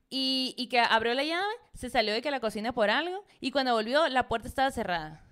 Y, 0.09 0.55
y 0.57 0.68
que 0.68 0.78
abrió 0.78 1.14
la 1.14 1.24
llave, 1.24 1.52
se 1.72 1.90
salió 1.90 2.14
de 2.14 2.22
que 2.22 2.30
la 2.30 2.38
cocina 2.38 2.72
por 2.72 2.90
algo, 2.90 3.24
y 3.40 3.50
cuando 3.50 3.72
volvió 3.72 4.09
la 4.09 4.28
puerta 4.28 4.46
estaba 4.46 4.70
cerrada. 4.70 5.28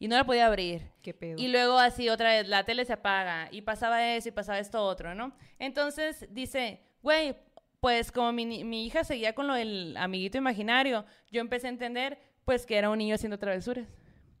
Y 0.00 0.08
no 0.08 0.16
la 0.16 0.24
podía 0.24 0.48
abrir. 0.48 0.90
Qué 1.00 1.14
pedo. 1.14 1.36
Y 1.38 1.46
luego 1.46 1.78
así 1.78 2.08
otra 2.08 2.30
vez 2.30 2.48
la 2.48 2.64
tele 2.64 2.84
se 2.84 2.94
apaga 2.94 3.46
y 3.52 3.62
pasaba 3.62 4.04
eso 4.16 4.30
y 4.30 4.32
pasaba 4.32 4.58
esto 4.58 4.82
otro, 4.82 5.14
¿no? 5.14 5.32
Entonces 5.60 6.26
dice, 6.30 6.80
güey, 7.02 7.36
pues 7.78 8.10
como 8.10 8.32
mi, 8.32 8.64
mi 8.64 8.84
hija 8.84 9.04
seguía 9.04 9.36
con 9.36 9.46
lo 9.46 9.54
del 9.54 9.96
amiguito 9.96 10.38
imaginario, 10.38 11.04
yo 11.30 11.40
empecé 11.40 11.68
a 11.68 11.70
entender 11.70 12.18
pues 12.44 12.66
que 12.66 12.78
era 12.78 12.90
un 12.90 12.98
niño 12.98 13.14
haciendo 13.14 13.38
travesuras. 13.38 13.86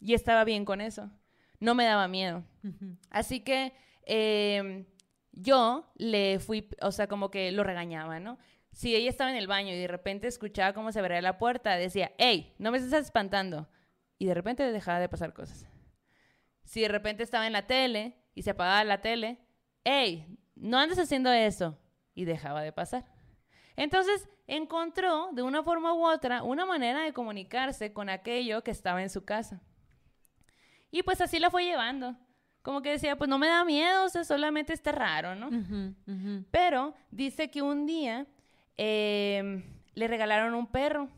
Y 0.00 0.14
estaba 0.14 0.42
bien 0.42 0.64
con 0.64 0.80
eso. 0.80 1.12
No 1.60 1.74
me 1.74 1.84
daba 1.84 2.08
miedo. 2.08 2.42
Así 3.10 3.40
que 3.40 3.74
eh, 4.04 4.86
yo 5.32 5.92
le 5.96 6.38
fui, 6.40 6.68
o 6.80 6.90
sea, 6.90 7.06
como 7.06 7.30
que 7.30 7.52
lo 7.52 7.62
regañaba, 7.62 8.18
¿no? 8.18 8.38
Si 8.72 8.94
ella 8.94 9.10
estaba 9.10 9.30
en 9.30 9.36
el 9.36 9.46
baño 9.46 9.72
y 9.72 9.78
de 9.78 9.86
repente 9.86 10.26
escuchaba 10.26 10.72
cómo 10.72 10.92
se 10.92 11.00
abría 11.00 11.20
la 11.22 11.38
puerta, 11.38 11.76
decía, 11.76 12.12
hey, 12.18 12.54
no 12.58 12.70
me 12.70 12.78
estás 12.78 13.04
espantando. 13.04 13.68
Y 14.18 14.26
de 14.26 14.34
repente 14.34 14.70
dejaba 14.70 15.00
de 15.00 15.08
pasar 15.08 15.32
cosas. 15.32 15.66
Si 16.64 16.80
de 16.80 16.88
repente 16.88 17.22
estaba 17.22 17.46
en 17.46 17.52
la 17.52 17.66
tele 17.66 18.16
y 18.34 18.42
se 18.42 18.50
apagaba 18.50 18.84
la 18.84 19.00
tele, 19.00 19.38
hey, 19.84 20.38
no 20.54 20.78
andes 20.78 20.98
haciendo 20.98 21.32
eso. 21.32 21.78
Y 22.14 22.24
dejaba 22.24 22.62
de 22.62 22.72
pasar. 22.72 23.04
Entonces 23.76 24.28
encontró 24.46 25.30
de 25.32 25.42
una 25.42 25.62
forma 25.62 25.94
u 25.94 26.04
otra 26.04 26.42
una 26.42 26.66
manera 26.66 27.02
de 27.02 27.12
comunicarse 27.12 27.92
con 27.92 28.08
aquello 28.08 28.62
que 28.62 28.70
estaba 28.70 29.02
en 29.02 29.10
su 29.10 29.24
casa. 29.24 29.62
Y 30.90 31.02
pues 31.02 31.20
así 31.20 31.38
la 31.38 31.50
fue 31.50 31.64
llevando. 31.64 32.16
Como 32.62 32.82
que 32.82 32.90
decía, 32.90 33.16
pues 33.16 33.28
no 33.28 33.38
me 33.38 33.48
da 33.48 33.64
miedo, 33.64 34.04
o 34.04 34.08
sea, 34.08 34.24
solamente 34.24 34.72
está 34.72 34.92
raro, 34.92 35.34
¿no? 35.34 35.48
Pero 36.50 36.94
dice 37.10 37.50
que 37.50 37.62
un 37.62 37.86
día 37.86 38.26
eh, 38.76 39.64
le 39.94 40.08
regalaron 40.08 40.54
un 40.54 40.66
perro. 40.66 41.08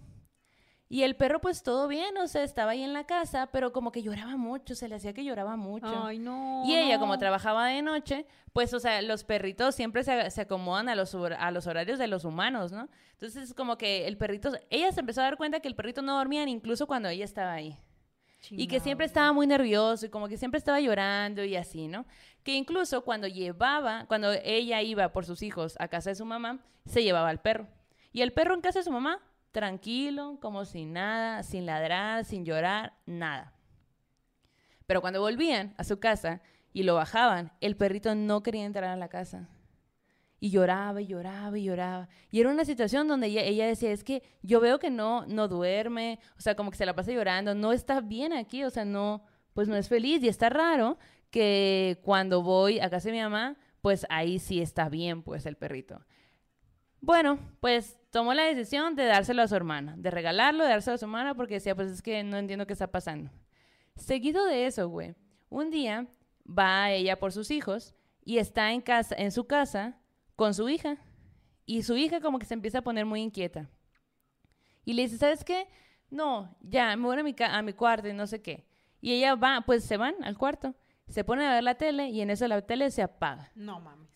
Y 0.88 1.04
el 1.04 1.16
perro, 1.16 1.40
pues 1.40 1.62
todo 1.62 1.88
bien, 1.88 2.18
o 2.18 2.28
sea, 2.28 2.42
estaba 2.42 2.72
ahí 2.72 2.82
en 2.82 2.92
la 2.92 3.04
casa, 3.04 3.48
pero 3.50 3.72
como 3.72 3.92
que 3.92 4.02
lloraba 4.02 4.36
mucho, 4.36 4.74
se 4.74 4.88
le 4.88 4.96
hacía 4.96 5.14
que 5.14 5.24
lloraba 5.24 5.56
mucho. 5.56 6.04
Ay, 6.04 6.18
no. 6.18 6.64
y 6.66 6.76
ella, 6.76 6.96
no. 6.96 7.00
como 7.00 7.16
trabajaba 7.16 7.68
de 7.68 7.80
noche, 7.80 8.26
pues, 8.52 8.74
o 8.74 8.78
sea, 8.78 9.00
los 9.00 9.24
perritos 9.24 9.74
siempre 9.74 10.04
se, 10.04 10.30
se 10.30 10.42
acomodan 10.42 10.90
a 10.90 10.94
los, 10.94 11.14
a 11.14 11.50
los 11.50 11.66
horarios 11.66 11.98
de 11.98 12.08
los 12.08 12.26
humanos, 12.26 12.72
¿no? 12.72 12.90
Entonces, 13.12 13.54
como 13.54 13.78
que 13.78 14.06
el 14.06 14.18
perrito, 14.18 14.52
ella 14.68 14.92
se 14.92 15.00
empezó 15.00 15.22
a 15.22 15.24
dar 15.24 15.38
cuenta 15.38 15.60
que 15.60 15.68
el 15.68 15.74
perrito 15.74 16.02
no 16.02 16.18
dormía 16.18 16.42
incluso 16.42 16.86
cuando 16.86 17.08
ella 17.08 17.24
estaba 17.24 17.54
ahí. 17.54 17.78
Y 18.50 18.66
que 18.66 18.80
siempre 18.80 19.06
estaba 19.06 19.32
muy 19.32 19.46
nervioso 19.46 20.06
y 20.06 20.08
como 20.08 20.28
que 20.28 20.36
siempre 20.36 20.58
estaba 20.58 20.80
llorando 20.80 21.44
y 21.44 21.56
así, 21.56 21.88
¿no? 21.88 22.06
Que 22.42 22.54
incluso 22.54 23.04
cuando 23.04 23.28
llevaba, 23.28 24.06
cuando 24.08 24.32
ella 24.32 24.82
iba 24.82 25.12
por 25.12 25.24
sus 25.24 25.42
hijos 25.42 25.76
a 25.78 25.88
casa 25.88 26.10
de 26.10 26.16
su 26.16 26.24
mamá, 26.24 26.58
se 26.84 27.02
llevaba 27.02 27.28
al 27.28 27.40
perro. 27.40 27.68
Y 28.12 28.22
el 28.22 28.32
perro 28.32 28.54
en 28.54 28.60
casa 28.60 28.80
de 28.80 28.84
su 28.84 28.90
mamá, 28.90 29.20
tranquilo, 29.52 30.38
como 30.40 30.64
sin 30.64 30.92
nada, 30.92 31.42
sin 31.42 31.66
ladrar, 31.66 32.24
sin 32.24 32.44
llorar, 32.44 32.94
nada. 33.06 33.54
Pero 34.86 35.00
cuando 35.00 35.20
volvían 35.20 35.74
a 35.78 35.84
su 35.84 36.00
casa 36.00 36.42
y 36.72 36.82
lo 36.82 36.94
bajaban, 36.94 37.52
el 37.60 37.76
perrito 37.76 38.14
no 38.14 38.42
quería 38.42 38.64
entrar 38.64 38.90
a 38.90 38.96
la 38.96 39.08
casa. 39.08 39.48
Y 40.42 40.50
lloraba 40.50 41.00
y 41.00 41.06
lloraba 41.06 41.56
y 41.56 41.62
lloraba. 41.62 42.08
Y 42.32 42.40
era 42.40 42.50
una 42.50 42.64
situación 42.64 43.06
donde 43.06 43.28
ella, 43.28 43.42
ella 43.42 43.64
decía, 43.64 43.92
es 43.92 44.02
que 44.02 44.24
yo 44.42 44.58
veo 44.58 44.80
que 44.80 44.90
no, 44.90 45.24
no 45.26 45.46
duerme, 45.46 46.18
o 46.36 46.40
sea, 46.40 46.56
como 46.56 46.72
que 46.72 46.76
se 46.76 46.84
la 46.84 46.96
pasa 46.96 47.12
llorando, 47.12 47.54
no 47.54 47.72
está 47.72 48.00
bien 48.00 48.32
aquí, 48.32 48.64
o 48.64 48.70
sea, 48.70 48.84
no, 48.84 49.22
pues 49.54 49.68
no 49.68 49.76
es 49.76 49.88
feliz. 49.88 50.20
Y 50.20 50.26
está 50.26 50.48
raro 50.48 50.98
que 51.30 52.00
cuando 52.02 52.42
voy 52.42 52.80
a 52.80 52.90
casa 52.90 53.08
de 53.08 53.12
mi 53.12 53.20
mamá, 53.20 53.56
pues 53.82 54.04
ahí 54.10 54.40
sí 54.40 54.60
está 54.60 54.88
bien, 54.88 55.22
pues 55.22 55.46
el 55.46 55.54
perrito. 55.54 56.04
Bueno, 57.00 57.38
pues 57.60 58.00
tomó 58.10 58.34
la 58.34 58.42
decisión 58.42 58.96
de 58.96 59.04
dárselo 59.04 59.42
a 59.42 59.48
su 59.48 59.54
hermana, 59.54 59.94
de 59.96 60.10
regalarlo, 60.10 60.64
de 60.64 60.70
dárselo 60.70 60.96
a 60.96 60.98
su 60.98 61.04
hermana, 61.04 61.36
porque 61.36 61.54
decía, 61.54 61.76
pues 61.76 61.88
es 61.88 62.02
que 62.02 62.24
no 62.24 62.36
entiendo 62.36 62.66
qué 62.66 62.72
está 62.72 62.88
pasando. 62.90 63.30
Seguido 63.94 64.44
de 64.46 64.66
eso, 64.66 64.88
güey, 64.88 65.14
un 65.50 65.70
día 65.70 66.08
va 66.44 66.90
ella 66.90 67.20
por 67.20 67.30
sus 67.30 67.52
hijos 67.52 67.94
y 68.24 68.38
está 68.38 68.72
en 68.72 68.80
casa, 68.80 69.14
en 69.16 69.30
su 69.30 69.46
casa 69.46 70.01
con 70.42 70.54
su 70.54 70.68
hija. 70.68 70.96
Y 71.66 71.84
su 71.84 71.96
hija 71.96 72.20
como 72.20 72.40
que 72.40 72.46
se 72.46 72.54
empieza 72.54 72.78
a 72.78 72.82
poner 72.82 73.06
muy 73.06 73.20
inquieta. 73.20 73.70
Y 74.84 74.94
le 74.94 75.02
dice, 75.02 75.16
¿sabes 75.16 75.44
qué? 75.44 75.68
No, 76.10 76.56
ya, 76.62 76.96
me 76.96 77.04
voy 77.04 77.16
a 77.16 77.22
mi, 77.22 77.32
a 77.38 77.62
mi 77.62 77.72
cuarto 77.72 78.08
y 78.08 78.12
no 78.12 78.26
sé 78.26 78.42
qué. 78.42 78.66
Y 79.00 79.12
ella 79.12 79.36
va, 79.36 79.62
pues 79.64 79.84
se 79.84 79.96
van 79.96 80.16
al 80.24 80.36
cuarto, 80.36 80.74
se 81.06 81.22
ponen 81.22 81.46
a 81.46 81.54
ver 81.54 81.62
la 81.62 81.76
tele 81.76 82.08
y 82.08 82.22
en 82.22 82.30
eso 82.30 82.48
la 82.48 82.60
tele 82.60 82.90
se 82.90 83.02
apaga. 83.02 83.52
No 83.54 83.78
mames. 83.78 84.10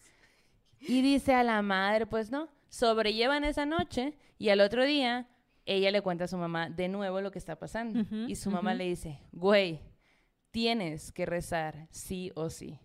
Y 0.81 1.01
dice 1.01 1.33
a 1.33 1.45
la 1.45 1.62
madre, 1.62 2.07
pues 2.07 2.33
no, 2.33 2.49
sobrellevan 2.70 3.45
esa 3.45 3.64
noche 3.64 4.18
y 4.37 4.49
al 4.49 4.61
otro 4.61 4.85
día 4.85 5.29
ella 5.64 5.93
le 5.93 6.03
cuenta 6.03 6.24
a 6.24 6.29
su 6.29 6.37
mamá 6.37 6.70
de 6.70 6.89
nuevo 6.89 7.20
lo 7.20 7.31
que 7.31 7.39
está 7.39 7.55
pasando. 7.55 8.01
Y 8.27 8.35
su 8.35 8.51
mamá 8.51 8.74
le 8.74 8.83
dice, 8.83 9.20
güey, 9.31 9.81
tienes 10.51 11.12
que 11.12 11.24
rezar 11.24 11.87
sí 11.93 12.33
o 12.35 12.51
sí. 12.51 12.81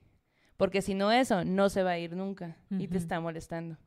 Porque 0.62 0.84
si 0.84 0.94
no 0.94 1.12
eso, 1.12 1.44
no 1.44 1.70
se 1.70 1.82
va 1.82 1.90
a 1.90 1.98
ir 1.98 2.16
nunca 2.16 2.56
y 2.70 2.88
te 2.88 3.00
está 3.00 3.20
molestando. 3.20 3.78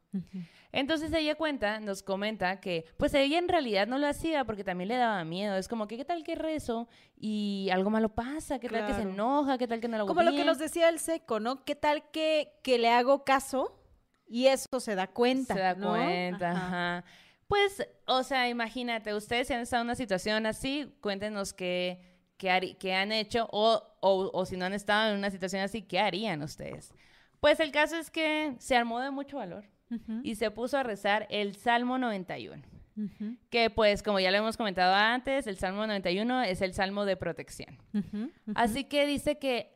Entonces 0.72 1.12
ella 1.12 1.36
cuenta, 1.36 1.78
nos 1.78 2.02
comenta 2.02 2.58
que 2.58 2.84
pues 2.96 3.14
ella 3.14 3.38
en 3.38 3.46
realidad 3.46 3.86
no 3.86 3.96
lo 3.96 4.08
hacía 4.08 4.44
porque 4.44 4.64
también 4.64 4.88
le 4.88 4.96
daba 4.96 5.22
miedo. 5.22 5.54
Es 5.54 5.68
como 5.68 5.86
que 5.86 5.96
qué 5.96 6.04
tal 6.04 6.24
que 6.24 6.34
rezo 6.34 6.88
y 7.16 7.68
algo 7.72 7.90
malo 7.90 8.08
pasa, 8.08 8.58
qué 8.58 8.68
tal 8.68 8.88
que 8.88 8.94
se 8.94 9.02
enoja, 9.02 9.56
qué 9.56 9.68
tal 9.68 9.80
que 9.80 9.86
no 9.86 9.98
lo 9.98 10.02
hago 10.02 10.08
Como 10.08 10.22
lo 10.22 10.32
que 10.32 10.44
nos 10.44 10.58
decía 10.58 10.88
el 10.88 10.98
seco, 10.98 11.38
¿no? 11.38 11.64
¿Qué 11.64 11.76
tal 11.76 12.10
que, 12.10 12.58
que 12.64 12.76
le 12.76 12.90
hago 12.90 13.22
caso 13.22 13.80
y 14.26 14.48
eso 14.48 14.80
se 14.80 14.96
da 14.96 15.06
cuenta? 15.06 15.54
Se 15.54 15.60
da 15.60 15.76
¿no? 15.76 15.92
cuenta, 15.92 16.50
Ajá. 16.50 16.66
ajá. 16.96 17.04
Pues, 17.46 17.86
o 18.06 18.24
sea, 18.24 18.48
imagínate, 18.48 19.14
ustedes 19.14 19.46
si 19.46 19.54
han 19.54 19.60
estado 19.60 19.82
en 19.82 19.86
una 19.86 19.94
situación 19.94 20.44
así, 20.44 20.92
cuéntenos 21.00 21.52
qué, 21.52 22.13
qué, 22.44 22.50
hari- 22.50 22.74
qué 22.78 22.92
han 22.94 23.10
hecho 23.10 23.48
o, 23.52 23.82
o, 24.00 24.30
o 24.34 24.44
si 24.44 24.56
no 24.58 24.66
han 24.66 24.74
estado 24.74 25.10
en 25.12 25.18
una 25.18 25.30
situación 25.30 25.62
así, 25.62 25.80
¿qué 25.80 25.98
harían 25.98 26.42
ustedes? 26.42 26.92
Pues 27.40 27.58
el 27.60 27.72
caso 27.72 27.96
es 27.96 28.10
que 28.10 28.54
se 28.58 28.76
armó 28.76 29.00
de 29.00 29.10
mucho 29.10 29.38
valor 29.38 29.64
Ujú, 29.90 30.20
y 30.22 30.34
se 30.34 30.50
puso 30.50 30.76
a 30.76 30.82
rezar 30.82 31.26
el 31.30 31.54
Salmo 31.56 31.96
91. 31.98 32.62
ujú, 32.96 33.36
Que 33.50 33.70
pues, 33.70 34.02
como 34.02 34.20
ya 34.20 34.30
lo 34.30 34.36
hemos 34.38 34.56
comentado 34.58 34.94
antes, 34.94 35.46
el 35.46 35.56
Salmo 35.56 35.86
91 35.86 36.42
es 36.42 36.60
el 36.60 36.74
Salmo 36.74 37.04
de 37.06 37.16
protección. 37.16 37.78
ujú, 37.94 38.24
ujú. 38.24 38.52
Así 38.54 38.84
que 38.84 39.06
dice 39.06 39.38
que, 39.38 39.74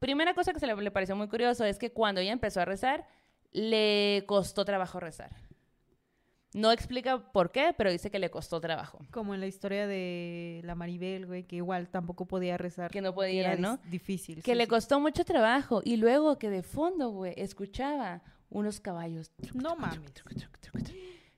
primera 0.00 0.32
cosa 0.34 0.52
que 0.54 0.60
se 0.60 0.66
le, 0.66 0.74
le 0.76 0.90
pareció 0.90 1.14
muy 1.16 1.28
curioso 1.28 1.64
es 1.64 1.78
que 1.78 1.92
cuando 1.92 2.20
ella 2.22 2.32
empezó 2.32 2.60
a 2.60 2.64
rezar, 2.64 3.06
le 3.52 4.24
costó 4.26 4.64
trabajo 4.64 4.98
rezar. 5.00 5.30
No 6.54 6.72
explica 6.72 7.30
por 7.30 7.52
qué, 7.52 7.74
pero 7.76 7.90
dice 7.90 8.10
que 8.10 8.18
le 8.18 8.30
costó 8.30 8.60
trabajo. 8.60 8.98
Como 9.10 9.34
en 9.34 9.40
la 9.40 9.46
historia 9.46 9.86
de 9.86 10.62
la 10.64 10.74
Maribel, 10.74 11.26
güey, 11.26 11.44
que 11.44 11.56
igual 11.56 11.88
tampoco 11.90 12.26
podía 12.26 12.56
rezar. 12.56 12.90
Que 12.90 13.02
no 13.02 13.10
que 13.12 13.16
podía, 13.16 13.52
era 13.52 13.60
¿no? 13.60 13.78
Difícil. 13.84 14.36
Que 14.42 14.52
sí, 14.52 14.54
le 14.56 14.64
sí. 14.64 14.70
costó 14.70 14.98
mucho 14.98 15.24
trabajo. 15.24 15.82
Y 15.84 15.96
luego 15.96 16.38
que 16.38 16.48
de 16.48 16.62
fondo, 16.62 17.10
güey, 17.10 17.34
escuchaba 17.36 18.22
unos 18.48 18.80
caballos. 18.80 19.30
No 19.52 19.76
mames. 19.76 20.00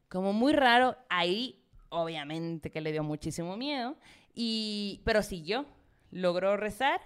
Como 0.08 0.32
muy 0.32 0.52
raro. 0.52 0.96
Ahí, 1.08 1.60
obviamente, 1.88 2.70
que 2.70 2.80
le 2.80 2.92
dio 2.92 3.02
muchísimo 3.02 3.56
miedo. 3.56 3.96
Y, 4.32 5.00
pero 5.04 5.22
siguió. 5.22 5.66
Logró 6.12 6.56
rezar 6.56 7.00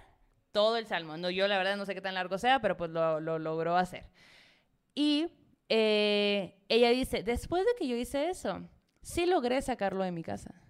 todo 0.51 0.77
el 0.77 0.85
salmo. 0.85 1.17
No, 1.17 1.31
yo 1.31 1.47
la 1.47 1.57
verdad 1.57 1.75
no 1.75 1.85
sé 1.85 1.95
qué 1.95 2.01
tan 2.01 2.13
largo 2.13 2.37
sea, 2.37 2.61
pero 2.61 2.77
pues 2.77 2.91
lo, 2.91 3.19
lo 3.19 3.39
logró 3.39 3.75
hacer. 3.77 4.05
Y 4.93 5.27
eh, 5.69 6.55
ella 6.69 6.89
dice, 6.89 7.23
después 7.23 7.65
de 7.65 7.71
que 7.77 7.87
yo 7.87 7.95
hice 7.95 8.29
eso, 8.29 8.67
sí 9.01 9.25
logré 9.25 9.61
sacarlo 9.61 10.03
de 10.03 10.11
mi 10.11 10.23
casa. 10.23 10.61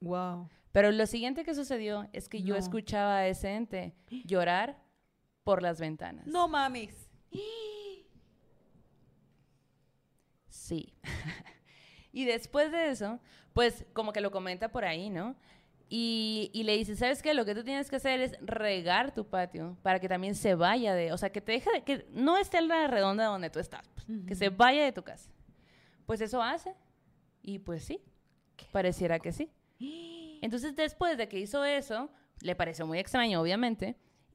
Wow. 0.00 0.48
Pero 0.72 0.90
lo 0.90 1.06
siguiente 1.06 1.44
que 1.44 1.54
sucedió 1.54 2.08
es 2.12 2.28
que 2.28 2.42
yo 2.42 2.56
escuchaba 2.56 3.18
a 3.18 3.28
ese 3.28 3.54
ente 3.54 3.94
llorar 4.24 4.82
por 5.44 5.62
las 5.62 5.78
ventanas. 5.78 6.26
No 6.26 6.48
mames. 6.48 7.10
Sí. 10.48 10.94
y 12.12 12.24
después 12.24 12.72
de 12.72 12.90
eso, 12.90 13.20
pues 13.52 13.84
como 13.92 14.12
que 14.12 14.20
lo 14.20 14.30
comenta 14.30 14.70
por 14.70 14.84
ahí, 14.84 15.10
¿no? 15.10 15.36
Y, 15.94 16.50
y 16.54 16.62
le 16.62 16.74
dice, 16.78 16.96
¿sabes 16.96 17.20
qué? 17.22 17.34
Lo 17.34 17.44
que 17.44 17.54
tú 17.54 17.64
tienes 17.64 17.90
que 17.90 17.96
hacer 17.96 18.18
es 18.20 18.32
regar 18.40 19.12
tu 19.12 19.26
patio 19.26 19.76
para 19.82 20.00
que 20.00 20.08
también 20.08 20.34
se 20.34 20.54
vaya 20.54 20.94
de, 20.94 21.12
o 21.12 21.18
sea, 21.18 21.30
que 21.30 21.42
te 21.42 21.52
deje, 21.52 21.70
de- 21.70 21.82
que 21.84 22.06
no 22.12 22.38
esté 22.38 22.56
en 22.56 22.68
la 22.68 22.86
redonda 22.86 23.26
donde 23.26 23.50
tú 23.50 23.58
estás, 23.58 23.86
pues, 23.94 24.06
que 24.26 24.34
se 24.34 24.48
vaya 24.48 24.84
de 24.84 24.92
tu 24.92 25.02
casa. 25.02 25.30
Pues 26.06 26.22
eso 26.22 26.42
hace. 26.42 26.74
Y 27.42 27.58
pues 27.58 27.84
sí, 27.84 28.00
pareciera 28.72 29.18
que 29.18 29.32
sí. 29.32 29.50
Entonces 30.40 30.74
después 30.76 31.18
de 31.18 31.28
que 31.28 31.38
hizo 31.38 31.62
eso, 31.62 32.08
le 32.40 32.56
pareció 32.56 32.86
muy 32.86 32.98
extraño, 32.98 33.42
obviamente, 33.42 33.94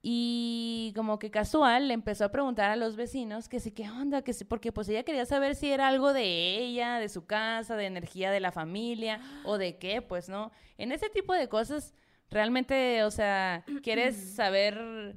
y 0.10 0.93
como 0.95 1.20
que 1.20 1.30
casual 1.30 1.89
le 1.89 1.93
empezó 1.93 2.24
a 2.24 2.32
preguntar 2.32 2.72
a 2.72 2.78
los 2.78 2.95
vecinos 2.95 3.49
que 3.49 3.60
sí, 3.60 3.72
qué 3.72 3.89
onda, 3.89 4.22
que 4.22 4.32
sí, 4.32 4.45
porque 4.45 4.72
pues 4.72 4.88
ella 4.88 5.03
quería 5.03 5.26
saber 5.26 5.53
si 5.53 5.70
era 5.70 5.89
algo 5.89 6.14
de 6.14 6.60
ella, 6.60 6.97
de 6.97 7.10
su 7.10 7.26
casa, 7.26 7.76
de 7.76 7.88
energía 7.88 8.32
de 8.32 8.39
la 8.39 8.53
familia 8.53 9.20
o 9.43 9.58
de 9.58 9.78
qué, 9.80 10.01
pues 10.01 10.30
no. 10.30 10.53
En 10.78 10.93
ese 10.93 11.10
tipo 11.10 11.34
de 11.34 11.49
cosas, 11.49 11.93
realmente, 12.32 13.03
o 13.03 13.12
sea, 13.12 13.66
quieres 13.84 14.16
saber, 14.16 15.14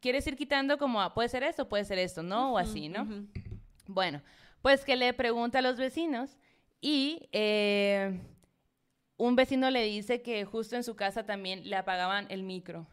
quieres 0.00 0.26
ir 0.26 0.38
quitando 0.38 0.78
como, 0.78 1.02
ah, 1.02 1.12
puede 1.12 1.28
ser 1.28 1.42
esto, 1.42 1.68
puede 1.68 1.84
ser 1.84 1.98
esto, 1.98 2.22
¿no? 2.22 2.54
O 2.54 2.56
así, 2.56 2.88
¿no? 2.88 3.06
Bueno, 3.86 4.22
pues 4.62 4.86
que 4.86 4.96
le 4.96 5.12
pregunta 5.12 5.58
a 5.58 5.62
los 5.62 5.76
vecinos 5.76 6.38
y 6.80 7.28
eh, 7.32 8.18
un 9.18 9.36
vecino 9.36 9.68
le 9.68 9.84
dice 9.84 10.22
que 10.22 10.46
justo 10.46 10.74
en 10.74 10.84
su 10.84 10.96
casa 10.96 11.26
también 11.26 11.68
le 11.68 11.76
apagaban 11.76 12.24
el 12.30 12.44
micro, 12.44 12.86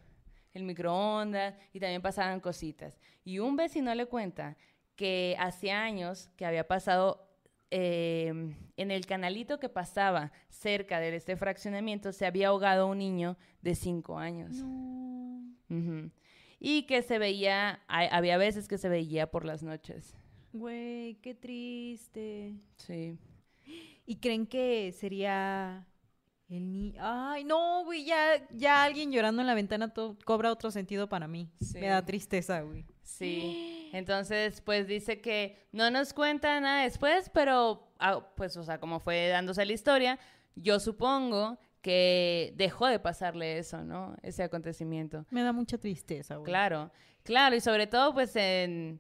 el 0.54 0.64
microondas 0.64 1.56
y 1.74 1.80
también 1.80 2.02
pasaban 2.02 2.40
cositas. 2.40 3.00
Y 3.24 3.40
un 3.40 3.56
vecino 3.56 3.94
le 3.96 4.06
cuenta 4.08 4.58
que 4.96 5.36
hacía 5.40 5.82
años 5.84 6.30
que 6.36 6.46
había 6.46 6.68
pasado 6.68 7.26
eh, 7.72 8.28
en 8.78 8.92
el 8.92 9.06
canalito 9.06 9.60
que 9.60 9.70
pasaba 9.70 10.32
cerca 10.50 11.00
de 11.00 11.16
este 11.16 11.36
fraccionamiento 11.38 12.12
se 12.12 12.26
había 12.26 12.48
ahogado 12.48 12.88
un 12.88 12.98
niño 12.98 13.38
de 13.62 13.76
cinco 13.76 14.18
años. 14.18 14.56
No. 14.56 15.44
Ujú. 15.70 16.10
Y 16.60 16.84
que 16.88 17.04
se 17.04 17.20
veía, 17.20 17.82
hay- 17.88 18.10
había 18.12 18.38
veces 18.38 18.68
que 18.68 18.78
se 18.80 18.90
veía 18.90 19.30
por 19.30 19.46
las 19.46 19.62
noches. 19.64 20.16
Güey, 20.52 21.16
qué 21.22 21.36
triste. 21.36 22.56
Sí. 22.78 23.18
¿Y 24.08 24.16
creen 24.16 24.48
que 24.48 24.92
sería 24.92 25.86
el? 26.50 26.96
Ay, 27.00 27.44
no, 27.44 27.84
güey, 27.86 28.06
ya, 28.06 28.48
ya 28.52 28.84
alguien 28.84 29.12
llorando 29.12 29.42
en 29.42 29.48
la 29.48 29.54
ventana 29.54 29.94
cobra 30.26 30.52
otro 30.52 30.72
sentido 30.72 31.08
para 31.08 31.28
mí. 31.28 31.50
Sí. 31.62 31.80
Me 31.80 31.88
da 31.88 32.06
tristeza, 32.06 32.62
güey. 32.62 32.86
Sí. 33.04 33.90
Entonces, 33.94 34.62
pues 34.62 34.88
dice 34.88 35.22
que 35.22 35.68
no 35.72 35.90
nos 35.90 36.14
cuenta 36.14 36.60
nada 36.60 36.84
después, 36.84 37.30
pero 37.34 37.92
ah, 38.00 38.20
pues, 38.36 38.56
o 38.58 38.64
sea, 38.64 38.80
como 38.80 39.00
fue 39.00 39.28
dándose 39.30 39.66
la 39.66 39.74
historia, 39.74 40.20
yo 40.56 40.80
supongo 40.80 41.60
que 41.82 42.54
dejó 42.56 42.88
de 42.88 43.00
pasarle 43.00 43.58
eso, 43.58 43.84
¿no? 43.84 44.16
Ese 44.22 44.44
acontecimiento. 44.44 45.26
Me 45.30 45.44
da 45.44 45.54
mucha 45.54 45.78
tristeza, 45.78 46.36
güey. 46.36 46.46
Claro, 46.46 46.92
claro, 47.24 47.56
y 47.56 47.62
sobre 47.62 47.88
todo 47.88 48.14
pues 48.14 48.36
en, 48.36 49.00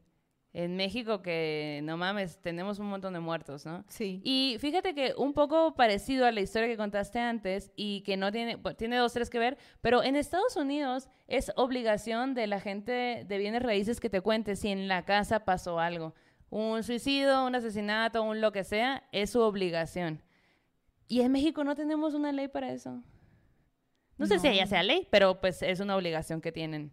en 0.51 0.75
México 0.75 1.21
que 1.21 1.81
no 1.83 1.95
mames, 1.97 2.41
tenemos 2.41 2.79
un 2.79 2.87
montón 2.87 3.13
de 3.13 3.19
muertos, 3.19 3.65
¿no? 3.65 3.85
Sí. 3.87 4.19
Y 4.23 4.57
fíjate 4.59 4.95
que 4.95 5.13
un 5.15 5.33
poco 5.33 5.75
parecido 5.75 6.25
a 6.25 6.31
la 6.31 6.41
historia 6.41 6.67
que 6.67 6.77
contaste 6.77 7.19
antes 7.19 7.71
y 7.75 8.01
que 8.01 8.17
no 8.17 8.31
tiene, 8.31 8.57
tiene 8.77 8.97
dos, 8.97 9.13
tres 9.13 9.29
que 9.29 9.37
ver, 9.37 9.57
pero 9.81 10.03
en 10.03 10.15
Estados 10.15 10.55
Unidos 10.55 11.09
es 11.27 11.51
obligación 11.55 12.33
de 12.33 12.47
la 12.47 12.59
gente 12.59 13.25
de 13.27 13.37
bienes 13.37 13.61
raíces 13.61 13.99
que 13.99 14.09
te 14.09 14.21
cuente 14.21 14.55
si 14.55 14.69
en 14.69 14.87
la 14.87 15.05
casa 15.05 15.45
pasó 15.45 15.79
algo. 15.79 16.15
Un 16.49 16.81
suicidio, 16.81 17.45
un 17.45 17.53
asesinato, 17.53 18.23
un 18.23 18.41
lo 18.41 18.51
que 18.51 18.63
sea, 18.63 19.03
es 19.11 19.29
su 19.29 19.41
obligación. 19.41 20.23
Y 21.07 21.21
en 21.21 21.31
México 21.31 21.63
no 21.63 21.75
tenemos 21.75 22.15
una 22.15 22.31
ley 22.31 22.47
para 22.47 22.71
eso. 22.71 23.03
No, 24.17 24.25
sé 24.25 24.39
si 24.39 24.47
ella 24.47 24.65
sea 24.65 24.83
ley, 24.83 25.07
pero 25.11 25.39
pues 25.39 25.61
es 25.61 25.79
una 25.79 25.95
obligación 25.95 26.41
que 26.41 26.51
tienen 26.51 26.91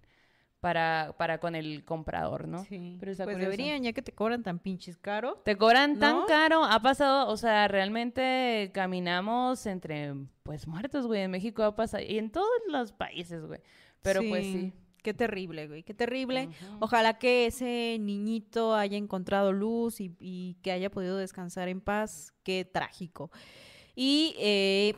para, 0.61 1.15
para 1.19 1.39
con 1.39 1.55
el 1.55 1.85
comprador, 1.85 2.49
¿no? 2.49 2.65
Sí. 2.65 2.97
Pero 2.99 3.13
pues 3.25 3.39
deberían, 3.39 3.83
ya 3.83 3.93
que 3.93 4.03
te 4.03 4.13
cobran 4.13 4.43
tan 4.43 4.59
pinches 4.59 4.97
caro. 4.97 5.41
Te 5.45 5.57
cobran 5.57 5.99
tan 5.99 6.27
caro, 6.27 6.65
ha 6.65 6.81
pasado, 6.81 7.29
o 7.29 7.37
sea, 7.37 7.69
realmente 7.69 8.71
caminamos 8.73 9.67
entre, 9.67 10.15
pues, 10.43 10.67
muertos, 10.67 11.07
güey, 11.07 11.23
en 11.23 11.31
México 11.31 11.63
ha 11.63 11.77
pasado, 11.77 12.03
y 12.03 12.19
en 12.19 12.31
todos 12.31 12.49
los 12.69 12.93
países, 12.93 13.45
güey, 13.47 13.61
pero 14.03 14.21
pues 14.29 14.45
sí. 14.45 14.73
Qué 15.03 15.15
terrible, 15.15 15.69
güey, 15.69 15.85
qué 15.85 15.95
terrible. 15.95 16.49
Ojalá 16.81 17.17
que 17.17 17.47
ese 17.47 17.97
niñito 18.01 18.75
haya 18.75 18.99
encontrado 18.99 19.53
luz 19.53 20.01
y, 20.01 20.17
y 20.19 20.57
que 20.63 20.73
haya 20.73 20.91
podido 20.91 21.17
descansar 21.17 21.69
en 21.69 21.81
paz. 21.81 22.35
Qué 22.43 22.65
trágico. 22.65 23.31
Y 23.95 24.35
eh, 24.37 24.97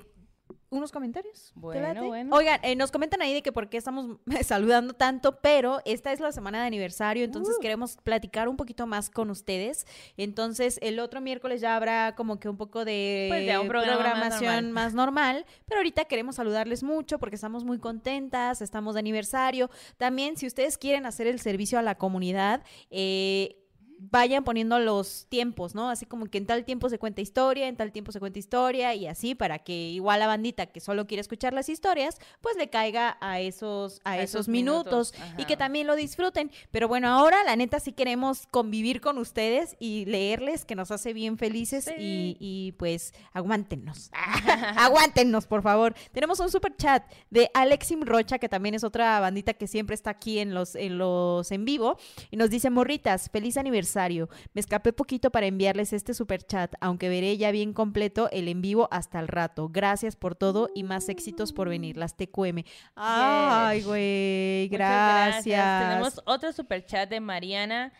unos 0.70 0.93
comentarios. 0.93 1.53
¿Te 1.55 1.61
Bueno. 1.61 2.36
Oigan, 2.36 2.61
eh, 2.62 2.77
nos 2.77 2.90
comentan 2.90 3.23
ahí 3.23 3.32
de 3.35 3.43
que 3.43 3.53
por 3.53 3.69
qué 3.69 3.77
estamos 3.77 4.19
saludando 4.45 4.95
tanto, 4.95 5.40
pero 5.40 5.81
esta 5.85 6.12
es 6.12 6.20
la 6.20 6.32
semana 6.32 6.61
de 6.61 6.66
aniversario, 6.66 7.24
entonces 7.24 7.57
Uh. 7.59 7.61
queremos 7.61 7.97
platicar 8.03 8.49
un 8.49 8.57
poquito 8.57 8.86
más 8.86 9.11
con 9.11 9.31
ustedes. 9.31 9.86
Entonces, 10.16 10.78
el 10.82 10.99
otro 11.01 11.20
miércoles 11.20 11.61
ya 11.61 11.77
habrá 11.77 12.15
como 12.15 12.39
que 12.39 12.49
un 12.49 12.57
poco 12.57 12.85
de 12.85 13.27
Pues 13.31 13.47
ya 13.47 13.61
un 13.61 13.69
programa 13.69 13.97
más 13.99 14.01
programación 14.05 14.55
normal. 14.55 14.73
más 14.73 14.95
normal, 14.95 15.47
pero 15.66 15.78
ahorita 15.81 16.05
queremos 16.05 16.36
saludarles 16.36 16.82
mucho 16.82 17.19
porque 17.19 17.36
estamos 17.36 17.65
muy 17.65 17.78
contentas, 17.78 18.61
estamos 18.61 18.95
de 18.95 19.01
aniversario. 19.01 19.70
También, 19.97 20.36
si 20.36 20.47
ustedes 20.47 20.78
quieren 20.78 21.07
hacer 21.07 21.27
el 21.27 21.40
servicio 21.40 21.78
a 21.78 21.82
la 21.82 21.97
comunidad, 21.97 22.62
eh, 22.90 23.65
vayan 23.99 24.45
poniendo 24.45 24.79
los 24.79 25.27
tiempos, 25.29 25.75
¿no? 25.75 25.91
Así 25.91 26.07
como 26.07 26.27
que 26.27 26.39
en 26.39 26.47
tal 26.47 26.65
tiempo 26.65 26.89
se 26.89 26.99
cuenta 26.99 27.20
historia, 27.20 27.69
en 27.69 27.77
tal 27.77 27.91
tiempo 27.93 28.12
se 28.12 28.20
cuenta 28.20 28.39
historia 28.39 28.95
y 28.95 29.07
así 29.07 29.35
para 29.35 29.59
que 29.59 29.73
igual 29.73 30.20
la 30.20 30.27
bandita 30.27 30.66
que 30.66 30.81
solo 30.81 31.07
quiere 31.07 31.20
escuchar 31.20 31.53
las 31.53 31.69
historias, 31.69 32.19
pues 32.41 32.57
le 32.57 32.70
caiga 32.70 33.19
a 33.20 33.41
esos 33.41 34.01
a, 34.05 34.12
A 34.12 34.19
esos, 34.19 34.31
esos 34.43 34.49
minutos, 34.49 35.12
minutos, 35.15 35.35
y 35.39 35.45
que 35.47 35.57
también 35.57 35.87
lo 35.87 35.97
disfruten. 35.97 36.51
Pero 36.70 36.87
bueno, 36.87 37.09
ahora 37.09 37.43
la 37.45 37.57
neta 37.57 37.81
sí 37.81 37.93
queremos 37.93 38.47
convivir 38.47 39.01
con 39.01 39.19
ustedes 39.19 39.77
y 39.81 40.05
leerles 40.07 40.65
que 40.65 40.75
nos 40.77 40.91
hace 40.91 41.12
bien 41.12 41.37
felices 41.37 41.85
Sí. 41.85 41.95
y, 41.99 42.37
y, 42.39 42.73
pues 42.73 43.12
aguántenos. 43.33 44.11
aguántenos, 44.77 45.47
por 45.47 45.62
favor. 45.62 45.95
Tenemos 46.12 46.39
un 46.41 46.51
super 46.51 46.77
chat 46.77 47.05
de 47.31 47.51
Alexim 47.55 48.03
Rocha, 48.03 48.39
que 48.39 48.49
también 48.49 48.75
es 48.75 48.85
otra 48.85 49.19
bandita 49.20 49.55
que 49.55 49.66
siempre 49.66 49.95
está 49.95 50.11
aquí 50.11 50.39
en 50.39 50.55
los 50.55 50.75
en 50.77 50.99
los 50.99 51.51
en 51.51 51.65
vivo 51.65 51.99
y 52.31 52.37
nos 52.37 52.51
dice, 52.51 52.70
"Morritas, 52.70 53.29
feliz 53.31 53.57
aniversario. 53.57 53.88
Me 54.55 54.60
escapé 54.60 54.93
poquito 54.93 55.31
para 55.31 55.47
enviarles 55.47 55.93
este 55.93 56.15
super 56.15 56.43
chat, 56.43 56.74
aunque 56.81 57.09
veré 57.09 57.36
ya 57.36 57.51
bien 57.51 57.73
completo 57.73 58.28
el 58.31 58.48
en 58.48 58.60
vivo 58.62 58.89
hasta 58.90 59.19
el 59.20 59.28
rato. 59.28 59.69
Gracias 59.69 60.16
por 60.16 60.35
todo 60.35 60.69
y 60.74 60.82
más 60.85 61.09
éxitos 61.09 61.52
por 61.52 61.69
venir. 61.69 61.97
Las 61.97 62.16
TQM." 62.16 62.65
Ay, 62.97 63.82
güey, 63.82 64.69
gracias. 64.69 65.89
Tenemos 65.89 66.20
otro 66.27 66.52
super 66.52 66.85
chat 66.85 67.09
de 67.09 67.20
Mariana 67.20 67.93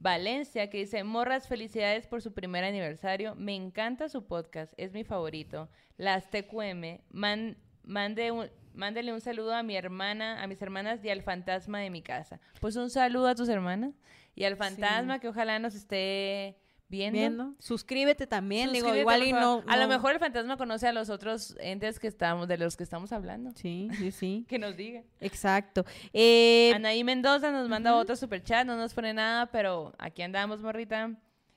Valencia 0.00 0.68
que 0.70 0.78
dice, 0.78 1.04
morras, 1.04 1.46
felicidades 1.48 2.06
por 2.06 2.20
su 2.20 2.32
primer 2.32 2.64
aniversario. 2.64 3.34
Me 3.36 3.54
encanta 3.54 4.08
su 4.08 4.26
podcast, 4.26 4.72
es 4.76 4.92
mi 4.92 5.04
favorito. 5.04 5.68
Las 5.96 6.28
TQM, 6.30 7.00
man- 7.10 7.56
mande 7.84 8.32
un, 8.32 8.50
mándele 8.74 9.12
un 9.12 9.20
saludo 9.20 9.54
a 9.54 9.62
mi 9.62 9.76
hermana, 9.76 10.42
a 10.42 10.46
mis 10.48 10.60
hermanas 10.60 11.04
y 11.04 11.10
al 11.10 11.22
fantasma 11.22 11.78
de 11.78 11.90
mi 11.90 12.02
casa. 12.02 12.40
Pues 12.60 12.74
un 12.76 12.90
saludo 12.90 13.28
a 13.28 13.34
tus 13.36 13.48
hermanas 13.48 13.94
y 14.34 14.44
al 14.44 14.56
fantasma 14.56 15.18
que 15.18 15.28
ojalá 15.28 15.58
nos 15.58 15.74
esté 15.74 16.58
viendo. 16.88 17.18
viendo. 17.18 17.54
Suscríbete 17.58 18.26
también, 18.26 18.72
digo, 18.72 18.86
Suscríbete, 18.88 19.00
igual 19.00 19.20
por 19.20 19.28
y 19.28 19.32
no, 19.32 19.64
A 19.66 19.76
lo 19.76 19.88
mejor 19.88 20.12
el 20.12 20.18
fantasma 20.18 20.56
conoce 20.56 20.86
a 20.86 20.92
los 20.92 21.10
otros 21.10 21.56
entes 21.60 21.98
que 21.98 22.06
estamos, 22.06 22.48
de 22.48 22.58
los 22.58 22.76
que 22.76 22.84
estamos 22.84 23.12
hablando. 23.12 23.52
Sí, 23.54 23.88
sí, 23.98 24.10
sí. 24.10 24.46
Que 24.48 24.58
nos 24.58 24.76
diga. 24.76 25.02
Exacto. 25.20 25.84
Eh, 26.12 26.72
Anaí 26.74 27.04
Mendoza 27.04 27.50
nos 27.50 27.68
manda 27.68 27.96
otro 27.96 28.16
super 28.16 28.42
chat, 28.42 28.66
no 28.66 28.76
nos 28.76 28.94
pone 28.94 29.14
nada, 29.14 29.46
pero 29.46 29.92
aquí 29.98 30.22
andamos, 30.22 30.60
morrita. 30.60 31.10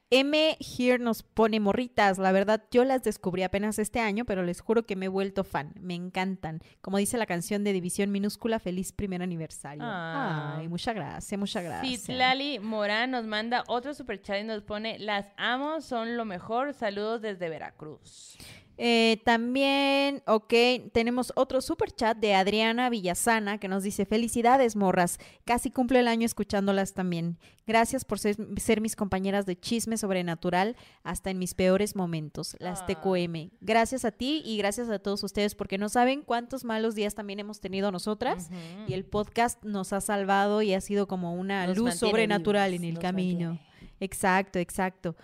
M. 0.10 0.58
Here 0.60 1.00
nos 1.00 1.24
pone 1.24 1.60
morritas. 1.60 2.18
La 2.18 2.32
verdad, 2.32 2.64
yo 2.72 2.86
las 2.86 3.04
descubrí 3.04 3.44
apenas 3.44 3.78
este 3.78 4.00
año, 4.00 4.24
pero 4.24 4.44
les 4.44 4.62
juro 4.62 4.86
que 4.86 4.96
me 4.96 5.08
he 5.08 5.10
vuelto 5.10 5.44
fan. 5.44 5.74
Me 5.80 5.96
encantan. 5.96 6.62
Como 6.82 6.98
dice 6.98 7.18
la 7.18 7.26
canción 7.26 7.64
de 7.66 7.74
División 7.74 8.12
Minúscula, 8.12 8.60
feliz 8.60 8.94
primer 8.94 9.22
aniversario. 9.22 9.84
Ah. 9.84 10.56
Ay, 10.60 10.70
muchas 10.70 10.96
gracias, 10.96 11.38
muchas 11.38 11.64
gracias. 11.64 12.02
Citlali 12.06 12.60
Morán 12.60 13.12
nos 13.12 13.26
manda 13.26 13.64
otro 13.68 13.94
super 13.94 14.22
chat 14.22 14.40
y 14.40 14.44
nos 14.46 14.64
pone, 14.64 14.98
las 15.00 15.28
amo, 15.36 15.82
son 15.82 16.16
lo 16.16 16.24
mejor, 16.24 16.74
saludos 16.74 17.22
desde 17.22 17.50
Veracruz. 17.50 18.38
Eh, 18.80 19.22
también, 19.26 20.22
ok, 20.28 20.54
tenemos 20.94 21.34
otro 21.36 21.62
super 21.62 21.92
chat 21.92 22.18
de 22.18 22.36
Adriana 22.36 22.90
Villasana 22.90 23.58
que 23.58 23.68
nos 23.68 23.82
dice: 23.84 24.06
Felicidades, 24.06 24.76
morras. 24.76 25.18
Casi 25.46 25.72
cumplo 25.72 25.98
el 25.98 26.08
año 26.08 26.26
escuchándolas 26.26 26.94
también. 26.94 27.38
Gracias 27.66 28.06
por 28.06 28.20
ser, 28.20 28.38
ser 28.58 28.80
mis 28.80 28.96
compañeras 28.96 29.46
de 29.46 29.60
chisme 29.60 29.98
sobrenatural 29.98 30.76
hasta 31.04 31.32
en 31.32 31.40
mis 31.40 31.54
peores 31.54 31.96
momentos, 31.96 32.56
las 32.60 32.82
Ah. 32.82 32.86
TQM. 32.86 33.50
Gracias 33.62 34.06
a 34.06 34.12
ti 34.12 34.42
y 34.46 34.58
gracias 34.58 34.90
a 34.90 35.00
todos 35.00 35.24
ustedes 35.24 35.56
porque 35.56 35.78
no 35.78 35.90
saben 35.90 36.22
cuántos 36.22 36.64
malos 36.64 36.94
días 36.96 37.16
también 37.16 37.40
hemos 37.40 37.60
tenido 37.60 37.92
nosotras. 37.92 38.50
Y 38.88 38.94
el 38.94 39.06
podcast 39.06 39.64
nos 39.66 39.92
ha 39.92 40.02
salvado 40.02 40.62
y 40.62 40.74
ha 40.74 40.82
sido 40.82 41.08
como 41.08 41.34
una 41.34 41.68
Nos 41.68 41.78
luz 41.78 41.96
sobrenatural 41.96 42.72
vivos, 42.72 42.84
en 42.84 42.90
el 42.96 43.00
camino. 43.00 43.50
mantiene. 43.50 43.68
Exacto, 44.00 44.60
exacto. 44.60 45.16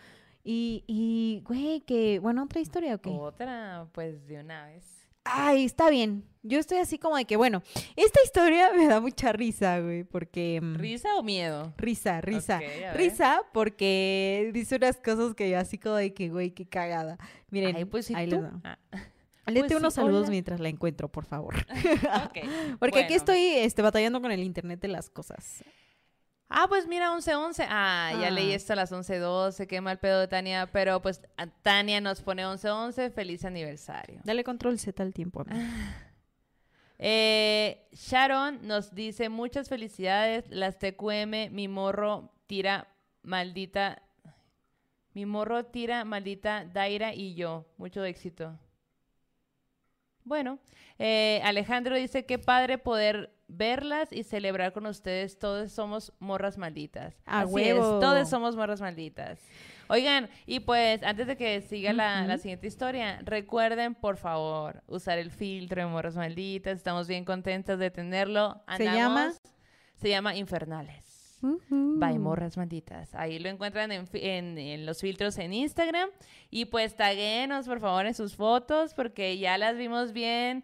Y, 0.44 0.84
y, 0.88 1.42
güey, 1.46 1.82
que, 1.82 2.20
bueno, 2.20 2.44
otra 2.44 2.60
historia, 2.60 2.96
¿o 2.96 2.98
qué? 3.02 3.10
Otra, 3.10 3.88
pues 3.94 4.28
de 4.28 4.40
una 4.40 4.66
vez. 4.66 4.84
Ay, 5.26 5.64
está 5.64 5.90
bien. 5.90 6.26
Yo 6.42 6.60
estoy 6.60 6.80
así 6.80 6.98
como 7.00 7.16
de 7.16 7.24
que, 7.24 7.38
bueno, 7.38 7.64
esta 7.96 8.20
historia 8.26 8.74
me 8.76 8.88
da 8.88 9.00
mucha 9.00 9.32
risa, 9.32 9.80
güey, 9.80 10.04
porque... 10.04 10.60
mm, 10.62 10.76
¿Risa 10.76 11.16
o 11.16 11.24
miedo? 11.24 11.74
Risa, 11.78 12.20
risa. 12.20 12.60
Risa 12.94 13.42
porque 13.54 14.52
dice 14.54 14.76
unas 14.76 14.98
cosas 14.98 15.34
que 15.34 15.50
yo 15.50 15.58
así 15.58 15.78
como 15.78 15.96
de 15.96 16.14
que, 16.14 16.28
güey, 16.28 16.52
qué 16.52 16.66
cagada. 16.66 17.18
Miren, 17.50 17.78
Ay, 17.78 17.86
pues 17.86 18.12
ahí 18.12 18.30
tú. 18.30 18.42
les. 18.42 18.52
Ah, 18.66 18.78
Léete 19.48 19.70
Pues 19.70 19.80
unos 19.80 19.94
sí, 19.94 20.02
saludos 20.02 20.22
hola. 20.24 20.32
mientras 20.32 20.60
la 20.60 20.70
encuentro, 20.70 21.10
por 21.10 21.26
favor. 21.26 21.56
ok. 22.26 22.38
Porque 22.80 23.00
aquí 23.00 23.14
estoy 23.14 23.40
este, 23.40 23.82
batallando 23.82 24.22
con 24.22 24.32
el 24.32 24.42
internet 24.44 24.82
de 24.82 24.88
las 24.90 25.10
cosas. 25.10 25.64
Ah, 26.56 26.68
pues 26.70 26.86
mira, 26.88 27.12
11-11. 27.12 27.66
Ah, 27.68 28.12
ya 28.22 28.28
Ah. 28.28 28.32
leí 28.32 28.52
esto 28.52 28.74
a 28.74 28.76
las 28.76 28.92
11-12. 28.92 29.66
Qué 29.68 29.82
mal 29.82 29.98
pedo 29.98 30.20
de 30.20 30.28
Tania. 30.28 30.68
Pero 30.72 31.02
pues 31.02 31.20
Tania 31.64 32.00
nos 32.00 32.22
pone 32.22 32.46
11-11. 32.46 33.10
Feliz 33.10 33.44
aniversario. 33.44 34.22
Dale 34.24 34.44
control 34.44 34.78
Z 34.78 35.02
al 35.02 35.14
tiempo, 35.14 35.42
amigo. 35.42 35.58
Eh, 37.06 37.90
Sharon 37.92 38.66
nos 38.66 38.94
dice 38.96 39.28
muchas 39.28 39.68
felicidades. 39.68 40.46
Las 40.50 40.78
TQM, 40.80 41.50
mi 41.52 41.68
morro 41.68 42.32
tira 42.48 42.88
maldita. 43.24 44.02
Mi 45.14 45.26
morro 45.26 45.66
tira 45.66 46.06
maldita 46.06 46.64
Daira 46.64 47.14
y 47.14 47.34
yo. 47.36 47.66
Mucho 47.78 48.06
éxito. 48.06 48.58
Bueno, 50.24 50.60
eh, 50.98 51.42
Alejandro 51.44 51.98
dice 51.98 52.26
que 52.26 52.40
padre 52.40 52.78
poder 52.78 53.33
verlas 53.48 54.12
y 54.12 54.24
celebrar 54.24 54.74
con 54.74 54.86
ustedes. 54.86 55.38
Todos 55.40 55.72
somos 55.72 56.14
morras 56.20 56.58
malditas. 56.58 57.16
¡A 57.26 57.42
Así 57.42 57.54
huevo! 57.54 57.80
es, 57.96 58.00
todos 58.00 58.30
somos 58.30 58.56
morras 58.56 58.82
malditas. 58.82 59.40
Oigan, 59.90 60.30
y 60.46 60.62
pues 60.62 61.04
antes 61.04 61.28
de 61.28 61.36
que 61.36 61.62
siga 61.62 61.92
la, 61.94 62.26
la 62.26 62.38
siguiente 62.38 62.68
historia, 62.68 63.20
recuerden 63.24 63.96
por 63.96 64.18
favor 64.18 64.82
usar 64.88 65.18
el 65.20 65.30
filtro 65.30 65.82
de 65.82 65.88
morras 65.88 66.16
malditas. 66.16 66.78
Estamos 66.78 67.08
bien 67.08 67.26
contentas 67.26 67.78
de 67.80 67.92
tenerlo. 67.92 68.64
¿Se 68.78 68.86
llama? 68.86 69.34
Se 69.96 70.10
llama 70.10 70.36
Infernales. 70.36 71.38
Ujú. 71.44 71.96
By 72.00 72.18
Morras 72.20 72.56
Malditas. 72.56 73.14
Ahí 73.14 73.38
lo 73.38 73.50
encuentran 73.50 73.92
en, 73.92 74.08
en- 74.14 74.58
en 74.58 74.86
los 74.86 75.02
filtros 75.02 75.38
en 75.38 75.52
Instagram. 75.54 76.10
Y 76.50 76.66
pues 76.66 76.96
taguenos, 76.96 77.68
por 77.68 77.82
favor, 77.82 78.06
en 78.06 78.14
sus 78.14 78.34
fotos, 78.38 78.94
porque 78.94 79.38
ya 79.38 79.58
las 79.58 79.76
vimos 79.78 80.14
bien 80.14 80.64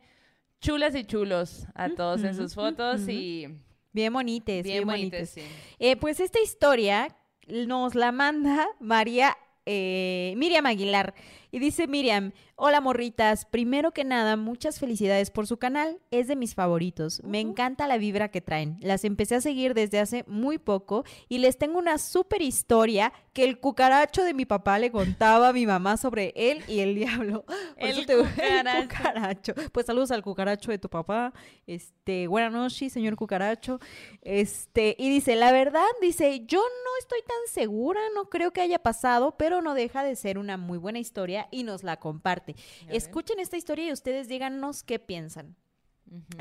chulas 0.62 0.96
y 0.96 1.04
chulos 1.06 1.66
a 1.76 1.90
todos 1.90 2.24
en 2.24 2.36
sus 2.36 2.54
fotos 2.54 3.08
y 3.08 3.48
Bien 3.92 4.14
bonites, 4.14 4.64
bien, 4.64 4.78
bien 4.78 4.88
bonites. 4.88 5.32
sí. 5.32 5.42
Eh, 5.80 5.96
pues 5.96 6.20
esta 6.20 6.40
historia 6.40 7.16
nos 7.48 7.96
la 7.96 8.12
manda 8.12 8.68
María 8.80 9.36
eh, 9.66 10.34
Miriam 10.38 10.66
Aguilar. 10.66 11.14
Y 11.52 11.60
dice 11.60 11.88
Miriam, 11.88 12.32
hola 12.62 12.82
morritas, 12.82 13.46
primero 13.46 13.92
que 13.94 14.04
nada, 14.04 14.36
muchas 14.36 14.80
felicidades 14.80 15.32
por 15.32 15.48
su 15.48 15.56
canal, 15.58 15.98
es 16.12 16.28
de 16.28 16.36
mis 16.36 16.56
favoritos, 16.56 17.22
me 17.24 17.40
encanta 17.40 17.88
la 17.88 17.98
vibra 17.98 18.32
que 18.32 18.42
traen, 18.42 18.78
las 18.82 19.06
empecé 19.06 19.36
a 19.36 19.42
seguir 19.42 19.74
desde 19.74 19.98
hace 20.00 20.26
muy 20.28 20.58
poco 20.58 21.06
y 21.30 21.38
les 21.38 21.58
tengo 21.58 21.80
una 21.80 21.98
súper 21.98 22.42
historia 22.42 23.14
que 23.32 23.46
el 23.46 23.62
cucaracho 23.62 24.24
de 24.26 24.34
mi 24.34 24.46
papá 24.46 24.78
le 24.78 24.92
contaba 24.92 25.48
a 25.48 25.54
mi 25.54 25.66
mamá 25.66 25.96
sobre 25.96 26.34
él 26.36 26.62
y 26.68 26.80
el 26.82 26.96
diablo. 27.00 27.46
Por 27.46 27.56
El 27.78 27.92
eso 27.92 28.02
te- 28.06 28.18
cucaracho. 28.18 28.88
cucaracho. 28.90 29.54
Pues 29.72 29.86
saludos 29.86 30.12
al 30.12 30.22
cucaracho 30.22 30.72
de 30.72 30.80
tu 30.80 30.90
papá, 30.90 31.32
este, 31.66 32.28
buenas 32.28 32.52
noches, 32.52 32.92
señor 32.92 33.16
cucaracho. 33.16 33.80
Este, 34.22 34.96
y 35.00 35.10
dice, 35.10 35.36
la 35.38 35.54
verdad, 35.54 35.86
dice, 36.02 36.46
yo 36.46 36.60
no 36.60 36.90
estoy 37.00 37.20
tan 37.22 37.38
segura, 37.54 38.02
no 38.16 38.26
creo 38.30 38.52
que 38.52 38.60
haya 38.62 38.80
pasado, 38.80 39.36
pero 39.38 39.62
no 39.62 39.76
deja 39.76 40.04
de 40.04 40.18
ser 40.18 40.38
una 40.38 40.58
muy 40.58 40.78
buena 40.78 41.00
historia 41.00 41.48
y 41.52 41.64
nos 41.64 41.84
la 41.84 41.98
comparte. 41.98 42.49
Escuchen 42.90 43.40
esta 43.40 43.58
historia 43.58 43.88
y 43.88 43.92
ustedes 43.92 44.28
díganos 44.28 44.84
qué 44.84 45.00
piensan. 45.00 45.56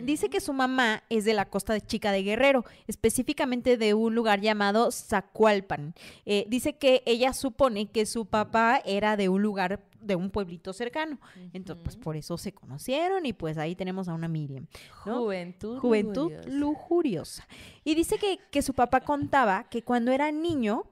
Dice 0.03 0.31
que 0.31 0.41
su 0.41 0.53
mamá 0.53 1.03
es 1.11 1.25
de 1.25 1.35
la 1.35 1.51
costa 1.51 1.75
de 1.75 1.83
Chica 1.83 2.11
de 2.11 2.23
Guerrero, 2.23 2.65
específicamente 2.87 3.77
de 3.77 3.93
un 3.93 4.15
lugar 4.15 4.41
llamado 4.41 4.91
Zacualpan. 4.91 5.95
Eh, 6.25 6.47
dice 6.49 6.79
que 6.79 7.03
ella 7.05 7.35
supone 7.35 7.91
que 7.91 8.07
su 8.07 8.25
papá 8.25 8.81
era 8.85 9.17
de 9.17 9.29
un 9.29 9.43
lugar, 9.43 9.85
de 10.01 10.17
un 10.17 10.31
pueblito 10.31 10.73
cercano. 10.73 11.21
Entonces, 11.53 11.85
pues 11.85 11.97
por 11.97 12.17
eso 12.17 12.39
se 12.39 12.53
conocieron 12.53 13.27
y 13.27 13.35
pues 13.35 13.59
ahí 13.59 13.75
tenemos 13.75 14.09
a 14.09 14.15
una 14.15 14.29
Miriam. 14.29 14.67
¿no? 15.05 15.23
Juventud. 15.23 15.79
Juventud 15.79 16.31
lujuriosa. 16.31 16.49
lujuriosa. 16.49 17.49
Y 17.85 17.95
dice 17.95 18.17
que, 18.17 18.39
que 18.51 18.63
su 18.63 18.73
papá 18.73 19.03
contaba 19.03 19.65
que 19.65 19.83
cuando 19.83 20.13
era 20.13 20.33
niño, 20.33 20.85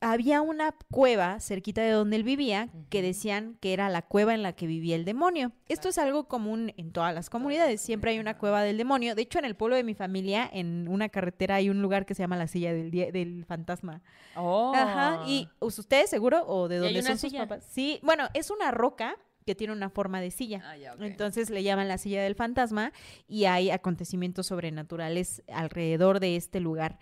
había 0.00 0.40
una 0.40 0.74
cueva 0.90 1.40
cerquita 1.40 1.82
de 1.82 1.90
donde 1.90 2.16
él 2.16 2.24
vivía 2.24 2.70
que 2.88 3.02
decían 3.02 3.56
que 3.60 3.72
era 3.72 3.88
la 3.90 4.02
cueva 4.02 4.34
en 4.34 4.42
la 4.42 4.54
que 4.54 4.66
vivía 4.66 4.96
el 4.96 5.04
demonio. 5.04 5.52
Esto 5.68 5.88
es 5.88 5.98
algo 5.98 6.26
común 6.26 6.72
en 6.76 6.92
todas 6.92 7.14
las 7.14 7.28
comunidades, 7.28 7.80
siempre 7.80 8.12
hay 8.12 8.18
una 8.18 8.38
cueva 8.38 8.62
del 8.62 8.78
demonio. 8.78 9.14
De 9.14 9.22
hecho, 9.22 9.38
en 9.38 9.44
el 9.44 9.56
pueblo 9.56 9.76
de 9.76 9.84
mi 9.84 9.94
familia, 9.94 10.48
en 10.52 10.88
una 10.88 11.08
carretera 11.10 11.56
hay 11.56 11.68
un 11.68 11.82
lugar 11.82 12.06
que 12.06 12.14
se 12.14 12.22
llama 12.22 12.36
la 12.36 12.46
silla 12.46 12.72
del, 12.72 13.44
fantasma. 13.46 14.02
Oh. 14.36 14.72
Ajá, 14.74 15.24
y 15.26 15.48
¿ustedes 15.60 16.08
seguro 16.08 16.44
o 16.46 16.68
de 16.68 16.76
¿Y 16.76 16.78
hay 16.78 16.94
dónde 16.94 17.02
son 17.02 17.18
sus 17.18 17.34
papás? 17.34 17.64
Sí, 17.68 18.00
bueno, 18.02 18.28
es 18.34 18.50
una 18.50 18.70
roca 18.70 19.16
que 19.44 19.54
tiene 19.54 19.72
una 19.72 19.90
forma 19.90 20.20
de 20.20 20.30
silla. 20.30 20.62
Ah. 20.64 20.94
Entonces 21.00 21.50
le 21.50 21.62
llaman 21.62 21.88
la 21.88 21.98
silla 21.98 22.22
del 22.22 22.34
fantasma 22.34 22.92
y 23.26 23.44
hay 23.44 23.70
acontecimientos 23.70 24.46
sobrenaturales 24.46 25.42
alrededor 25.52 26.20
de 26.20 26.36
este 26.36 26.60
lugar. 26.60 26.98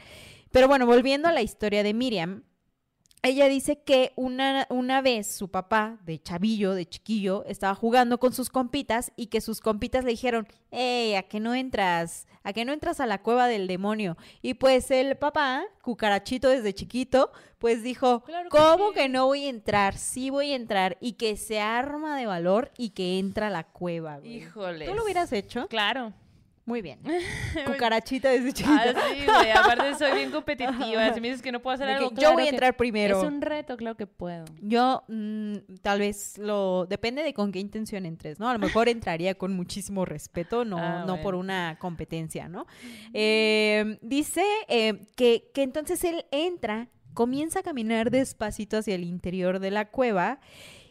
Pero 0.51 0.67
bueno, 0.67 0.87
volviendo 0.87 1.29
a 1.29 1.33
la 1.33 1.43
historia 1.43 1.83
de 1.83 1.95
Miriam, 1.95 2.45
ella 3.23 3.49
dice 3.49 3.83
que 3.83 4.13
una, 4.17 4.67
una 4.71 5.03
vez 5.03 5.27
su 5.27 5.49
papá, 5.51 5.99
de 6.05 6.21
chavillo, 6.21 6.75
de 6.75 6.89
chiquillo, 6.89 7.45
estaba 7.47 7.75
jugando 7.75 8.19
con 8.19 8.33
sus 8.33 8.49
compitas 8.49 9.13
y 9.17 9.27
que 9.27 9.41
sus 9.41 9.61
compitas 9.61 10.05
le 10.05 10.11
dijeron, 10.13 10.47
hey, 10.71 11.15
¿a 11.15 11.23
qué 11.25 11.41
no 11.41 11.55
entras? 11.55 12.27
¿A 12.45 12.53
qué 12.53 12.65
no 12.65 12.73
entras 12.73 13.01
a 13.01 13.07
la 13.07 13.23
cueva 13.23 13.49
del 13.49 13.67
demonio? 13.67 14.17
Y 14.41 14.55
pues 14.55 14.91
el 14.91 15.17
papá, 15.17 15.65
cucarachito 15.83 16.49
desde 16.49 16.73
chiquito, 16.73 17.33
pues 17.59 17.83
dijo, 17.83 18.23
Claro 18.23 18.49
que 18.49 18.57
¿cómo 18.57 18.89
sí. 18.89 18.95
que 18.95 19.09
no 19.09 19.27
voy 19.27 19.47
a 19.47 19.51
entrar? 19.51 19.97
Sí 19.97 20.31
voy 20.31 20.53
a 20.53 20.57
entrar. 20.57 20.97
Y 21.01 21.15
que 21.15 21.37
se 21.37 21.61
arma 21.61 22.17
de 22.17 22.27
valor 22.27 22.71
y 22.79 22.91
que 22.91 23.19
entra 23.19 23.49
a 23.49 23.51
la 23.51 23.65
cueva, 23.65 24.19
güey. 24.19 24.37
Híjole. 24.37 24.87
¿Tú 24.87 24.95
lo 24.95 25.03
hubieras 25.03 25.33
hecho? 25.33 25.67
Claro. 25.69 26.13
Muy 26.69 26.83
bien. 26.83 26.99
Cucarachita 27.67 28.29
desde 28.29 28.53
chiquito. 28.53 28.77
Ah, 28.79 28.93
sí, 29.11 29.25
güey. 29.25 29.51
Aparte 29.53 29.95
soy 29.95 30.13
bien 30.13 30.31
competitiva. 30.39 31.15
Si 31.15 31.21
me 31.21 31.29
dices 31.29 31.41
que 31.41 31.51
no 31.51 31.63
puedo 31.63 31.75
hacer 31.75 31.87
De 31.87 31.95
que 31.95 31.97
algo, 31.97 32.11
yo 32.11 32.17
claro 32.17 32.35
voy 32.35 32.43
a 32.43 32.51
entrar 32.51 32.77
primero. 32.77 33.19
Es 33.19 33.27
un 33.27 33.41
reto, 33.41 33.79
claro 33.79 33.97
que 33.97 34.07
puedo. 34.07 34.45
Yo 34.61 35.03
mm, 35.09 35.55
tal 35.81 36.01
vez 36.01 36.37
lo 36.37 36.85
depende 36.85 37.23
de 37.23 37.33
con 37.33 37.53
qué 37.53 37.59
intención 37.59 38.05
entres, 38.05 38.39
¿no? 38.39 38.51
A 38.51 38.53
lo 38.53 38.59
mejor 38.59 38.91
entraría 38.91 39.35
con 39.35 39.55
muchísimo 39.57 40.05
respeto, 40.05 40.67
no, 40.67 40.77
Ah, 40.79 41.05
no 41.07 41.23
por 41.23 41.37
una 41.37 41.79
competencia, 41.79 42.51
¿no? 42.51 42.67
Eh, 43.15 43.99
dice 44.03 44.45
eh, 44.69 45.07
que, 45.17 45.51
que 45.55 45.63
entonces 45.63 46.05
él 46.05 46.27
entra, 46.31 46.89
comienza 47.15 47.61
a 47.61 47.63
caminar 47.63 48.11
despacito 48.11 48.77
hacia 48.77 48.95
el 48.95 49.05
interior 49.05 49.59
de 49.59 49.71
la 49.71 49.87
cueva 49.87 50.39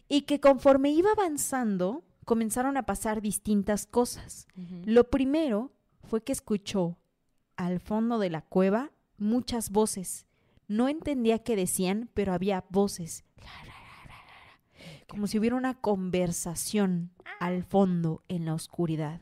y 0.09 0.21
que 0.21 0.39
conforme 0.39 0.89
iba 0.89 1.11
avanzando 1.11 2.03
comenzaron 2.27 2.75
a 2.75 2.83
pasar 2.83 3.21
distintas 3.21 3.85
cosas. 3.85 4.49
Lo 4.83 5.09
primero 5.09 5.71
fue 6.03 6.21
que 6.21 6.33
escuchó 6.33 6.97
al 7.55 7.79
fondo 7.79 8.19
de 8.19 8.29
la 8.29 8.41
cueva 8.41 8.91
muchas 9.17 9.69
voces. 9.69 10.27
No 10.67 10.89
entendía 10.89 11.39
qué 11.39 11.55
decían, 11.55 12.09
pero 12.13 12.33
había 12.33 12.65
voces. 12.69 13.23
Como 15.07 15.27
si 15.27 15.39
hubiera 15.39 15.55
una 15.55 15.75
conversación 15.75 17.11
al 17.39 17.63
fondo 17.63 18.25
en 18.27 18.43
la 18.43 18.55
oscuridad. 18.55 19.21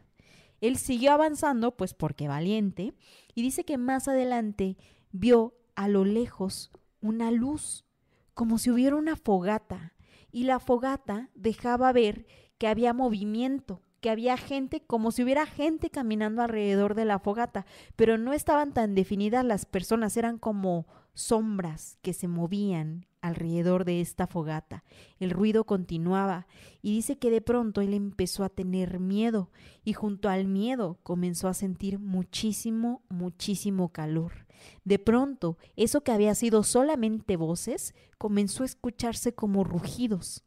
Él 0.59 0.75
siguió 0.77 1.11
avanzando, 1.11 1.77
pues 1.77 1.93
porque 1.93 2.27
valiente, 2.27 2.95
y 3.35 3.43
dice 3.43 3.65
que 3.65 3.77
más 3.77 4.07
adelante 4.07 4.77
vio 5.11 5.53
a 5.75 5.87
lo 5.87 6.05
lejos 6.05 6.71
una 7.01 7.29
luz, 7.29 7.85
como 8.33 8.57
si 8.57 8.71
hubiera 8.71 8.95
una 8.95 9.15
fogata, 9.15 9.93
y 10.31 10.45
la 10.45 10.59
fogata 10.59 11.29
dejaba 11.35 11.93
ver 11.93 12.25
que 12.57 12.67
había 12.67 12.93
movimiento, 12.93 13.81
que 14.01 14.09
había 14.09 14.37
gente, 14.37 14.81
como 14.81 15.11
si 15.11 15.23
hubiera 15.23 15.45
gente 15.45 15.89
caminando 15.89 16.41
alrededor 16.41 16.95
de 16.95 17.05
la 17.05 17.19
fogata, 17.19 17.65
pero 17.95 18.17
no 18.17 18.33
estaban 18.33 18.73
tan 18.73 18.95
definidas 18.95 19.43
las 19.43 19.65
personas, 19.65 20.15
eran 20.17 20.37
como 20.37 20.85
sombras 21.13 21.97
que 22.01 22.13
se 22.13 22.27
movían 22.27 23.07
alrededor 23.21 23.85
de 23.85 24.01
esta 24.01 24.27
fogata. 24.27 24.83
El 25.19 25.31
ruido 25.31 25.63
continuaba 25.63 26.45
y 26.81 26.93
dice 26.93 27.17
que 27.17 27.31
de 27.31 27.41
pronto 27.41 27.81
él 27.81 27.93
empezó 27.93 28.43
a 28.43 28.49
tener 28.49 28.99
miedo 28.99 29.49
y 29.83 29.93
junto 29.93 30.29
al 30.29 30.45
miedo 30.45 30.99
comenzó 31.01 31.47
a 31.47 31.55
sentir 31.55 31.97
muchísimo, 31.97 33.01
muchísimo 33.09 33.89
calor. 33.89 34.45
De 34.83 34.99
pronto, 34.99 35.57
eso 35.75 36.01
que 36.01 36.11
había 36.11 36.35
sido 36.35 36.63
solamente 36.63 37.37
voces 37.37 37.95
comenzó 38.17 38.63
a 38.63 38.67
escucharse 38.67 39.33
como 39.33 39.63
rugidos, 39.63 40.43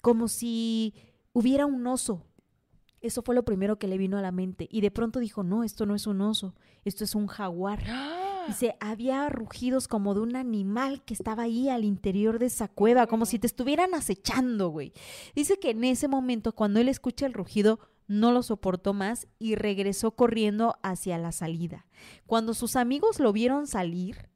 como 0.00 0.28
si 0.28 0.94
hubiera 1.36 1.66
un 1.66 1.86
oso. 1.86 2.24
Eso 3.02 3.20
fue 3.20 3.34
lo 3.34 3.44
primero 3.44 3.78
que 3.78 3.88
le 3.88 3.98
vino 3.98 4.16
a 4.16 4.22
la 4.22 4.32
mente 4.32 4.68
y 4.70 4.80
de 4.80 4.90
pronto 4.90 5.20
dijo, 5.20 5.42
no, 5.42 5.64
esto 5.64 5.84
no 5.84 5.94
es 5.94 6.06
un 6.06 6.22
oso, 6.22 6.54
esto 6.82 7.04
es 7.04 7.14
un 7.14 7.26
jaguar. 7.26 7.84
Dice, 8.48 8.74
había 8.80 9.28
rugidos 9.28 9.86
como 9.86 10.14
de 10.14 10.20
un 10.20 10.34
animal 10.34 11.04
que 11.04 11.12
estaba 11.12 11.42
ahí 11.42 11.68
al 11.68 11.84
interior 11.84 12.38
de 12.38 12.46
esa 12.46 12.68
cueva, 12.68 13.06
como 13.06 13.26
si 13.26 13.38
te 13.38 13.46
estuvieran 13.46 13.92
acechando, 13.92 14.70
güey. 14.70 14.94
Dice 15.34 15.58
que 15.58 15.70
en 15.70 15.84
ese 15.84 16.08
momento, 16.08 16.54
cuando 16.54 16.80
él 16.80 16.88
escucha 16.88 17.26
el 17.26 17.34
rugido, 17.34 17.80
no 18.06 18.32
lo 18.32 18.42
soportó 18.42 18.94
más 18.94 19.28
y 19.38 19.56
regresó 19.56 20.12
corriendo 20.12 20.78
hacia 20.82 21.18
la 21.18 21.32
salida. 21.32 21.84
Cuando 22.24 22.54
sus 22.54 22.76
amigos 22.76 23.20
lo 23.20 23.34
vieron 23.34 23.66
salir, 23.66 24.30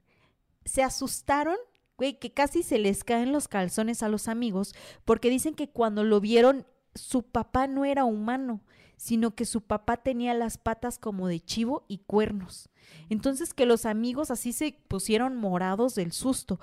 se 0.67 0.83
asustaron, 0.83 1.57
güey, 1.97 2.19
que 2.19 2.35
casi 2.35 2.63
se 2.63 2.79
les 2.79 3.05
caen 3.05 3.33
los 3.33 3.49
calzones 3.49 4.03
a 4.03 4.11
los 4.11 4.29
amigos, 4.29 4.75
porque 5.07 5.31
dicen 5.31 5.55
que 5.55 5.71
cuando 5.71 6.05
lo 6.05 6.21
vieron, 6.21 6.67
su 6.95 7.23
papá 7.23 7.67
no 7.67 7.85
era 7.85 8.05
humano, 8.05 8.61
sino 8.97 9.35
que 9.35 9.45
su 9.47 9.63
papá 9.63 9.97
tenía 9.97 10.35
las 10.35 10.59
patas 10.59 10.99
como 10.99 11.27
de 11.29 11.41
chivo 11.41 11.85
y 11.89 11.99
cuernos. 11.99 12.69
Entonces 13.09 13.55
que 13.55 13.65
los 13.67 13.87
amigos 13.87 14.31
así 14.31 14.53
se 14.53 14.77
pusieron 14.89 15.37
morados 15.37 15.95
del 15.95 16.13
susto. 16.13 16.59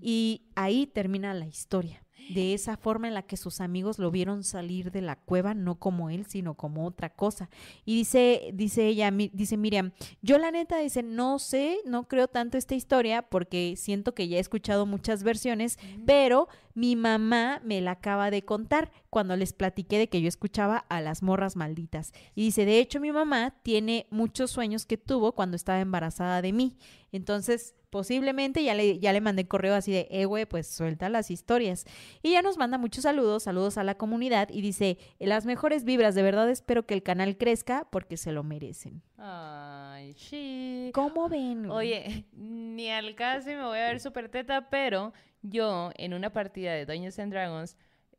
Y 0.00 0.42
ahí 0.54 0.86
termina 0.86 1.34
la 1.34 1.46
historia. 1.46 2.04
De 2.34 2.54
esa 2.54 2.76
forma 2.76 3.08
en 3.08 3.14
la 3.14 3.22
que 3.22 3.36
sus 3.36 3.60
amigos 3.60 3.98
lo 3.98 4.12
vieron 4.12 4.44
salir 4.44 4.92
de 4.92 5.00
la 5.00 5.16
cueva, 5.16 5.52
no 5.52 5.80
como 5.80 6.10
él, 6.10 6.26
sino 6.26 6.54
como 6.54 6.86
otra 6.86 7.10
cosa. 7.12 7.50
Y 7.84 7.96
dice, 7.96 8.50
dice 8.54 8.86
ella, 8.86 9.10
mi- 9.10 9.30
dice 9.32 9.56
Miriam, 9.56 9.90
yo 10.22 10.38
la 10.38 10.52
neta 10.52 10.78
dice, 10.78 11.02
no 11.02 11.40
sé, 11.40 11.78
no 11.86 12.06
creo 12.06 12.28
tanto 12.28 12.56
esta 12.56 12.76
historia 12.76 13.22
porque 13.22 13.74
siento 13.76 14.14
que 14.14 14.28
ya 14.28 14.36
he 14.36 14.40
escuchado 14.40 14.86
muchas 14.86 15.24
versiones, 15.24 15.76
pero 16.06 16.46
mi 16.74 16.96
mamá 16.96 17.60
me 17.64 17.80
la 17.80 17.92
acaba 17.92 18.30
de 18.30 18.44
contar 18.44 18.90
cuando 19.10 19.36
les 19.36 19.52
platiqué 19.52 19.98
de 19.98 20.08
que 20.08 20.20
yo 20.20 20.28
escuchaba 20.28 20.78
a 20.88 21.00
las 21.00 21.22
morras 21.22 21.56
malditas. 21.56 22.12
Y 22.34 22.42
dice, 22.44 22.64
de 22.64 22.78
hecho 22.78 23.00
mi 23.00 23.12
mamá 23.12 23.54
tiene 23.62 24.06
muchos 24.10 24.50
sueños 24.50 24.86
que 24.86 24.96
tuvo 24.96 25.32
cuando 25.32 25.56
estaba 25.56 25.80
embarazada 25.80 26.42
de 26.42 26.52
mí. 26.52 26.76
Entonces, 27.12 27.74
posiblemente 27.90 28.62
ya 28.62 28.74
le, 28.74 28.98
ya 28.98 29.12
le 29.12 29.20
mandé 29.20 29.46
correo 29.46 29.74
así 29.74 29.92
de, 29.92 30.06
eh, 30.10 30.24
güey, 30.24 30.46
pues 30.46 30.68
suelta 30.68 31.08
las 31.08 31.30
historias. 31.30 31.84
Y 32.22 32.32
ya 32.32 32.42
nos 32.42 32.56
manda 32.56 32.78
muchos 32.78 33.02
saludos, 33.02 33.42
saludos 33.42 33.78
a 33.78 33.84
la 33.84 33.96
comunidad 33.96 34.48
y 34.50 34.60
dice, 34.60 34.98
las 35.18 35.44
mejores 35.44 35.84
vibras, 35.84 36.14
de 36.14 36.22
verdad 36.22 36.48
espero 36.48 36.86
que 36.86 36.94
el 36.94 37.02
canal 37.02 37.36
crezca 37.36 37.88
porque 37.90 38.16
se 38.16 38.32
lo 38.32 38.44
merecen. 38.44 39.02
Ay, 39.18 40.14
sí. 40.14 40.90
¿Cómo 40.94 41.28
ven? 41.28 41.68
Oye, 41.70 42.26
ni 42.32 42.90
al 42.90 43.14
caso 43.16 43.50
y 43.50 43.56
me 43.56 43.64
voy 43.64 43.78
a 43.78 43.88
ver 43.88 44.00
súper 44.00 44.28
teta, 44.28 44.70
pero 44.70 45.12
yo 45.42 45.90
en 45.96 46.14
una 46.14 46.30
partida 46.30 46.72
de 46.72 46.86
Dungeons 46.86 47.18
and 47.18 47.32
Dragons 47.32 47.76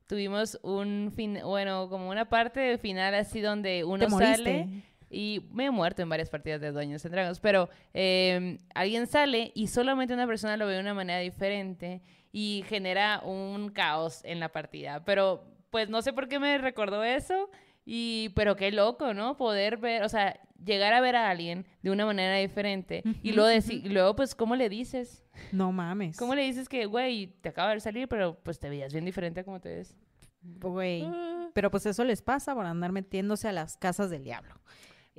tuvimos 0.08 0.60
un 0.62 1.12
fin, 1.16 1.40
bueno, 1.44 1.88
como 1.90 2.10
una 2.10 2.28
parte 2.28 2.78
final 2.78 3.16
así 3.16 3.40
donde 3.40 3.84
uno 3.84 4.10
sale 4.10 4.84
y 5.10 5.48
me 5.52 5.66
he 5.66 5.72
muerto 5.72 6.02
en 6.02 6.10
varias 6.10 6.30
partidas 6.30 6.62
de 6.62 6.72
Dungeons 6.72 7.06
and 7.06 7.14
Dragons, 7.14 7.40
pero 7.40 7.70
eh, 7.94 8.58
alguien 8.74 9.08
sale 9.08 9.52
y 9.56 9.68
solamente 9.68 10.14
una 10.14 10.28
persona 10.28 10.58
lo 10.58 10.68
ve 10.68 10.74
de 10.74 10.80
una 10.80 10.94
manera 10.94 11.20
diferente 11.20 12.02
y 12.32 12.64
genera 12.68 13.22
un 13.24 13.70
caos 13.70 14.22
en 14.24 14.40
la 14.40 14.50
partida. 14.50 15.04
Pero 15.04 15.44
pues 15.70 15.90
no 15.90 16.02
sé 16.02 16.14
por 16.14 16.28
qué 16.28 16.40
me 16.40 16.58
recordó 16.58 17.04
eso. 17.04 17.50
Y, 17.94 18.30
pero 18.36 18.56
qué 18.56 18.72
loco, 18.72 19.14
¿no? 19.14 19.36
Poder 19.36 19.76
ver, 19.76 20.04
o 20.04 20.08
sea, 20.08 20.40
llegar 20.64 20.94
a 20.94 21.02
ver 21.02 21.18
a 21.18 21.30
alguien 21.30 21.66
de 21.82 21.92
una 21.92 22.06
manera 22.06 22.38
diferente 22.38 23.04
y 23.22 23.34
luego, 23.34 23.50
decir, 23.50 23.86
luego, 23.92 24.16
pues, 24.16 24.34
¿cómo 24.34 24.56
le 24.56 24.70
dices? 24.70 25.26
No 25.52 25.74
mames. 25.74 26.16
¿Cómo 26.16 26.34
le 26.34 26.44
dices 26.44 26.70
que, 26.70 26.86
güey, 26.86 27.36
te 27.42 27.50
acaba 27.50 27.74
de 27.74 27.82
salir, 27.82 28.08
pero 28.08 28.40
pues 28.44 28.60
te 28.60 28.70
veías 28.70 28.94
bien 28.94 29.04
diferente 29.04 29.42
a 29.42 29.44
como 29.44 29.60
te 29.60 29.76
ves? 29.76 29.98
Güey. 30.42 31.04
Ah. 31.06 31.50
Pero 31.54 31.70
pues 31.70 31.86
eso 31.86 32.06
les 32.06 32.22
pasa 32.22 32.56
por 32.56 32.66
andar 32.66 32.94
metiéndose 32.94 33.50
a 33.50 33.52
las 33.52 33.76
casas 33.76 34.10
del 34.10 34.24
diablo. 34.24 34.56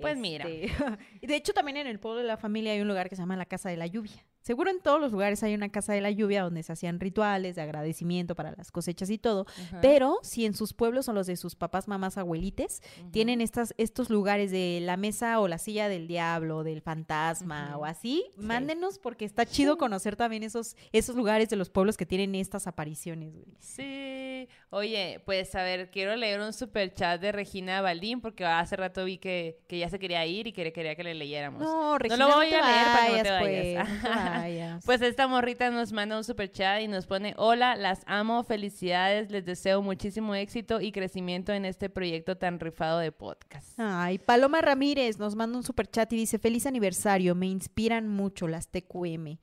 Pues 0.00 0.16
mira. 0.16 0.48
Este, 0.48 0.72
de 1.26 1.36
hecho 1.36 1.52
también 1.52 1.76
en 1.76 1.86
el 1.86 2.00
pueblo 2.00 2.22
de 2.22 2.26
la 2.26 2.38
familia 2.38 2.72
hay 2.72 2.80
un 2.80 2.88
lugar 2.88 3.10
que 3.10 3.16
se 3.16 3.20
llama 3.20 3.36
la 3.36 3.44
Casa 3.44 3.68
de 3.68 3.76
la 3.76 3.86
Lluvia. 3.86 4.24
Seguro 4.43 4.70
en 4.70 4.81
todos 4.81 5.01
los 5.01 5.12
lugares 5.12 5.43
hay 5.43 5.55
una 5.55 5.69
Casa 5.69 5.93
de 5.93 6.01
la 6.01 6.10
Lluvia 6.10 6.43
donde 6.43 6.62
se 6.62 6.73
hacían 6.73 7.01
rituales 7.01 7.56
de 7.56 7.62
agradecimiento 7.62 8.35
para 8.35 8.52
las 8.56 8.70
cosechas 8.70 9.09
y 9.10 9.19
todo. 9.19 9.47
Ajá. 9.48 9.81
Pero 9.81 10.19
si 10.23 10.44
en 10.44 10.55
sus 10.55 10.74
pueblos 10.74 11.09
o 11.09 11.12
los 11.12 11.27
de 11.27 11.36
sus 11.36 11.55
papás, 11.55 11.89
mamás, 11.89 12.19
abuelites, 12.19 12.82
tienen 13.10 13.40
estas, 13.40 13.74
estos 13.78 14.10
lugares 14.10 14.51
de 14.51 14.81
la 14.82 14.97
mesa 14.97 15.40
o 15.40 15.48
la 15.48 15.59
silla 15.59 15.89
del 15.89 16.09
diablo, 16.09 16.64
del 16.64 16.82
fantasma 16.82 17.77
o 17.77 17.85
así, 17.85 18.24
mándenos 18.36 18.98
porque 18.98 19.24
está 19.24 19.47
chido 19.47 19.77
conocer 19.78 20.16
también 20.16 20.43
esos, 20.43 20.77
esos 20.93 21.16
lugares 21.16 21.48
de 21.48 21.56
los 21.56 21.70
pueblos 21.70 21.97
que 21.97 22.06
tienen 22.06 22.35
estas 22.35 22.66
apariciones, 22.66 23.32
güey. 23.35 23.56
Sí. 23.59 24.48
Oye, 24.70 25.20
pues 25.24 25.55
a 25.55 25.62
ver, 25.62 25.90
quiero 25.90 26.16
leer 26.16 26.40
un 26.40 26.52
super 26.52 26.93
chat 26.93 27.20
de 27.20 27.31
Regina 27.31 27.81
Baldín 27.81 28.20
porque 28.20 28.44
hace 28.44 28.74
rato 28.77 29.05
vi 29.05 29.19
que, 29.19 29.60
que 29.69 29.78
ya 29.78 29.89
se 29.89 29.98
quería 29.98 30.24
ir 30.27 30.47
y 30.47 30.52
que 30.52 30.73
quería 30.73 30.97
que 30.97 31.05
le 31.05 31.14
leyéramos. 31.14 31.62
No, 31.62 31.98
Regina, 31.98 32.27
lo 32.27 32.35
voy 32.35 32.48
te 32.48 32.56
a 32.56 32.66
leer 32.66 32.85
para 32.86 33.06
que 33.06 33.16
no 33.16 33.23
te 33.23 33.31
vayas, 33.31 33.40
vayas. 33.40 33.86
pues, 33.86 34.02
no 34.02 34.09
te 34.09 34.14
vayas. 34.14 34.31
Pues 34.84 35.02
esta 35.02 35.26
morrita 35.26 35.70
nos 35.70 35.92
manda 35.92 36.16
un 36.16 36.24
super 36.24 36.50
chat 36.50 36.80
y 36.82 36.88
nos 36.88 37.06
pone, 37.06 37.34
hola, 37.36 37.76
las 37.76 38.02
amo, 38.06 38.42
felicidades, 38.44 39.30
les 39.30 39.44
deseo 39.44 39.82
muchísimo 39.82 40.34
éxito 40.34 40.80
y 40.80 40.92
crecimiento 40.92 41.52
en 41.52 41.64
este 41.64 41.90
proyecto 41.90 42.36
tan 42.36 42.59
rifado 42.60 42.98
de 42.98 43.12
podcast. 43.12 43.78
Ay, 43.78 44.18
Paloma 44.18 44.60
Ramírez 44.60 45.18
nos 45.18 45.34
manda 45.34 45.56
un 45.56 45.64
super 45.64 45.86
chat 45.88 46.12
y 46.12 46.16
dice, 46.16 46.38
feliz 46.38 46.66
aniversario, 46.66 47.34
me 47.34 47.46
inspiran 47.46 48.09
mucho 48.09 48.48
las 48.48 48.68
TQM. 48.68 49.38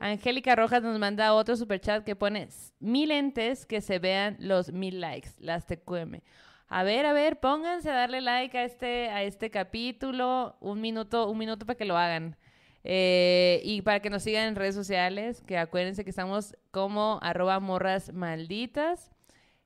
Angélica 0.00 0.54
Rojas 0.54 0.82
nos 0.82 0.98
manda 0.98 1.34
otro 1.34 1.56
super 1.56 1.80
chat 1.80 2.04
que 2.04 2.14
pone 2.14 2.48
mil 2.78 3.08
lentes 3.08 3.66
que 3.66 3.80
se 3.80 3.98
vean 3.98 4.36
los 4.38 4.72
mil 4.72 5.00
likes, 5.00 5.30
las 5.38 5.66
TQM. 5.66 6.20
A 6.68 6.82
ver, 6.82 7.06
a 7.06 7.12
ver, 7.12 7.40
pónganse 7.40 7.90
a 7.90 7.94
darle 7.94 8.20
like 8.20 8.56
a 8.56 8.64
este, 8.64 9.08
a 9.08 9.22
este 9.22 9.50
capítulo, 9.50 10.56
un 10.60 10.80
minuto, 10.80 11.28
un 11.30 11.38
minuto 11.38 11.64
para 11.64 11.76
que 11.76 11.86
lo 11.86 11.96
hagan. 11.96 12.36
Eh, 12.84 13.60
y 13.64 13.82
para 13.82 14.00
que 14.00 14.10
nos 14.10 14.22
sigan 14.22 14.48
en 14.48 14.56
redes 14.56 14.74
sociales, 14.74 15.42
que 15.46 15.58
acuérdense 15.58 16.04
que 16.04 16.10
estamos 16.10 16.56
como 16.70 17.18
arroba 17.22 17.60
morras 17.60 18.12
malditas. 18.12 19.10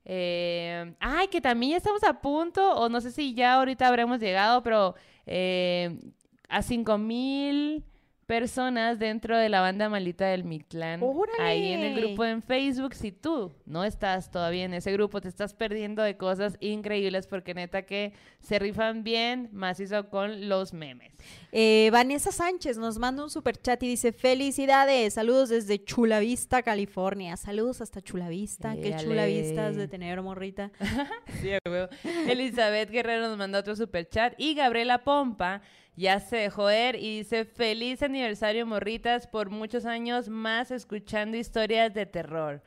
Eh, 0.05 0.95
ay, 0.99 1.29
que 1.29 1.41
también 1.41 1.77
estamos 1.77 2.03
a 2.03 2.21
punto, 2.21 2.75
o 2.75 2.89
no 2.89 3.01
sé 3.01 3.13
si 3.13 3.35
ya 3.35 3.55
ahorita 3.55 3.87
habremos 3.87 4.19
llegado, 4.19 4.63
pero 4.63 4.95
eh, 5.27 5.99
a 6.49 6.63
cinco 6.63 6.99
mil 6.99 7.85
personas 8.33 8.99
dentro 8.99 9.37
de 9.37 9.51
la 9.51 9.61
banda 9.61 9.91
maldita 9.91 10.25
del 10.25 10.43
Mictlán. 10.45 11.03
¡Órale! 11.03 11.43
Ahí 11.43 11.71
en 11.71 11.81
el 11.81 12.01
grupo 12.01 12.25
en 12.25 12.41
Facebook. 12.41 12.95
Si 12.95 13.13
tú 13.13 13.53
no 13.67 13.85
estás 13.85 14.31
todavía 14.31 14.65
en 14.65 14.73
ese 14.73 14.91
grupo, 14.91 15.21
te 15.21 15.29
estás 15.29 15.53
perdiendo 15.53 16.03
de 16.03 16.17
cosas 16.17 16.57
increíbles 16.61 17.27
porque 17.27 17.53
neta 17.53 17.83
que 17.83 18.15
se 18.41 18.59
rifan 18.59 19.05
bien 19.05 19.51
macizo 19.53 20.09
con 20.09 20.49
los 20.49 20.73
memes. 20.73 21.13
Eh, 21.53 21.91
Vanessa 21.93 22.33
Sánchez 22.33 22.79
nos 22.79 22.97
manda 22.99 23.23
un 23.23 23.29
super 23.29 23.55
chat 23.61 23.83
y 23.83 23.89
dice, 23.89 24.13
felicidades, 24.13 25.13
saludos 25.13 25.51
desde 25.51 25.85
Chula 25.85 26.19
Vista, 26.19 26.63
California. 26.63 27.37
Saludos 27.37 27.83
hasta 27.83 28.01
Chula 28.01 28.31
Vista, 28.31 28.75
qué 28.77 28.89
Éale. 28.89 29.05
chula 29.05 29.27
vista 29.27 29.67
has 29.67 29.77
de 29.77 29.89
tener, 29.89 30.23
morrita. 30.23 30.71
Sí. 31.43 31.51
Elizabeth 32.29 32.91
Guerrero 32.91 33.29
nos 33.29 33.37
mandó 33.37 33.59
otro 33.59 33.77
super 33.77 34.09
chat 34.09 34.33
y 34.39 34.55
Gabriela 34.55 35.05
Pompa 35.05 35.61
ya 35.97 36.21
se 36.21 36.37
dejó 36.37 36.65
ver 36.65 36.97
y 36.97 37.19
dice 37.19 37.45
feliz 37.45 38.03
aniversario 38.03 38.67
morritas 38.67 39.27
por 39.27 39.51
muchos 39.51 39.85
años 39.85 40.29
más 40.29 40.71
escuchando 40.71 41.37
historias 41.37 41.93
de 41.93 42.07
terror. 42.07 42.63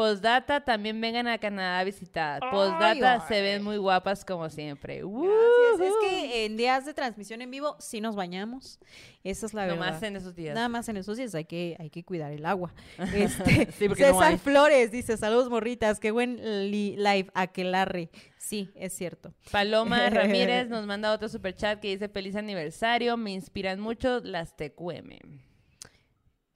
Postdata 0.00 0.60
también 0.64 0.98
vengan 0.98 1.26
a 1.26 1.36
Canadá 1.36 1.78
a 1.80 1.84
visitar. 1.84 2.40
Postdata 2.50 3.14
ay. 3.14 3.20
se 3.28 3.42
ven 3.42 3.62
muy 3.62 3.76
guapas 3.76 4.24
como 4.24 4.48
siempre. 4.48 5.02
Gracias. 5.02 5.88
Es 5.88 5.94
que 6.10 6.44
en 6.46 6.56
días 6.56 6.86
de 6.86 6.94
transmisión 6.94 7.42
en 7.42 7.50
vivo 7.50 7.76
sí 7.78 8.00
nos 8.00 8.16
bañamos. 8.16 8.78
Esa 9.24 9.44
es 9.44 9.52
la 9.52 9.66
Nomás 9.66 9.92
verdad. 9.92 10.04
en 10.04 10.16
esos 10.16 10.34
días. 10.34 10.54
Nada 10.54 10.70
más 10.70 10.88
en 10.88 10.96
esos 10.96 11.18
días 11.18 11.34
hay 11.34 11.44
que, 11.44 11.76
hay 11.78 11.90
que 11.90 12.02
cuidar 12.02 12.32
el 12.32 12.46
agua. 12.46 12.72
Este, 13.14 13.70
Sí, 13.72 13.88
no 13.88 13.94
César. 13.94 14.38
Flores 14.38 14.90
dice, 14.90 15.18
saludos 15.18 15.50
morritas, 15.50 16.00
qué 16.00 16.10
buen 16.10 16.70
li- 16.70 16.96
live, 16.96 17.30
aquelarre. 17.34 18.08
Sí, 18.38 18.70
es 18.74 18.94
cierto. 18.94 19.34
Paloma 19.52 20.08
Ramírez 20.10 20.68
nos 20.70 20.86
manda 20.86 21.12
otro 21.12 21.28
super 21.28 21.54
chat 21.54 21.78
que 21.78 21.88
dice 21.88 22.08
feliz 22.08 22.36
aniversario, 22.36 23.18
me 23.18 23.32
inspiran 23.32 23.78
mucho 23.80 24.20
las 24.20 24.56
TQM. 24.56 25.49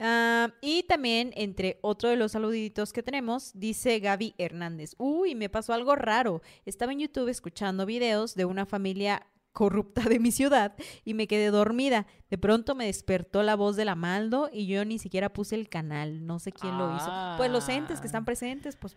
Ah, 0.01 0.53
y 0.61 0.83
también, 0.85 1.33
entre 1.37 1.79
otro 1.83 2.09
de 2.11 2.17
los 2.17 2.33
saluditos 2.33 2.93
que 2.93 3.03
tenemos, 3.03 3.53
dice 3.55 4.01
Gaby 4.01 4.35
Hernández. 4.39 4.95
Uy, 4.99 5.35
me 5.35 5.49
pasó 5.49 5.73
algo 5.73 5.95
raro. 5.95 6.43
Estaba 6.67 6.93
en 6.93 7.01
YouTube 7.01 7.29
escuchando 7.29 7.87
videos 7.87 8.35
de 8.35 8.45
una 8.45 8.67
familia 8.67 9.27
corrupta 9.53 10.03
de 10.03 10.19
mi 10.19 10.33
ciudad 10.33 10.75
y 11.05 11.15
me 11.15 11.29
quedé 11.29 11.47
dormida. 11.51 12.07
De 12.29 12.39
pronto 12.39 12.75
me 12.75 12.87
despertó 12.87 13.45
la 13.45 13.55
voz 13.55 13.77
de 13.77 13.85
la 13.85 13.95
Maldo 13.95 14.51
y 14.53 14.67
yo 14.67 14.85
ni 14.85 14.99
siquiera 14.99 15.33
puse 15.33 15.55
el 15.55 15.69
canal. 15.69 16.27
No 16.27 16.41
sé 16.41 16.51
quién 16.51 16.77
lo 16.77 16.97
hizo. 16.97 17.11
Pues 17.37 17.51
los 17.53 17.69
entes 17.69 18.01
que 18.01 18.07
Ah. 18.07 18.11
están 18.11 18.25
presentes, 18.25 18.75
pues, 18.75 18.97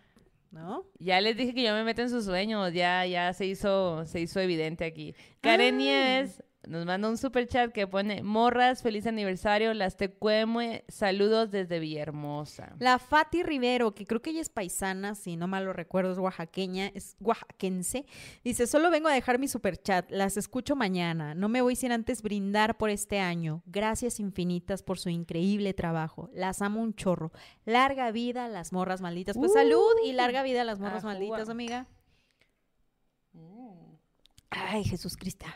¿no? 0.50 0.84
Ya 0.98 1.20
les 1.20 1.36
dije 1.36 1.54
que 1.54 1.62
yo 1.62 1.72
me 1.74 1.84
meto 1.84 2.02
en 2.02 2.10
sus 2.10 2.24
sueños, 2.24 2.72
ya, 2.72 3.06
ya 3.06 3.32
se 3.34 3.46
hizo, 3.46 4.04
se 4.04 4.20
hizo 4.20 4.40
evidente 4.40 4.84
aquí. 4.84 5.14
Karen 5.40 5.76
Ah. 5.76 5.78
Nieves 5.78 6.42
nos 6.68 6.86
manda 6.86 7.08
un 7.08 7.16
super 7.16 7.48
chat 7.48 7.72
que 7.72 7.86
pone 7.86 8.22
morras, 8.22 8.82
feliz 8.82 9.06
aniversario, 9.06 9.72
las 9.74 9.96
TQM, 9.96 10.82
saludos 10.88 11.50
desde 11.50 11.80
Villahermosa. 11.80 12.76
La 12.78 12.98
Fati 12.98 13.42
Rivero, 13.42 13.94
que 13.94 14.06
creo 14.06 14.22
que 14.22 14.30
ella 14.30 14.42
es 14.42 14.48
paisana, 14.48 15.14
si 15.14 15.36
no 15.36 15.48
mal 15.48 15.64
lo 15.64 15.72
recuerdo, 15.72 16.12
es 16.12 16.18
oaxaqueña, 16.18 16.92
es 16.94 17.16
oaxaquense. 17.20 18.06
Dice, 18.44 18.66
solo 18.66 18.90
vengo 18.90 19.08
a 19.08 19.12
dejar 19.12 19.38
mi 19.38 19.48
superchat, 19.48 20.10
las 20.10 20.36
escucho 20.36 20.76
mañana. 20.76 21.34
No 21.34 21.48
me 21.48 21.62
voy 21.62 21.74
sin 21.74 21.90
antes 21.90 22.22
brindar 22.22 22.76
por 22.76 22.90
este 22.90 23.18
año. 23.18 23.62
Gracias 23.66 24.20
infinitas 24.20 24.82
por 24.82 24.98
su 24.98 25.08
increíble 25.08 25.74
trabajo. 25.74 26.28
Las 26.32 26.62
amo 26.62 26.80
un 26.82 26.94
chorro. 26.94 27.32
Larga 27.64 28.10
vida 28.12 28.44
a 28.44 28.48
las 28.48 28.72
morras 28.72 29.00
malditas. 29.00 29.36
Pues 29.36 29.48
Uh, 29.48 29.54
salud 29.54 29.94
y 30.04 30.12
larga 30.12 30.42
vida 30.42 30.60
a 30.60 30.64
las 30.64 30.78
morras 30.78 31.04
malditas, 31.04 31.48
amiga. 31.48 31.86
Ay, 34.50 34.84
Jesús 34.84 35.16
Cristo. 35.16 35.46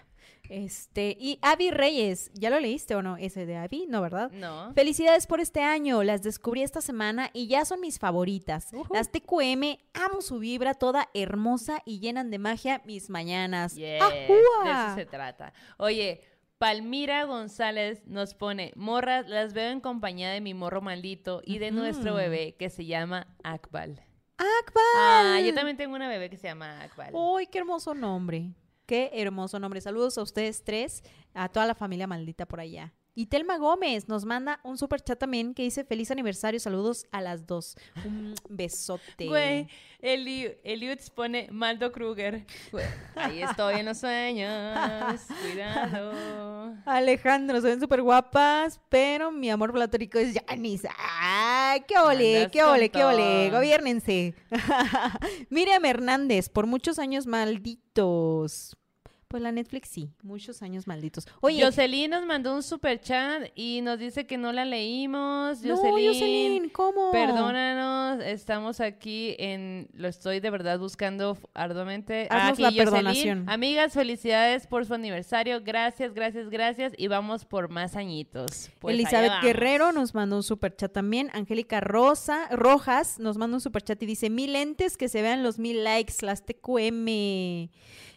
Este, 0.52 1.16
y 1.18 1.38
Avi 1.40 1.70
Reyes, 1.70 2.30
¿ya 2.34 2.50
lo 2.50 2.60
leíste 2.60 2.94
o 2.94 3.00
no? 3.00 3.16
Ese 3.16 3.46
de 3.46 3.56
Avi, 3.56 3.86
no, 3.88 4.02
¿verdad? 4.02 4.30
No. 4.32 4.70
Felicidades 4.74 5.26
por 5.26 5.40
este 5.40 5.62
año, 5.62 6.02
las 6.02 6.22
descubrí 6.22 6.62
esta 6.62 6.82
semana 6.82 7.30
y 7.32 7.46
ya 7.46 7.64
son 7.64 7.80
mis 7.80 7.98
favoritas. 7.98 8.68
Las 8.92 9.10
TQM, 9.10 9.78
amo 9.94 10.20
su 10.20 10.40
vibra 10.40 10.74
toda 10.74 11.08
hermosa 11.14 11.80
y 11.86 12.00
llenan 12.00 12.30
de 12.30 12.38
magia 12.38 12.82
mis 12.84 13.08
mañanas. 13.08 13.76
Yes, 13.76 14.02
¡Ajúa! 14.02 14.64
de 14.64 14.70
eso 14.70 14.94
se 14.96 15.06
trata. 15.06 15.54
Oye, 15.78 16.20
Palmira 16.58 17.24
González 17.24 18.06
nos 18.06 18.34
pone, 18.34 18.72
morras, 18.76 19.26
las 19.30 19.54
veo 19.54 19.70
en 19.70 19.80
compañía 19.80 20.30
de 20.32 20.42
mi 20.42 20.52
morro 20.52 20.82
maldito 20.82 21.40
y 21.46 21.60
de 21.60 21.70
nuestro 21.70 22.10
Ujú. 22.10 22.18
bebé 22.18 22.56
que 22.58 22.68
se 22.68 22.84
llama 22.84 23.26
Akbal. 23.42 24.02
¡Akbal! 24.36 24.82
Ah, 24.96 25.40
yo 25.42 25.54
también 25.54 25.78
tengo 25.78 25.94
una 25.96 26.08
bebé 26.08 26.28
que 26.28 26.36
se 26.36 26.48
llama 26.48 26.82
Akbal. 26.82 27.14
¡Ay, 27.38 27.46
qué 27.46 27.58
hermoso 27.58 27.94
nombre! 27.94 28.52
Qué 28.92 29.10
hermoso 29.14 29.58
nombre. 29.58 29.80
Saludos 29.80 30.18
a 30.18 30.22
ustedes 30.22 30.64
tres, 30.64 31.02
a 31.32 31.48
toda 31.48 31.64
la 31.64 31.74
familia 31.74 32.06
maldita 32.06 32.44
por 32.44 32.60
allá. 32.60 32.92
Y 33.14 33.24
Telma 33.24 33.56
Gómez 33.56 34.06
nos 34.06 34.26
manda 34.26 34.60
un 34.64 34.76
super 34.76 35.00
chat 35.00 35.18
también 35.18 35.54
que 35.54 35.62
dice 35.62 35.82
feliz 35.82 36.10
aniversario, 36.10 36.60
saludos 36.60 37.06
a 37.10 37.22
las 37.22 37.46
dos. 37.46 37.74
Un 38.04 38.34
besote. 38.50 39.28
Güey, 39.28 39.66
Eli, 39.98 40.58
Eliutz 40.62 41.08
pone 41.08 41.48
Maldo 41.50 41.90
Kruger. 41.90 42.44
Güey, 42.70 42.84
Ahí 43.14 43.40
estoy 43.40 43.76
en 43.76 43.86
los 43.86 43.96
sueños. 43.96 45.22
Cuidado. 45.42 46.74
Alejandro, 46.84 47.62
se 47.62 47.68
ven 47.68 47.80
súper 47.80 48.02
guapas, 48.02 48.78
pero 48.90 49.32
mi 49.32 49.48
amor 49.48 49.72
platónico 49.72 50.18
es 50.18 50.38
Janice. 50.46 50.90
¡Ay, 50.98 51.80
qué 51.88 51.96
ole, 51.96 52.50
qué 52.52 52.62
ole, 52.62 52.90
qué 52.90 53.04
ole! 53.04 53.48
Gobiernense. 53.50 54.34
Miriam 55.48 55.82
Hernández, 55.82 56.50
por 56.50 56.66
muchos 56.66 56.98
años 56.98 57.26
malditos. 57.26 58.76
Pues 59.32 59.42
la 59.42 59.50
Netflix 59.50 59.88
sí, 59.88 60.10
muchos 60.22 60.60
años 60.60 60.86
malditos. 60.86 61.26
Oye, 61.40 61.64
Jocelyn 61.64 62.10
nos 62.10 62.26
mandó 62.26 62.54
un 62.54 62.62
super 62.62 63.00
chat 63.00 63.44
y 63.54 63.80
nos 63.80 63.98
dice 63.98 64.26
que 64.26 64.36
no 64.36 64.52
la 64.52 64.66
leímos. 64.66 65.62
no, 65.62 65.74
Jocelyn, 65.78 66.68
¿cómo? 66.68 67.10
Perdónanos, 67.12 68.22
estamos 68.22 68.80
aquí 68.80 69.34
en. 69.38 69.88
Lo 69.94 70.08
estoy 70.08 70.40
de 70.40 70.50
verdad 70.50 70.78
buscando 70.78 71.38
arduamente. 71.54 72.28
Haznos 72.28 72.52
Aquí, 72.52 72.62
la 72.62 72.68
Jocelyn. 72.68 72.84
perdonación. 72.84 73.48
Amigas, 73.48 73.94
felicidades 73.94 74.66
por 74.66 74.84
su 74.84 74.92
aniversario. 74.92 75.62
Gracias, 75.64 76.12
gracias, 76.12 76.50
gracias. 76.50 76.92
Y 76.98 77.06
vamos 77.06 77.46
por 77.46 77.70
más 77.70 77.96
añitos. 77.96 78.70
Pues 78.80 78.92
Elizabeth. 78.92 79.32
Guerrero 79.40 79.92
nos 79.92 80.14
mandó 80.14 80.36
un 80.36 80.42
super 80.42 80.76
chat 80.76 80.92
también. 80.92 81.30
Angélica 81.32 81.80
Rosa 81.80 82.48
Rojas 82.50 83.18
nos 83.18 83.38
mandó 83.38 83.56
un 83.56 83.60
super 83.62 83.80
chat 83.82 84.02
y 84.02 84.04
dice: 84.04 84.28
Mil 84.28 84.52
lentes 84.52 84.98
que 84.98 85.08
se 85.08 85.22
vean 85.22 85.42
los 85.42 85.58
mil 85.58 85.84
likes, 85.84 86.16
las 86.20 86.44
TQM. 86.44 87.70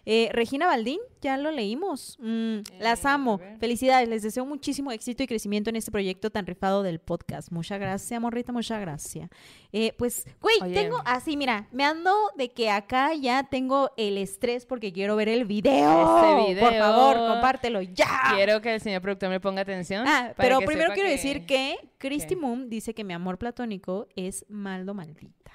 Eh, 0.05 0.29
Regina 0.31 0.67
Baldín, 0.67 0.99
ya 1.21 1.35
lo 1.37 1.49
leímos. 1.51 2.17
Mm, 2.21 2.57
las 2.79 3.03
Eh, 3.03 3.07
a 3.07 3.13
amo. 3.15 3.39
Felicidades. 3.59 4.07
Les 4.07 4.21
deseo 4.21 4.45
muchísimo 4.45 4.91
éxito 4.91 5.23
y 5.23 5.27
crecimiento 5.27 5.69
en 5.71 5.75
este 5.77 5.91
proyecto 5.91 6.29
tan 6.29 6.45
rifado 6.45 6.83
del 6.83 6.99
podcast. 6.99 7.51
Muchas 7.51 7.79
gracias, 7.79 8.21
morrita, 8.21 8.51
muchas 8.51 8.79
gracias. 8.81 9.29
Eh, 9.71 9.93
pues, 9.97 10.25
güey, 10.41 10.55
Oye. 10.61 10.73
tengo 10.73 11.01
así, 11.05 11.35
mira, 11.37 11.67
me 11.71 11.83
ando 11.83 12.13
de 12.37 12.51
que 12.51 12.69
acá 12.69 13.13
ya 13.15 13.43
tengo 13.43 13.91
el 13.97 14.17
estrés 14.17 14.65
porque 14.65 14.93
quiero 14.93 15.15
ver 15.15 15.29
el 15.29 15.45
video. 15.45 16.45
Este 16.47 16.61
Por 16.61 16.73
favor, 16.75 17.15
video. 17.15 17.29
compártelo 17.33 17.81
ya. 17.81 18.33
Quiero 18.35 18.61
que 18.61 18.75
el 18.75 18.81
señor 18.81 19.01
productor 19.01 19.29
me 19.29 19.39
ponga 19.39 19.61
atención. 19.61 20.05
Ah, 20.07 20.33
pero 20.37 20.59
primero 20.59 20.93
quiero 20.93 21.07
que- 21.07 21.15
decir 21.15 21.45
que 21.45 21.75
Christy 21.97 22.35
¿Qué? 22.35 22.41
Moon 22.41 22.69
dice 22.69 22.93
que 22.93 23.03
mi 23.03 23.13
amor 23.13 23.37
platónico 23.39 24.07
es 24.15 24.45
Maldo 24.49 24.93
maldita. 24.93 25.51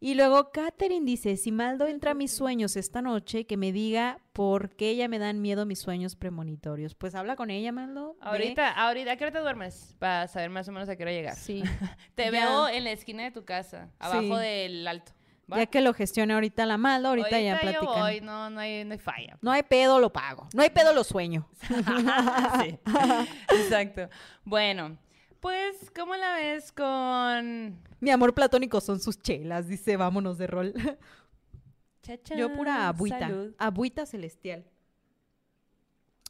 Y 0.00 0.14
luego 0.14 0.52
Katherine 0.52 1.04
dice, 1.04 1.36
si 1.36 1.50
Maldo 1.50 1.86
entra 1.88 2.12
a 2.12 2.14
mis 2.14 2.30
sueños 2.32 2.76
esta 2.76 3.02
noche, 3.02 3.46
que 3.46 3.56
me 3.56 3.72
diga 3.72 4.20
por 4.32 4.76
qué 4.76 4.90
ella 4.90 5.08
me 5.08 5.18
dan 5.18 5.40
miedo 5.40 5.66
mis 5.66 5.80
sueños 5.80 6.14
premonitorios. 6.14 6.94
Pues 6.94 7.14
habla 7.16 7.34
con 7.34 7.50
ella, 7.50 7.72
Maldo. 7.72 8.12
ve. 8.14 8.18
Ahorita, 8.20 8.70
ahorita, 8.70 9.12
¿a 9.12 9.16
qué 9.16 9.24
hora 9.24 9.32
te 9.32 9.40
duermes? 9.40 9.96
Para 9.98 10.28
saber 10.28 10.50
más 10.50 10.68
o 10.68 10.72
menos 10.72 10.88
a 10.88 10.94
qué 10.96 11.02
hora 11.02 11.12
llegar. 11.12 11.34
Sí. 11.34 11.62
Te 12.14 12.24
Ya. 12.26 12.30
veo 12.30 12.68
en 12.68 12.84
la 12.84 12.92
esquina 12.92 13.24
de 13.24 13.32
tu 13.32 13.44
casa, 13.44 13.90
abajo 13.98 14.38
Sí. 14.38 14.42
del 14.44 14.86
alto. 14.86 15.12
¿va? 15.52 15.56
Ya 15.58 15.66
que 15.66 15.80
lo 15.80 15.92
gestione 15.94 16.34
ahorita 16.34 16.64
la 16.66 16.76
Malda, 16.78 17.08
ahorita, 17.08 17.40
ya 17.40 17.54
yo 17.54 17.60
platican. 17.60 17.86
voy, 18.00 18.20
no, 18.20 18.50
no 18.50 18.60
hay, 18.60 18.84
no 18.84 18.92
hay 18.92 18.98
falla. 18.98 19.38
No 19.40 19.50
hay 19.50 19.62
pedo, 19.64 19.98
lo 19.98 20.12
pago. 20.12 20.46
No 20.54 20.62
hay 20.62 20.70
pedo, 20.70 20.92
lo 20.92 21.02
sueño. 21.02 21.48
sí, 21.62 22.78
exacto. 23.50 24.08
Bueno, 24.44 24.96
pues, 25.40 25.90
¿cómo 25.94 26.16
la 26.16 26.34
ves 26.34 26.72
con... 26.72 27.80
Mi 28.00 28.10
amor 28.10 28.34
platónico 28.34 28.80
son 28.80 29.00
sus 29.00 29.20
chelas, 29.20 29.68
dice, 29.68 29.96
vámonos 29.96 30.38
de 30.38 30.46
rol. 30.46 30.74
Chachán, 32.02 32.38
Yo 32.38 32.52
pura 32.52 32.88
agüita, 32.88 33.18
salud. 33.20 33.54
agüita 33.58 34.06
celestial. 34.06 34.64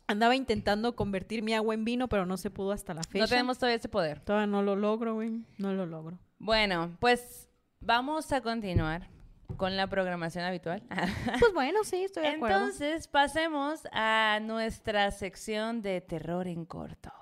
Andaba 0.06 0.34
intentando 0.34 0.96
convertir 0.96 1.42
mi 1.42 1.54
agua 1.54 1.74
en 1.74 1.84
vino, 1.84 2.08
pero 2.08 2.24
no 2.24 2.38
se 2.38 2.50
pudo 2.50 2.72
hasta 2.72 2.94
la 2.94 3.02
fecha. 3.02 3.24
No 3.24 3.28
tenemos 3.28 3.58
todavía 3.58 3.76
ese 3.76 3.90
poder. 3.90 4.20
Todavía 4.20 4.46
no 4.46 4.62
lo 4.62 4.74
logro, 4.74 5.14
güey. 5.14 5.44
No 5.58 5.72
lo 5.74 5.84
logro. 5.84 6.18
Bueno, 6.38 6.96
pues 6.98 7.48
vamos 7.80 8.32
a 8.32 8.40
continuar 8.40 9.08
con 9.56 9.76
la 9.76 9.86
programación 9.86 10.44
habitual. 10.44 10.82
Pues 11.40 11.52
bueno, 11.52 11.84
sí, 11.84 12.04
estoy 12.04 12.22
de 12.22 12.28
acuerdo. 12.30 12.56
Entonces, 12.56 13.06
pasemos 13.06 13.80
a 13.92 14.38
nuestra 14.42 15.10
sección 15.10 15.82
de 15.82 16.00
terror 16.00 16.48
en 16.48 16.64
corto. 16.64 17.12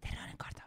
Terror 0.00 0.28
en 0.28 0.36
corto. 0.36 0.62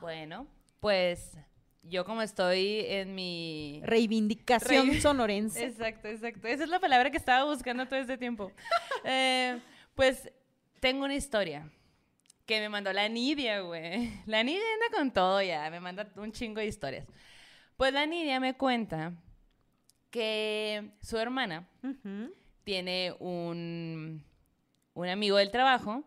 Bueno, 0.00 0.46
pues 0.80 1.36
yo 1.82 2.04
como 2.04 2.22
estoy 2.22 2.80
en 2.86 3.14
mi... 3.14 3.80
Reivindicación 3.84 4.88
Rei- 4.90 5.00
sonorense. 5.00 5.64
Exacto, 5.66 6.08
exacto. 6.08 6.46
Esa 6.48 6.64
es 6.64 6.70
la 6.70 6.80
palabra 6.80 7.10
que 7.10 7.16
estaba 7.16 7.44
buscando 7.44 7.86
todo 7.86 7.98
este 8.00 8.18
tiempo. 8.18 8.52
Eh, 9.04 9.60
pues 9.94 10.30
tengo 10.80 11.04
una 11.04 11.14
historia 11.14 11.70
que 12.46 12.60
me 12.60 12.68
mandó 12.68 12.92
la 12.92 13.08
Nidia, 13.08 13.60
güey. 13.60 14.10
La 14.26 14.42
Nidia 14.42 14.62
anda 14.74 14.96
con 14.98 15.12
todo 15.12 15.40
ya, 15.40 15.70
me 15.70 15.78
manda 15.80 16.08
un 16.16 16.32
chingo 16.32 16.60
de 16.60 16.66
historias. 16.66 17.06
Pues 17.76 17.92
la 17.92 18.04
Nidia 18.06 18.40
me 18.40 18.54
cuenta 18.56 19.12
que 20.10 20.90
su 21.00 21.16
hermana 21.18 21.68
tiene 22.64 23.14
un, 23.20 24.24
un 24.94 25.08
amigo 25.08 25.36
del 25.36 25.50
trabajo 25.50 26.02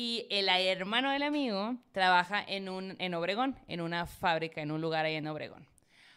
y 0.00 0.28
el 0.30 0.48
hermano 0.48 1.10
del 1.10 1.24
amigo 1.24 1.74
trabaja 1.90 2.40
en, 2.46 2.68
un, 2.68 2.94
en 3.00 3.14
Obregón, 3.14 3.56
en 3.66 3.80
una 3.80 4.06
fábrica, 4.06 4.60
en 4.60 4.70
un 4.70 4.80
lugar 4.80 5.04
ahí 5.04 5.16
en 5.16 5.26
Obregón. 5.26 5.66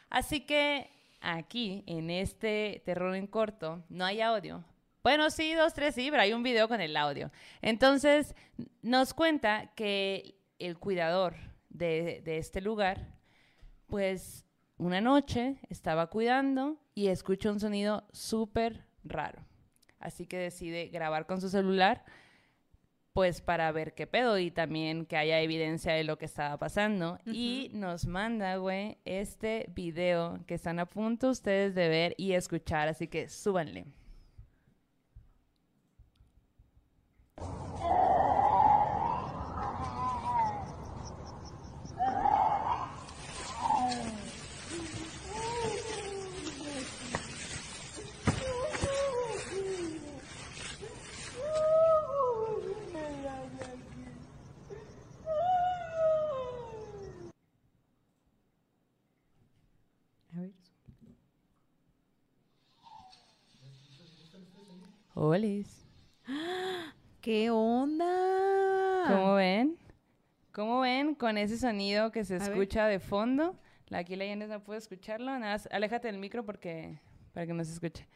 Así 0.08 0.42
que 0.42 0.92
aquí, 1.20 1.84
en 1.88 2.12
este 2.12 2.84
terror 2.86 3.16
en 3.16 3.26
corto, 3.26 3.84
no 3.90 4.06
hay 4.06 4.22
audio. 4.22 4.64
Bueno, 5.02 5.32
sí, 5.32 5.56
dos, 5.56 5.74
tres, 5.74 5.96
sí, 5.96 6.12
pero 6.12 6.22
hay 6.22 6.32
un 6.32 6.44
video 6.44 6.68
con 6.68 6.80
el 6.80 6.96
audio. 6.96 7.32
Entonces, 7.60 8.36
nos 8.84 9.16
cuenta 9.16 9.72
que 9.74 10.36
el 10.60 10.78
cuidador 10.78 11.34
de, 11.70 12.22
este 12.24 12.62
lugar, 12.62 13.18
pues 13.88 14.46
una 14.78 15.02
noche 15.02 15.56
estaba 15.70 16.06
cuidando 16.06 16.78
y 16.94 17.08
escucha 17.08 17.50
un 17.50 17.60
sonido 17.60 18.08
súper 18.12 18.86
raro. 19.04 19.44
Así 19.98 20.28
que 20.28 20.38
decide 20.38 20.90
grabar 20.90 21.26
con 21.26 21.42
su 21.42 21.50
celular, 21.50 22.06
pues 23.14 23.42
para 23.42 23.72
ver 23.72 23.94
qué 23.94 24.08
pedo 24.08 24.38
y 24.40 24.52
también 24.52 25.06
que 25.06 25.18
haya 25.18 25.42
evidencia 25.42 25.94
de 25.94 26.04
lo 26.04 26.18
que 26.18 26.26
estaba 26.26 26.58
pasando. 26.58 27.20
Y 27.26 27.70
nos 27.74 28.06
manda, 28.06 28.56
güey, 28.58 28.98
este 29.06 29.66
video 29.76 30.40
que 30.48 30.56
están 30.56 30.80
a 30.80 30.86
punto 30.86 31.30
ustedes 31.30 31.76
de 31.76 31.90
ver 31.90 32.16
y 32.18 32.34
escuchar, 32.34 32.88
así 32.88 33.08
que 33.08 33.28
súbanle. 33.30 33.86
A 60.34 60.40
ver. 60.40 60.52
Olis. 65.24 65.86
¿Qué 67.22 67.52
onda? 67.52 69.04
¿Cómo 69.08 69.36
ven? 69.36 69.78
¿Cómo 70.52 70.80
ven 70.82 71.14
con 71.14 71.38
ese 71.38 71.58
sonido 71.60 72.12
que 72.12 72.26
se 72.26 72.38
escucha 72.38 72.88
de 72.88 73.00
fondo? 73.00 73.56
La- 73.90 74.00
Aquí 74.00 74.16
la 74.16 74.26
Yanes 74.26 74.50
no 74.50 74.64
puede 74.64 74.80
escucharlo. 74.80 75.28
Nada 75.28 75.54
más, 75.54 75.70
aléjate 75.72 76.08
del 76.08 76.18
micro 76.18 76.44
porque 76.44 77.00
para 77.34 77.46
que 77.46 77.54
no 77.54 77.64
se 77.64 77.72
escuche. 77.74 78.08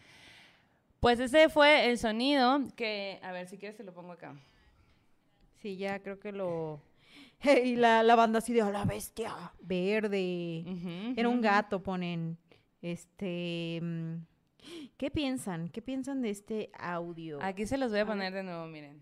Pues 0.99 1.19
ese 1.19 1.48
fue 1.49 1.90
el 1.91 1.99
sonido 1.99 2.64
que, 2.76 3.19
a 3.22 3.32
ver 3.32 3.48
si 3.48 3.60
quieres 3.60 3.77
te 3.77 3.84
lo 3.84 3.94
pongo 3.94 4.14
acá. 4.14 4.36
Sí, 5.61 5.77
ya 5.77 5.99
creo 6.02 6.19
que 6.19 6.32
lo... 6.32 6.82
Y 7.64 7.76
la, 7.76 8.02
la 8.02 8.15
banda 8.15 8.40
así 8.40 8.52
de, 8.52 8.64
"A 8.64 8.72
la 8.72 8.84
bestia 8.86 9.32
verde. 9.61 10.64
Era 11.15 11.30
un 11.30 11.40
gato, 11.41 11.84
ponen. 11.84 12.38
Este... 12.82 13.80
mm, 13.80 14.15
¿Qué 14.97 15.11
piensan? 15.11 15.69
¿Qué 15.69 15.81
piensan 15.81 16.21
de 16.21 16.29
este 16.29 16.71
audio? 16.73 17.39
Aquí 17.41 17.65
se 17.65 17.77
los 17.77 17.91
voy 17.91 17.99
a 17.99 18.05
poner 18.05 18.33
de 18.33 18.43
nuevo, 18.43 18.65
miren. 18.67 19.01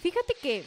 Fíjate 0.00 0.34
que... 0.42 0.64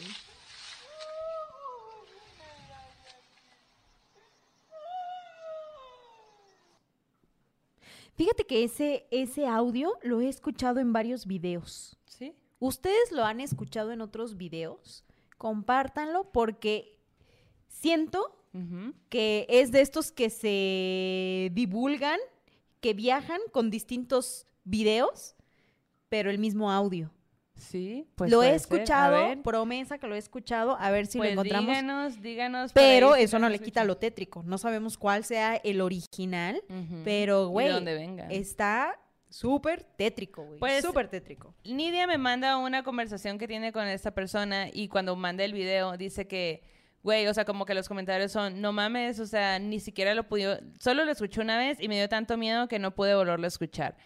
Fíjate 8.16 8.46
que 8.46 8.64
ese, 8.64 9.06
ese 9.10 9.46
audio 9.46 9.92
lo 10.02 10.20
he 10.20 10.28
escuchado 10.28 10.80
en 10.80 10.92
varios 10.92 11.26
videos. 11.26 11.98
¿Sí? 12.06 12.34
¿Ustedes 12.58 13.12
lo 13.12 13.24
han 13.24 13.40
escuchado 13.40 13.92
en 13.92 14.00
otros 14.00 14.36
videos? 14.38 15.04
Compártanlo 15.36 16.32
porque 16.32 16.98
siento 17.68 18.32
que 19.10 19.46
es 19.50 19.70
de 19.70 19.82
estos 19.82 20.10
que 20.10 20.30
se 20.30 21.50
divulgan, 21.52 22.18
que 22.80 22.94
viajan 22.94 23.40
con 23.52 23.68
distintos 23.68 24.46
videos, 24.64 25.34
pero 26.08 26.30
el 26.30 26.38
mismo 26.38 26.70
audio. 26.72 27.10
Sí, 27.56 28.06
pues 28.16 28.30
lo 28.30 28.42
he 28.42 28.54
escuchado, 28.54 29.42
promesa 29.42 29.98
que 29.98 30.06
lo 30.06 30.14
he 30.14 30.18
escuchado, 30.18 30.76
a 30.78 30.90
ver 30.90 31.06
si 31.06 31.18
pues 31.18 31.34
lo 31.34 31.40
encontramos. 31.42 31.66
díganos, 31.68 32.22
díganos. 32.22 32.72
Pero 32.72 33.16
eso 33.16 33.38
no 33.38 33.48
le 33.48 33.58
quita 33.58 33.82
lo 33.84 33.96
tétrico. 33.96 34.42
No 34.44 34.58
sabemos 34.58 34.98
cuál 34.98 35.24
sea 35.24 35.56
el 35.56 35.80
original, 35.80 36.62
Ujú. 36.68 37.00
pero, 37.04 37.42
Y 37.60 37.64
de 37.64 38.06
güey, 38.06 38.18
está 38.30 38.98
súper 39.28 39.84
tétrico, 39.84 40.44
güey. 40.44 40.58
Pues- 40.60 40.84
súper 40.84 41.08
tétrico. 41.08 41.54
Nidia 41.64 42.06
me 42.06 42.18
manda 42.18 42.58
una 42.58 42.82
conversación 42.82 43.38
que 43.38 43.48
tiene 43.48 43.72
con 43.72 43.86
esta 43.86 44.12
persona 44.12 44.68
y 44.72 44.88
cuando 44.88 45.16
manda 45.16 45.42
el 45.44 45.52
video 45.52 45.96
dice 45.96 46.26
que, 46.28 46.62
güey, 47.02 47.26
o 47.26 47.34
sea, 47.34 47.44
como 47.44 47.64
que 47.64 47.74
los 47.74 47.88
comentarios 47.88 48.32
son, 48.32 48.60
no 48.60 48.72
mames, 48.72 49.18
o 49.18 49.26
sea, 49.26 49.58
ni 49.58 49.80
siquiera 49.80 50.14
lo 50.14 50.28
pude, 50.28 50.60
solo 50.78 51.04
lo 51.04 51.10
escuché 51.10 51.40
una 51.40 51.56
vez 51.58 51.78
y 51.80 51.88
me 51.88 51.96
dio 51.96 52.08
tanto 52.08 52.36
miedo 52.36 52.68
que 52.68 52.78
no 52.78 52.94
pude 52.94 53.14
volverlo 53.14 53.46
a 53.46 53.48
escuchar. 53.48 53.96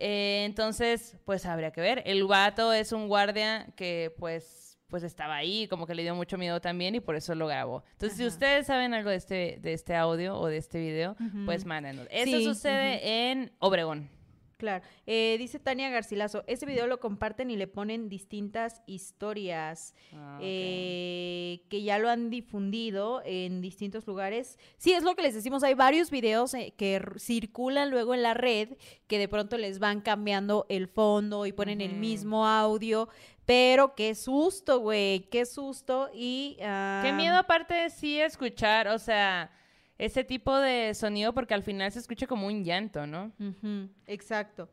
Eh, 0.00 0.44
entonces, 0.44 1.16
pues 1.24 1.44
habría 1.44 1.72
que 1.72 1.80
ver. 1.80 2.02
El 2.06 2.24
vato 2.24 2.72
es 2.72 2.92
un 2.92 3.08
guardia 3.08 3.66
que, 3.76 4.14
pues, 4.18 4.78
pues 4.88 5.02
estaba 5.02 5.36
ahí, 5.36 5.66
como 5.68 5.86
que 5.86 5.94
le 5.94 6.02
dio 6.02 6.14
mucho 6.14 6.38
miedo 6.38 6.60
también 6.60 6.94
y 6.94 7.00
por 7.00 7.14
eso 7.16 7.34
lo 7.34 7.46
grabó. 7.46 7.84
Entonces, 7.92 8.16
si 8.16 8.24
ustedes 8.26 8.66
saben 8.66 8.94
algo 8.94 9.10
de 9.10 9.16
este, 9.16 9.58
de 9.60 9.72
este 9.74 9.94
audio 9.94 10.38
o 10.38 10.46
de 10.46 10.56
este 10.56 10.78
video, 10.80 11.16
pues 11.44 11.66
mándenos. 11.66 12.06
Eso 12.10 12.38
Sí, 12.38 12.44
sucede 12.44 13.30
en 13.30 13.52
Obregón. 13.58 14.08
Claro. 14.58 14.84
Eh, 15.06 15.36
dice 15.38 15.58
Tania 15.58 15.88
Garcilaso, 15.88 16.44
ese 16.46 16.66
video 16.66 16.86
lo 16.86 17.00
comparten 17.00 17.50
y 17.50 17.56
le 17.56 17.68
ponen 17.68 18.08
distintas 18.08 18.82
historias 18.86 19.94
Ah, 20.12 20.38
eh, 20.40 21.60
que 21.68 21.82
ya 21.82 21.98
lo 21.98 22.08
han 22.08 22.30
difundido 22.30 23.22
en 23.24 23.60
distintos 23.60 24.06
lugares. 24.06 24.58
Sí, 24.76 24.92
es 24.92 25.02
lo 25.02 25.14
que 25.14 25.22
les 25.22 25.34
decimos, 25.34 25.62
hay 25.62 25.74
varios 25.74 26.10
videos 26.10 26.54
eh, 26.54 26.74
que 26.76 27.00
circulan 27.18 27.90
luego 27.90 28.14
en 28.14 28.22
la 28.22 28.34
red 28.34 28.70
que 29.06 29.18
de 29.18 29.28
pronto 29.28 29.58
les 29.58 29.78
van 29.78 30.00
cambiando 30.00 30.66
el 30.68 30.88
fondo 30.88 31.46
y 31.46 31.52
ponen 31.52 31.80
el 31.80 31.94
mismo 31.94 32.46
audio, 32.46 33.08
pero 33.46 33.94
qué 33.94 34.14
susto, 34.14 34.80
güey, 34.80 35.20
qué 35.30 35.46
susto 35.46 36.10
y... 36.12 36.56
Qué 36.58 36.64
ah, 36.64 37.14
miedo 37.16 37.36
aparte 37.36 37.74
de 37.74 37.90
sí 37.90 38.20
escuchar, 38.20 38.88
o 38.88 38.98
sea, 38.98 39.50
ese 39.98 40.24
tipo 40.24 40.56
de 40.56 40.94
sonido 40.94 41.34
porque 41.34 41.54
al 41.54 41.62
final 41.62 41.90
se 41.92 41.98
escucha 41.98 42.26
como 42.26 42.46
un 42.46 42.64
llanto, 42.64 43.06
¿no? 43.06 43.32
Exacto. 44.06 44.70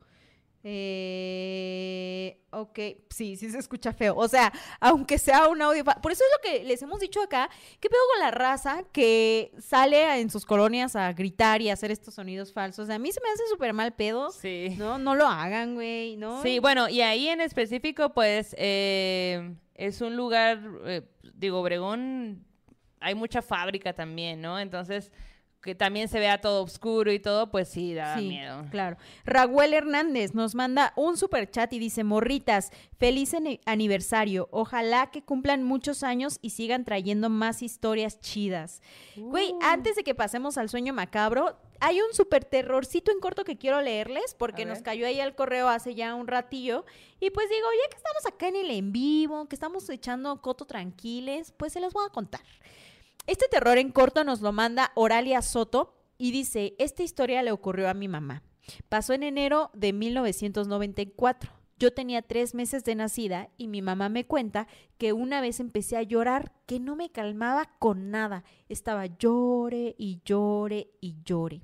Eh, 0.68 2.40
ok, 2.50 2.78
sí, 3.08 3.36
sí 3.36 3.50
se 3.50 3.58
escucha 3.58 3.92
feo. 3.92 4.16
O 4.16 4.26
sea, 4.26 4.52
aunque 4.80 5.16
sea 5.16 5.46
un 5.46 5.62
audio. 5.62 5.84
Por 5.84 6.10
eso 6.10 6.24
es 6.24 6.30
lo 6.36 6.42
que 6.42 6.64
les 6.64 6.82
hemos 6.82 6.98
dicho 6.98 7.22
acá. 7.22 7.48
¿Qué 7.78 7.88
pedo 7.88 8.00
con 8.12 8.24
la 8.24 8.32
raza 8.32 8.82
que 8.92 9.52
sale 9.60 10.20
en 10.20 10.28
sus 10.28 10.44
colonias 10.44 10.96
a 10.96 11.12
gritar 11.12 11.62
y 11.62 11.70
a 11.70 11.74
hacer 11.74 11.92
estos 11.92 12.14
sonidos 12.14 12.52
falsos? 12.52 12.90
A 12.90 12.98
mí 12.98 13.12
se 13.12 13.20
me 13.20 13.28
hace 13.28 13.44
súper 13.48 13.74
mal 13.74 13.94
pedo. 13.94 14.32
Sí. 14.32 14.74
No, 14.76 14.98
no 14.98 15.14
lo 15.14 15.28
hagan, 15.28 15.76
güey, 15.76 16.16
¿no? 16.16 16.42
Sí, 16.42 16.58
bueno, 16.58 16.88
y 16.88 17.00
ahí 17.00 17.28
en 17.28 17.40
específico, 17.40 18.12
pues, 18.12 18.52
eh, 18.58 19.54
es 19.76 20.00
un 20.00 20.16
lugar, 20.16 20.60
eh, 20.86 21.02
digo, 21.32 21.60
Obregón, 21.60 22.44
hay 23.06 23.14
mucha 23.14 23.42
fábrica 23.42 23.92
también, 23.92 24.40
¿no? 24.40 24.58
Entonces, 24.58 25.12
que 25.62 25.74
también 25.74 26.06
se 26.06 26.20
vea 26.20 26.40
todo 26.40 26.62
oscuro 26.62 27.10
y 27.12 27.18
todo, 27.18 27.50
pues 27.50 27.68
sí, 27.68 27.92
da 27.92 28.16
Sí, 28.16 28.28
miedo. 28.28 28.66
Claro. 28.70 28.98
Raúl 29.24 29.74
Hernández 29.74 30.32
nos 30.32 30.54
manda 30.54 30.92
un 30.94 31.16
super 31.16 31.50
chat 31.50 31.72
y 31.72 31.80
dice, 31.80 32.04
morritas, 32.04 32.70
feliz 32.98 33.34
ani- 33.34 33.60
aniversario. 33.66 34.48
Ojalá 34.52 35.10
que 35.10 35.22
cumplan 35.22 35.64
muchos 35.64 36.04
años 36.04 36.38
y 36.40 36.50
sigan 36.50 36.84
trayendo 36.84 37.30
más 37.30 37.62
historias 37.62 38.20
chidas. 38.20 38.80
Güey, 39.16 39.50
Uh. 39.54 39.58
antes 39.62 39.96
de 39.96 40.04
que 40.04 40.14
pasemos 40.14 40.56
al 40.56 40.68
sueño 40.68 40.92
macabro, 40.92 41.58
hay 41.80 42.00
un 42.00 42.14
super 42.14 42.44
terrorcito 42.44 43.10
en 43.10 43.18
corto 43.18 43.42
que 43.42 43.56
quiero 43.58 43.82
leerles 43.82 44.34
porque 44.38 44.64
nos 44.66 44.82
cayó 44.82 45.04
ahí 45.06 45.18
al 45.20 45.34
correo 45.34 45.68
hace 45.68 45.96
ya 45.96 46.14
un 46.14 46.28
ratillo. 46.28 46.84
Y 47.18 47.30
pues 47.30 47.48
digo, 47.50 47.66
ya 47.82 47.90
que 47.90 47.96
estamos 47.96 48.24
acá 48.26 48.46
en 48.48 48.56
el 48.56 48.70
en 48.70 48.92
vivo, 48.92 49.46
que 49.48 49.56
estamos 49.56 49.90
echando 49.90 50.40
coto 50.40 50.64
tranquiles, 50.64 51.52
pues 51.56 51.72
se 51.72 51.80
los 51.80 51.92
voy 51.92 52.04
a 52.06 52.10
contar. 52.12 52.42
Este 53.26 53.46
terror 53.50 53.76
en 53.78 53.90
corto 53.90 54.22
nos 54.22 54.40
lo 54.40 54.52
manda 54.52 54.92
Oralia 54.94 55.42
Soto 55.42 55.94
y 56.16 56.30
dice, 56.30 56.76
esta 56.78 57.02
historia 57.02 57.42
le 57.42 57.50
ocurrió 57.50 57.88
a 57.88 57.94
mi 57.94 58.06
mamá. 58.06 58.42
Pasó 58.88 59.14
en 59.14 59.24
enero 59.24 59.70
de 59.74 59.92
1994. 59.92 61.50
Yo 61.78 61.92
tenía 61.92 62.22
tres 62.22 62.54
meses 62.54 62.84
de 62.84 62.94
nacida 62.94 63.50
y 63.58 63.68
mi 63.68 63.82
mamá 63.82 64.08
me 64.08 64.26
cuenta 64.26 64.66
que 64.96 65.12
una 65.12 65.40
vez 65.40 65.60
empecé 65.60 65.96
a 65.96 66.02
llorar 66.02 66.52
que 66.66 66.80
no 66.80 66.96
me 66.96 67.10
calmaba 67.10 67.70
con 67.78 68.10
nada. 68.10 68.44
Estaba 68.68 69.06
llore 69.06 69.94
y 69.98 70.20
llore 70.24 70.90
y 71.00 71.16
llore. 71.24 71.62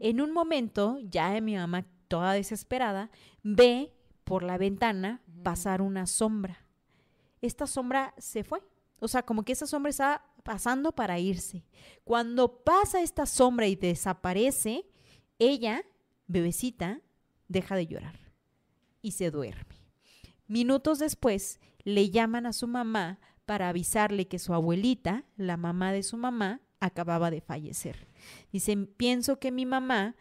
En 0.00 0.20
un 0.20 0.32
momento, 0.32 0.98
ya 1.02 1.38
mi 1.40 1.56
mamá, 1.56 1.84
toda 2.08 2.32
desesperada, 2.32 3.10
ve 3.42 3.92
por 4.24 4.44
la 4.44 4.56
ventana 4.56 5.20
pasar 5.42 5.82
una 5.82 6.06
sombra. 6.06 6.64
Esta 7.42 7.66
sombra 7.66 8.14
se 8.16 8.44
fue. 8.44 8.62
O 9.00 9.08
sea, 9.08 9.24
como 9.24 9.42
que 9.42 9.52
esa 9.52 9.66
sombra 9.66 9.90
está 9.90 10.24
pasando 10.42 10.92
para 10.92 11.18
irse. 11.18 11.64
Cuando 12.04 12.62
pasa 12.64 13.00
esta 13.00 13.26
sombra 13.26 13.66
y 13.66 13.76
desaparece, 13.76 14.86
ella, 15.38 15.84
bebecita, 16.26 17.00
deja 17.48 17.76
de 17.76 17.86
llorar 17.86 18.18
y 19.02 19.12
se 19.12 19.30
duerme. 19.30 19.76
Minutos 20.46 20.98
después, 20.98 21.60
le 21.84 22.10
llaman 22.10 22.46
a 22.46 22.52
su 22.52 22.66
mamá 22.66 23.20
para 23.46 23.68
avisarle 23.68 24.28
que 24.28 24.38
su 24.38 24.54
abuelita, 24.54 25.24
la 25.36 25.56
mamá 25.56 25.92
de 25.92 26.02
su 26.02 26.16
mamá, 26.16 26.60
acababa 26.80 27.30
de 27.30 27.40
fallecer. 27.40 28.08
Dicen, 28.52 28.86
pienso 28.86 29.38
que 29.38 29.50
mi 29.52 29.66
mamá, 29.66 30.16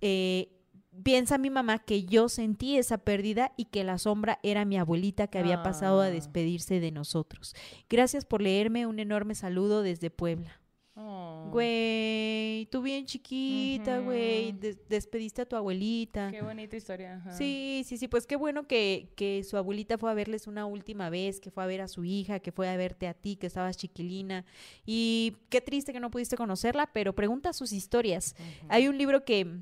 eh, 0.00 0.59
piensa 1.02 1.38
mi 1.38 1.50
mamá 1.50 1.78
que 1.78 2.04
yo 2.04 2.28
sentí 2.28 2.76
esa 2.76 2.98
pérdida 2.98 3.52
y 3.56 3.66
que 3.66 3.84
la 3.84 3.98
sombra 3.98 4.38
era 4.42 4.64
mi 4.64 4.76
abuelita 4.78 5.26
que 5.28 5.38
había 5.38 5.62
pasado 5.62 6.00
a 6.00 6.06
Ah. 6.06 6.10
despedirse 6.10 6.80
de 6.80 6.90
nosotros. 6.92 7.54
Gracias 7.88 8.24
por 8.24 8.42
leerme, 8.42 8.86
un 8.86 8.98
enorme 8.98 9.34
saludo 9.34 9.82
desde 9.82 10.10
Puebla. 10.10 10.60
Oh, 10.94 11.48
Güey, 11.52 12.66
tú 12.66 12.82
bien 12.82 13.06
chiquita, 13.06 14.00
güey, 14.00 14.52
des- 14.52 14.86
despediste 14.88 15.42
a 15.42 15.46
tu 15.46 15.56
abuelita. 15.56 16.30
Qué 16.30 16.42
bonita 16.42 16.76
historia. 16.76 17.14
ajá. 17.16 17.32
Sí, 17.32 17.82
sí, 17.86 17.96
sí, 17.96 18.06
pues 18.08 18.26
qué 18.26 18.36
bueno 18.36 18.66
que, 18.66 19.12
que 19.16 19.42
su 19.44 19.56
abuelita 19.56 19.96
fue 19.98 20.10
a 20.10 20.14
verles 20.14 20.46
una 20.46 20.66
última 20.66 21.08
vez, 21.08 21.40
que 21.40 21.50
fue 21.50 21.64
a 21.64 21.66
ver 21.66 21.80
a 21.80 21.88
su 21.88 22.04
hija, 22.04 22.40
que 22.40 22.52
fue 22.52 22.68
a 22.68 22.76
verte 22.76 23.08
a 23.08 23.14
ti, 23.14 23.36
que 23.36 23.46
estabas 23.46 23.76
chiquilina. 23.78 24.44
Y 24.84 25.36
qué 25.48 25.60
triste 25.60 25.92
que 25.92 26.00
no 26.00 26.10
pudiste 26.10 26.36
conocerla, 26.36 26.90
pero 26.92 27.14
pregunta 27.14 27.52
sus 27.54 27.72
historias. 27.72 28.34
Hay 28.68 28.86
un 28.88 28.98
libro 28.98 29.24
que, 29.24 29.60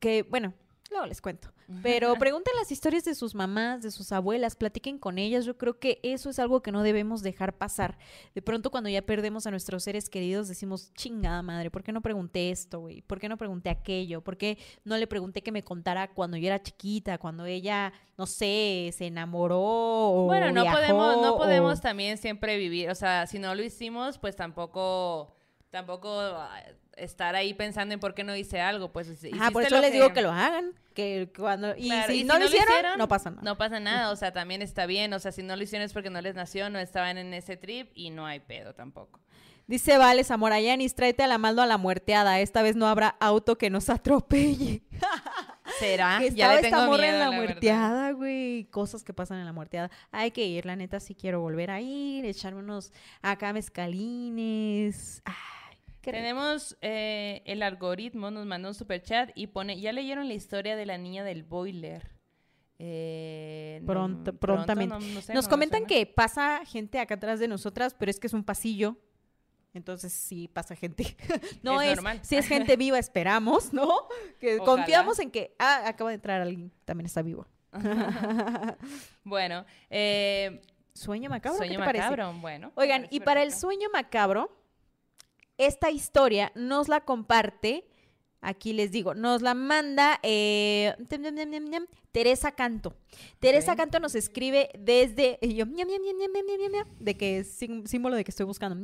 que, 0.00 0.22
bueno, 0.24 0.54
luego 0.90 1.06
les 1.06 1.20
cuento. 1.20 1.52
Pero 1.84 2.14
pregunten 2.18 2.52
las 2.58 2.72
historias 2.72 3.04
de 3.04 3.14
sus 3.14 3.32
mamás, 3.36 3.80
de 3.82 3.92
sus 3.92 4.10
abuelas, 4.10 4.56
platiquen 4.56 4.98
con 4.98 5.18
ellas. 5.18 5.44
Yo 5.44 5.56
creo 5.56 5.78
que 5.78 6.00
eso 6.02 6.28
es 6.28 6.40
algo 6.40 6.62
que 6.62 6.72
no 6.72 6.82
debemos 6.82 7.22
dejar 7.22 7.56
pasar. 7.56 7.96
De 8.34 8.42
pronto 8.42 8.72
cuando 8.72 8.90
ya 8.90 9.00
perdemos 9.02 9.46
a 9.46 9.52
nuestros 9.52 9.84
seres 9.84 10.10
queridos 10.10 10.48
decimos, 10.48 10.92
chingada 10.94 11.42
madre, 11.42 11.70
¿por 11.70 11.84
qué 11.84 11.92
no 11.92 12.00
pregunté 12.02 12.50
esto, 12.50 12.80
güey? 12.80 13.02
¿Por 13.02 13.20
qué 13.20 13.28
no 13.28 13.36
pregunté 13.38 13.70
aquello? 13.70 14.20
¿Por 14.20 14.36
qué 14.36 14.58
no 14.84 14.96
le 14.98 15.06
pregunté 15.06 15.42
que 15.42 15.52
me 15.52 15.62
contara 15.62 16.08
cuando 16.12 16.36
yo 16.36 16.48
era 16.48 16.60
chiquita, 16.60 17.18
cuando 17.18 17.44
ella, 17.46 17.92
no 18.18 18.26
sé, 18.26 18.90
se 18.92 19.06
enamoró 19.06 19.60
o 19.60 20.26
Bueno, 20.26 20.50
no 20.50 20.62
viajó, 20.62 20.76
podemos, 20.78 21.16
no 21.22 21.34
o- 21.34 21.38
podemos 21.38 21.80
también 21.80 22.18
siempre 22.18 22.56
vivir, 22.58 22.90
o 22.90 22.96
sea, 22.96 23.28
si 23.28 23.38
no 23.38 23.54
lo 23.54 23.62
hicimos, 23.62 24.18
pues 24.18 24.34
tampoco, 24.34 25.36
tampoco 25.70 26.20
ah, 26.20 26.62
estar 26.96 27.34
ahí 27.34 27.54
pensando 27.54 27.94
en 27.94 28.00
por 28.00 28.14
qué 28.14 28.24
no 28.24 28.36
hice 28.36 28.60
algo, 28.60 28.92
pues 28.92 29.08
Ajá, 29.32 29.50
por 29.50 29.62
eso 29.62 29.80
les 29.80 29.92
digo 29.92 30.12
que 30.12 30.22
lo 30.22 30.30
hagan. 30.30 30.72
Que 30.94 31.32
cuando, 31.36 31.76
y 31.76 31.86
Claro, 31.86 32.12
si 32.12 32.24
no 32.24 32.38
lo 32.38 32.44
hicieron, 32.46 32.98
no 32.98 33.08
pasa 33.08 33.30
nada. 33.30 33.42
No 33.42 33.56
pasa 33.56 33.80
nada, 33.80 34.10
o 34.10 34.16
sea, 34.16 34.32
también 34.32 34.60
está 34.62 34.86
bien, 34.86 35.12
o 35.12 35.18
sea, 35.18 35.32
si 35.32 35.42
no 35.42 35.56
lo 35.56 35.62
hicieron 35.62 35.86
es 35.86 35.92
porque 35.92 36.10
no 36.10 36.20
les 36.20 36.34
nació, 36.34 36.68
no 36.68 36.78
estaban 36.78 37.16
en 37.16 37.32
ese 37.32 37.56
trip 37.56 37.90
y 37.94 38.10
no 38.10 38.26
hay 38.26 38.40
pedo 38.40 38.74
tampoco. 38.74 39.20
Dice 39.70 39.98
Vale 39.98 40.24
Zamora, 40.24 40.60
Yanis, 40.60 40.96
tráete 40.96 41.22
a 41.22 41.28
la 41.28 41.38
Maldo 41.38 41.62
a 41.62 41.66
la 41.66 41.78
muerteada. 41.78 42.40
Esta 42.40 42.60
vez 42.60 42.74
no 42.74 42.88
habrá 42.88 43.16
auto 43.20 43.56
que 43.56 43.70
nos 43.70 43.88
atropelle. 43.88 44.82
¿Será? 45.78 46.18
que 46.18 46.26
Ah, 46.26 46.32
ya 46.34 46.54
le 46.54 46.62
tengo 46.62 46.76
esta 46.76 46.86
morra 46.88 47.02
miedo, 47.02 47.14
en 47.14 47.20
la, 47.20 47.30
muerteada, 47.30 48.10
güey. 48.10 48.64
Cosas 48.64 49.04
que 49.04 49.14
pasan 49.14 49.38
en 49.38 49.44
la 49.44 49.52
muerteada. 49.52 49.88
Hay 50.10 50.32
que 50.32 50.44
ir, 50.44 50.66
la 50.66 50.74
neta, 50.74 50.98
si 50.98 51.14
quiero 51.14 51.40
volver 51.40 51.70
a 51.70 51.80
ir, 51.80 52.24
echarme 52.24 52.58
unos 52.58 52.92
acá 53.22 53.52
mezcalines. 53.52 55.22
Ay, 55.24 55.34
qué. 56.00 56.12
Tenemos 56.12 56.76
eh, 56.80 57.42
el 57.46 57.62
algoritmo, 57.62 58.30
nos 58.30 58.46
mandó 58.46 58.68
un 58.68 58.74
super 58.74 59.02
chat 59.02 59.30
y 59.34 59.48
pone, 59.48 59.80
ya 59.80 59.92
leyeron 59.92 60.28
la 60.28 60.34
historia 60.34 60.76
de 60.76 60.86
la 60.86 60.98
niña 60.98 61.24
del 61.24 61.42
boiler. 61.42 62.10
Eh, 62.78 63.78
no, 63.82 63.86
Pronto- 63.86 64.22
pronto, 64.36 64.38
prontamente. 64.64 64.94
no- 64.94 65.00
no 65.00 65.20
sé, 65.20 65.34
Nos 65.34 65.44
no 65.44 65.48
me 65.48 65.50
comentan 65.50 65.86
que 65.86 66.06
pasa 66.06 66.62
gente 66.64 66.98
acá 66.98 67.14
atrás 67.16 67.38
de 67.38 67.46
nosotras, 67.48 67.94
pero 67.94 68.10
es 68.10 68.18
que 68.18 68.26
es 68.26 68.32
un 68.32 68.42
pasillo. 68.44 68.96
Entonces 69.74 70.12
sí 70.12 70.48
pasa 70.48 70.74
gente. 70.74 71.16
no 71.62 71.80
Es 71.80 71.90
es, 71.90 71.96
normal. 71.96 72.20
si 72.22 72.36
es 72.36 72.46
gente 72.48 72.76
viva, 72.76 72.98
esperamos, 72.98 73.72
¿no? 73.72 73.88
Que 74.40 74.56
Ojalá. 74.58 74.64
confiamos 74.64 75.18
en 75.20 75.30
que 75.30 75.54
ah, 75.58 75.82
acaba 75.86 76.10
de 76.10 76.14
entrar 76.16 76.40
alguien, 76.40 76.72
también 76.84 77.06
está 77.06 77.22
vivo. 77.22 77.46
Bueno, 79.24 79.64
eh, 79.90 80.60
Sueño 80.92 81.30
macabro, 81.30 81.60
¿qué 81.60 81.66
sueño 81.68 81.78
parece? 81.84 82.04
macabro, 82.04 82.32
bueno. 82.40 82.72
Oigan, 82.74 83.06
y 83.10 83.20
para 83.20 83.42
el 83.42 83.52
sueño 83.52 83.88
macabro, 83.92 84.50
esta 85.66 85.90
historia 85.90 86.52
nos 86.54 86.88
la 86.88 87.02
comparte, 87.02 87.86
aquí 88.40 88.72
les 88.72 88.90
digo, 88.90 89.14
nos 89.14 89.42
la 89.42 89.54
manda 89.54 90.18
eh, 90.22 90.96
Teresa 92.12 92.52
Canto. 92.52 92.94
Teresa. 93.38 93.76
Canto 93.76 94.00
nos 94.00 94.14
escribe 94.14 94.70
desde, 94.78 95.38
y 95.40 95.54
yo, 95.54 95.64
de 96.98 97.16
que 97.16 97.38
es 97.38 97.48
símbolo 97.84 98.16
de 98.16 98.24
que 98.24 98.30
estoy 98.30 98.46
buscando. 98.46 98.76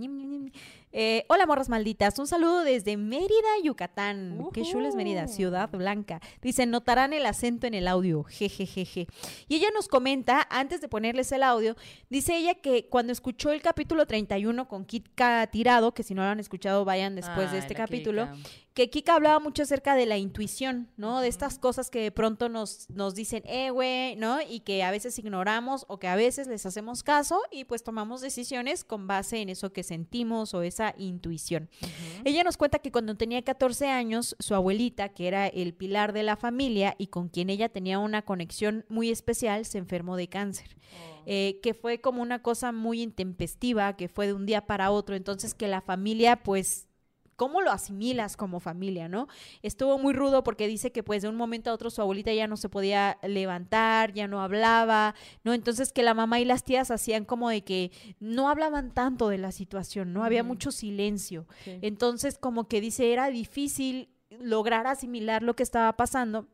Eh, 0.93 1.25
hola, 1.29 1.47
morras 1.47 1.69
malditas. 1.69 2.19
Un 2.19 2.27
saludo 2.27 2.63
desde 2.63 2.97
Mérida, 2.97 3.49
Yucatán. 3.63 4.49
Qué 4.53 4.63
chulo 4.63 4.89
es 4.89 4.95
Mérida, 4.95 5.29
ciudad 5.29 5.69
blanca. 5.71 6.21
Dice, 6.41 6.65
notarán 6.67 7.13
el 7.13 7.27
acento 7.27 7.67
en 7.67 7.75
el 7.75 7.87
audio. 7.89 8.25
Jejejeje. 8.25 9.07
Y 9.49 9.57
ella 9.57 9.69
nos 9.75 9.89
comenta, 9.89 10.47
antes 10.51 10.81
de 10.81 10.89
ponerles 10.89 11.33
el 11.33 11.43
audio, 11.43 11.77
dice 12.09 12.37
ella 12.37 12.55
que 12.55 12.89
cuando 12.89 13.13
escuchó 13.13 13.53
el 13.53 13.61
capítulo 13.61 14.07
31 14.07 14.69
con 14.69 14.85
Kika 14.87 15.47
Tirado, 15.49 15.93
que 15.93 16.03
si 16.03 16.15
no 16.15 16.23
lo 16.23 16.29
han 16.29 16.41
escuchado, 16.41 16.85
vayan 16.85 17.15
después 17.15 17.53
de 17.53 17.59
este 17.59 17.75
capítulo, 17.75 18.31
Kika. 18.33 18.49
que 18.73 18.91
Kika 18.91 19.15
hablaba 19.17 19.39
mucho 19.41 19.65
acerca 19.65 19.97
de 19.97 20.07
la 20.07 20.17
intuición, 20.17 20.89
¿no? 20.97 21.21
De 21.21 21.29
estas 21.29 21.59
cosas 21.59 21.91
que 21.91 22.01
de 22.01 22.11
pronto 22.11 22.49
nos, 22.49 22.89
nos 22.89 23.15
dicen, 23.17 23.43
eh, 23.47 23.71
güey, 23.71 24.17
¿no? 24.17 24.39
Y 24.41 24.61
que 24.61 24.83
a 24.85 24.91
veces 24.91 25.19
ignoramos 25.19 25.85
o 25.89 25.99
que 25.99 26.09
a 26.09 26.17
veces 26.17 26.47
les 26.47 26.67
hacemos 26.67 27.03
caso 27.03 27.41
y 27.51 27.65
pues 27.65 27.83
tomamos 27.83 28.21
decisiones 28.21 28.85
con 28.85 29.07
base 29.07 29.39
en 29.39 29.49
eso 29.49 29.73
que 29.73 29.83
sentimos 29.83 30.55
o 30.55 30.63
esa 30.63 30.95
intuición. 30.99 31.69
Ella 32.25 32.45
nos 32.45 32.57
cuenta 32.57 32.79
que 32.79 32.93
cuando 32.93 33.17
tenía 33.17 33.43
14 33.43 33.89
años, 33.89 34.37
su 34.39 34.55
abuelita, 34.55 35.09
que 35.11 35.29
era 35.29 35.47
el 35.49 35.75
pilar 35.75 36.13
de 36.13 36.23
la 36.23 36.37
familia 36.37 36.95
y 36.99 37.09
con 37.09 37.29
quien 37.29 37.51
ella 37.51 37.69
tenía 37.69 37.99
una 37.99 38.23
conexión 38.23 38.85
muy 38.89 39.11
especial, 39.11 39.65
se 39.65 39.79
enfermó 39.79 40.17
de 40.17 40.29
cáncer. 40.29 40.77
Oh. 40.77 41.23
Eh, 41.27 41.59
que 41.63 41.75
fue 41.75 42.01
como 42.01 42.23
una 42.23 42.41
cosa 42.43 42.71
muy 42.71 43.03
intempestiva, 43.03 43.97
que 43.97 44.09
fue 44.09 44.29
de 44.29 44.33
un 44.33 44.47
día 44.47 44.67
para 44.67 44.91
otro, 44.91 45.17
entonces 45.17 45.55
que 45.55 45.67
la 45.67 45.81
familia, 45.81 46.37
pues, 46.37 46.87
¿cómo 47.37 47.61
lo 47.61 47.71
asimilas 47.71 48.37
como 48.37 48.61
familia, 48.61 49.09
no? 49.09 49.29
Estuvo 49.63 49.99
muy 49.99 50.13
rudo 50.13 50.43
porque 50.43 50.67
dice 50.67 50.93
que 50.93 51.03
pues 51.03 51.23
de 51.23 51.29
un 51.29 51.37
momento 51.37 51.71
a 51.71 51.75
otro 51.75 51.91
su 51.91 52.01
abuelita 52.01 52.33
ya 52.33 52.47
no 52.47 52.57
se 52.57 52.69
podía 52.69 53.19
levantar, 53.23 54.13
ya 54.13 54.27
no 54.27 54.43
hablaba, 54.43 55.15
¿no? 55.45 55.53
Entonces 55.55 55.93
que 55.93 56.03
la 56.03 56.15
mamá 56.15 56.41
y 56.41 56.45
las 56.45 56.65
tías 56.65 56.91
hacían 56.91 57.25
como 57.25 57.51
de 57.51 57.63
que 57.63 57.93
no 58.19 58.49
hablaban 58.49 58.93
tanto 58.93 59.29
de 59.29 59.39
la 59.39 59.53
situación, 59.53 60.13
¿no? 60.13 60.25
Había 60.25 60.43
mucho 60.43 60.71
silencio. 60.71 61.47
Sí. 61.65 61.79
Entonces, 61.83 62.39
como 62.39 62.69
que 62.69 62.81
dice, 62.81 63.13
era 63.13 63.31
difícil 63.31 64.09
lograr 64.31 64.87
asimilar 64.87 65.43
lo 65.43 65.55
que 65.55 65.63
estaba 65.63 65.97
pasando. 65.97 66.49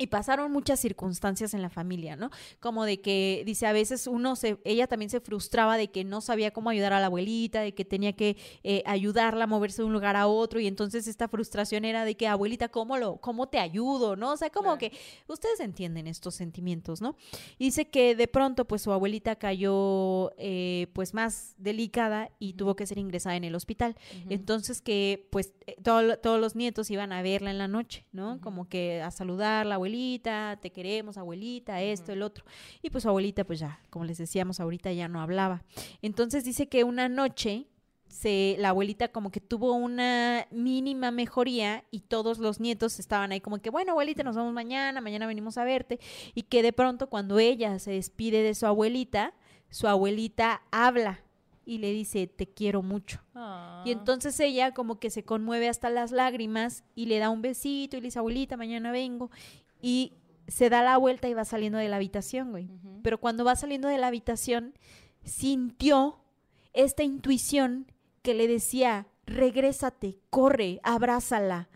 Y 0.00 0.06
pasaron 0.06 0.52
muchas 0.52 0.78
circunstancias 0.78 1.54
en 1.54 1.62
la 1.62 1.70
familia, 1.70 2.14
¿no? 2.14 2.30
Como 2.60 2.84
de 2.84 3.00
que, 3.00 3.42
dice, 3.44 3.66
a 3.66 3.72
veces 3.72 4.06
uno 4.06 4.36
se, 4.36 4.58
ella 4.64 4.86
también 4.86 5.10
se 5.10 5.18
frustraba 5.18 5.76
de 5.76 5.88
que 5.88 6.04
no 6.04 6.20
sabía 6.20 6.52
cómo 6.52 6.70
ayudar 6.70 6.92
a 6.92 7.00
la 7.00 7.06
abuelita, 7.06 7.62
de 7.62 7.74
que 7.74 7.84
tenía 7.84 8.12
que 8.12 8.36
eh, 8.62 8.84
ayudarla 8.86 9.44
a 9.44 9.46
moverse 9.48 9.82
de 9.82 9.86
un 9.86 9.92
lugar 9.92 10.14
a 10.14 10.28
otro, 10.28 10.60
y 10.60 10.68
entonces 10.68 11.08
esta 11.08 11.26
frustración 11.26 11.84
era 11.84 12.04
de 12.04 12.16
que, 12.16 12.28
abuelita, 12.28 12.68
¿cómo, 12.68 12.96
lo, 12.96 13.16
cómo 13.16 13.48
te 13.48 13.58
ayudo? 13.58 14.14
¿No? 14.14 14.34
O 14.34 14.36
sea, 14.36 14.50
como 14.50 14.78
que 14.78 14.92
ustedes 15.26 15.58
entienden 15.58 16.06
estos 16.06 16.36
sentimientos, 16.36 17.00
¿no? 17.00 17.16
Y 17.58 17.64
dice 17.64 17.88
que 17.88 18.14
de 18.14 18.28
pronto, 18.28 18.66
pues 18.66 18.82
su 18.82 18.92
abuelita 18.92 19.34
cayó, 19.34 20.32
eh, 20.38 20.86
pues 20.92 21.12
más 21.12 21.56
delicada 21.58 22.30
y 22.38 22.52
tuvo 22.52 22.76
que 22.76 22.86
ser 22.86 22.98
ingresada 22.98 23.34
en 23.34 23.42
el 23.42 23.56
hospital. 23.56 23.96
Entonces 24.28 24.80
que, 24.80 25.26
pues, 25.30 25.54
eh, 25.66 25.76
todos 25.82 26.40
los 26.40 26.54
nietos 26.54 26.88
iban 26.92 27.12
a 27.12 27.20
verla 27.20 27.50
en 27.50 27.58
la 27.58 27.66
noche, 27.66 28.06
¿no? 28.12 28.40
Como 28.40 28.68
que 28.68 29.02
a 29.02 29.10
saludarla, 29.10 29.74
abuelita 29.74 29.87
abuelita, 29.88 30.58
te 30.60 30.70
queremos, 30.70 31.16
abuelita, 31.16 31.80
esto, 31.80 32.12
el 32.12 32.22
otro. 32.22 32.44
Y 32.82 32.90
pues 32.90 33.02
su 33.02 33.08
abuelita, 33.08 33.44
pues 33.44 33.58
ya, 33.58 33.80
como 33.90 34.04
les 34.04 34.18
decíamos, 34.18 34.60
ahorita 34.60 34.92
ya 34.92 35.08
no 35.08 35.20
hablaba. 35.20 35.62
Entonces 36.02 36.44
dice 36.44 36.68
que 36.68 36.84
una 36.84 37.08
noche 37.08 37.66
se, 38.08 38.56
la 38.58 38.70
abuelita 38.70 39.08
como 39.08 39.30
que 39.30 39.40
tuvo 39.40 39.72
una 39.72 40.46
mínima 40.50 41.10
mejoría 41.10 41.84
y 41.90 42.00
todos 42.00 42.38
los 42.38 42.60
nietos 42.60 42.98
estaban 42.98 43.32
ahí 43.32 43.40
como 43.40 43.58
que, 43.58 43.70
bueno, 43.70 43.92
abuelita, 43.92 44.22
nos 44.22 44.36
vemos 44.36 44.52
mañana, 44.52 45.00
mañana 45.00 45.26
venimos 45.26 45.56
a 45.58 45.64
verte. 45.64 45.98
Y 46.34 46.42
que 46.42 46.62
de 46.62 46.72
pronto 46.72 47.08
cuando 47.08 47.38
ella 47.38 47.78
se 47.78 47.92
despide 47.92 48.42
de 48.42 48.54
su 48.54 48.66
abuelita, 48.66 49.32
su 49.70 49.88
abuelita 49.88 50.62
habla 50.70 51.20
y 51.64 51.78
le 51.78 51.92
dice, 51.92 52.26
te 52.26 52.46
quiero 52.46 52.82
mucho. 52.82 53.20
Y 53.34 53.38
Ah. 53.40 53.84
entonces 53.86 54.40
ella 54.40 54.72
como 54.72 54.98
que 54.98 55.10
se 55.10 55.22
conmueve 55.24 55.68
hasta 55.68 55.90
las 55.90 56.12
lágrimas 56.12 56.82
y 56.94 57.06
le 57.06 57.18
da 57.18 57.28
un 57.28 57.42
besito 57.42 57.96
y 57.96 58.00
le 58.00 58.06
dice, 58.06 58.18
abuelita, 58.18 58.56
mañana 58.56 58.90
vengo. 58.90 59.30
Y 59.80 60.14
se 60.46 60.70
da 60.70 60.82
la 60.82 60.96
vuelta 60.96 61.28
y 61.28 61.34
va 61.34 61.44
saliendo 61.44 61.78
de 61.78 61.88
la 61.88 61.96
habitación, 61.96 62.50
güey. 62.50 62.68
Pero 63.02 63.18
cuando 63.18 63.44
va 63.44 63.56
saliendo 63.56 63.88
de 63.88 63.98
la 63.98 64.06
habitación, 64.08 64.74
sintió 65.22 66.20
esta 66.72 67.02
intuición 67.02 67.92
que 68.22 68.34
le 68.34 68.48
decía, 68.48 69.06
regrésate, 69.26 70.18
corre, 70.30 70.80
abrázala. 70.82 71.68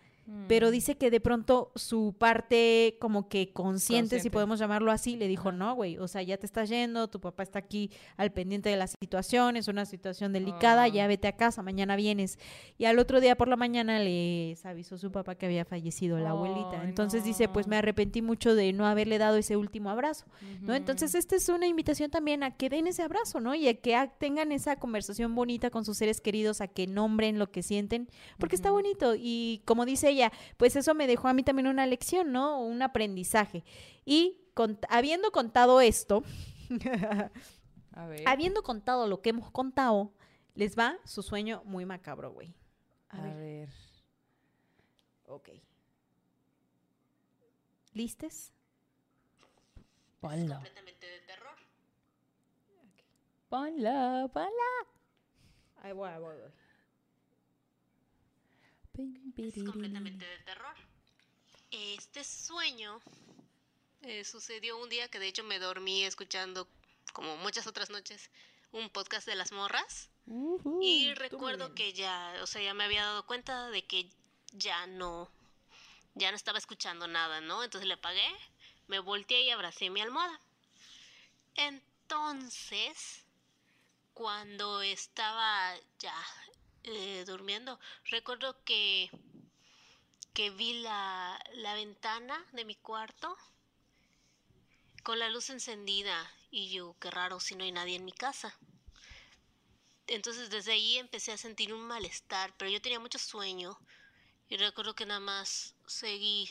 Pero 0.47 0.69
Mm. 0.69 0.71
dice 0.71 0.97
que 0.97 1.11
de 1.11 1.21
pronto 1.21 1.73
su 1.75 2.15
parte 2.19 2.97
como 3.01 3.29
que 3.29 3.53
consciente, 3.53 4.21
si 4.21 4.31
podemos 4.31 4.59
llamarlo 4.61 4.93
así, 4.93 5.17
le 5.17 5.27
dijo, 5.27 5.51
no, 5.51 5.75
güey, 5.75 5.99
o 5.99 6.07
sea, 6.07 6.23
ya 6.23 6.37
te 6.37 6.47
estás 6.47 6.69
yendo, 6.69 7.09
tu 7.09 7.21
papá 7.21 7.43
está 7.43 7.59
aquí 7.59 7.91
al 8.17 8.33
pendiente 8.33 8.69
de 8.71 8.77
la 8.77 8.87
situación, 8.87 9.57
es 9.57 9.67
una 9.69 9.85
situación 9.85 10.33
delicada, 10.33 10.85
Ah. 10.85 10.89
ya 10.89 11.07
vete 11.09 11.27
a 11.29 11.33
casa, 11.33 11.63
mañana 11.63 11.97
vienes. 11.97 12.39
Y 12.79 12.85
al 12.85 12.99
otro 13.01 13.21
día 13.21 13.37
por 13.37 13.49
la 13.49 13.57
mañana 13.57 13.99
les 13.99 14.65
avisó 14.65 14.97
su 14.97 15.11
papá 15.11 15.35
que 15.35 15.47
había 15.47 15.65
fallecido 15.65 16.19
la 16.19 16.31
abuelita. 16.31 16.85
Entonces 16.85 17.25
dice, 17.25 17.49
pues 17.49 17.67
me 17.67 17.77
arrepentí 17.77 18.23
mucho 18.23 18.55
de 18.55 18.73
no 18.73 18.87
haberle 18.87 19.19
dado 19.19 19.37
ese 19.37 19.57
último 19.57 19.91
abrazo, 19.91 20.27
¿no? 20.61 20.75
Entonces 20.75 21.15
esta 21.17 21.35
es 21.37 21.49
una 21.49 21.67
invitación 21.67 22.11
también 22.11 22.43
a 22.45 22.57
que 22.57 22.69
den 22.71 22.87
ese 22.87 23.03
abrazo, 23.03 23.41
¿no? 23.41 23.55
Y 23.55 23.67
a 23.69 23.75
que 23.81 23.99
tengan 24.19 24.53
esa 24.53 24.77
conversación 24.77 25.35
bonita 25.35 25.71
con 25.71 25.85
sus 25.85 25.99
seres 25.99 26.21
queridos, 26.21 26.61
a 26.61 26.69
que 26.69 26.87
nombren 26.87 27.39
lo 27.41 27.51
que 27.51 27.63
sienten, 27.63 28.09
porque 28.39 28.55
está 28.57 28.71
bonito. 28.71 29.15
Y 29.17 29.63
como 29.65 29.85
dice 29.85 30.11
ella, 30.11 30.22
pues 30.59 30.77
eso 30.77 30.95
me 30.95 31.07
dejó 31.07 31.29
a 31.29 31.33
mí 31.35 31.43
también 31.43 31.67
una 31.67 31.87
lección, 31.87 32.31
¿no? 32.31 32.61
Un 32.63 32.83
aprendizaje. 32.83 33.65
Y 34.05 34.39
habiendo 34.91 35.33
contado 35.33 35.81
esto, 35.81 36.23
A 37.95 38.07
ver. 38.07 38.29
habiendo 38.29 38.63
contado 38.63 39.07
lo 39.09 39.23
que 39.23 39.31
hemos 39.31 39.51
contado, 39.51 40.13
les 40.55 40.79
va 40.79 40.99
su 41.05 41.23
sueño 41.23 41.63
muy 41.65 41.85
macabro, 41.87 42.31
güey. 42.33 42.55
A, 43.09 43.19
A 43.19 43.23
ver, 43.23 43.37
ver. 43.37 43.69
ok. 45.27 45.49
¿Listes? 47.95 48.53
Ponlo. 50.21 50.55
completamente 50.55 51.07
de 51.07 51.21
terror. 51.23 51.57
Ponlo, 53.49 54.31
ponlo. 54.33 54.51
Ahí 55.83 55.93
voy, 55.93 56.09
ahí 56.09 56.21
voy, 56.21 56.37
voy. 56.37 56.51
Es 58.95 59.55
completamente 59.65 60.27
de 60.27 60.39
terror. 60.39 60.75
Este 61.71 62.25
sueño 62.25 63.01
eh, 64.03 64.25
sucedió 64.25 64.77
un 64.77 64.91
día 64.91 65.09
que 65.09 65.19
de 65.19 65.29
hecho 65.29 65.45
me 65.45 65.59
dormí 65.59 66.05
escuchando, 66.05 66.69
como 67.15 67.37
muchas 67.39 67.67
otras 67.67 67.89
noches, 67.89 68.31
un 68.71 68.91
podcast 68.91 69.27
de 69.27 69.35
las 69.35 69.53
morras. 69.53 70.11
Y 70.81 71.15
recuerdo 71.15 71.75
que 71.75 71.95
ya, 71.95 72.35
o 72.43 72.47
sea, 72.47 72.63
ya 72.63 72.75
me 72.75 72.85
había 72.85 73.05
dado 73.05 73.27
cuenta 73.27 73.71
de 73.71 73.85
que 73.85 74.11
ya 74.53 74.87
no, 74.87 75.31
ya 76.15 76.31
no 76.31 76.37
estaba 76.37 76.59
escuchando 76.59 77.09
nada, 77.09 77.41
¿no? 77.41 77.65
Entonces 77.65 77.89
le 77.89 77.95
apagué, 77.95 78.29
me 78.89 78.99
volteé 78.99 79.43
y 79.43 79.51
abracé 79.51 79.89
mi 79.89 80.01
almohada. 80.03 80.39
Entonces, 81.57 83.25
cuando 84.13 84.83
estaba 84.83 85.75
ya 85.99 86.15
eh, 86.85 87.25
durmiendo, 87.27 87.79
recuerdo 88.11 88.63
que, 88.65 89.11
que 90.35 90.51
vi 90.51 90.83
la, 90.83 91.39
la 91.55 91.75
ventana 91.75 92.45
de 92.53 92.65
mi 92.65 92.75
cuarto 92.75 93.37
con 95.03 95.19
la 95.19 95.31
luz 95.31 95.51
encendida 95.51 96.31
y 96.51 96.71
yo, 96.71 96.97
qué 97.01 97.11
raro 97.11 97.41
si 97.41 97.55
no 97.55 97.65
hay 97.65 97.73
nadie 97.73 97.97
en 97.97 98.05
mi 98.05 98.13
casa. 98.13 98.57
Entonces 100.07 100.51
desde 100.51 100.73
ahí 100.73 100.99
empecé 100.99 101.33
a 101.33 101.39
sentir 101.39 101.73
un 101.73 101.83
malestar, 101.83 102.53
pero 102.57 102.71
yo 102.71 102.83
tenía 102.83 103.01
mucho 103.01 103.19
sueño 103.19 103.79
y 104.49 104.57
recuerdo 104.57 104.95
que 104.95 105.07
nada 105.07 105.21
más 105.21 105.75
seguí 105.87 106.51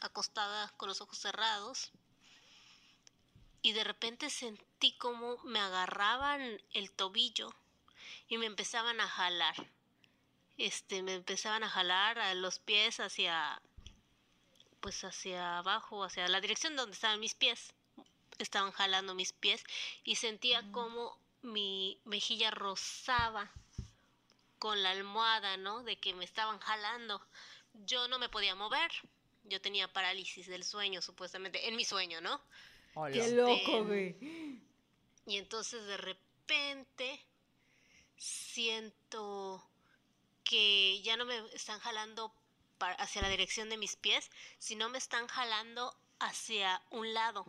acostada 0.00 0.72
con 0.76 0.88
los 0.88 1.00
ojos 1.00 1.18
cerrados 1.18 1.92
y 3.62 3.72
de 3.72 3.84
repente 3.84 4.30
sentí 4.30 4.96
como 4.98 5.36
me 5.44 5.60
agarraban 5.60 6.60
el 6.72 6.90
tobillo 6.90 7.54
y 8.28 8.38
me 8.38 8.46
empezaban 8.46 9.00
a 9.00 9.08
jalar. 9.08 9.54
Este, 10.56 11.02
me 11.02 11.14
empezaban 11.14 11.62
a 11.62 11.68
jalar 11.68 12.18
a 12.18 12.34
los 12.34 12.58
pies 12.58 13.00
hacia 13.00 13.60
pues 14.80 15.02
hacia 15.02 15.58
abajo, 15.58 16.04
hacia 16.04 16.28
la 16.28 16.40
dirección 16.40 16.76
donde 16.76 16.94
estaban 16.94 17.20
mis 17.20 17.34
pies. 17.34 17.74
Estaban 18.38 18.70
jalando 18.70 19.14
mis 19.14 19.32
pies 19.32 19.64
y 20.04 20.14
sentía 20.16 20.62
como 20.70 21.18
mi 21.42 22.00
mejilla 22.04 22.50
rozaba 22.52 23.50
con 24.58 24.82
la 24.82 24.90
almohada, 24.90 25.56
¿no? 25.56 25.82
De 25.82 25.96
que 25.96 26.14
me 26.14 26.24
estaban 26.24 26.58
jalando. 26.60 27.20
Yo 27.86 28.06
no 28.08 28.18
me 28.18 28.28
podía 28.28 28.54
mover. 28.54 28.90
Yo 29.44 29.60
tenía 29.60 29.92
parálisis 29.92 30.46
del 30.46 30.62
sueño, 30.62 31.00
supuestamente, 31.02 31.68
en 31.68 31.76
mi 31.76 31.84
sueño, 31.84 32.20
¿no? 32.20 32.40
Hola. 32.94 33.12
Qué 33.12 33.20
Este, 33.20 33.34
loco, 33.36 33.84
güey. 33.84 34.16
Y 35.26 35.36
entonces 35.36 35.84
de 35.86 35.96
repente 35.96 37.27
siento 38.18 39.66
que 40.44 41.00
ya 41.02 41.16
no 41.16 41.24
me 41.24 41.38
están 41.54 41.78
jalando 41.80 42.32
hacia 42.98 43.22
la 43.22 43.28
dirección 43.28 43.68
de 43.68 43.76
mis 43.76 43.96
pies, 43.96 44.30
sino 44.58 44.88
me 44.88 44.98
están 44.98 45.26
jalando 45.28 45.96
hacia 46.18 46.82
un 46.90 47.14
lado. 47.14 47.44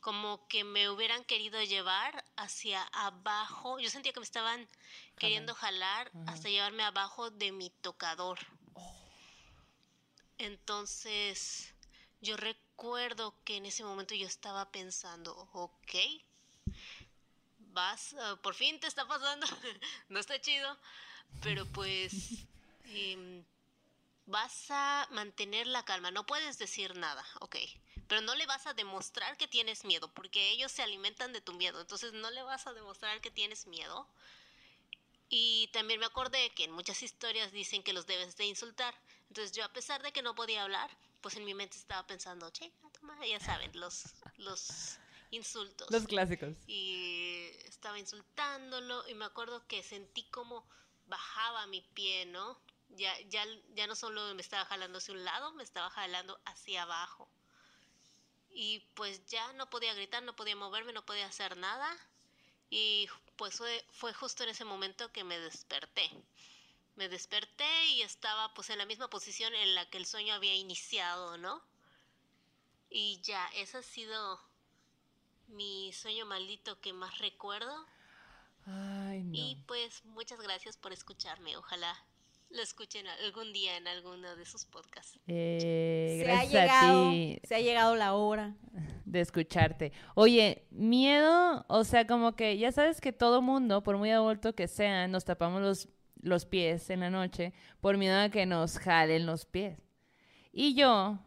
Como 0.00 0.46
que 0.48 0.62
me 0.62 0.88
hubieran 0.88 1.24
querido 1.24 1.62
llevar 1.62 2.24
hacia 2.36 2.82
abajo. 2.92 3.78
Yo 3.80 3.90
sentía 3.90 4.12
que 4.12 4.20
me 4.20 4.24
estaban 4.24 4.68
queriendo 5.18 5.54
jalar 5.54 6.12
hasta 6.26 6.48
llevarme 6.48 6.84
abajo 6.84 7.30
de 7.30 7.50
mi 7.50 7.70
tocador. 7.70 8.38
Entonces, 10.38 11.74
yo 12.20 12.36
recuerdo 12.36 13.34
que 13.44 13.56
en 13.56 13.66
ese 13.66 13.84
momento 13.84 14.14
yo 14.14 14.26
estaba 14.26 14.70
pensando, 14.70 15.34
ok, 15.52 15.94
vas, 17.76 18.16
ah, 18.18 18.36
por 18.42 18.54
fin 18.54 18.80
te 18.80 18.86
está 18.86 19.06
pasando, 19.06 19.46
no 20.08 20.18
está 20.18 20.40
chido, 20.40 20.76
pero 21.42 21.66
pues 21.66 22.12
em, 22.86 23.44
vas 24.24 24.70
a 24.70 25.06
mantener 25.10 25.66
la 25.66 25.84
calma, 25.84 26.10
no 26.10 26.24
puedes 26.24 26.58
decir 26.58 26.96
nada, 26.96 27.24
ok, 27.40 27.56
pero 28.08 28.22
no 28.22 28.34
le 28.34 28.46
vas 28.46 28.66
a 28.66 28.72
demostrar 28.72 29.36
que 29.36 29.46
tienes 29.46 29.84
miedo, 29.84 30.10
porque 30.14 30.50
ellos 30.50 30.72
se 30.72 30.82
alimentan 30.82 31.34
de 31.34 31.42
tu 31.42 31.52
miedo, 31.52 31.80
entonces 31.80 32.14
no 32.14 32.30
le 32.30 32.42
vas 32.42 32.66
a 32.66 32.72
demostrar 32.72 33.20
que 33.20 33.30
tienes 33.30 33.66
miedo. 33.66 34.08
Y 35.28 35.68
también 35.72 35.98
me 35.98 36.06
acordé 36.06 36.50
que 36.50 36.62
en 36.64 36.70
muchas 36.70 37.02
historias 37.02 37.50
dicen 37.50 37.82
que 37.82 37.92
los 37.92 38.06
debes 38.06 38.36
de 38.36 38.44
insultar. 38.44 38.94
Entonces 39.26 39.50
yo 39.56 39.64
a 39.64 39.72
pesar 39.72 40.00
de 40.00 40.12
que 40.12 40.22
no 40.22 40.36
podía 40.36 40.62
hablar, 40.62 40.88
pues 41.20 41.34
en 41.34 41.44
mi 41.44 41.52
mente 41.52 41.76
estaba 41.76 42.06
pensando, 42.06 42.48
che, 42.50 42.72
toma", 43.00 43.18
ya 43.26 43.40
saben, 43.40 43.72
los, 43.74 44.04
los 44.36 45.00
insultos. 45.36 45.90
Los 45.90 46.06
clásicos. 46.06 46.56
Y 46.66 47.50
estaba 47.64 47.98
insultándolo 47.98 49.08
y 49.08 49.14
me 49.14 49.24
acuerdo 49.24 49.66
que 49.66 49.82
sentí 49.82 50.24
como 50.24 50.66
bajaba 51.06 51.66
mi 51.66 51.82
pie, 51.82 52.26
¿no? 52.26 52.60
Ya, 52.90 53.18
ya, 53.28 53.44
ya 53.74 53.86
no 53.86 53.94
solo 53.94 54.34
me 54.34 54.42
estaba 54.42 54.64
jalando 54.64 54.98
hacia 54.98 55.14
un 55.14 55.24
lado, 55.24 55.52
me 55.52 55.62
estaba 55.62 55.90
jalando 55.90 56.40
hacia 56.44 56.82
abajo. 56.82 57.28
Y 58.50 58.80
pues 58.94 59.26
ya 59.26 59.52
no 59.52 59.68
podía 59.68 59.94
gritar, 59.94 60.22
no 60.22 60.34
podía 60.34 60.56
moverme, 60.56 60.92
no 60.92 61.04
podía 61.04 61.26
hacer 61.26 61.56
nada. 61.56 61.94
Y 62.70 63.08
pues 63.36 63.54
fue, 63.54 63.84
fue 63.90 64.12
justo 64.14 64.42
en 64.44 64.50
ese 64.50 64.64
momento 64.64 65.12
que 65.12 65.24
me 65.24 65.38
desperté. 65.38 66.10
Me 66.96 67.08
desperté 67.08 67.86
y 67.88 68.02
estaba 68.02 68.54
pues 68.54 68.70
en 68.70 68.78
la 68.78 68.86
misma 68.86 69.10
posición 69.10 69.54
en 69.54 69.74
la 69.74 69.88
que 69.90 69.98
el 69.98 70.06
sueño 70.06 70.34
había 70.34 70.54
iniciado, 70.54 71.36
¿no? 71.36 71.62
Y 72.88 73.20
ya, 73.20 73.46
ese 73.54 73.78
ha 73.78 73.82
sido 73.82 74.40
mi 75.48 75.92
sueño 75.92 76.26
maldito 76.26 76.80
que 76.80 76.92
más 76.92 77.18
recuerdo. 77.18 77.72
Ay, 78.66 79.22
no. 79.22 79.34
Y 79.34 79.62
pues 79.66 80.04
muchas 80.06 80.40
gracias 80.40 80.76
por 80.76 80.92
escucharme. 80.92 81.56
Ojalá 81.56 81.94
lo 82.50 82.62
escuchen 82.62 83.06
algún 83.24 83.52
día 83.52 83.76
en 83.76 83.86
alguno 83.88 84.34
de 84.36 84.44
sus 84.44 84.64
podcasts. 84.64 85.18
Eh, 85.26 86.20
Se 86.24 86.30
ha 86.30 86.34
gracias 86.34 86.54
a 86.54 86.60
llegado, 86.82 87.10
ti 87.10 87.40
se 87.44 87.54
ha 87.54 87.60
llegado 87.60 87.96
la 87.96 88.14
hora. 88.14 88.54
de 89.04 89.20
escucharte. 89.20 89.92
Oye, 90.14 90.66
miedo, 90.70 91.64
o 91.68 91.84
sea, 91.84 92.06
como 92.06 92.34
que 92.34 92.58
ya 92.58 92.72
sabes 92.72 93.00
que 93.00 93.12
todo 93.12 93.40
mundo, 93.40 93.82
por 93.82 93.96
muy 93.98 94.10
adulto 94.10 94.54
que 94.54 94.66
sea, 94.68 95.06
nos 95.08 95.24
tapamos 95.24 95.62
los, 95.62 95.88
los 96.20 96.44
pies 96.44 96.90
en 96.90 97.00
la 97.00 97.10
noche 97.10 97.52
por 97.80 97.96
miedo 97.98 98.20
a 98.20 98.30
que 98.30 98.46
nos 98.46 98.78
jalen 98.78 99.24
los 99.26 99.46
pies. 99.46 99.78
Y 100.52 100.74
yo, 100.74 101.18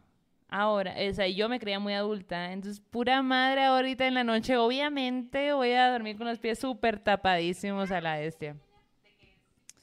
ahora, 0.50 0.94
o 1.08 1.14
sea, 1.14 1.28
yo 1.28 1.48
me 1.48 1.60
creía 1.60 1.78
muy 1.78 1.94
adulta, 1.94 2.52
entonces 2.52 2.80
pura 2.90 3.22
madre 3.22 3.64
ahorita 3.64 4.06
en 4.06 4.14
la 4.14 4.24
noche, 4.24 4.56
obviamente 4.56 5.52
voy 5.52 5.72
a 5.72 5.90
dormir 5.90 6.18
con 6.18 6.26
los 6.26 6.38
pies 6.38 6.58
súper 6.58 6.98
tapadísimos 6.98 7.90
a 7.90 8.00
la 8.00 8.18
bestia. 8.18 8.56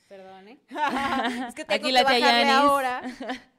Perdón, 0.09 0.47
¿eh? 0.49 0.57
es 1.47 1.55
que 1.55 1.65
tengo 1.65 1.75
Aquí 1.75 1.87
que 1.87 1.91
la 1.91 2.05
tía 2.05 2.19
bajarle 2.19 2.51
ahora. 2.51 3.01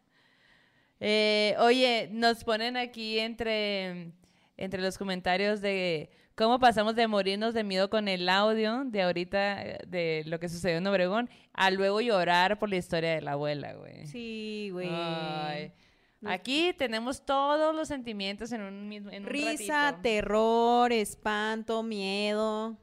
Eh, 1.01 1.55
oye, 1.61 2.09
nos 2.11 2.43
ponen 2.43 2.77
aquí 2.77 3.21
entre, 3.21 4.11
entre 4.57 4.83
los 4.83 4.99
comentarios 4.99 5.61
de 5.61 6.11
cómo 6.35 6.59
pasamos 6.59 6.97
de 6.97 7.07
morirnos 7.07 7.55
de 7.55 7.63
miedo 7.63 7.89
con 7.89 8.09
el 8.09 8.29
audio 8.29 8.83
de 8.85 9.03
ahorita, 9.03 9.63
de 9.87 10.25
lo 10.27 10.41
que 10.41 10.49
sucedió 10.49 10.79
en 10.79 10.87
Obregón, 10.89 11.31
a 11.53 11.71
luego 11.71 12.01
llorar 12.01 12.59
por 12.59 12.69
la 12.69 12.79
historia 12.79 13.15
de 13.15 13.21
la 13.21 13.33
abuela, 13.35 13.75
güey. 13.75 14.09
Sí, 14.09 14.71
güey. 14.73 14.89
Ay. 14.91 15.73
No. 16.21 16.31
Aquí 16.31 16.73
tenemos 16.77 17.25
todos 17.25 17.75
los 17.75 17.87
sentimientos 17.89 18.51
en 18.53 18.63
un 18.63 18.89
mismo 18.89 19.11
en 19.11 19.23
un 19.23 19.29
Risa, 19.29 19.91
ratito. 19.93 20.03
terror, 20.03 20.93
espanto, 20.93 21.83
miedo, 21.85 22.77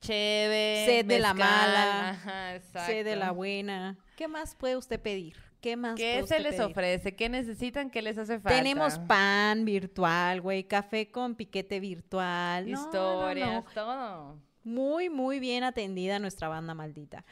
Chévere, 0.00 0.86
Sed 0.86 1.06
de 1.06 1.18
la 1.18 1.34
mala, 1.34 2.10
ajá, 2.10 2.60
sed 2.86 3.04
de 3.04 3.16
la 3.16 3.32
buena. 3.32 3.98
¿Qué 4.16 4.28
más 4.28 4.54
puede 4.54 4.76
usted 4.76 5.00
pedir? 5.00 5.36
¿Qué 5.60 5.76
más 5.76 5.96
puede 5.96 6.14
¿Qué 6.16 6.22
usted 6.22 6.36
se 6.36 6.42
les 6.42 6.52
pedir? 6.56 6.70
ofrece? 6.70 7.16
¿Qué 7.16 7.28
necesitan? 7.28 7.90
¿Qué 7.90 8.00
les 8.00 8.16
hace 8.16 8.40
falta? 8.40 8.56
Tenemos 8.56 8.98
pan 9.00 9.64
virtual, 9.66 10.40
güey, 10.40 10.64
café 10.64 11.10
con 11.10 11.34
piquete 11.34 11.80
virtual. 11.80 12.70
No, 12.70 12.76
no, 12.78 12.82
no. 12.82 12.86
historias, 12.86 13.64
todo. 13.74 14.38
Muy, 14.64 15.10
muy 15.10 15.38
bien 15.38 15.64
atendida 15.64 16.18
nuestra 16.18 16.48
banda 16.48 16.72
maldita. 16.72 17.24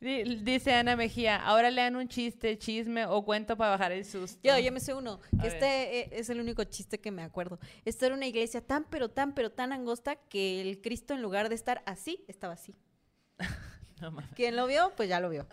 Di- 0.00 0.36
Dice 0.42 0.72
Ana 0.74 0.96
Mejía, 0.96 1.36
ahora 1.36 1.70
le 1.70 1.80
dan 1.82 1.96
un 1.96 2.08
chiste, 2.08 2.58
chisme 2.58 3.06
o 3.06 3.24
cuento 3.24 3.56
para 3.56 3.70
bajar 3.70 3.92
el 3.92 4.04
susto. 4.04 4.38
Yo, 4.42 4.58
yo 4.58 4.70
me 4.72 4.80
sé 4.80 4.92
uno, 4.94 5.20
que 5.40 5.46
este 5.46 6.00
eh, 6.00 6.08
es 6.12 6.28
el 6.30 6.40
único 6.40 6.64
chiste 6.64 6.98
que 7.00 7.10
me 7.10 7.22
acuerdo. 7.22 7.58
Esta 7.84 8.06
era 8.06 8.14
una 8.14 8.26
iglesia 8.26 8.60
tan, 8.60 8.84
pero 8.84 9.08
tan, 9.10 9.34
pero 9.34 9.50
tan 9.50 9.72
angosta 9.72 10.16
que 10.16 10.60
el 10.60 10.80
Cristo 10.80 11.14
en 11.14 11.22
lugar 11.22 11.48
de 11.48 11.54
estar 11.54 11.82
así, 11.86 12.24
estaba 12.28 12.52
así. 12.54 12.74
Quien 14.34 14.56
lo 14.56 14.66
vio, 14.66 14.92
pues 14.96 15.08
ya 15.08 15.20
lo 15.20 15.30
vio. 15.30 15.46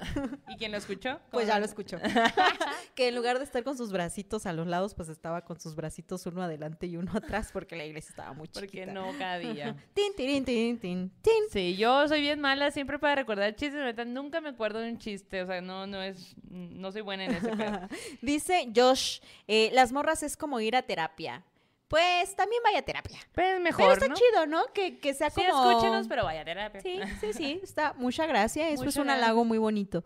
¿Y 0.47 0.57
quién 0.57 0.71
lo 0.71 0.77
escuchó? 0.77 1.19
Pues 1.31 1.43
¿Cómo 1.45 1.53
ya 1.53 1.59
lo 1.59 1.65
escuchó. 1.65 1.97
que 2.95 3.07
en 3.07 3.15
lugar 3.15 3.37
de 3.37 3.43
estar 3.45 3.63
con 3.63 3.77
sus 3.77 3.91
bracitos 3.91 4.45
a 4.45 4.53
los 4.53 4.67
lados, 4.67 4.93
pues 4.93 5.09
estaba 5.09 5.41
con 5.45 5.59
sus 5.59 5.75
bracitos 5.75 6.25
uno 6.25 6.41
adelante 6.41 6.87
y 6.87 6.97
uno 6.97 7.11
atrás 7.15 7.49
porque 7.53 7.75
la 7.75 7.85
iglesia 7.85 8.09
estaba 8.09 8.33
muy 8.33 8.47
Porque 8.47 8.67
chiquita. 8.67 8.91
no 8.91 9.07
cabía. 9.17 9.75
Tin, 9.93 10.13
tirin, 10.15 10.45
tin, 10.45 10.79
tin, 10.79 11.09
tin. 11.21 11.33
Sí, 11.51 11.75
yo 11.77 12.07
soy 12.07 12.21
bien 12.21 12.39
mala 12.39 12.71
siempre 12.71 12.99
para 12.99 13.15
recordar 13.15 13.55
chistes, 13.55 13.79
la 13.79 13.85
neta, 13.85 14.05
nunca 14.05 14.41
me 14.41 14.49
acuerdo 14.49 14.79
de 14.79 14.89
un 14.91 14.97
chiste, 14.97 15.41
o 15.41 15.47
sea, 15.47 15.61
no, 15.61 15.87
no 15.87 16.01
es, 16.01 16.35
no 16.49 16.91
soy 16.91 17.01
buena 17.01 17.25
en 17.25 17.31
ese. 17.35 17.51
Dice 18.21 18.71
Josh, 18.75 19.19
eh, 19.47 19.69
las 19.73 19.91
morras 19.91 20.23
es 20.23 20.37
como 20.37 20.59
ir 20.59 20.75
a 20.75 20.81
terapia. 20.81 21.43
Pues 21.91 22.33
también 22.37 22.63
vaya 22.63 22.79
a 22.79 22.81
terapia. 22.83 23.19
Pues 23.33 23.59
mejor, 23.59 23.81
Pero 23.81 23.93
está 23.93 24.07
¿no? 24.07 24.15
chido, 24.15 24.45
¿no? 24.47 24.63
Que, 24.73 24.97
que 24.97 25.13
sea 25.13 25.29
Sí, 25.29 25.41
como... 25.45 25.69
escúchenos, 25.69 26.07
pero 26.07 26.23
vaya 26.23 26.41
a 26.41 26.45
terapia. 26.45 26.79
Sí, 26.79 26.99
sí, 27.19 27.33
sí, 27.33 27.59
está. 27.61 27.93
Mucha 27.97 28.25
gracia. 28.25 28.69
Eso 28.69 28.85
es 28.85 28.95
un 28.95 29.03
gracias. 29.03 29.23
halago 29.25 29.43
muy 29.43 29.57
bonito. 29.57 30.03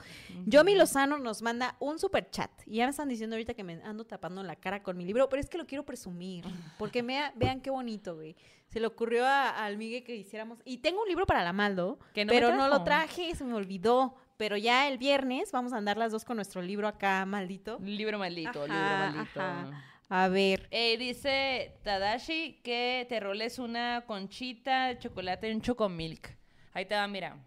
Yomi 0.48 0.74
Lozano 0.74 1.20
nos 1.20 1.44
manda 1.44 1.76
un 1.80 2.00
super 2.00 2.28
chat. 2.32 2.50
Y 2.66 2.78
ya 2.78 2.86
me 2.86 2.90
están 2.90 3.08
diciendo 3.08 3.36
ahorita 3.36 3.54
que 3.54 3.64
me 3.64 3.74
ando 3.84 4.04
tapando 4.04 4.42
la 4.42 4.56
cara 4.56 4.82
con 4.82 4.98
mi 4.98 5.06
libro, 5.06 5.30
pero 5.30 5.40
es 5.42 5.48
que 5.48 5.60
lo 5.60 5.68
quiero 5.68 5.86
presumir. 5.86 6.44
Porque 6.80 7.04
mea- 7.04 7.32
vean 7.36 7.62
qué 7.62 7.70
bonito, 7.70 8.16
güey. 8.16 8.36
Se 8.68 8.80
le 8.80 8.88
ocurrió 8.88 9.24
a- 9.26 9.50
al 9.64 9.78
Miguel 9.78 10.04
que 10.04 10.16
hiciéramos. 10.16 10.58
Y 10.66 10.80
tengo 10.80 11.04
un 11.04 11.08
libro 11.08 11.28
para 11.28 11.44
la 11.44 11.54
Maldo, 11.54 12.00
Que 12.16 12.26
no 12.26 12.34
me 12.34 12.40
pero 12.40 12.56
no 12.56 12.68
lo 12.68 12.84
traje, 12.84 13.34
se 13.36 13.44
me 13.46 13.54
olvidó. 13.54 14.16
Pero 14.38 14.58
ya 14.58 14.88
el 14.90 14.98
viernes 14.98 15.52
vamos 15.52 15.72
a 15.72 15.78
andar 15.78 15.98
las 15.98 16.12
dos 16.12 16.26
con 16.26 16.36
nuestro 16.36 16.62
libro 16.64 16.88
acá, 16.88 17.26
maldito. 17.26 17.78
Libro 17.82 18.18
maldito, 18.20 18.64
Ajá, 18.64 19.08
libro 19.08 19.18
maldito. 19.20 19.40
ajá. 19.40 19.84
A 20.10 20.28
ver. 20.28 20.68
Eh, 20.72 20.98
dice 20.98 21.78
Tadashi 21.84 22.62
que 22.64 23.06
te 23.10 23.20
roles 23.20 23.60
una 23.60 24.04
conchita 24.06 24.88
de 24.88 25.00
chocolate 25.00 25.50
y 25.50 25.54
un 25.54 25.62
chocomilk. 25.62 26.38
Ahí 26.74 26.86
te 26.86 26.96
va, 26.96 27.08
mira. 27.08 27.38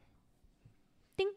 Ting. 1.15 1.29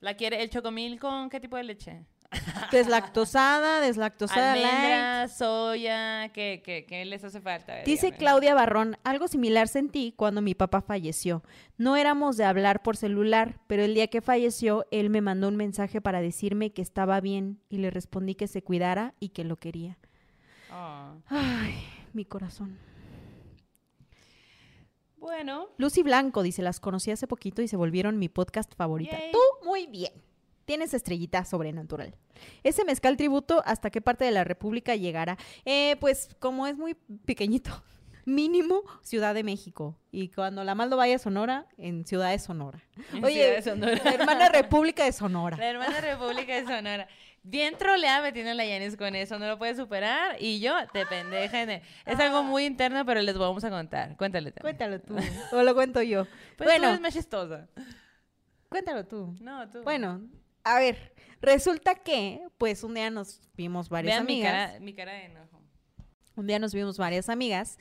¿La 0.00 0.14
quiere 0.14 0.42
el 0.42 0.50
chocomilk 0.50 1.00
con 1.00 1.28
qué 1.28 1.40
tipo 1.40 1.56
de 1.56 1.64
leche? 1.64 2.04
Deslactosada, 2.72 3.80
deslactosada 3.80 4.56
light. 4.56 4.66
Almendra, 4.66 5.28
soya, 5.28 6.32
¿qué, 6.32 6.62
qué, 6.64 6.84
qué 6.84 7.04
les 7.04 7.22
hace 7.22 7.40
falta? 7.40 7.74
Ver, 7.74 7.84
Dice 7.84 8.06
dígame. 8.06 8.18
Claudia 8.18 8.54
Barrón, 8.54 8.96
algo 9.04 9.28
similar 9.28 9.68
sentí 9.68 10.12
cuando 10.16 10.42
mi 10.42 10.54
papá 10.54 10.80
falleció. 10.80 11.42
No 11.78 11.96
éramos 11.96 12.36
de 12.36 12.44
hablar 12.44 12.82
por 12.82 12.96
celular, 12.96 13.60
pero 13.66 13.84
el 13.84 13.94
día 13.94 14.08
que 14.08 14.20
falleció, 14.20 14.86
él 14.90 15.10
me 15.10 15.20
mandó 15.20 15.48
un 15.48 15.56
mensaje 15.56 16.00
para 16.00 16.20
decirme 16.20 16.72
que 16.72 16.82
estaba 16.82 17.20
bien 17.20 17.60
y 17.68 17.78
le 17.78 17.90
respondí 17.90 18.34
que 18.34 18.48
se 18.48 18.62
cuidara 18.62 19.14
y 19.20 19.28
que 19.28 19.44
lo 19.44 19.56
quería. 19.56 19.98
Ah. 20.76 21.14
Ay, 21.28 21.74
mi 22.12 22.24
corazón. 22.24 22.76
Bueno, 25.16 25.68
Lucy 25.78 26.02
Blanco 26.02 26.42
dice, 26.42 26.62
las 26.62 26.80
conocí 26.80 27.12
hace 27.12 27.28
poquito 27.28 27.62
y 27.62 27.68
se 27.68 27.76
volvieron 27.76 28.18
mi 28.18 28.28
podcast 28.28 28.74
favorita. 28.74 29.16
Yay. 29.16 29.30
Tú, 29.30 29.38
muy 29.64 29.86
bien. 29.86 30.12
Tienes 30.64 30.92
estrellita 30.92 31.44
sobrenatural. 31.44 32.16
Ese 32.64 32.84
mezcal 32.84 33.16
tributo, 33.16 33.62
¿hasta 33.64 33.90
qué 33.90 34.00
parte 34.00 34.24
de 34.24 34.32
la 34.32 34.42
República 34.42 34.96
llegará? 34.96 35.38
Eh, 35.64 35.96
pues 36.00 36.34
como 36.40 36.66
es 36.66 36.76
muy 36.76 36.94
pequeñito, 37.24 37.70
mínimo 38.24 38.82
Ciudad 39.02 39.32
de 39.32 39.44
México. 39.44 39.96
Y 40.10 40.28
cuando 40.30 40.64
la 40.64 40.74
Maldo 40.74 40.96
vaya 40.96 41.16
a 41.16 41.18
Sonora, 41.20 41.68
en 41.78 42.04
Ciudad 42.04 42.30
de 42.32 42.38
Sonora. 42.40 42.82
Oye, 43.22 43.32
Ciudad 43.32 43.54
de 43.54 43.62
Sonora. 43.62 44.00
la 44.04 44.14
hermana 44.14 44.48
República 44.48 45.04
de 45.04 45.12
Sonora. 45.12 45.56
La 45.56 45.70
hermana 45.70 46.00
República 46.00 46.54
de 46.56 46.62
Sonora. 46.62 47.08
Bien 47.46 47.76
troleada 47.76 48.22
me 48.22 48.32
tiene 48.32 48.54
la 48.54 48.64
Yanis 48.64 48.96
con 48.96 49.14
eso, 49.14 49.38
no 49.38 49.46
lo 49.46 49.58
puede 49.58 49.74
superar. 49.76 50.36
Y 50.40 50.60
yo, 50.60 50.74
te 50.94 51.04
pendeja. 51.04 51.60
en 51.62 51.70
el- 51.70 51.82
Es 52.06 52.18
algo 52.18 52.42
muy 52.42 52.64
interno, 52.64 53.04
pero 53.04 53.20
les 53.20 53.36
vamos 53.36 53.62
a 53.64 53.70
contar. 53.70 54.16
Cuéntale. 54.16 54.50
Tami. 54.50 54.62
Cuéntalo 54.62 54.98
tú, 55.00 55.14
o 55.52 55.62
lo 55.62 55.74
cuento 55.74 56.00
yo. 56.02 56.24
Pues 56.24 56.58
tú 56.58 56.64
bueno, 56.64 56.88
eres 56.88 57.00
más 57.02 57.12
chistosa. 57.12 57.68
cuéntalo 58.70 59.04
tú. 59.04 59.36
No, 59.40 59.68
tú. 59.68 59.82
Bueno, 59.82 60.22
a 60.64 60.78
ver, 60.78 61.12
resulta 61.42 61.94
que, 61.96 62.40
pues 62.58 62.82
un 62.82 62.94
día 62.94 63.10
nos 63.10 63.40
vimos 63.54 63.88
varias 63.90 64.14
Vean 64.16 64.26
mi 64.26 64.32
amigas. 64.42 64.52
cara, 64.70 64.80
mi 64.80 64.94
cara 64.94 65.12
de 65.12 65.24
enojo. 65.26 65.60
Un 66.36 66.46
día 66.46 66.58
nos 66.58 66.72
vimos 66.74 66.96
varias 66.98 67.28
amigas 67.28 67.78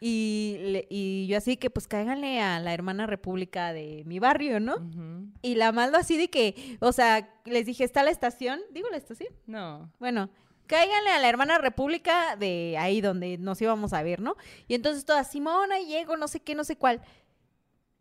y, 0.00 0.56
le- 0.60 0.86
y 0.90 1.26
yo 1.28 1.36
así 1.38 1.56
que 1.56 1.70
pues 1.70 1.88
cáiganle 1.88 2.40
a 2.40 2.60
la 2.60 2.72
hermana 2.72 3.06
república 3.06 3.72
de 3.72 4.02
mi 4.06 4.18
barrio, 4.18 4.60
¿no? 4.60 4.76
Ujú. 4.76 5.26
Y 5.42 5.54
la 5.56 5.72
maldo 5.72 5.98
así 5.98 6.16
de 6.16 6.28
que, 6.30 6.76
o 6.80 6.92
sea, 6.92 7.28
les 7.44 7.66
dije, 7.66 7.84
¿está 7.84 8.02
la 8.02 8.10
estación? 8.10 8.60
Digo 8.72 8.88
la 8.90 8.96
estación. 8.96 9.28
No. 9.46 9.90
Bueno, 9.98 10.30
cáiganle 10.66 11.10
a 11.10 11.18
la 11.18 11.28
hermana 11.28 11.58
república 11.58 12.36
de 12.36 12.76
ahí 12.78 13.00
donde 13.00 13.38
nos 13.38 13.60
íbamos 13.60 13.92
a 13.92 14.02
ver, 14.02 14.20
¿no? 14.20 14.36
Y 14.68 14.74
entonces 14.74 15.04
toda 15.04 15.24
Simona 15.24 15.78
llego, 15.80 16.16
no 16.16 16.28
sé 16.28 16.40
qué, 16.40 16.54
no 16.54 16.64
sé 16.64 16.76
cuál. 16.76 17.00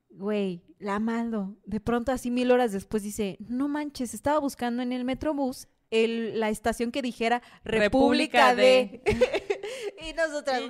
Güey, 0.10 0.62
la 0.80 1.00
maldo. 1.00 1.56
De 1.66 1.80
pronto 1.80 2.12
así 2.12 2.32
mil 2.32 2.52
horas 2.52 2.72
después 2.72 3.04
dice, 3.04 3.38
no 3.48 3.68
manches, 3.68 4.14
estaba 4.14 4.40
buscando 4.40 4.82
en 4.82 4.92
el 4.94 5.04
Metrobús 5.04 5.68
el, 5.92 6.40
la 6.40 6.50
estación 6.50 6.92
que 6.92 7.02
dijera 7.02 7.42
República, 7.64 8.54
República 8.54 8.56
de... 8.56 9.02
y 10.10 10.14
nosotras... 10.14 10.62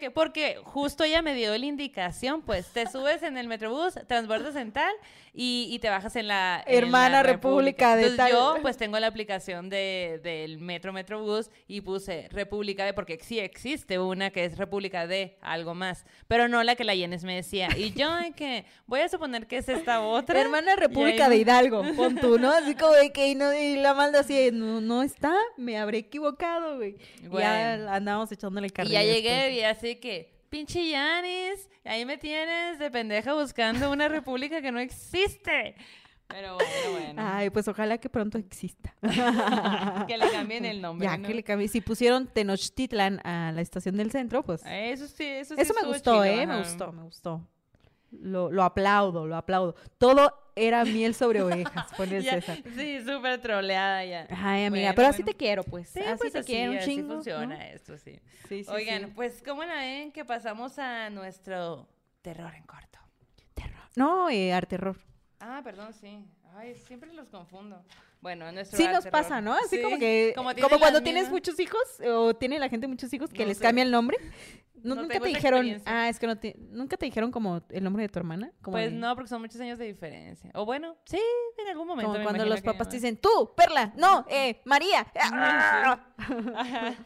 Que, 0.00 0.10
porque 0.10 0.60
justo 0.64 1.04
ella 1.04 1.22
me 1.22 1.34
dio 1.34 1.56
la 1.56 1.66
indicación, 1.66 2.42
pues 2.42 2.68
te 2.72 2.86
subes 2.86 3.22
en 3.22 3.36
el 3.36 3.48
metrobús, 3.48 3.94
transbordas 4.06 4.56
en 4.56 4.72
tal 4.72 4.92
y, 5.32 5.68
y 5.70 5.78
te 5.78 5.88
bajas 5.88 6.16
en 6.16 6.28
la 6.28 6.62
en 6.66 6.78
Hermana 6.84 7.10
la 7.18 7.22
República 7.22 7.96
de 7.96 8.02
Entonces 8.08 8.16
tal. 8.18 8.32
yo 8.32 8.56
pues 8.62 8.76
tengo 8.76 8.98
la 8.98 9.06
aplicación 9.06 9.68
de, 9.68 10.20
del 10.22 10.58
metro 10.58 10.92
metrobús 10.92 11.50
y 11.66 11.80
puse 11.80 12.28
República 12.30 12.84
de, 12.84 12.92
porque 12.92 13.18
sí 13.22 13.38
existe 13.38 13.98
una 13.98 14.30
que 14.30 14.44
es 14.44 14.56
República 14.58 15.06
de 15.06 15.36
algo 15.40 15.74
más, 15.74 16.04
pero 16.26 16.48
no 16.48 16.62
la 16.62 16.76
que 16.76 16.84
la 16.84 16.94
Yenes 16.94 17.24
me 17.24 17.36
decía. 17.36 17.68
Y 17.76 17.92
yo 17.92 18.08
que 18.36 18.64
voy 18.86 19.00
a 19.00 19.08
suponer 19.08 19.46
que 19.46 19.58
es 19.58 19.68
esta 19.68 20.00
otra. 20.00 20.40
Hermana 20.40 20.76
República 20.76 21.24
ahí- 21.26 21.30
de 21.30 21.36
Hidalgo, 21.38 21.82
pon 21.96 22.16
tú, 22.16 22.38
¿no? 22.38 22.50
Así 22.52 22.74
como 22.74 22.92
de 22.92 23.12
que 23.12 23.28
y, 23.28 23.34
no, 23.34 23.52
y 23.54 23.76
la 23.76 23.94
malda 23.94 24.20
así, 24.20 24.50
no, 24.52 24.80
no 24.80 25.02
está, 25.02 25.34
me 25.56 25.78
habré 25.78 25.98
equivocado, 25.98 26.76
güey. 26.76 26.96
Ya 27.38 27.76
andábamos 27.88 28.30
echándole 28.32 28.68
Y 28.68 28.70
carrilla 28.70 29.02
ya 29.02 29.12
llegué 29.12 29.30
después. 29.34 29.56
y 29.56 29.62
así 29.64 29.96
que, 29.96 30.44
pinche 30.48 30.88
Yanis, 30.88 31.68
ahí 31.84 32.04
me 32.04 32.18
tienes 32.18 32.78
de 32.78 32.90
pendeja 32.90 33.34
buscando 33.34 33.90
una 33.90 34.08
república 34.08 34.60
que 34.62 34.70
no 34.72 34.78
existe. 34.80 35.74
Pero 36.28 36.56
bueno, 36.56 37.00
bueno. 37.00 37.22
Ay, 37.24 37.48
pues 37.48 37.66
ojalá 37.68 37.96
que 37.96 38.10
pronto 38.10 38.36
exista. 38.36 38.94
que 40.06 40.18
le 40.18 40.30
cambien 40.30 40.66
el 40.66 40.82
nombre. 40.82 41.06
ya 41.08 41.16
¿no? 41.16 41.26
que 41.26 41.32
le 41.32 41.42
cambie. 41.42 41.68
Si 41.68 41.80
pusieron 41.80 42.26
Tenochtitlan 42.26 43.20
a 43.24 43.50
la 43.52 43.62
estación 43.62 43.96
del 43.96 44.10
centro, 44.10 44.42
pues 44.42 44.62
Eso 44.66 45.08
sí, 45.08 45.24
eso 45.24 45.54
sí. 45.54 45.60
eso 45.62 45.72
me 45.80 45.88
gustó, 45.88 46.12
chido, 46.12 46.24
¿eh? 46.24 46.46
Me 46.46 46.58
gustó, 46.58 46.92
me 46.92 47.02
gustó. 47.04 47.48
Lo, 48.10 48.50
lo 48.50 48.62
aplaudo, 48.62 49.26
lo 49.26 49.36
aplaudo. 49.36 49.74
Todo 49.96 50.47
era 50.66 50.84
miel 50.84 51.14
sobre 51.14 51.42
ovejas, 51.42 51.86
pone 51.96 52.18
el 52.18 52.22
Ya, 52.24 52.32
César. 52.32 52.58
Sí, 52.76 53.00
súper 53.04 53.40
troleada 53.40 54.04
ya. 54.04 54.26
Ay, 54.30 54.64
amiga, 54.64 54.86
Bueno, 54.88 54.96
pero 54.96 55.08
así 55.08 55.22
bueno. 55.22 55.32
te 55.32 55.36
quiero, 55.38 55.62
pues. 55.64 55.88
Sí, 55.88 56.00
así 56.00 56.18
pues 56.18 56.32
te 56.32 56.38
así, 56.40 56.52
quiero 56.52 56.72
un 56.72 56.78
así 56.78 56.86
chingo. 56.96 57.14
funciona 57.14 57.56
¿no? 57.56 57.62
esto, 57.62 57.96
sí. 57.98 58.18
Sí, 58.48 58.64
sí, 58.64 58.70
Oigan, 58.70 59.06
sí. 59.06 59.12
pues, 59.14 59.42
¿cómo 59.44 59.64
la 59.64 59.74
ven 59.76 60.12
que 60.12 60.24
pasamos 60.24 60.78
a 60.78 61.10
nuestro 61.10 61.88
terror 62.22 62.54
en 62.54 62.64
corto? 62.64 62.98
Terror. 63.54 63.82
No, 63.96 64.28
eh, 64.30 64.52
arterror. 64.52 64.96
Ah, 65.40 65.60
perdón, 65.62 65.92
sí. 65.92 66.24
Ay, 66.56 66.74
siempre 66.86 67.12
los 67.12 67.28
confundo. 67.28 67.84
Bueno, 68.20 68.50
nuestro 68.50 68.76
Sí 68.76 68.84
nos 68.84 69.04
terror. 69.04 69.12
pasa, 69.12 69.40
¿no? 69.40 69.54
Así 69.54 69.76
Sí, 69.76 69.82
como 69.82 69.98
que, 69.98 70.32
como 70.34 70.52
cuando 70.78 71.02
tienes 71.02 71.24
mismas- 71.24 71.30
muchos 71.32 71.60
hijos 71.60 71.80
o 72.06 72.34
tiene 72.34 72.58
la 72.58 72.68
gente 72.68 72.88
muchos 72.88 73.12
hijos 73.12 73.30
que 73.32 73.42
No 73.44 73.48
les 73.48 73.58
sé. 73.58 73.62
cambia 73.64 73.84
el 73.84 73.90
nombre. 73.92 74.16
Nu- 74.74 74.94
No 74.94 75.02
nunca 75.02 75.18
te 75.18 75.26
dijeron, 75.28 75.82
ah, 75.86 76.08
es 76.08 76.20
que 76.20 76.26
no 76.28 76.38
te, 76.38 76.54
nunca 76.58 76.96
te 76.96 77.06
dijeron 77.06 77.32
como 77.32 77.62
el 77.70 77.82
nombre 77.82 78.02
de 78.04 78.08
tu 78.08 78.18
hermana. 78.20 78.52
Como 78.62 78.76
Pues 78.76 78.92
de- 78.92 78.96
no, 78.96 79.12
porque 79.16 79.28
son 79.28 79.40
muchos 79.40 79.60
años 79.60 79.76
de 79.78 79.86
diferencia. 79.86 80.50
O 80.54 80.64
bueno, 80.64 80.96
sí, 81.04 81.18
en 81.58 81.68
algún 81.68 81.86
momento. 81.88 82.08
Como 82.12 82.18
me 82.18 82.24
cuando 82.24 82.44
los 82.46 82.60
papás 82.60 82.88
te 82.88 82.96
dicen, 82.96 83.16
tú, 83.16 83.52
Perla, 83.56 83.92
no, 83.96 84.24
eh, 84.28 84.60
María. 84.64 85.06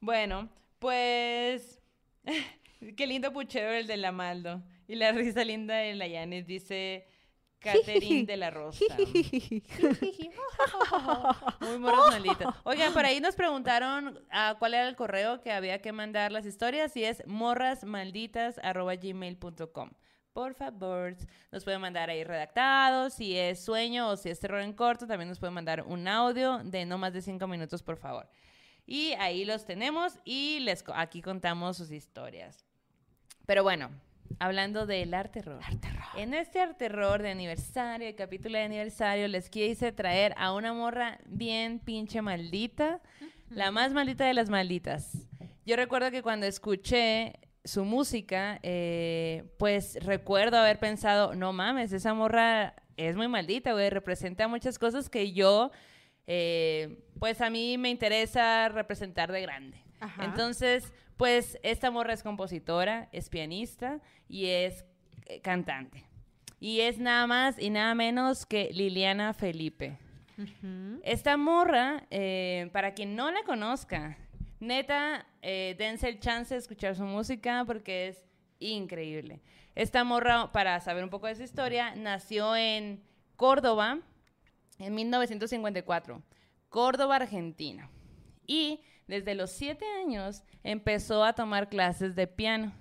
Bueno, 0.00 0.48
pues. 0.78 1.80
Qué 2.96 3.06
lindo 3.06 3.32
puchero 3.32 3.72
el 3.72 3.86
de 3.86 3.96
la 3.96 4.12
Maldo. 4.12 4.62
Y 4.86 4.96
la 4.96 5.12
risa 5.12 5.44
linda 5.44 5.74
de 5.76 5.94
la 5.94 6.06
Yanis 6.06 6.46
dice 6.46 7.06
Catherine 7.72 8.26
de 8.26 8.36
la 8.36 8.50
Rosa. 8.50 8.84
Muy 11.60 11.78
morros 11.78 12.10
malditos. 12.10 12.54
Oigan, 12.64 12.92
por 12.92 13.04
ahí 13.04 13.20
nos 13.20 13.34
preguntaron 13.34 14.24
ah, 14.30 14.56
cuál 14.58 14.74
era 14.74 14.88
el 14.88 14.96
correo 14.96 15.40
que 15.40 15.52
había 15.52 15.80
que 15.80 15.92
mandar 15.92 16.32
las 16.32 16.44
historias 16.46 16.96
y 16.96 17.04
es 17.04 17.22
morrasmalditas.gmail.com. 17.26 19.90
Por 20.32 20.54
favor, 20.54 21.16
nos 21.50 21.64
pueden 21.64 21.80
mandar 21.80 22.10
ahí 22.10 22.22
redactados, 22.22 23.14
si 23.14 23.36
es 23.38 23.64
sueño 23.64 24.10
o 24.10 24.16
si 24.16 24.28
es 24.28 24.38
terror 24.38 24.60
en 24.60 24.74
corto, 24.74 25.06
también 25.06 25.30
nos 25.30 25.38
pueden 25.38 25.54
mandar 25.54 25.82
un 25.82 26.06
audio 26.06 26.58
de 26.62 26.84
no 26.84 26.98
más 26.98 27.14
de 27.14 27.22
cinco 27.22 27.46
minutos, 27.46 27.82
por 27.82 27.96
favor. 27.96 28.28
Y 28.84 29.14
ahí 29.14 29.46
los 29.46 29.64
tenemos 29.64 30.18
y 30.24 30.58
les 30.60 30.84
aquí 30.94 31.22
contamos 31.22 31.78
sus 31.78 31.90
historias. 31.90 32.66
Pero 33.46 33.62
bueno, 33.62 33.90
hablando 34.38 34.86
del 34.86 35.14
arte 35.14 35.42
terror. 35.42 35.60
En 36.16 36.34
este 36.34 36.60
arte 36.60 36.74
terror 36.74 37.22
de 37.22 37.30
aniversario, 37.30 38.08
el 38.08 38.14
capítulo 38.14 38.58
de 38.58 38.64
aniversario, 38.64 39.28
les 39.28 39.50
quise 39.50 39.92
traer 39.92 40.34
a 40.36 40.52
una 40.52 40.72
morra 40.72 41.18
bien 41.26 41.78
pinche 41.78 42.22
maldita, 42.22 43.00
la 43.50 43.70
más 43.70 43.92
maldita 43.92 44.24
de 44.24 44.34
las 44.34 44.50
malditas. 44.50 45.28
Yo 45.64 45.76
recuerdo 45.76 46.10
que 46.10 46.22
cuando 46.22 46.46
escuché 46.46 47.34
su 47.64 47.84
música, 47.84 48.60
eh, 48.62 49.44
pues 49.58 49.98
recuerdo 50.04 50.58
haber 50.58 50.78
pensado, 50.78 51.34
no 51.34 51.52
mames, 51.52 51.92
esa 51.92 52.14
morra 52.14 52.74
es 52.96 53.16
muy 53.16 53.28
maldita, 53.28 53.72
güey, 53.72 53.90
representa 53.90 54.48
muchas 54.48 54.78
cosas 54.78 55.10
que 55.10 55.32
yo, 55.32 55.70
eh, 56.26 57.04
pues 57.18 57.40
a 57.40 57.50
mí 57.50 57.76
me 57.78 57.90
interesa 57.90 58.68
representar 58.68 59.32
de 59.32 59.42
grande. 59.42 59.82
Ajá. 60.00 60.24
Entonces, 60.24 60.92
pues 61.16 61.58
esta 61.62 61.90
morra 61.90 62.12
es 62.12 62.22
compositora, 62.22 63.08
es 63.12 63.28
pianista 63.28 64.00
y 64.28 64.46
es 64.46 64.84
eh, 65.26 65.40
cantante. 65.40 66.04
Y 66.60 66.80
es 66.80 66.98
nada 66.98 67.26
más 67.26 67.58
y 67.58 67.70
nada 67.70 67.94
menos 67.94 68.46
que 68.46 68.70
Liliana 68.72 69.34
Felipe. 69.34 69.98
Esta 71.02 71.38
morra, 71.38 72.04
eh, 72.10 72.68
para 72.72 72.92
quien 72.92 73.16
no 73.16 73.30
la 73.30 73.42
conozca, 73.44 74.18
neta, 74.60 75.26
eh, 75.40 75.74
dense 75.78 76.08
el 76.08 76.20
chance 76.20 76.52
de 76.52 76.60
escuchar 76.60 76.94
su 76.94 77.04
música 77.04 77.64
porque 77.66 78.08
es 78.08 78.24
increíble. 78.58 79.40
Esta 79.74 80.04
morra, 80.04 80.52
para 80.52 80.78
saber 80.80 81.04
un 81.04 81.10
poco 81.10 81.26
de 81.26 81.36
su 81.36 81.42
historia, 81.42 81.94
nació 81.94 82.54
en 82.54 83.02
Córdoba 83.36 84.00
en 84.78 84.94
1954, 84.94 86.22
Córdoba, 86.68 87.16
Argentina. 87.16 87.90
Y 88.46 88.80
desde 89.06 89.34
los 89.34 89.50
siete 89.50 89.84
años 90.00 90.42
empezó 90.62 91.24
a 91.24 91.32
tomar 91.34 91.68
clases 91.68 92.14
de 92.16 92.26
piano. 92.26 92.72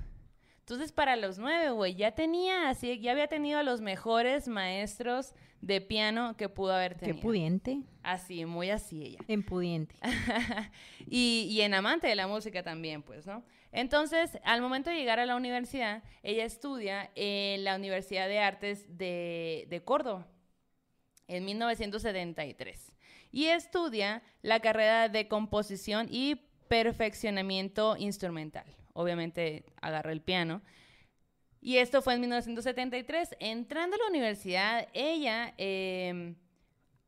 Entonces, 0.60 0.92
para 0.92 1.16
los 1.16 1.38
nueve, 1.38 1.70
güey, 1.70 1.94
ya 1.94 2.14
tenía 2.14 2.70
así, 2.70 3.00
ya 3.00 3.12
había 3.12 3.28
tenido 3.28 3.60
a 3.60 3.64
los 3.64 3.82
mejores 3.82 4.48
maestros 4.48 5.34
de 5.62 5.80
piano 5.80 6.36
que 6.38 6.50
pudo 6.50 6.74
haber 6.74 6.94
Qué 6.96 7.08
tenido. 7.08 7.22
pudiente. 7.22 7.84
Así, 8.02 8.46
muy 8.46 8.72
así 8.72 9.04
ella. 9.04 9.20
Empudiente. 9.28 9.96
y, 11.08 11.48
y 11.52 11.62
en 11.62 11.76
amante 11.76 12.08
de 12.08 12.16
la 12.16 12.28
música 12.28 12.64
también, 12.64 13.04
pues, 13.04 13.28
¿no? 13.28 13.44
Entonces, 13.72 14.40
al 14.44 14.62
momento 14.62 14.90
de 14.90 14.96
llegar 14.96 15.20
a 15.20 15.26
la 15.26 15.36
universidad, 15.36 16.02
ella 16.24 16.46
estudia 16.46 17.12
en 17.14 17.64
la 17.64 17.76
Universidad 17.76 18.28
de 18.28 18.40
Artes 18.40 18.98
de, 18.98 19.68
de 19.70 19.84
Córdoba, 19.84 20.28
en 21.28 21.46
1973. 21.46 22.92
Y 23.32 23.46
estudia 23.46 24.24
la 24.42 24.60
carrera 24.60 25.10
de 25.10 25.28
composición 25.28 26.08
y 26.10 26.36
perfeccionamiento 26.68 27.96
instrumental. 27.98 28.66
Obviamente 28.94 29.66
agarra 29.82 30.12
el 30.12 30.22
piano. 30.22 30.62
Y 31.62 31.78
esto 31.78 32.02
fue 32.02 32.14
en 32.14 32.22
1973. 32.22 33.36
Entrando 33.40 33.96
a 33.96 34.00
la 34.00 34.08
universidad, 34.08 34.88
ella 34.94 35.54
em, 35.58 36.36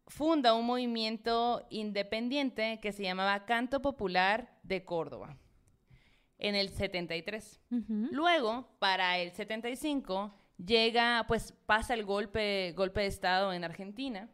funda 0.07 0.53
un 0.53 0.65
movimiento 0.65 1.65
independiente 1.69 2.79
que 2.81 2.91
se 2.91 3.03
llamaba 3.03 3.45
Canto 3.45 3.81
Popular 3.81 4.57
de 4.63 4.83
Córdoba 4.83 5.37
en 6.39 6.55
el 6.55 6.69
73. 6.69 7.61
Ujú. 7.71 8.07
Luego, 8.11 8.67
para 8.79 9.17
el 9.19 9.31
75, 9.31 10.33
llega, 10.57 11.25
pues 11.27 11.53
pasa 11.65 11.93
el 11.93 12.05
golpe, 12.05 12.73
golpe 12.75 13.01
de 13.01 13.07
Estado 13.07 13.53
en 13.53 13.63
Argentina 13.63 14.29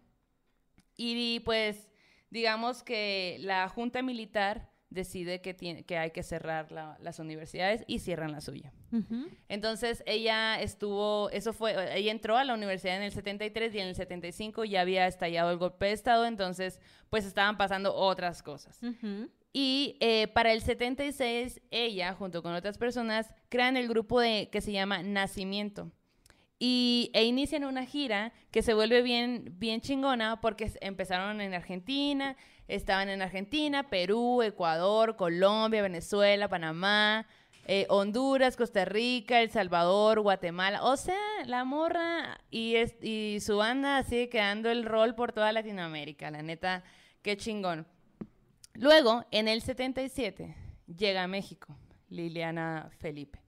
y 0.98 1.40
pues 1.42 1.90
digamos 2.30 2.84
que 2.84 3.38
la 3.42 3.68
Junta 3.70 4.02
Militar 4.02 4.72
decide 4.90 5.42
que, 5.42 5.56
tiene, 5.56 5.84
que 5.86 5.98
hay 5.98 6.12
que 6.12 6.22
cerrar 6.22 6.72
la- 6.72 6.98
las 7.02 7.18
universidades 7.18 7.84
y 7.88 7.98
cierran 8.00 8.32
la 8.32 8.42
suya. 8.42 8.72
Entonces 9.50 10.04
ella 10.06 10.62
estuvo, 10.62 11.32
eso 11.32 11.52
fue, 11.52 11.74
ella 11.98 12.12
entró 12.12 12.38
a 12.38 12.44
la 12.44 12.54
universidad 12.54 12.98
en 12.98 13.02
el 13.04 13.12
73 13.12 13.74
y 13.74 13.80
en 13.80 13.88
el 13.88 13.96
75 13.96 14.66
ya 14.66 14.82
había 14.82 15.08
estallado 15.08 15.50
el 15.52 15.58
golpe 15.58 15.88
de 15.88 15.94
Estado, 15.94 16.26
entonces 16.28 16.80
pues 17.10 17.26
estaban 17.26 17.58
pasando 17.58 17.94
otras 17.96 18.44
cosas. 18.44 18.80
Y 19.52 19.98
eh, 20.00 20.28
para 20.28 20.52
el 20.54 20.62
76 20.62 21.62
ella, 21.72 22.14
junto 22.14 22.44
con 22.44 22.54
otras 22.54 22.78
personas, 22.78 23.34
crean 23.50 23.78
el 23.78 23.88
grupo 23.88 24.20
de, 24.20 24.50
que 24.52 24.62
se 24.62 24.72
llama 24.72 25.02
Nacimiento. 25.04 25.92
Y, 26.66 27.12
e 27.14 27.26
inician 27.26 27.66
una 27.66 27.86
gira 27.86 28.32
que 28.50 28.62
se 28.62 28.74
vuelve 28.74 29.02
bien, 29.02 29.54
bien 29.60 29.82
chingona 29.82 30.40
porque 30.40 30.72
empezaron 30.80 31.42
en 31.42 31.54
Argentina, 31.54 32.38
estaban 32.70 33.10
en 33.10 33.22
Argentina, 33.22 33.90
Perú, 33.90 34.42
Ecuador, 34.42 35.18
Colombia, 35.18 35.82
Venezuela, 35.82 36.48
Panamá, 36.48 37.28
eh, 37.68 37.86
Honduras, 37.90 38.56
Costa 38.56 38.86
Rica, 38.86 39.42
El 39.42 39.50
Salvador, 39.50 40.22
Guatemala. 40.22 40.84
O 40.86 40.96
sea, 40.96 41.20
la 41.46 41.66
morra 41.66 42.40
y, 42.50 42.76
es- 42.76 42.96
y 43.04 43.40
su 43.42 43.58
banda 43.58 44.02
sigue 44.04 44.30
quedando 44.30 44.72
el 44.72 44.86
rol 44.86 45.16
por 45.16 45.34
toda 45.34 45.52
Latinoamérica. 45.52 46.32
La 46.32 46.44
neta, 46.44 46.86
qué 47.24 47.36
chingón. 47.36 47.86
Luego, 48.76 49.26
en 49.32 49.50
el 49.50 49.62
77, 49.62 50.56
llega 50.88 51.24
a 51.24 51.28
México 51.28 51.76
Liliana 52.10 52.90
Felipe. 53.00 53.40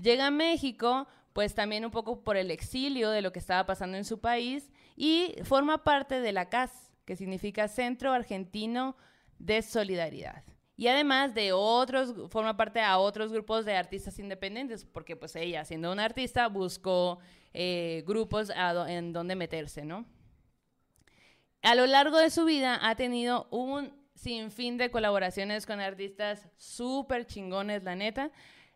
Llega 0.00 0.26
a 0.26 0.30
México, 0.30 1.06
pues 1.32 1.54
también 1.54 1.84
un 1.84 1.90
poco 1.90 2.22
por 2.22 2.36
el 2.36 2.50
exilio 2.50 3.10
de 3.10 3.22
lo 3.22 3.32
que 3.32 3.38
estaba 3.38 3.64
pasando 3.66 3.96
en 3.96 4.04
su 4.04 4.20
país 4.20 4.70
y 4.96 5.34
forma 5.44 5.82
parte 5.84 6.20
de 6.20 6.32
la 6.32 6.48
CAS, 6.48 6.92
que 7.04 7.16
significa 7.16 7.68
Centro 7.68 8.12
Argentino 8.12 8.96
de 9.38 9.62
Solidaridad. 9.62 10.44
Y 10.76 10.88
además 10.88 11.34
de 11.34 11.52
otros, 11.52 12.14
forma 12.30 12.56
parte 12.56 12.80
a 12.80 12.98
otros 12.98 13.32
grupos 13.32 13.64
de 13.64 13.76
artistas 13.76 14.18
independientes, 14.18 14.84
porque 14.84 15.16
pues 15.16 15.36
ella, 15.36 15.64
siendo 15.64 15.92
una 15.92 16.04
artista, 16.04 16.48
buscó 16.48 17.18
eh, 17.52 18.02
grupos 18.06 18.48
do- 18.48 18.86
en 18.86 19.12
donde 19.12 19.36
meterse, 19.36 19.84
¿no? 19.84 20.06
A 21.62 21.74
lo 21.74 21.86
largo 21.86 22.18
de 22.18 22.30
su 22.30 22.44
vida 22.44 22.78
ha 22.82 22.96
tenido 22.96 23.46
un 23.50 23.92
sinfín 24.14 24.78
de 24.78 24.90
colaboraciones 24.90 25.66
con 25.66 25.80
artistas 25.80 26.48
súper 26.56 27.26
chingones, 27.26 27.82
la 27.84 27.94
neta. 27.94 28.30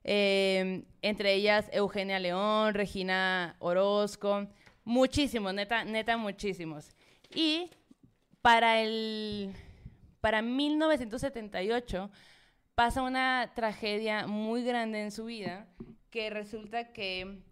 Eh, 0.08 0.84
entre 1.02 1.34
ellas 1.34 1.68
Eugenia 1.72 2.20
León, 2.20 2.74
Regina 2.74 3.56
Orozco, 3.58 4.46
muchísimos, 4.84 5.52
neta, 5.52 5.84
neta, 5.84 6.16
muchísimos. 6.16 6.94
Y 7.34 7.70
para 8.40 8.80
el 8.80 9.52
para 10.20 10.42
1978 10.42 12.08
pasa 12.76 13.02
una 13.02 13.50
tragedia 13.56 14.28
muy 14.28 14.62
grande 14.62 15.02
en 15.02 15.10
su 15.10 15.24
vida 15.24 15.66
que 16.10 16.30
resulta 16.30 16.92
que 16.92 17.42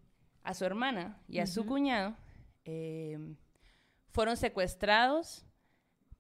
a 0.45 0.55
su 0.55 0.65
hermana 0.65 1.21
y 1.27 1.41
a 1.41 1.49
su 1.49 1.67
cuñado 1.67 2.17
eh, 2.65 3.19
fueron 4.13 4.37
secuestrados 4.37 5.45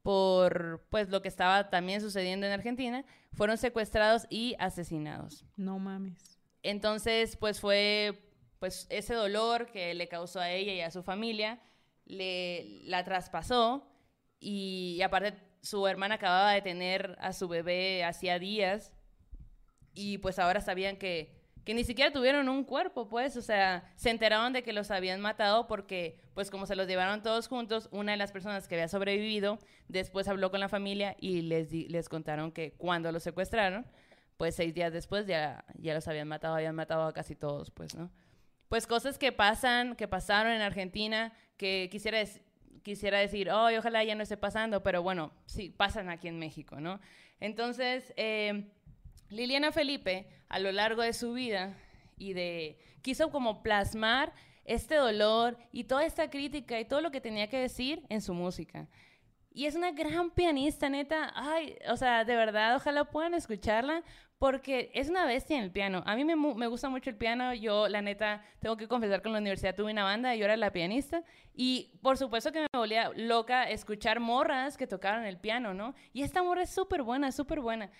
por 0.02 0.84
pues 0.90 1.08
lo 1.10 1.22
que 1.22 1.28
estaba 1.28 1.70
también 1.70 2.00
sucediendo 2.00 2.44
en 2.44 2.52
Argentina, 2.52 3.04
fueron 3.34 3.58
secuestrados 3.58 4.26
y 4.30 4.56
asesinados. 4.58 5.44
No 5.56 5.78
mames. 5.78 6.38
Entonces, 6.62 7.36
pues 7.36 7.60
fue 7.60 8.20
pues 8.58 8.86
ese 8.88 9.14
dolor 9.14 9.66
que 9.66 9.92
le 9.94 10.08
causó 10.08 10.40
a 10.40 10.50
ella 10.50 10.72
y 10.72 10.80
a 10.80 10.90
su 10.90 11.02
familia, 11.02 11.60
le 12.06 12.80
la 12.84 13.04
traspasó 13.04 13.86
y, 14.40 14.94
y 14.96 15.02
aparte 15.02 15.38
su 15.60 15.86
hermana 15.86 16.14
acababa 16.16 16.52
de 16.52 16.62
tener 16.62 17.16
a 17.20 17.32
su 17.32 17.48
bebé 17.48 18.04
hacía 18.04 18.38
días 18.38 18.92
y 19.94 20.18
pues 20.18 20.38
ahora 20.38 20.60
sabían 20.60 20.96
que 20.96 21.43
que 21.64 21.74
ni 21.74 21.84
siquiera 21.84 22.12
tuvieron 22.12 22.48
un 22.48 22.64
cuerpo, 22.64 23.08
pues, 23.08 23.36
o 23.36 23.42
sea, 23.42 23.90
se 23.96 24.10
enteraron 24.10 24.52
de 24.52 24.62
que 24.62 24.72
los 24.72 24.90
habían 24.90 25.20
matado 25.20 25.66
porque, 25.66 26.20
pues, 26.34 26.50
como 26.50 26.66
se 26.66 26.76
los 26.76 26.86
llevaron 26.86 27.22
todos 27.22 27.48
juntos, 27.48 27.88
una 27.90 28.12
de 28.12 28.18
las 28.18 28.32
personas 28.32 28.68
que 28.68 28.74
había 28.74 28.88
sobrevivido 28.88 29.58
después 29.88 30.28
habló 30.28 30.50
con 30.50 30.60
la 30.60 30.68
familia 30.68 31.16
y 31.18 31.42
les, 31.42 31.70
di- 31.70 31.88
les 31.88 32.08
contaron 32.08 32.52
que 32.52 32.72
cuando 32.72 33.10
los 33.12 33.22
secuestraron, 33.22 33.86
pues 34.36 34.56
seis 34.56 34.74
días 34.74 34.92
después 34.92 35.26
ya, 35.26 35.64
ya 35.78 35.94
los 35.94 36.06
habían 36.08 36.28
matado, 36.28 36.54
habían 36.56 36.74
matado 36.74 37.04
a 37.06 37.12
casi 37.12 37.34
todos, 37.34 37.70
pues, 37.70 37.94
¿no? 37.94 38.10
Pues 38.68 38.86
cosas 38.86 39.16
que 39.18 39.30
pasan, 39.32 39.94
que 39.94 40.08
pasaron 40.08 40.52
en 40.52 40.60
Argentina, 40.60 41.32
que 41.56 41.88
quisiera, 41.90 42.18
quisiera 42.82 43.18
decir, 43.20 43.48
oh, 43.50 43.68
ojalá 43.78 44.02
ya 44.04 44.14
no 44.16 44.22
esté 44.22 44.36
pasando, 44.36 44.82
pero 44.82 45.02
bueno, 45.02 45.32
sí, 45.46 45.70
pasan 45.70 46.10
aquí 46.10 46.28
en 46.28 46.38
México, 46.38 46.80
¿no? 46.80 47.00
Entonces, 47.40 48.12
eh, 48.16 48.70
Liliana 49.30 49.72
Felipe, 49.72 50.26
a 50.48 50.58
lo 50.58 50.72
largo 50.72 51.02
de 51.02 51.12
su 51.12 51.32
vida, 51.32 51.74
y 52.16 52.32
de 52.32 52.78
quiso 53.02 53.30
como 53.30 53.62
plasmar 53.62 54.32
este 54.64 54.94
dolor 54.94 55.58
y 55.72 55.84
toda 55.84 56.04
esta 56.04 56.30
crítica 56.30 56.80
y 56.80 56.84
todo 56.84 57.00
lo 57.00 57.10
que 57.10 57.20
tenía 57.20 57.48
que 57.48 57.58
decir 57.58 58.02
en 58.08 58.20
su 58.20 58.34
música. 58.34 58.88
Y 59.50 59.66
es 59.66 59.76
una 59.76 59.92
gran 59.92 60.30
pianista, 60.30 60.88
neta. 60.88 61.32
Ay, 61.36 61.76
o 61.88 61.96
sea, 61.96 62.24
de 62.24 62.34
verdad, 62.34 62.74
ojalá 62.74 63.04
puedan 63.04 63.34
escucharla 63.34 64.02
porque 64.38 64.90
es 64.94 65.08
una 65.08 65.26
bestia 65.26 65.56
en 65.56 65.62
el 65.62 65.70
piano. 65.70 66.02
A 66.06 66.16
mí 66.16 66.24
me, 66.24 66.34
me 66.34 66.66
gusta 66.66 66.88
mucho 66.88 67.08
el 67.08 67.16
piano. 67.16 67.54
Yo, 67.54 67.88
la 67.88 68.02
neta, 68.02 68.42
tengo 68.58 68.76
que 68.76 68.88
confesar 68.88 69.22
que 69.22 69.28
en 69.28 69.34
la 69.34 69.38
universidad 69.38 69.76
tuve 69.76 69.92
una 69.92 70.02
banda 70.02 70.34
y 70.34 70.40
yo 70.40 70.46
era 70.46 70.56
la 70.56 70.72
pianista. 70.72 71.22
Y 71.54 71.92
por 72.02 72.18
supuesto 72.18 72.50
que 72.50 72.62
me 72.62 72.66
volvía 72.72 73.12
loca 73.14 73.70
escuchar 73.70 74.18
morras 74.18 74.76
que 74.76 74.88
tocaban 74.88 75.24
el 75.24 75.38
piano, 75.38 75.72
¿no? 75.72 75.94
Y 76.12 76.22
esta 76.22 76.42
morra 76.42 76.62
es 76.62 76.70
súper 76.70 77.02
buena, 77.02 77.30
súper 77.30 77.60
buena 77.60 77.90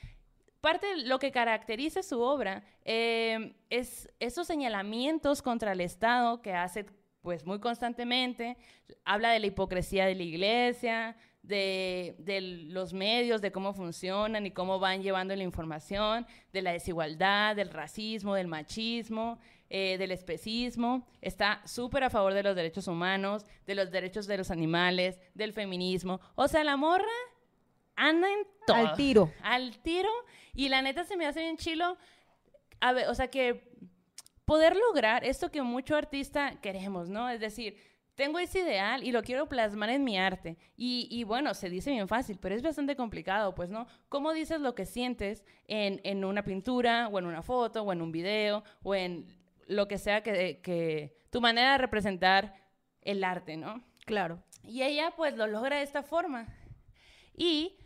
parte 0.65 0.87
de 0.87 0.97
lo 1.03 1.19
que 1.19 1.31
caracteriza 1.31 2.03
su 2.03 2.23
obra 2.23 2.65
eh, 2.87 3.55
es 3.69 4.11
esos 4.19 4.47
señalamientos 4.47 5.43
contra 5.43 5.73
el 5.73 5.83
Estado 5.83 6.41
que 6.41 6.55
hace 6.55 6.87
pues 7.21 7.45
muy 7.45 7.61
constantemente, 7.61 8.57
habla 9.05 9.31
de 9.31 9.41
la 9.41 9.47
hipocresía 9.47 10.07
de 10.07 10.15
la 10.15 10.23
iglesia, 10.23 11.17
de, 11.43 12.17
los 12.69 12.95
medios, 12.95 13.43
de 13.43 13.53
cómo 13.53 13.75
funcionan 13.75 14.47
y 14.47 14.51
cómo 14.51 14.79
van 14.79 15.03
llevando 15.03 15.37
la 15.37 15.43
información, 15.43 16.27
de 16.53 16.63
la 16.63 16.73
desigualdad, 16.73 17.57
del 17.57 17.71
racismo, 17.71 18.35
del 18.35 18.47
machismo, 18.47 19.39
eh, 19.69 19.97
del 19.99 20.13
especismo. 20.13 21.07
Está 21.21 21.61
súper 21.67 22.05
a 22.05 22.11
favor 22.11 22.33
de 22.33 22.43
los 22.43 22.57
derechos 22.57 22.89
humanos, 22.89 23.45
de 23.67 23.75
los 23.75 23.91
derechos 23.91 24.27
de 24.27 24.39
los 24.39 24.51
animales, 24.51 25.19
del 25.35 25.53
feminismo. 25.53 26.21
O 26.35 26.49
sea, 26.49 26.65
la 26.65 26.77
morra 26.77 27.05
anda 27.97 28.29
en 28.29 28.47
todo. 28.67 28.77
Al 28.77 28.95
tiro. 28.97 29.33
Al 29.43 29.79
tiro. 29.79 30.11
Y 30.55 30.69
la 30.69 30.83
neta 30.83 31.05
se 31.05 31.17
me 31.17 31.27
hace 31.27 31.41
bien 31.41 31.57
chilo. 31.57 31.97
A 32.81 32.93
ver, 32.93 33.09
o 33.09 33.15
sea, 33.15 33.29
que 33.29 33.73
poder 34.45 34.77
lograr 34.77 35.25
esto 35.25 35.51
que 35.51 35.63
mucho 35.63 35.97
artista 35.97 36.61
queremos, 36.61 37.09
¿no? 37.09 37.31
Es 37.31 37.41
decir, 37.41 37.77
tengo 38.15 38.39
ese 38.39 38.61
ideal 38.61 39.03
y 39.03 39.11
lo 39.11 39.23
quiero 39.23 39.49
plasmar 39.49 39.91
en 39.91 40.05
mi 40.05 40.19
arte. 40.19 40.57
Y, 40.77 41.09
y 41.11 41.25
bueno, 41.25 41.55
se 41.55 41.69
dice 41.69 41.91
bien 41.91 42.09
fácil, 42.09 42.39
pero 42.41 42.55
es 42.55 42.63
bastante 42.63 42.95
complicado, 42.95 43.55
pues, 43.55 43.71
¿no? 43.71 43.87
¿Cómo 44.09 44.33
dices 44.33 44.61
lo 44.61 44.75
que 44.75 44.87
sientes 44.87 45.45
en, 45.67 46.01
en 46.05 46.25
una 46.25 46.45
pintura, 46.45 47.09
o 47.09 47.19
en 47.19 47.27
una 47.27 47.43
foto, 47.43 47.83
o 47.83 47.93
en 47.93 48.03
un 48.03 48.13
video, 48.13 48.63
o 48.83 48.95
en 48.95 49.27
lo 49.67 49.89
que 49.89 49.99
sea 49.99 50.23
que, 50.23 50.61
que 50.63 51.17
tu 51.31 51.41
manera 51.41 51.73
de 51.73 51.79
representar 51.79 52.55
el 53.01 53.25
arte, 53.25 53.57
¿no? 53.57 53.83
Claro. 54.05 54.43
Y 54.63 54.83
ella 54.83 55.13
pues 55.17 55.37
lo 55.37 55.47
logra 55.47 55.79
de 55.79 55.83
esta 55.83 56.03
forma. 56.03 56.47
Y 57.37 57.77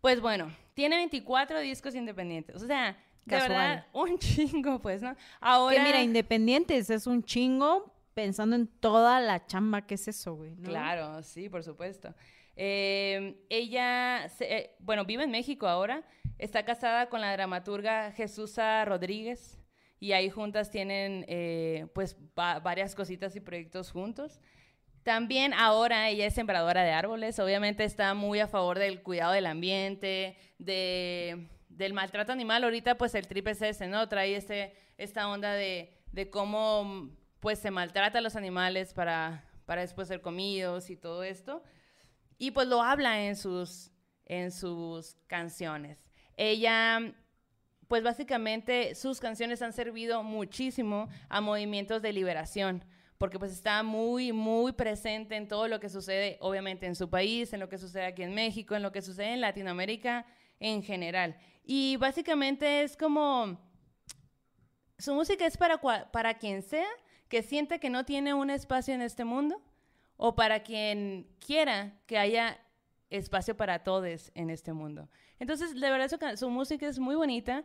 pues 0.00 0.20
bueno, 0.20 0.50
tiene 0.74 0.96
24 0.96 1.60
discos 1.60 1.94
independientes. 1.94 2.56
O 2.62 2.66
sea, 2.66 2.96
de 3.24 3.36
verdad, 3.36 3.86
un 3.92 4.18
chingo, 4.18 4.78
pues, 4.80 5.02
¿no? 5.02 5.14
Ahora. 5.40 5.76
Que 5.76 5.82
mira, 5.82 6.02
Independientes 6.02 6.88
es 6.90 7.06
un 7.06 7.22
chingo 7.22 7.94
pensando 8.14 8.56
en 8.56 8.66
toda 8.66 9.20
la 9.20 9.46
chamba 9.46 9.86
que 9.86 9.94
es 9.94 10.08
eso, 10.08 10.34
güey. 10.34 10.54
¿no? 10.56 10.68
Claro, 10.68 11.22
sí, 11.22 11.48
por 11.48 11.62
supuesto. 11.62 12.14
Eh, 12.56 13.44
ella, 13.48 14.28
se- 14.28 14.56
eh, 14.56 14.76
bueno, 14.80 15.04
vive 15.04 15.24
en 15.24 15.30
México 15.30 15.68
ahora. 15.68 16.02
Está 16.38 16.64
casada 16.64 17.08
con 17.08 17.20
la 17.20 17.32
dramaturga 17.32 18.12
Jesusa 18.12 18.84
Rodríguez. 18.84 19.58
Y 20.00 20.12
ahí 20.12 20.30
juntas 20.30 20.70
tienen, 20.70 21.24
eh, 21.28 21.86
pues, 21.94 22.16
va- 22.38 22.60
varias 22.60 22.94
cositas 22.94 23.34
y 23.36 23.40
proyectos 23.40 23.90
juntos. 23.90 24.40
También 25.08 25.54
ahora 25.54 26.10
ella 26.10 26.26
es 26.26 26.34
sembradora 26.34 26.82
de 26.82 26.90
árboles. 26.90 27.38
Obviamente 27.38 27.82
está 27.82 28.12
muy 28.12 28.40
a 28.40 28.46
favor 28.46 28.78
del 28.78 29.00
cuidado 29.02 29.32
del 29.32 29.46
ambiente, 29.46 30.36
de, 30.58 31.48
del 31.70 31.94
maltrato 31.94 32.30
animal. 32.30 32.62
Ahorita, 32.62 32.98
pues, 32.98 33.14
el 33.14 33.26
trip 33.26 33.48
es 33.48 33.62
ese, 33.62 33.86
¿no? 33.86 34.06
Trae 34.06 34.36
este, 34.36 34.74
esta 34.98 35.26
onda 35.30 35.54
de, 35.54 35.96
de 36.12 36.28
cómo, 36.28 37.08
pues, 37.40 37.58
se 37.58 37.70
maltrata 37.70 38.18
a 38.18 38.20
los 38.20 38.36
animales 38.36 38.92
para, 38.92 39.46
después 39.66 40.08
ser 40.08 40.20
comidos 40.20 40.90
y 40.90 40.96
todo 40.96 41.22
esto. 41.22 41.62
Y 42.36 42.50
pues 42.50 42.68
lo 42.68 42.82
habla 42.82 43.24
en 43.24 43.34
sus 43.34 43.90
canciones. 45.26 46.10
Ella, 46.36 47.14
pues 47.88 48.02
básicamente 48.02 48.94
sus 48.94 49.20
canciones 49.20 49.62
han 49.62 49.72
servido 49.72 50.22
muchísimo 50.22 51.08
a 51.30 51.40
movimientos 51.40 52.02
de 52.02 52.12
liberación, 52.12 52.84
porque 53.18 53.38
pues 53.38 53.52
está 53.52 53.82
muy, 53.82 54.32
muy 54.32 54.72
presente 54.72 55.36
en 55.36 55.48
todo 55.48 55.66
lo 55.66 55.80
que 55.80 55.88
sucede, 55.88 56.38
obviamente 56.40 56.86
en 56.86 56.94
su 56.94 57.10
país, 57.10 57.52
en 57.52 57.60
lo 57.60 57.68
que 57.68 57.76
sucede 57.76 58.06
aquí 58.06 58.22
en 58.22 58.32
México, 58.32 58.76
en 58.76 58.82
lo 58.82 58.92
que 58.92 59.02
sucede 59.02 59.34
en 59.34 59.40
Latinoamérica 59.40 60.24
en 60.60 60.82
general. 60.82 61.36
Y 61.64 61.96
básicamente 61.96 62.82
es 62.82 62.96
como, 62.96 63.58
su 64.98 65.14
música 65.14 65.46
es 65.46 65.56
para, 65.56 65.80
para 65.80 66.34
quien 66.34 66.62
sea 66.62 66.86
que 67.28 67.42
sienta 67.42 67.78
que 67.78 67.90
no 67.90 68.04
tiene 68.04 68.34
un 68.34 68.50
espacio 68.50 68.94
en 68.94 69.02
este 69.02 69.24
mundo 69.24 69.60
o 70.16 70.34
para 70.34 70.62
quien 70.62 71.28
quiera 71.44 71.98
que 72.06 72.18
haya 72.18 72.58
espacio 73.10 73.56
para 73.56 73.82
todos 73.82 74.30
en 74.34 74.50
este 74.50 74.72
mundo. 74.72 75.08
Entonces, 75.40 75.74
de 75.74 75.90
verdad, 75.90 76.08
su, 76.08 76.36
su 76.36 76.50
música 76.50 76.86
es 76.86 76.98
muy 76.98 77.16
bonita, 77.16 77.64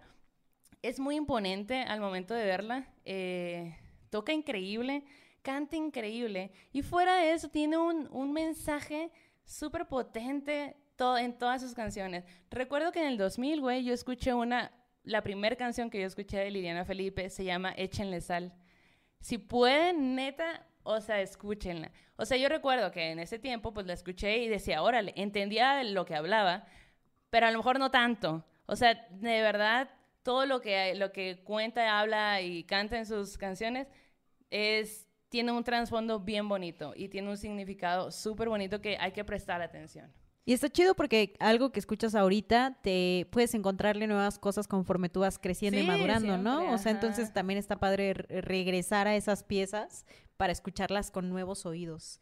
es 0.81 0.99
muy 0.99 1.15
imponente 1.15 1.81
al 1.81 1.99
momento 1.99 2.33
de 2.33 2.43
verla, 2.43 2.87
eh, 3.05 3.77
toca 4.09 4.33
increíble, 4.33 5.03
canta 5.43 5.75
increíble 5.75 6.51
y 6.71 6.81
fuera 6.81 7.17
de 7.17 7.33
eso 7.33 7.49
tiene 7.49 7.77
un, 7.77 8.07
un 8.11 8.33
mensaje 8.33 9.11
súper 9.45 9.87
potente 9.87 10.75
to- 10.95 11.17
en 11.17 11.37
todas 11.37 11.61
sus 11.61 11.73
canciones. 11.75 12.23
Recuerdo 12.49 12.91
que 12.91 13.01
en 13.01 13.07
el 13.07 13.17
2000, 13.17 13.61
güey, 13.61 13.83
yo 13.83 13.93
escuché 13.93 14.33
una, 14.33 14.71
la 15.03 15.21
primera 15.21 15.55
canción 15.55 15.89
que 15.89 15.99
yo 16.01 16.07
escuché 16.07 16.37
de 16.37 16.49
Liliana 16.51 16.85
Felipe 16.85 17.29
se 17.29 17.43
llama 17.43 17.73
Échenle 17.77 18.21
sal. 18.21 18.53
Si 19.19 19.37
pueden, 19.37 20.15
neta, 20.15 20.65
o 20.83 20.99
sea, 21.01 21.21
escúchenla. 21.21 21.91
O 22.17 22.25
sea, 22.25 22.37
yo 22.37 22.49
recuerdo 22.49 22.91
que 22.91 23.11
en 23.11 23.19
ese 23.19 23.39
tiempo, 23.39 23.73
pues 23.73 23.85
la 23.85 23.93
escuché 23.93 24.37
y 24.39 24.47
decía, 24.49 24.81
órale, 24.81 25.13
entendía 25.15 25.83
lo 25.83 26.05
que 26.05 26.15
hablaba, 26.15 26.65
pero 27.29 27.47
a 27.47 27.51
lo 27.51 27.57
mejor 27.57 27.79
no 27.79 27.91
tanto. 27.91 28.45
O 28.65 28.75
sea, 28.75 28.93
de 29.11 29.41
verdad, 29.41 29.89
todo 30.23 30.45
lo 30.45 30.61
que, 30.61 30.95
lo 30.95 31.11
que 31.11 31.41
cuenta, 31.43 31.99
habla 31.99 32.41
y 32.41 32.63
canta 32.65 32.97
en 32.97 33.05
sus 33.05 33.37
canciones 33.37 33.87
es, 34.49 35.07
tiene 35.33 35.51
un 35.51 35.63
trasfondo 35.63 36.19
bien 36.19 36.47
bonito 36.47 36.93
y 36.95 37.07
tiene 37.09 37.27
un 37.27 37.37
significado 37.37 38.11
súper 38.11 38.49
bonito 38.49 38.81
que 38.81 38.97
hay 38.99 39.13
que 39.13 39.23
prestar 39.23 39.63
atención. 39.63 40.13
Y 40.45 40.53
está 40.53 40.69
chido 40.69 40.93
porque 40.93 41.33
algo 41.39 41.71
que 41.71 41.79
escuchas 41.79 42.13
ahorita 42.13 42.77
te 42.83 43.27
puedes 43.31 43.55
encontrarle 43.55 44.05
nuevas 44.05 44.37
cosas 44.37 44.67
conforme 44.67 45.09
tú 45.09 45.21
vas 45.21 45.39
creciendo 45.39 45.79
y 45.79 45.87
madurando, 45.87 46.37
¿no? 46.37 46.71
O 46.71 46.77
sea, 46.77 46.91
entonces 46.91 47.33
también 47.33 47.57
está 47.57 47.79
padre 47.79 48.13
re- 48.13 48.41
regresar 48.41 49.07
a 49.07 49.15
esas 49.15 49.43
piezas 49.43 50.05
para 50.37 50.51
escucharlas 50.53 51.09
con 51.09 51.29
nuevos 51.29 51.65
oídos. 51.65 52.19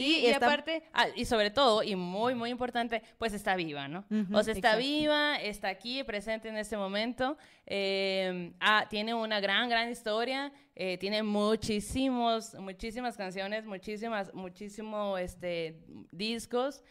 Sí, 0.00 0.20
y, 0.22 0.26
está- 0.26 0.46
aparte, 0.46 0.82
ah, 0.92 1.06
y 1.14 1.24
sobre 1.24 1.50
todo, 1.50 1.82
y 1.82 1.96
muy, 1.96 2.34
muy 2.34 2.50
importante, 2.50 3.02
pues 3.18 3.32
está 3.32 3.56
viva, 3.56 3.88
¿no? 3.88 4.04
Ujú, 4.10 4.36
o 4.36 4.42
sea, 4.42 4.52
está 4.54 4.68
exacto. 4.70 4.78
viva, 4.78 5.36
está 5.36 5.68
aquí, 5.68 6.02
presente 6.04 6.48
en 6.48 6.56
este 6.56 6.76
momento. 6.76 7.36
eh, 7.66 8.52
ah, 8.60 8.86
tiene 8.88 9.12
una 9.14 9.40
gran, 9.40 9.68
gran 9.68 9.90
historia. 9.90 10.52
eh, 10.74 10.98
tiene 10.98 11.22
muchísimos, 11.22 12.54
muchísimas 12.54 13.16
canciones, 13.16 13.64
muchísimas, 13.64 14.32
muchísimos 14.34 15.18
este, 15.20 15.80
discos. 16.12 16.82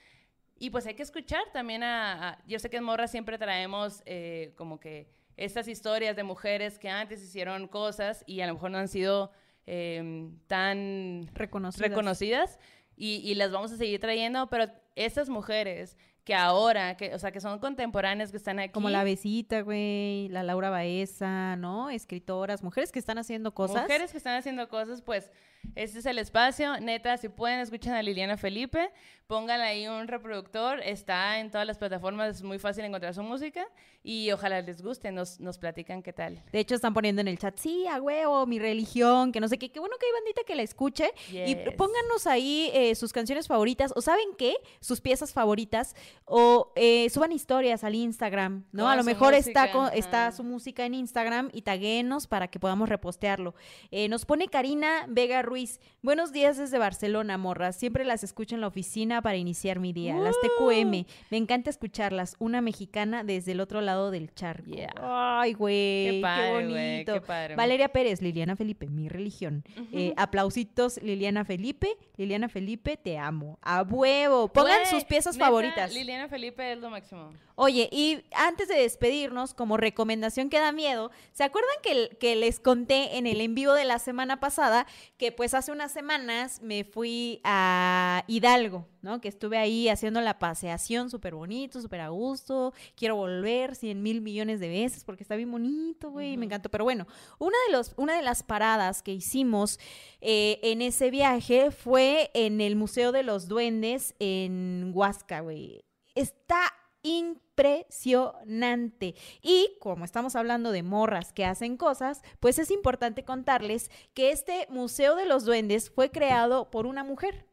Y 0.58 0.70
pues 0.70 0.86
hay 0.88 0.94
que 0.96 1.04
escuchar 1.04 1.44
también 1.54 1.84
a... 1.84 2.30
a- 2.30 2.44
yo 2.48 2.58
sé 2.60 2.70
que 2.70 2.78
en 2.78 2.84
Morra 2.84 3.08
siempre 3.08 3.38
traemos 3.38 4.02
eh, 4.06 4.54
como 4.58 4.80
que 4.80 5.10
estas 5.38 5.68
historias 5.68 6.16
de 6.16 6.24
mujeres 6.24 6.80
que 6.80 6.90
antes 6.90 7.22
hicieron 7.22 7.68
cosas 7.68 8.24
y 8.26 8.40
a 8.42 8.48
lo 8.48 8.54
mejor 8.54 8.72
no 8.72 8.78
han 8.78 8.88
sido 8.88 9.32
eh, 9.68 10.30
tan 10.48 11.30
Reconocidas. 11.34 11.90
reconocidas. 11.90 12.60
Y, 12.96 13.16
y 13.18 13.36
las 13.36 13.52
vamos 13.52 13.72
a 13.72 13.78
seguir 13.78 14.00
trayendo, 14.00 14.48
pero 14.48 14.72
estas 14.96 15.30
mujeres 15.30 15.98
que 16.26 16.34
ahora, 16.34 16.98
que, 16.98 17.14
o 17.14 17.20
sea, 17.20 17.32
que 17.32 17.40
son 17.40 17.60
contemporáneas 17.60 18.32
que 18.32 18.38
están 18.38 18.58
aquí. 18.60 18.72
Como 18.72 18.90
la 18.90 19.04
Besita, 19.04 19.62
güey, 19.62 20.28
la 20.30 20.42
Laura 20.42 20.72
Baeza, 20.72 21.56
¿no? 21.56 21.92
Escritoras, 21.92 22.64
mujeres 22.64 22.92
que 22.92 22.98
están 22.98 23.20
haciendo 23.20 23.54
cosas. 23.54 23.84
Mujeres 23.84 24.12
que 24.12 24.18
están 24.18 24.36
haciendo 24.36 24.68
cosas, 24.68 25.04
pues 25.04 25.32
este 25.76 26.00
es 26.00 26.06
el 26.06 26.20
espacio. 26.20 26.80
Neta, 26.80 27.18
si 27.18 27.30
pueden, 27.30 27.60
escuchen 27.60 27.94
a 27.94 28.02
Liliana 28.04 28.38
Felipe, 28.38 28.92
pónganle 29.28 29.66
ahí 29.66 29.88
un 29.88 30.08
reproductor, 30.08 30.80
está 30.82 31.40
en 31.40 31.50
todas 31.50 31.66
las 31.66 31.78
plataformas, 31.78 32.36
es 32.38 32.44
muy 32.44 32.60
fácil 32.60 32.86
encontrar 32.86 33.14
su 33.14 33.24
música 33.24 33.66
y 34.04 34.32
ojalá 34.32 34.62
les 34.62 34.84
guste, 34.84 35.12
nos, 35.12 35.40
nos 35.40 35.58
platican 35.58 36.04
qué 36.04 36.14
tal. 36.14 36.44
De 36.52 36.60
hecho, 36.60 36.76
están 36.76 36.94
poniendo 36.94 37.22
en 37.22 37.28
el 37.28 37.40
chat, 37.40 37.58
sí, 37.58 37.88
a 37.88 38.00
huevo, 38.00 38.46
mi 38.46 38.60
religión, 38.60 39.32
que 39.32 39.40
no 39.40 39.48
sé 39.48 39.58
qué, 39.58 39.72
qué 39.72 39.80
bueno 39.80 39.96
que 40.00 40.06
hay 40.06 40.12
bandita 40.12 40.42
que 40.46 40.54
la 40.56 40.62
escuche. 40.62 41.12
Y 41.32 41.56
pónganos 41.72 42.28
ahí 42.28 42.70
eh, 42.74 42.94
sus 42.94 43.12
canciones 43.12 43.48
favoritas, 43.48 43.92
o 43.96 44.02
¿saben 44.02 44.28
qué? 44.38 44.56
Sus 44.80 45.02
piezas 45.02 45.34
favoritas, 45.34 45.96
o 46.26 46.72
eh, 46.76 47.10
suban 47.10 47.32
historias 47.32 47.84
al 47.84 47.96
Instagram, 47.96 48.66
¿no? 48.72 48.84
Con 48.84 48.92
a 48.92 48.96
lo 48.96 49.04
mejor 49.04 49.34
está, 49.34 49.72
con- 49.72 49.90
está 49.94 50.32
su 50.32 50.44
música 50.44 50.86
en 50.86 50.94
Instagram 50.94 51.50
y 51.52 51.64
taguenos 51.64 52.28
para 52.28 52.48
que 52.48 52.60
podamos 52.60 52.90
repostearlo. 52.90 53.56
Eh, 53.90 54.08
nos 54.08 54.26
pone 54.26 54.48
Karina 54.50 55.06
Vega 55.08 55.42
Ruiz, 55.42 55.55
buenos 56.02 56.32
días 56.32 56.58
desde 56.58 56.78
Barcelona, 56.78 57.38
morras, 57.38 57.76
siempre 57.76 58.04
las 58.04 58.24
escucho 58.24 58.56
en 58.56 58.62
la 58.62 58.68
oficina 58.68 59.22
para 59.22 59.38
iniciar 59.38 59.80
mi 59.80 59.94
día, 59.94 60.16
las 60.16 60.36
TQM, 60.40 61.06
me 61.30 61.38
encanta 61.38 61.70
escucharlas, 61.70 62.36
una 62.40 62.62
mexicana 62.62 63.24
desde 63.24 63.54
el 63.54 63.60
otro 63.60 63.82
lado 63.82 64.12
del 64.12 64.34
charco. 64.34 64.70
Yeah. 64.70 64.94
Ay, 64.98 65.54
güey, 65.54 65.76
Qué 65.76 66.20
padre, 66.22 66.52
güey, 66.52 66.66
bonito. 66.68 67.14
qué 67.14 67.22
padre. 67.22 67.56
Valeria 67.56 67.90
Pérez, 67.90 68.22
Liliana 68.22 68.56
Felipe, 68.56 68.88
mi 68.88 69.10
religión. 69.10 69.64
Eh, 69.92 70.14
aplausitos, 70.18 71.02
Liliana 71.02 71.46
Felipe. 71.46 71.98
Liliana 72.18 72.50
Felipe, 72.50 72.98
te 72.98 73.18
amo. 73.18 73.58
A 73.62 73.82
huevo. 73.84 74.48
Pongan 74.48 74.86
sus 74.86 75.04
piezas 75.04 75.36
neta, 75.36 75.46
favoritas. 75.46 75.94
Liliana 75.94 76.28
Felipe 76.28 76.74
es 76.74 76.80
lo 76.80 76.90
máximo. 76.90 77.32
Oye, 77.56 77.90
y 77.92 78.24
antes 78.34 78.68
de 78.68 78.76
despedirnos, 78.76 79.54
como 79.54 79.78
recomendación 79.78 80.50
que 80.50 80.60
da 80.60 80.72
miedo, 80.72 81.12
¿se 81.32 81.44
acuerdan 81.44 81.76
que, 81.82 82.18
que 82.18 82.36
les 82.36 82.60
conté 82.60 83.18
en 83.18 83.28
el 83.28 83.40
en 83.40 83.56
vivo 83.56 83.74
de 83.74 83.86
la 83.86 84.00
semana 84.00 84.40
pasada 84.40 84.86
que 85.18 85.32
pues 85.36 85.54
hace 85.54 85.72
unas 85.72 85.92
semanas 85.92 86.62
me 86.62 86.84
fui 86.84 87.42
a 87.44 88.24
Hidalgo, 88.28 88.88
¿no? 89.02 89.22
Que 89.22 89.28
estuve 89.28 89.58
ahí 89.58 89.90
haciendo 89.90 90.22
la 90.22 90.40
paseación 90.40 91.10
súper 91.10 91.36
bonito, 91.36 91.82
súper 91.82 92.02
a 92.02 92.10
gusto. 92.10 92.74
Quiero 92.96 93.16
volver 93.16 93.76
cien 93.76 94.02
mil 94.02 94.22
millones 94.22 94.60
de 94.60 94.70
veces 94.70 95.04
porque 95.04 95.24
está 95.24 95.36
bien 95.36 95.52
bonito, 95.52 96.12
güey, 96.12 96.38
me 96.38 96.46
encantó. 96.46 96.70
Pero 96.70 96.84
bueno, 96.84 97.08
una 97.40 97.58
de, 97.68 97.74
los, 97.74 97.94
una 97.98 98.16
de 98.16 98.22
las 98.22 98.44
paradas 98.44 99.02
que 99.02 99.14
hicimos 99.14 99.80
eh, 100.22 100.60
en 100.64 100.82
ese 100.82 101.12
viaje 101.12 101.72
fue 101.72 102.32
en 102.34 102.62
el 102.62 102.76
Museo 102.76 103.12
de 103.12 103.24
los 103.24 103.48
Duendes 103.48 104.16
en 104.20 104.92
Huasca, 104.94 105.42
güey. 105.42 105.84
Está 106.16 106.72
impresionante. 107.06 109.16
Y 109.42 109.78
como 109.80 110.04
estamos 110.06 110.36
hablando 110.36 110.72
de 110.72 110.84
morras 110.84 111.32
que 111.32 111.46
hacen 111.46 111.78
cosas, 111.78 112.24
pues 112.40 112.58
es 112.58 112.72
importante 112.72 113.24
contarles 113.24 113.92
que 114.14 114.32
este 114.32 114.66
Museo 114.70 115.16
de 115.16 115.28
los 115.28 115.46
Duendes 115.46 115.92
fue 115.92 116.10
creado 116.10 116.72
por 116.72 116.88
una 116.88 117.04
mujer. 117.04 117.46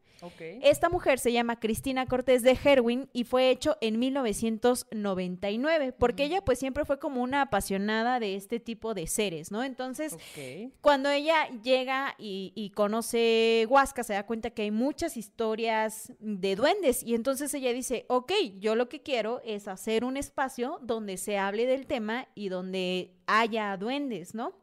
Esta 0.61 0.89
mujer 0.89 1.19
se 1.19 1.31
llama 1.31 1.59
Cristina 1.59 2.05
Cortés 2.05 2.43
de 2.43 2.57
Herwin 2.63 3.09
y 3.13 3.23
fue 3.23 3.49
hecho 3.49 3.77
en 3.81 3.99
1999, 3.99 5.93
porque 5.93 6.23
ella 6.23 6.43
pues 6.43 6.59
siempre 6.59 6.85
fue 6.85 6.99
como 6.99 7.21
una 7.21 7.41
apasionada 7.41 8.19
de 8.19 8.35
este 8.35 8.59
tipo 8.59 8.93
de 8.93 9.07
seres, 9.07 9.51
¿no? 9.51 9.63
Entonces, 9.63 10.15
cuando 10.81 11.09
ella 11.09 11.49
llega 11.61 12.15
y, 12.17 12.53
y 12.55 12.69
conoce 12.71 13.67
Huasca, 13.69 14.03
se 14.03 14.13
da 14.13 14.25
cuenta 14.25 14.51
que 14.51 14.63
hay 14.63 14.71
muchas 14.71 15.17
historias 15.17 16.13
de 16.19 16.55
duendes 16.55 17.03
y 17.03 17.15
entonces 17.15 17.53
ella 17.53 17.73
dice, 17.73 18.05
ok, 18.07 18.31
yo 18.59 18.75
lo 18.75 18.89
que 18.89 19.01
quiero 19.01 19.41
es 19.45 19.67
hacer 19.67 20.05
un 20.05 20.17
espacio 20.17 20.79
donde 20.81 21.17
se 21.17 21.37
hable 21.37 21.65
del 21.65 21.87
tema 21.87 22.27
y 22.35 22.49
donde 22.49 23.13
haya 23.27 23.75
duendes, 23.77 24.33
¿no? 24.33 24.53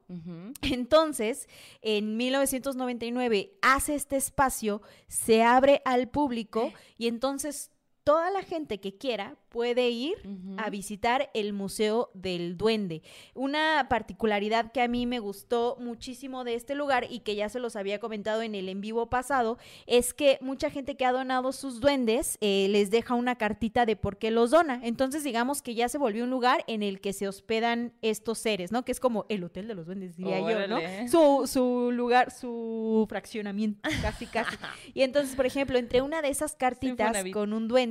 Entonces, 0.63 1.49
en 1.83 2.17
1999 2.17 3.53
hace 3.63 3.95
este 3.95 4.17
espacio, 4.17 4.83
se 5.07 5.43
abre 5.57 5.83
al 5.85 6.09
público 6.09 6.73
y 6.97 7.09
entonces 7.09 7.71
toda 8.05 8.31
la 8.31 8.43
gente 8.43 8.81
que 8.81 8.97
quiera 8.97 9.37
puede 9.51 9.91
ir 9.91 10.17
a 10.59 10.71
visitar 10.71 11.29
el 11.35 11.53
Museo 11.53 12.11
del 12.15 12.57
Duende. 12.57 13.03
Una 13.35 13.87
particularidad 13.91 14.71
que 14.73 14.81
a 14.81 14.89
mí 14.89 15.07
me 15.07 15.19
gustó 15.19 15.77
muchísimo 15.81 16.45
de 16.45 16.55
este 16.55 16.75
lugar 16.75 17.07
y 17.11 17.21
que 17.21 17.35
ya 17.35 17.49
se 17.49 17.59
los 17.59 17.77
había 17.77 17.99
comentado 17.99 18.43
en 18.43 18.55
el 18.55 18.69
en 18.69 18.81
vivo 18.81 19.11
pasado 19.11 19.59
es 19.87 20.15
que 20.15 20.39
mucha 20.41 20.71
gente 20.71 20.97
que 20.97 21.05
ha 21.05 21.13
donado 21.13 21.53
sus 21.53 21.81
duendes 21.81 22.39
eh, 22.41 22.69
les 22.71 22.91
deja 22.91 23.15
una 23.15 23.37
cartita 23.37 23.87
de 23.87 23.97
por 23.97 24.19
qué 24.19 24.31
los 24.31 24.53
dona. 24.53 24.81
Entonces 24.85 25.25
digamos 25.25 25.63
que 25.63 25.75
ya 25.75 25.89
se 25.89 25.99
volvió 25.99 26.25
un 26.25 26.31
lugar 26.31 26.65
en 26.69 26.83
el 26.85 27.01
que 27.01 27.13
se 27.13 27.27
hospedan 27.27 27.93
estos 28.03 28.39
seres, 28.39 28.71
¿no? 28.71 28.85
Que 28.85 28.93
es 28.93 29.01
como 29.01 29.27
el 29.29 29.43
hotel 29.43 29.67
de 29.67 29.75
los 29.75 29.87
duendes, 29.87 30.17
diría 30.17 30.41
yo, 30.41 30.69
¿no? 30.69 30.79
Su, 31.09 31.49
su 31.49 31.91
lugar, 31.93 32.31
su 32.31 33.05
fraccionamiento, 33.09 33.89
casi, 34.01 34.27
casi. 34.27 34.57
Y 34.95 35.03
entonces, 35.03 35.35
por 35.37 35.47
ejemplo, 35.47 35.79
entre 35.79 36.03
una 36.03 36.23
de 36.23 36.29
esas 36.29 36.55
cartitas 36.55 37.17
con 37.33 37.53
un 37.53 37.69
duende, 37.69 37.90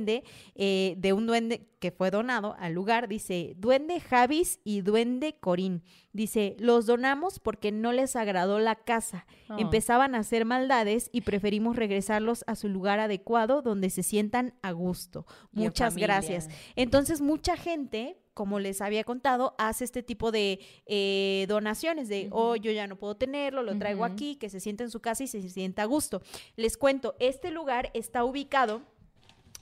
eh, 0.54 0.94
de 0.98 1.12
un 1.12 1.26
duende 1.26 1.66
que 1.80 1.90
fue 1.90 2.10
donado 2.10 2.54
al 2.58 2.74
lugar, 2.74 3.08
dice, 3.08 3.54
duende 3.56 4.00
Javis 4.00 4.60
y 4.64 4.82
duende 4.82 5.36
Corín. 5.40 5.82
Dice, 6.12 6.56
los 6.58 6.86
donamos 6.86 7.38
porque 7.38 7.72
no 7.72 7.92
les 7.92 8.16
agradó 8.16 8.58
la 8.58 8.74
casa. 8.74 9.26
Oh. 9.48 9.58
Empezaban 9.58 10.14
a 10.14 10.18
hacer 10.18 10.44
maldades 10.44 11.08
y 11.12 11.22
preferimos 11.22 11.76
regresarlos 11.76 12.44
a 12.46 12.54
su 12.54 12.68
lugar 12.68 13.00
adecuado 13.00 13.62
donde 13.62 13.90
se 13.90 14.02
sientan 14.02 14.54
a 14.62 14.72
gusto. 14.72 15.26
Y 15.52 15.60
Muchas 15.60 15.94
familia. 15.94 16.06
gracias. 16.08 16.48
Entonces, 16.76 17.22
mucha 17.22 17.56
gente, 17.56 18.18
como 18.34 18.58
les 18.58 18.82
había 18.82 19.04
contado, 19.04 19.54
hace 19.56 19.84
este 19.84 20.02
tipo 20.02 20.32
de 20.32 20.60
eh, 20.86 21.46
donaciones 21.48 22.08
de, 22.08 22.28
oh, 22.30 22.56
yo 22.56 22.72
ya 22.72 22.86
no 22.88 22.96
puedo 22.96 23.16
tenerlo, 23.16 23.62
lo 23.62 23.78
traigo 23.78 24.04
aquí, 24.04 24.36
que 24.36 24.50
se 24.50 24.60
sienta 24.60 24.84
en 24.84 24.90
su 24.90 25.00
casa 25.00 25.24
y 25.24 25.28
se 25.28 25.48
sienta 25.48 25.82
a 25.82 25.86
gusto. 25.86 26.20
Les 26.56 26.76
cuento, 26.76 27.14
este 27.20 27.50
lugar 27.50 27.90
está 27.94 28.24
ubicado 28.24 28.82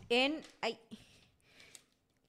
en... 0.09 0.41
ay, 0.61 0.79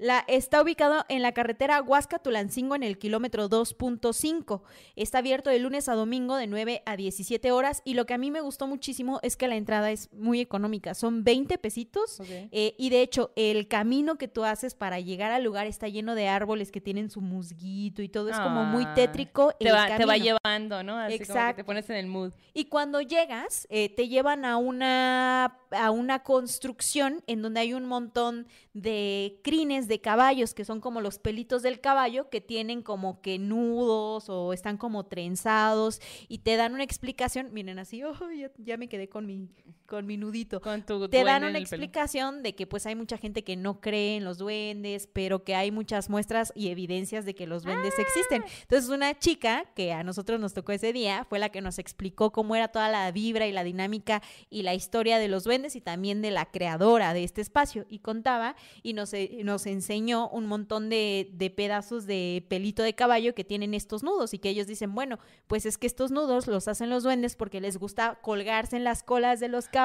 la, 0.02 0.24
está 0.30 0.62
ubicado 0.62 1.04
en 1.10 1.22
la 1.22 1.34
carretera 1.34 1.82
Huasca-Tulancingo 1.84 2.74
en 2.74 2.84
el 2.84 2.98
kilómetro 2.98 3.50
2.5. 3.50 4.62
Está 4.96 5.18
abierto 5.18 5.50
de 5.50 5.60
lunes 5.60 5.90
a 5.90 5.94
domingo 5.94 6.38
de 6.38 6.48
9 6.48 6.84
a 6.86 6.96
17 6.96 7.52
horas 7.52 7.82
y 7.84 7.96
lo 7.96 8.06
que 8.06 8.14
a 8.14 8.18
mí 8.18 8.32
me 8.32 8.40
gustó 8.40 8.66
muchísimo 8.66 9.20
es 9.24 9.36
que 9.36 9.50
la 9.50 9.58
entrada 9.58 9.92
es 9.92 10.10
muy 10.14 10.40
económica. 10.40 10.94
Son 10.94 11.26
20 11.26 11.58
pesitos 11.58 12.22
eh, 12.30 12.76
y 12.78 12.90
de 12.92 13.02
hecho 13.02 13.34
el 13.36 13.68
camino 13.68 14.18
que 14.18 14.30
tú 14.30 14.46
haces 14.46 14.74
para 14.74 15.02
llegar 15.02 15.34
al 15.34 15.44
lugar 15.44 15.68
está 15.68 15.90
lleno 15.90 16.16
de 16.16 16.30
árboles 16.30 16.72
que 16.72 16.80
tienen 16.80 17.10
su 17.10 17.20
musguito 17.20 18.02
y 18.02 18.08
todo. 18.08 18.30
Es 18.30 18.40
como 18.40 18.64
muy 18.64 18.86
Ah, 18.88 18.94
tétrico. 18.94 19.52
Te 19.60 19.68
el 19.68 19.74
va, 19.76 19.86
te 19.98 20.06
va 20.06 20.14
camino. 20.14 20.38
llevando, 20.46 20.82
¿no? 20.82 20.98
Así 20.98 21.16
como 21.16 21.18
que 21.18 21.24
Exacto. 21.34 21.56
te 21.58 21.64
pones 21.66 21.90
en 21.90 21.98
el 21.98 22.08
mood. 22.08 22.32
Y 22.54 22.66
cuando 22.70 23.02
llegas, 23.02 23.68
eh, 23.70 23.94
te 23.94 24.08
llevan 24.08 24.46
a 24.46 24.56
una, 24.56 25.60
a 25.72 25.92
una 25.92 26.24
construcción 26.24 27.24
en 27.28 27.42
donde 27.42 27.60
hay 27.60 27.74
un 27.74 27.86
montón 27.86 28.48
de 28.74 29.40
crines 29.44 29.88
de 29.88 30.02
caballos, 30.02 30.54
que 30.54 30.66
son 30.66 30.82
como 30.82 31.02
los 31.02 31.20
pelitos 31.20 31.62
del 31.62 31.80
caballo, 31.80 32.30
que 32.30 32.42
tienen 32.42 32.82
como 32.82 33.22
que 33.22 33.40
nudos 33.40 34.30
o 34.30 34.54
están 34.54 34.78
como 34.78 35.06
trenzados 35.06 36.02
y 36.28 36.40
te 36.40 36.56
dan 36.56 36.74
una 36.74 36.84
explicación. 36.84 37.54
Miren 37.54 37.80
así, 37.80 38.04
oh, 38.04 38.14
ya, 38.32 38.52
ya 38.58 38.78
me 38.78 38.90
quedé 38.90 39.10
con 39.10 39.26
mi, 39.26 39.50
con 39.90 40.06
mi 40.06 40.16
nudito. 40.18 40.62
Con 40.62 40.84
tu 40.84 41.10
Te 41.10 41.24
dan 41.24 41.44
una 41.44 41.58
explicación 41.58 42.44
de 42.44 42.56
que 42.56 42.68
pues 42.68 42.86
hay 42.86 42.96
mucha 42.96 43.18
gente 43.18 43.44
que 43.44 43.56
no 43.56 43.82
cree 43.82 44.16
en 44.18 44.24
los 44.24 44.38
duendes, 44.38 45.10
pero 45.12 45.44
que 45.44 45.56
hay 45.56 45.72
muchas 45.72 46.10
muestras 46.10 46.54
y 46.56 46.70
evidencias 46.70 47.26
de 47.26 47.34
que 47.36 47.48
los 47.48 47.64
duendes 47.64 47.94
Ah. 47.98 48.02
existen. 48.04 48.44
Entonces 48.62 48.90
una 48.90 49.18
chica 49.18 49.66
que 49.76 49.92
a 49.92 50.04
nosotros 50.04 50.40
nos 50.40 50.54
tocó 50.54 50.72
ese 50.72 50.94
día 50.94 51.26
fue 51.28 51.40
la 51.40 51.50
que 51.50 51.62
nos 51.62 51.80
explicó 51.80 52.32
cómo 52.32 52.56
era 52.56 52.68
toda 52.68 52.88
la 52.90 53.12
vibra 53.12 53.48
y 53.48 53.52
la 53.52 53.64
dinámica 53.64 54.22
y 54.50 54.62
la 54.62 54.76
historia 54.76 55.18
de 55.18 55.28
los 55.28 55.44
duendes 55.44 55.76
y 55.76 55.82
también 55.82 56.22
de 56.22 56.32
la 56.32 56.46
creadora 56.46 57.14
de 57.14 57.24
este 57.24 57.42
espacio. 57.42 57.86
Y 57.90 58.00
contaba 58.00 58.56
y 58.84 58.94
nos, 58.94 59.14
eh, 59.14 59.42
nos 59.44 59.66
enseñó 59.66 60.30
un 60.30 60.46
montón 60.46 60.90
de, 60.90 61.30
de 61.34 61.50
pedazos 61.50 62.06
de 62.06 62.46
pelito 62.48 62.84
de 62.84 62.94
caballo 62.94 63.34
que 63.34 63.44
tienen 63.44 63.74
estos 63.74 64.04
nudos 64.04 64.36
y 64.36 64.40
que 64.40 64.50
ellos 64.50 64.68
dicen, 64.68 64.94
bueno, 64.94 65.18
pues 65.48 65.66
es 65.66 65.78
que 65.80 65.88
estos 65.88 66.12
nudos 66.12 66.46
los 66.48 66.68
hacen 66.68 66.92
los 66.92 67.02
duendes 67.04 67.36
porque 67.36 67.60
les 67.60 67.78
gusta 67.78 68.20
colgarse 68.22 68.76
en 68.78 68.84
las 68.84 69.02
colas 69.02 69.40
de 69.40 69.48
los 69.48 69.66
caballos 69.66 69.79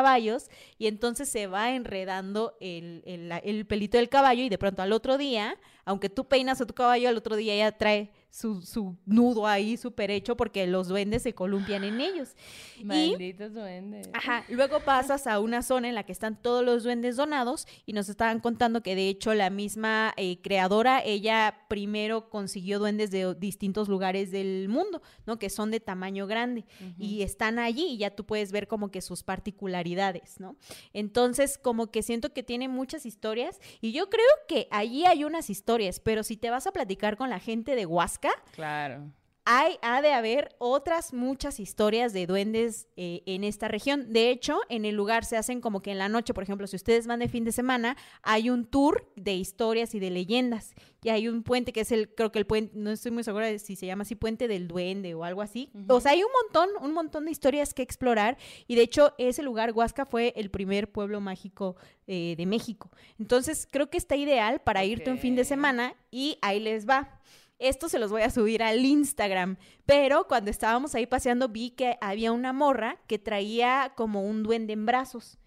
y 0.79 0.87
entonces 0.87 1.29
se 1.29 1.47
va 1.47 1.71
enredando 1.75 2.57
el, 2.61 3.03
el- 3.07 3.33
el 3.45 3.66
pelito 3.66 3.99
del 3.99 4.09
caballo 4.09 4.43
y 4.43 4.49
de 4.49 4.59
pronto 4.59 4.83
al 4.83 4.93
otro 4.93 5.19
día 5.19 5.57
aunque 5.85 6.09
tú 6.09 6.27
peinas 6.27 6.61
a 6.61 6.66
tu 6.66 6.75
caballo, 6.75 7.09
al 7.09 7.16
otro 7.16 7.37
día 7.37 7.55
ya 7.57 7.73
trae 7.73 8.11
su, 8.35 8.62
su 8.62 8.97
nudo 9.06 9.47
ahí 9.47 9.77
súper 9.77 10.11
hecho 10.11 10.36
porque 10.36 10.66
los 10.66 10.89
duendes 10.89 11.23
se 11.23 11.35
columpian 11.35 11.85
en 11.85 12.01
ellos. 12.01 12.31
Y 12.77 12.82
Malditos 12.82 13.55
duendes. 13.55 14.11
Ajá, 14.12 14.44
luego 14.48 14.81
pasas 14.81 15.28
a 15.28 15.39
una 15.39 15.62
zona 15.62 15.89
en 15.89 15.94
la 15.94 16.02
que 16.02 16.11
están 16.11 16.43
todos 16.43 16.65
los 16.65 16.82
duendes 16.82 17.15
donados 17.15 17.69
y 17.86 17.93
nos 17.93 18.09
estaban 18.09 18.40
contando 18.40 18.82
que 18.82 18.97
de 18.97 19.09
hecho 19.09 19.35
la 19.35 19.51
misma 19.51 20.12
eh, 20.16 20.40
creadora, 20.43 21.01
ella 21.05 21.61
primero 21.69 22.28
consiguió 22.28 22.81
duendes 22.81 23.12
de 23.12 23.36
distintos 23.36 23.89
lugares 23.89 24.32
del 24.32 24.69
mundo, 24.69 25.01
¿no? 25.27 25.39
Que 25.39 25.48
son 25.48 25.70
de 25.70 25.78
tamaño 25.78 26.27
grande 26.27 26.65
y 26.98 27.23
están 27.23 27.61
allí 27.61 27.86
y 27.86 27.98
ya 27.98 28.16
tú 28.16 28.27
puedes 28.27 28.51
ver 28.51 28.66
como 28.66 28.90
que 28.90 29.01
sus 29.01 29.23
particularidades, 29.23 30.40
¿no? 30.40 30.56
Entonces, 30.93 31.56
como 31.56 31.93
que 31.93 32.02
siento 32.02 32.32
que 32.32 32.43
tiene 32.43 32.66
muchas 32.66 33.06
historias 33.06 33.61
y 33.81 33.93
yo 33.93 34.11
creo 34.11 34.27
que 34.48 34.66
allí 34.73 35.05
hay 35.05 35.23
unas 35.23 35.51
historias, 35.51 36.01
pero 36.01 36.24
si 36.24 36.36
te 36.36 36.51
vas 36.51 36.66
a 36.66 36.73
platicar 36.73 37.16
con 37.16 37.31
la 37.31 37.39
gente 37.39 37.77
de 37.77 37.86
Huasca, 37.86 38.24
Claro. 38.53 39.11
hay, 39.47 39.77
ha 39.83 40.01
de 40.01 40.13
haber 40.13 40.55
otras 40.59 41.13
muchas 41.13 41.61
historias 41.61 42.15
de 42.15 42.27
duendes 42.27 42.89
eh, 42.97 43.23
en 43.27 43.45
esta 43.45 43.69
región. 43.69 44.11
De 44.13 44.31
hecho, 44.31 44.61
en 44.71 44.87
el 44.87 44.95
lugar 44.95 45.25
se 45.25 45.37
hacen 45.37 45.61
como 45.61 45.83
que 45.83 45.91
en 45.91 45.99
la 45.99 46.09
noche, 46.09 46.33
por 46.33 46.43
ejemplo, 46.43 46.67
si 46.67 46.77
ustedes 46.77 47.07
van 47.07 47.21
de 47.21 47.29
fin 47.29 47.45
de 47.45 47.53
semana, 47.53 47.97
hay 48.23 48.49
un 48.49 48.65
tour 48.65 49.13
de 49.17 49.35
historias 49.35 49.95
y 49.95 50.01
de 50.01 50.11
leyendas. 50.11 50.75
Y 51.03 51.11
hay 51.11 51.29
un 51.29 51.43
puente 51.43 51.75
que 51.75 51.83
es 51.83 51.93
el, 51.93 52.09
creo 52.15 52.33
que 52.33 52.39
el 52.39 52.47
puente, 52.47 52.73
no 52.75 52.91
estoy 52.91 53.11
muy 53.11 53.23
segura 53.23 53.47
de 53.47 53.59
si 53.59 53.77
se 53.77 53.85
llama 53.85 54.03
así, 54.03 54.15
puente 54.15 54.49
del 54.49 54.67
duende 54.67 55.15
o 55.15 55.25
algo 55.25 55.43
así. 55.43 55.71
O 55.89 56.01
sea, 56.01 56.13
hay 56.13 56.23
un 56.23 56.31
montón, 56.43 56.71
un 56.81 56.95
montón 56.95 57.27
de 57.27 57.31
historias 57.31 57.75
que 57.75 57.83
explorar. 57.83 58.39
Y 58.67 58.77
de 58.77 58.83
hecho, 58.83 59.13
ese 59.19 59.43
lugar, 59.43 59.73
Huasca, 59.73 60.07
fue 60.07 60.33
el 60.37 60.51
primer 60.51 60.91
pueblo 60.91 61.21
mágico 61.21 61.77
eh, 62.07 62.35
de 62.39 62.47
México. 62.47 62.91
Entonces, 63.19 63.69
creo 63.71 63.91
que 63.91 63.99
está 63.99 64.17
ideal 64.17 64.63
para 64.63 64.87
irte 64.87 65.11
un 65.11 65.19
fin 65.19 65.37
de 65.37 65.45
semana 65.45 65.95
y 66.11 66.39
ahí 66.41 66.61
les 66.61 66.89
va. 66.89 67.21
Esto 67.59 67.89
se 67.89 67.98
los 67.98 68.10
voy 68.10 68.22
a 68.22 68.31
subir 68.31 68.62
al 68.62 68.85
Instagram, 68.85 69.56
pero 69.86 70.26
cuando 70.26 70.51
estábamos 70.51 70.94
ahí 70.94 71.06
paseando 71.06 71.48
vi 71.48 71.70
que 71.70 71.97
había 72.01 72.32
una 72.32 72.52
morra 72.52 72.98
que 73.06 73.18
traía 73.18 73.93
como 73.97 74.22
un 74.22 74.43
duende 74.43 74.72
en 74.72 74.86
brazos. 74.86 75.39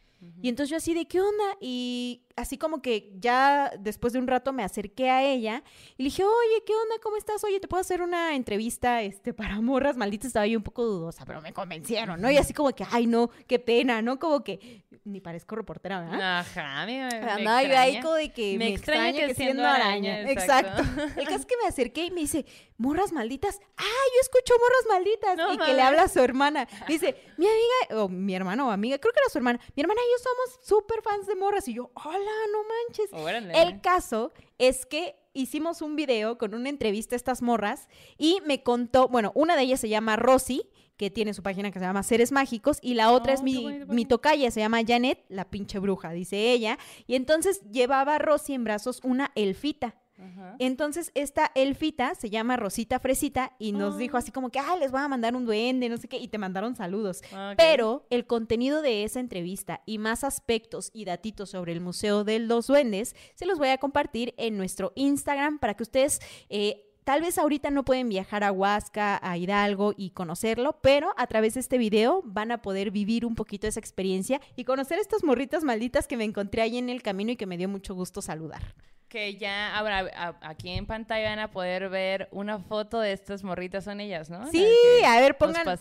Y 0.41 0.49
entonces 0.49 0.71
yo 0.71 0.77
así 0.77 0.95
de, 0.95 1.07
¿qué 1.07 1.21
onda? 1.21 1.43
Y 1.61 2.23
así 2.35 2.57
como 2.57 2.81
que 2.81 3.13
ya 3.19 3.71
después 3.79 4.13
de 4.13 4.19
un 4.19 4.25
rato 4.25 4.51
me 4.51 4.63
acerqué 4.63 5.11
a 5.11 5.23
ella 5.23 5.63
y 5.95 6.03
le 6.03 6.05
dije, 6.05 6.23
oye, 6.23 6.63
¿qué 6.65 6.73
onda? 6.73 6.95
¿Cómo 7.03 7.17
estás? 7.17 7.43
Oye, 7.43 7.59
¿te 7.59 7.67
puedo 7.67 7.81
hacer 7.81 8.01
una 8.01 8.35
entrevista 8.35 9.03
este, 9.03 9.33
para 9.33 9.61
morras? 9.61 9.95
Maldita, 9.95 10.25
estaba 10.25 10.47
yo 10.47 10.57
un 10.57 10.63
poco 10.63 10.83
dudosa, 10.85 11.23
pero 11.25 11.39
me 11.41 11.53
convencieron, 11.53 12.19
¿no? 12.19 12.31
Y 12.31 12.37
así 12.37 12.53
como 12.53 12.71
que, 12.71 12.83
ay, 12.89 13.05
no, 13.05 13.29
qué 13.45 13.59
pena, 13.59 14.01
¿no? 14.01 14.17
Como 14.17 14.43
que 14.43 14.85
ni 15.07 15.21
parezco 15.21 15.55
reportera, 15.55 16.01
¿verdad? 16.01 16.39
Ajá, 16.39 16.85
me, 16.85 17.07
me 17.07 17.29
Andaba 17.29 17.63
yo 17.63 17.77
ahí 17.77 17.99
como 18.01 18.13
de 18.15 18.31
que 18.31 18.53
me, 18.53 18.65
Me 18.65 18.73
extraña 18.73 19.09
extraña, 19.09 19.27
que 19.27 19.35
siendo 19.35 19.65
araña. 19.65 20.13
araña, 20.15 20.31
Exacto. 20.31 20.81
exacto. 20.81 21.19
El 21.19 21.25
caso 21.25 21.37
es 21.39 21.45
que 21.45 21.57
me 21.61 21.67
acerqué 21.67 22.05
y 22.05 22.11
me 22.11 22.21
dice, 22.21 22.45
morras 22.77 23.11
malditas. 23.11 23.59
¡Ah, 23.77 23.83
yo 24.15 24.21
escucho 24.21 24.53
morras 24.59 24.85
malditas! 24.97 25.37
No 25.37 25.53
y 25.53 25.57
que 25.57 25.73
le 25.73 25.81
habla 25.81 26.03
a 26.03 26.07
su 26.07 26.19
hermana. 26.19 26.67
Dice, 26.87 27.15
mi 27.37 27.45
amiga, 27.47 28.03
o 28.03 28.09
mi 28.09 28.35
hermano 28.35 28.67
o 28.67 28.71
amiga, 28.71 28.97
creo 28.99 29.13
que 29.13 29.19
era 29.19 29.29
su 29.31 29.37
hermana. 29.37 29.59
Mi 29.75 29.81
hermana 29.81 30.01
y 30.01 30.11
yo 30.11 30.23
somos 30.23 30.65
súper 30.67 31.01
fans 31.01 31.25
de 31.27 31.35
morras. 31.35 31.67
Y 31.67 31.73
yo, 31.73 31.89
hola, 31.95 32.17
no 32.51 32.59
manches. 32.63 33.09
Órale. 33.13 33.61
El 33.61 33.81
caso 33.81 34.31
es 34.57 34.85
que 34.85 35.15
hicimos 35.33 35.81
un 35.81 35.95
video 35.95 36.37
con 36.37 36.53
una 36.55 36.69
entrevista 36.69 37.15
a 37.15 37.17
estas 37.17 37.41
morras 37.41 37.87
y 38.17 38.39
me 38.45 38.63
contó, 38.63 39.07
bueno, 39.07 39.31
una 39.35 39.55
de 39.55 39.61
ellas 39.63 39.79
se 39.79 39.89
llama 39.89 40.15
Rosy, 40.15 40.67
que 40.97 41.09
tiene 41.11 41.33
su 41.33 41.43
página 41.43 41.71
que 41.71 41.79
se 41.79 41.85
llama 41.85 42.03
Seres 42.03 42.31
Mágicos, 42.31 42.79
y 42.81 42.95
la 42.95 43.11
otra 43.11 43.33
Oh, 43.33 43.35
es 43.35 43.41
qué 43.41 43.85
mi, 43.87 44.05
tocaya, 44.05 44.49
se 44.51 44.59
llama 44.59 44.81
Janet, 44.85 45.23
la 45.29 45.45
pinche 45.49 45.79
bruja, 45.79 46.11
dice 46.11 46.51
ella. 46.51 46.77
Y 47.05 47.15
entonces 47.15 47.61
llevaba 47.71 48.15
a 48.15 48.19
Rosy 48.19 48.53
en 48.53 48.63
brazos 48.63 48.99
una 49.03 49.31
elfita. 49.35 49.95
Ajá. 50.19 50.55
Entonces, 50.57 51.11
esta 51.13 51.51
elfita 51.53 52.15
se 52.15 52.31
llama 52.31 52.57
Rosita 52.57 52.99
Fresita 52.99 53.51
y 53.59 53.71
nos 53.73 53.93
Ah. 53.93 53.97
dijo 53.99 54.17
así 54.17 54.31
como 54.31 54.49
que, 54.49 54.57
ah, 54.57 54.75
les 54.79 54.91
voy 54.91 55.01
a 55.01 55.07
mandar 55.07 55.35
un 55.35 55.45
duende, 55.45 55.89
no 55.89 55.97
sé 55.97 56.07
qué, 56.07 56.17
y 56.17 56.27
te 56.27 56.39
mandaron 56.39 56.75
saludos. 56.75 57.21
Ok. 57.31 57.53
Pero 57.55 58.07
el 58.09 58.25
contenido 58.25 58.81
de 58.81 59.03
esa 59.03 59.19
entrevista 59.19 59.83
y 59.85 59.99
más 59.99 60.23
aspectos 60.23 60.89
y 60.91 61.05
datitos 61.05 61.51
sobre 61.51 61.71
el 61.73 61.81
Museo 61.81 62.23
de 62.23 62.39
los 62.39 62.65
Duendes 62.65 63.15
se 63.35 63.45
los 63.45 63.59
voy 63.59 63.69
a 63.69 63.77
compartir 63.77 64.33
en 64.37 64.57
nuestro 64.57 64.91
Instagram 64.95 65.59
para 65.59 65.75
que 65.75 65.83
ustedes... 65.83 66.19
eh, 66.49 66.83
Tal 67.07 67.21
vez 67.21 67.37
ahorita 67.37 67.71
no 67.71 67.83
pueden 67.85 68.09
viajar 68.09 68.43
a 68.43 68.51
Huasca, 68.51 69.17
a 69.21 69.37
Hidalgo 69.37 69.93
y 69.95 70.09
conocerlo, 70.09 70.77
pero 70.81 71.13
a 71.15 71.25
través 71.27 71.53
de 71.53 71.61
este 71.61 71.77
video 71.77 72.21
van 72.25 72.51
a 72.51 72.61
poder 72.61 72.91
vivir 72.91 73.25
un 73.25 73.33
poquito 73.33 73.65
esa 73.65 73.79
experiencia 73.79 74.41
y 74.57 74.65
conocer 74.65 74.99
estas 74.99 75.23
morritas 75.23 75.63
malditas 75.63 76.05
que 76.05 76.17
me 76.17 76.25
encontré 76.25 76.63
ahí 76.63 76.77
en 76.77 76.89
el 76.89 77.01
camino 77.01 77.31
y 77.31 77.37
que 77.37 77.45
me 77.45 77.55
dio 77.55 77.69
mucho 77.69 77.95
gusto 77.95 78.21
saludar. 78.21 78.75
Que 79.07 79.37
ya 79.37 79.77
ahora 79.77 79.99
a- 80.17 80.35
aquí 80.49 80.69
en 80.71 80.85
pantalla 80.85 81.29
van 81.29 81.39
a 81.39 81.49
poder 81.49 81.87
ver 81.87 82.27
una 82.33 82.59
foto 82.59 82.99
de 82.99 83.13
estas 83.13 83.41
morritas, 83.41 83.85
son 83.85 84.01
ellas, 84.01 84.29
¿no? 84.29 84.45
Sí, 84.51 84.67
a 85.05 85.17
ver, 85.21 85.37
pongan, 85.37 85.77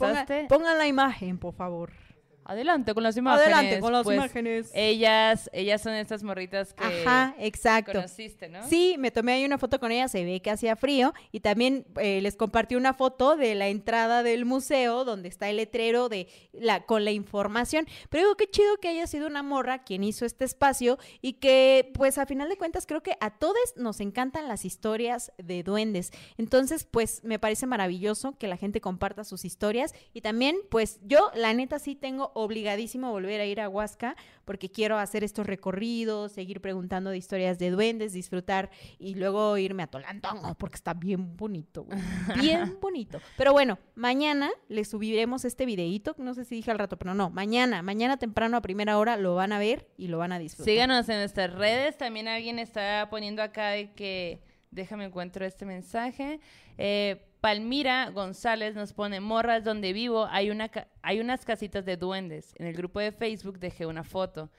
pongan 0.48 0.78
la 0.78 0.86
imagen, 0.86 1.38
por 1.38 1.54
favor. 1.54 1.90
Adelante 2.46 2.94
con 2.94 3.02
las 3.02 3.16
imágenes. 3.16 3.46
Adelante 3.54 3.80
con 3.80 3.92
las 3.92 4.04
Pues, 4.04 4.16
imágenes. 4.16 4.70
Ellas, 4.72 5.50
ellas 5.52 5.82
son 5.82 5.94
estas 5.94 6.22
morritas 6.22 6.72
que 6.74 6.84
Ajá, 6.84 7.34
exacto. 7.38 7.92
conociste, 7.92 8.48
¿no? 8.48 8.66
Sí, 8.68 8.96
me 8.98 9.10
tomé 9.10 9.32
ahí 9.32 9.44
una 9.44 9.58
foto 9.58 9.80
con 9.80 9.90
ella, 9.92 10.08
se 10.08 10.24
ve 10.24 10.40
que 10.40 10.50
hacía 10.50 10.76
frío 10.76 11.12
y 11.32 11.40
también 11.40 11.86
eh, 12.00 12.20
les 12.20 12.36
compartí 12.36 12.74
una 12.76 12.94
foto 12.94 13.36
de 13.36 13.54
la 13.54 13.68
entrada 13.68 14.22
del 14.22 14.44
museo 14.44 15.04
donde 15.04 15.28
está 15.28 15.48
el 15.50 15.56
letrero 15.56 16.08
de 16.08 16.28
la 16.52 16.84
con 16.86 17.04
la 17.04 17.10
información. 17.10 17.86
Pero 18.10 18.24
digo, 18.24 18.36
qué 18.36 18.48
chido 18.48 18.76
que 18.76 18.88
haya 18.88 19.06
sido 19.06 19.26
una 19.26 19.42
morra 19.42 19.82
quien 19.82 20.04
hizo 20.04 20.24
este 20.24 20.44
espacio 20.44 20.98
y 21.20 21.34
que 21.34 21.90
pues 21.94 22.18
a 22.18 22.26
final 22.26 22.48
de 22.48 22.56
cuentas 22.56 22.86
creo 22.86 23.02
que 23.02 23.16
a 23.20 23.30
todos 23.38 23.56
nos 23.76 24.00
encantan 24.00 24.46
las 24.48 24.64
historias 24.64 25.32
de 25.38 25.62
duendes. 25.62 26.12
Entonces, 26.38 26.84
pues 26.88 27.24
me 27.24 27.38
parece 27.38 27.66
maravilloso 27.66 28.36
que 28.38 28.46
la 28.46 28.56
gente 28.56 28.80
comparta 28.80 29.24
sus 29.24 29.44
historias 29.44 29.94
y 30.12 30.20
también 30.20 30.56
pues 30.70 31.00
yo 31.02 31.30
la 31.34 31.52
neta 31.52 31.78
sí 31.78 31.94
tengo 31.94 32.32
obligadísimo 32.36 33.10
volver 33.10 33.40
a 33.40 33.46
ir 33.46 33.60
a 33.60 33.68
Huasca 33.68 34.16
porque 34.44 34.70
quiero 34.70 34.98
hacer 34.98 35.24
estos 35.24 35.46
recorridos, 35.46 36.32
seguir 36.32 36.60
preguntando 36.60 37.10
de 37.10 37.18
historias 37.18 37.58
de 37.58 37.70
duendes, 37.70 38.12
disfrutar 38.12 38.70
y 38.98 39.14
luego 39.14 39.56
irme 39.58 39.82
a 39.82 39.86
Tolantongo 39.86 40.54
porque 40.54 40.76
está 40.76 40.94
bien 40.94 41.36
bonito, 41.36 41.84
güey, 41.84 41.98
bien 42.40 42.78
bonito. 42.80 43.20
Pero 43.36 43.52
bueno, 43.52 43.78
mañana 43.94 44.50
les 44.68 44.88
subiremos 44.88 45.44
este 45.44 45.66
videíto, 45.66 46.14
no 46.18 46.34
sé 46.34 46.44
si 46.44 46.56
dije 46.56 46.70
al 46.70 46.78
rato, 46.78 46.96
pero 46.96 47.14
no, 47.14 47.30
mañana, 47.30 47.82
mañana 47.82 48.16
temprano 48.18 48.56
a 48.56 48.60
primera 48.60 48.98
hora 48.98 49.16
lo 49.16 49.34
van 49.34 49.52
a 49.52 49.58
ver 49.58 49.88
y 49.96 50.08
lo 50.08 50.18
van 50.18 50.32
a 50.32 50.38
disfrutar. 50.38 50.72
Síganos 50.72 51.08
en 51.08 51.18
nuestras 51.18 51.52
redes. 51.52 51.96
También 51.96 52.28
alguien 52.28 52.58
está 52.58 53.08
poniendo 53.10 53.42
acá 53.42 53.70
de 53.70 53.92
que, 53.92 54.40
déjame 54.76 55.06
encuentro 55.06 55.44
este 55.44 55.64
mensaje. 55.64 56.38
Eh, 56.78 57.26
Palmira 57.40 58.10
González 58.10 58.74
nos 58.76 58.92
pone, 58.92 59.20
morras 59.20 59.64
donde 59.64 59.92
vivo, 59.92 60.26
hay, 60.30 60.50
una 60.50 60.70
hay 61.02 61.18
unas 61.18 61.44
casitas 61.44 61.84
de 61.84 61.96
duendes. 61.96 62.54
En 62.58 62.66
el 62.66 62.74
grupo 62.74 63.00
de 63.00 63.10
Facebook 63.10 63.58
dejé 63.58 63.86
una 63.86 64.04
foto. 64.04 64.50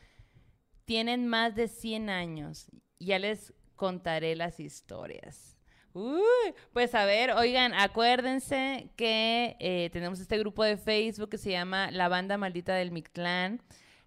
Tienen 0.85 1.27
más 1.27 1.56
de 1.56 1.68
100 1.68 2.10
años. 2.10 2.69
Ya 2.99 3.19
les 3.19 3.53
contaré 3.76 4.35
las 4.35 4.60
historias. 4.60 5.57
Uy, 5.94 6.53
pues 6.73 6.94
a 6.95 7.06
ver, 7.06 7.31
oigan, 7.31 7.73
acuérdense 7.73 8.89
que 8.95 9.56
eh, 9.60 9.89
tenemos 9.91 10.19
este 10.19 10.38
grupo 10.38 10.64
de 10.64 10.77
Facebook 10.77 11.30
que 11.30 11.38
se 11.38 11.52
llama 11.52 11.91
La 11.91 12.07
Banda 12.07 12.38
Maldita 12.38 12.73
del 12.76 12.91
Mictlán. 12.91 13.61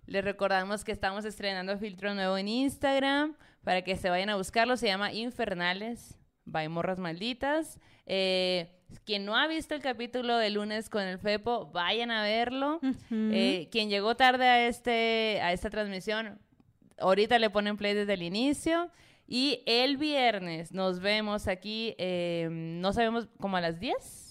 Les 0.06 0.24
recordamos 0.24 0.84
que 0.84 0.92
estamos 0.92 1.24
estrenando 1.24 1.76
filtro 1.78 2.14
nuevo 2.14 2.36
en 2.36 2.48
Instagram 2.48 3.36
para 3.64 3.82
que 3.82 3.96
se 3.96 4.10
vayan 4.10 4.30
a 4.30 4.36
buscarlo. 4.36 4.76
Se 4.76 4.86
llama 4.86 5.12
Infernales, 5.12 6.18
by 6.44 6.68
Morras 6.68 6.98
Malditas. 6.98 7.78
Eh, 8.06 8.76
quien 9.04 9.24
no 9.24 9.36
ha 9.36 9.46
visto 9.46 9.74
el 9.74 9.82
capítulo 9.82 10.36
de 10.36 10.50
lunes 10.50 10.90
con 10.90 11.02
el 11.02 11.18
Fepo, 11.18 11.70
vayan 11.72 12.10
a 12.10 12.22
verlo. 12.22 12.80
Eh, 13.10 13.68
quien 13.70 13.88
llegó 13.88 14.16
tarde 14.16 14.48
a, 14.48 14.66
este, 14.66 15.40
a 15.42 15.52
esta 15.52 15.70
transmisión, 15.70 16.38
ahorita 16.98 17.38
le 17.38 17.50
ponen 17.50 17.76
play 17.76 17.94
desde 17.94 18.14
el 18.14 18.22
inicio. 18.22 18.90
Y 19.26 19.62
el 19.66 19.96
viernes 19.96 20.72
nos 20.72 20.98
vemos 20.98 21.46
aquí, 21.46 21.94
eh, 21.98 22.48
no 22.50 22.92
sabemos, 22.92 23.28
como 23.38 23.56
a 23.56 23.60
las 23.60 23.78
10. 23.78 24.29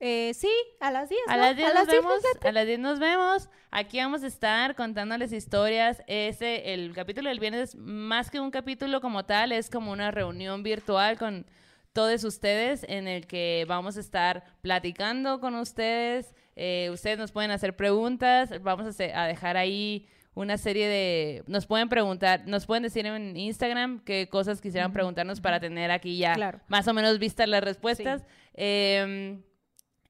Eh, 0.00 0.32
sí, 0.34 0.50
a 0.80 0.90
las 0.90 1.08
10. 1.08 1.20
A 1.28 1.36
¿no? 1.36 1.42
las 1.42 1.56
10 1.56 1.68
A 1.68 1.74
nos 1.74 1.78
las 1.80 1.88
10, 1.88 2.02
vemos. 2.02 2.22
A 2.42 2.52
las 2.52 2.66
10 2.66 2.78
nos 2.78 2.98
vemos. 2.98 3.50
Aquí 3.70 3.98
vamos 3.98 4.22
a 4.22 4.28
estar 4.28 4.74
contándoles 4.76 5.32
historias. 5.32 6.02
Ese, 6.06 6.72
el 6.72 6.92
capítulo 6.94 7.28
del 7.28 7.40
viernes, 7.40 7.74
más 7.74 8.30
que 8.30 8.40
un 8.40 8.50
capítulo 8.50 9.00
como 9.00 9.24
tal, 9.24 9.52
es 9.52 9.70
como 9.70 9.90
una 9.90 10.10
reunión 10.10 10.62
virtual 10.62 11.18
con 11.18 11.46
todos 11.92 12.22
ustedes 12.22 12.84
en 12.88 13.08
el 13.08 13.26
que 13.26 13.64
vamos 13.66 13.96
a 13.96 14.00
estar 14.00 14.44
platicando 14.62 15.40
con 15.40 15.54
ustedes. 15.56 16.32
Eh, 16.54 16.90
ustedes 16.92 17.18
nos 17.18 17.32
pueden 17.32 17.50
hacer 17.50 17.74
preguntas. 17.74 18.52
Vamos 18.62 19.00
a, 19.00 19.24
dejar 19.26 19.56
ahí 19.56 20.06
una 20.34 20.58
serie 20.58 20.86
de... 20.86 21.42
Nos 21.48 21.66
pueden 21.66 21.88
preguntar, 21.88 22.46
nos 22.46 22.66
pueden 22.66 22.84
decir 22.84 23.04
en 23.06 23.36
Instagram 23.36 24.00
qué 24.04 24.28
cosas 24.28 24.60
quisieran 24.60 24.92
preguntarnos 24.92 25.40
para 25.40 25.58
tener 25.58 25.90
aquí 25.90 26.18
ya 26.18 26.34
Claro. 26.34 26.60
más 26.68 26.86
o 26.86 26.94
menos 26.94 27.18
vistas 27.18 27.48
las 27.48 27.64
respuestas. 27.64 28.24
Em, 28.54 29.42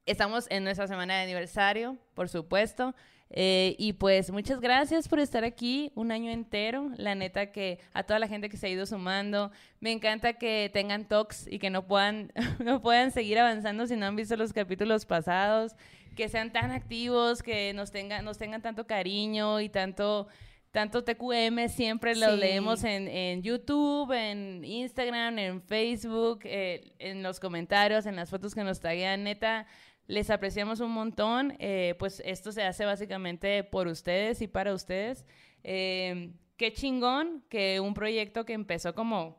Estamos 0.08 0.46
en 0.50 0.64
nuestra 0.64 0.86
semana 0.88 1.16
de 1.16 1.22
aniversario, 1.24 1.96
por 2.14 2.28
supuesto. 2.28 2.94
Eh, 3.30 3.76
y 3.78 3.92
pues 3.92 4.30
muchas 4.30 4.58
gracias 4.60 5.06
por 5.06 5.18
estar 5.18 5.44
aquí 5.44 5.92
un 5.94 6.12
año 6.12 6.30
entero. 6.30 6.90
La 6.96 7.14
neta 7.14 7.52
que 7.52 7.78
a 7.92 8.02
toda 8.02 8.18
la 8.18 8.26
gente 8.26 8.48
que 8.48 8.56
se 8.56 8.66
ha 8.66 8.70
ido 8.70 8.86
sumando, 8.86 9.50
me 9.80 9.92
encanta 9.92 10.32
que 10.34 10.70
tengan 10.72 11.06
talks 11.06 11.46
y 11.46 11.58
que 11.58 11.68
no 11.68 11.86
puedan, 11.86 12.32
no 12.64 12.80
puedan 12.80 13.10
seguir 13.10 13.38
avanzando 13.38 13.86
si 13.86 13.96
no 13.96 14.06
han 14.06 14.16
visto 14.16 14.34
los 14.36 14.54
capítulos 14.54 15.04
pasados, 15.04 15.74
que 16.16 16.28
sean 16.30 16.52
tan 16.52 16.70
activos, 16.70 17.42
que 17.42 17.74
nos 17.74 17.90
tengan, 17.92 18.24
nos 18.24 18.38
tengan 18.38 18.62
tanto 18.62 18.86
cariño 18.86 19.60
y 19.60 19.68
tanto 19.68 20.26
tanto 20.70 21.02
TQM, 21.02 21.68
siempre 21.68 22.14
lo 22.14 22.30
Sí. 22.32 22.36
leemos 22.36 22.84
en, 22.84 23.08
en 23.08 23.42
YouTube, 23.42 24.12
en 24.12 24.62
Instagram, 24.64 25.38
en 25.38 25.62
Facebook, 25.62 26.40
eh, 26.44 26.92
en 26.98 27.22
los 27.22 27.40
comentarios, 27.40 28.04
en 28.04 28.16
las 28.16 28.28
fotos 28.28 28.54
que 28.54 28.62
nos 28.64 28.78
taguean, 28.78 29.24
neta. 29.24 29.66
Les 30.08 30.30
apreciamos 30.30 30.80
un 30.80 30.90
montón. 30.90 31.54
eh, 31.60 31.94
pues 31.98 32.20
esto 32.24 32.50
se 32.50 32.62
hace 32.64 32.84
básicamente 32.84 33.62
por 33.62 33.86
ustedes 33.86 34.42
y 34.42 34.48
para 34.48 34.74
ustedes. 34.74 35.24
Eh, 35.62 36.32
qué 36.56 36.72
chingón 36.72 37.44
que 37.50 37.78
un 37.78 37.94
proyecto 37.94 38.44
que 38.46 38.54
empezó 38.54 38.94
como, 38.94 39.38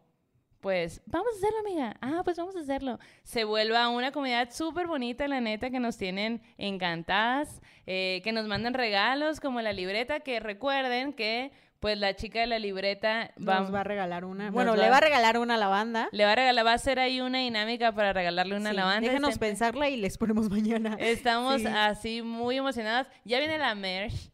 pues, 0.62 1.02
vamos 1.08 1.30
a 1.34 1.38
hacerlo, 1.38 1.60
amiga. 1.60 1.98
Ah, 2.02 2.22
pues 2.24 2.38
vamos 2.38 2.56
a 2.56 2.60
hacerlo. 2.60 3.00
Se 3.24 3.46
vuelva 3.46 3.90
una 3.90 4.12
comunidad 4.12 4.52
súper 4.52 4.86
bonita, 4.86 5.28
la 5.28 5.42
neta, 5.42 5.72
que 5.72 5.80
nos 5.80 5.98
tienen 5.98 6.42
encantadas, 6.58 7.62
eh, 7.88 8.22
que 8.24 8.32
nos 8.32 8.48
mandan 8.48 8.76
regalos 8.76 9.40
como 9.40 9.62
la 9.62 9.74
libreta, 9.74 10.20
que 10.20 10.40
recuerden 10.40 11.14
que, 11.14 11.52
pues, 11.80 11.98
la 11.98 12.16
chica 12.16 12.40
de 12.42 12.48
la 12.48 12.60
libreta 12.60 13.32
va, 13.38 13.62
Nos 13.62 13.74
va 13.74 13.82
a 13.82 13.84
regalar 13.84 14.26
una. 14.26 14.52
Bueno, 14.52 14.72
va- 14.72 14.78
le 14.78 14.90
va 14.90 14.98
a 14.98 15.02
regalar 15.02 15.38
una 15.38 15.56
a 15.56 15.58
la 15.58 15.68
banda. 15.68 16.10
le 16.12 16.26
va 16.26 16.34
a 16.34 16.36
regalar, 16.36 16.66
va 16.66 16.72
a 16.72 16.76
hacer 16.76 17.00
ahí 17.00 17.22
una 17.22 17.40
dinámica 17.40 17.92
para 17.94 18.12
regalarle 18.14 18.56
una 18.58 18.72
Sí, 18.72 18.76
lavanda. 18.76 19.08
Déjenos 19.08 19.32
Estén- 19.36 19.40
pensarla 19.40 19.90
y 19.90 19.98
les 19.98 20.18
ponemos 20.18 20.50
mañana. 20.50 20.98
Estamos 21.00 21.62
Sí. 21.62 21.68
así 21.68 22.22
muy 22.22 22.58
emocionadas. 22.58 23.08
Ya 23.24 23.40
viene 23.40 23.58
la 23.58 23.74
merch. 23.76 24.32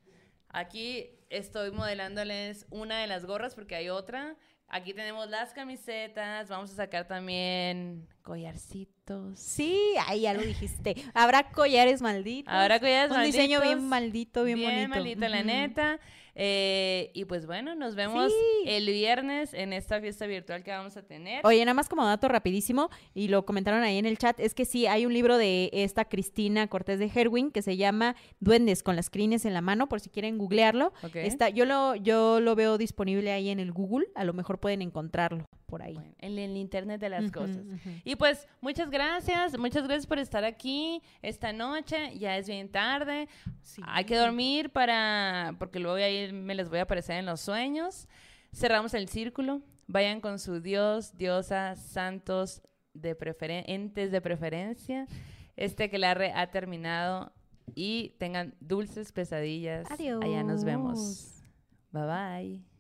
Aquí 0.50 1.10
estoy 1.30 1.72
modelándoles 1.72 2.66
una 2.70 3.00
de 3.00 3.08
las 3.08 3.26
gorras 3.26 3.56
porque 3.56 3.76
hay 3.76 3.90
otra. 3.90 4.36
Aquí 4.68 4.94
tenemos 4.94 5.30
las 5.30 5.54
camisetas. 5.54 6.50
Vamos 6.50 6.72
a 6.72 6.76
sacar 6.76 7.08
también 7.08 8.08
collarcitos. 8.24 9.40
Sí, 9.40 9.80
ahí 10.08 10.22
ya 10.22 10.34
lo 10.34 10.42
dijiste. 10.42 10.96
Habrá 11.14 11.52
collares 11.52 12.02
malditos. 12.02 12.52
Ahora 12.54 12.80
collares 12.80 13.12
Un 13.16 13.24
diseño 13.24 13.62
bien 13.62 13.88
malditos. 13.88 14.44
maldito, 14.44 14.44
bien, 14.44 14.60
bonito. 14.62 14.90
maldito, 14.90 15.28
la 15.28 15.44
neta. 15.44 16.00
Eh, 16.38 17.12
y 17.14 17.26
pues 17.26 17.45
bueno, 17.45 17.76
nos 17.76 17.95
vemos 17.95 18.32
Sí. 18.32 18.70
el 18.70 18.86
viernes 18.88 19.53
en 19.53 19.72
esta 19.72 20.02
fiesta 20.02 20.28
virtual 20.28 20.64
que 20.64 20.72
vamos 20.72 20.98
a 20.98 21.02
tener. 21.03 21.40
Oye, 21.45 21.64
nada 21.64 21.74
más 21.74 21.88
como 21.88 22.06
dato 22.06 22.28
rapidísimo, 22.28 22.90
y 23.14 23.30
lo 23.30 23.45
comentaron 23.45 23.84
ahí 23.84 23.98
en 23.98 24.06
el 24.06 24.18
chat, 24.18 24.38
es 24.40 24.53
que 24.53 24.66
sí, 24.66 24.86
hay 24.86 25.06
un 25.06 25.14
libro 25.14 25.38
de 25.38 25.70
esta 25.72 26.06
Cristina 26.06 26.68
Cortés 26.68 26.99
de 26.99 27.10
Herwin 27.14 27.52
que 27.52 27.62
se 27.62 27.78
llama 27.78 28.16
Duendes 28.41 28.84
con 28.84 28.95
las 28.98 29.10
crines 29.10 29.45
en 29.45 29.53
la 29.53 29.62
mano, 29.62 29.88
por 29.88 30.02
si 30.02 30.10
quieren 30.10 30.38
googlearlo. 30.38 30.94
Ok. 31.03 31.16
Está, 31.16 31.49
yo, 31.49 31.66
lo, 31.66 31.95
yo 31.95 32.40
lo 32.41 32.56
veo 32.56 32.78
disponible 32.78 33.32
ahí 33.32 33.49
en 33.49 33.60
el 33.60 33.72
Google, 33.72 34.07
a 34.16 34.26
lo 34.26 34.34
mejor 34.34 34.60
pueden 34.60 34.82
encontrarlo 34.82 35.45
por 35.68 35.82
ahí. 35.82 35.94
Bueno, 35.95 36.14
en 36.20 36.38
el 36.38 36.57
internet 36.57 36.99
de 37.02 37.10
las 37.10 37.32
cosas. 37.32 37.57
Y 38.03 38.16
pues 38.18 38.48
muchas 38.62 38.90
gracias, 38.91 39.57
muchas 39.57 39.84
gracias 39.84 40.06
por 40.06 40.20
estar 40.20 40.44
aquí 40.44 41.02
esta 41.22 41.53
noche. 41.53 42.16
Ya 42.18 42.38
es 42.38 42.48
bien 42.48 42.70
tarde. 42.70 43.28
Sí. 43.64 43.82
Hay 43.88 44.06
que 44.06 44.16
dormir 44.16 44.70
para 44.70 45.56
porque 45.57 45.80
luego 45.80 45.98
me 46.34 46.56
les 46.56 46.69
voy 46.69 46.80
a 46.80 46.84
aparecer 46.84 47.18
en 47.18 47.26
los 47.26 47.41
sueños. 47.41 48.07
Cerramos 48.53 48.93
el 48.93 49.07
círculo. 49.10 49.61
Vayan 49.88 50.22
con 50.22 50.39
su 50.39 50.61
dios, 50.61 51.15
diosa, 51.18 51.76
santos 51.76 52.61
de 52.93 53.15
preferen 53.15 53.64
entes 53.68 54.11
de 54.11 54.22
preferencia. 54.22 55.07
Este 55.56 55.89
que 55.89 55.99
la 55.99 56.14
re 56.14 56.31
ha 56.34 56.49
terminado 56.49 57.34
y 57.76 58.15
tengan 58.18 58.56
dulces 58.60 59.11
pesadillas. 59.11 59.89
Allá 59.91 60.43
nos 60.43 60.64
vemos. 60.64 61.43
Bye 61.91 62.06
bye. 62.06 62.74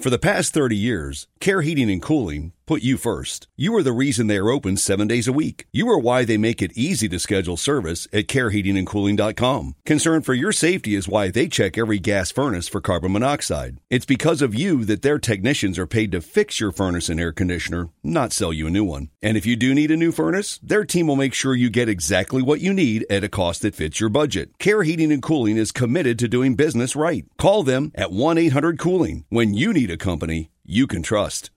For 0.00 0.08
the 0.08 0.18
past 0.18 0.54
30 0.54 0.76
years, 0.76 1.26
Care 1.40 1.60
Heating 1.60 1.90
and 1.90 2.00
Cooling 2.00 2.54
put 2.70 2.82
you 2.82 2.96
first. 2.96 3.48
You 3.56 3.74
are 3.74 3.82
the 3.82 3.90
reason 3.90 4.28
they 4.28 4.36
are 4.36 4.48
open 4.48 4.76
seven 4.76 5.08
days 5.08 5.26
a 5.26 5.32
week. 5.32 5.66
You 5.72 5.90
are 5.90 5.98
why 5.98 6.24
they 6.24 6.36
make 6.36 6.62
it 6.62 6.78
easy 6.78 7.08
to 7.08 7.18
schedule 7.18 7.56
service 7.56 8.06
at 8.12 8.28
careheatingandcooling.com. 8.28 9.74
Concern 9.84 10.22
for 10.22 10.34
your 10.34 10.52
safety 10.52 10.94
is 10.94 11.08
why 11.08 11.32
they 11.32 11.48
check 11.48 11.76
every 11.76 11.98
gas 11.98 12.30
furnace 12.30 12.68
for 12.68 12.80
carbon 12.80 13.10
monoxide. 13.10 13.80
It's 13.90 14.06
because 14.06 14.40
of 14.40 14.54
you 14.54 14.84
that 14.84 15.02
their 15.02 15.18
technicians 15.18 15.80
are 15.80 15.86
paid 15.88 16.12
to 16.12 16.20
fix 16.20 16.60
your 16.60 16.70
furnace 16.70 17.08
and 17.08 17.18
air 17.18 17.32
conditioner, 17.32 17.88
not 18.04 18.32
sell 18.32 18.52
you 18.52 18.68
a 18.68 18.70
new 18.70 18.84
one. 18.84 19.08
And 19.20 19.36
if 19.36 19.46
you 19.46 19.56
do 19.56 19.74
need 19.74 19.90
a 19.90 19.96
new 19.96 20.12
furnace, 20.12 20.60
their 20.62 20.84
team 20.84 21.08
will 21.08 21.16
make 21.16 21.34
sure 21.34 21.56
you 21.56 21.70
get 21.70 21.88
exactly 21.88 22.40
what 22.40 22.60
you 22.60 22.72
need 22.72 23.04
at 23.10 23.24
a 23.24 23.28
cost 23.28 23.62
that 23.62 23.74
fits 23.74 23.98
your 23.98 24.10
budget. 24.10 24.56
Care 24.60 24.84
Heating 24.84 25.10
and 25.10 25.24
Cooling 25.24 25.56
is 25.56 25.72
committed 25.72 26.20
to 26.20 26.28
doing 26.28 26.54
business 26.54 26.94
right. 26.94 27.26
Call 27.36 27.64
them 27.64 27.90
at 27.96 28.12
1 28.12 28.38
800 28.38 28.78
Cooling 28.78 29.24
when 29.28 29.54
you 29.54 29.72
need 29.72 29.90
a 29.90 29.96
company 29.96 30.52
you 30.64 30.86
can 30.86 31.02
trust. 31.02 31.50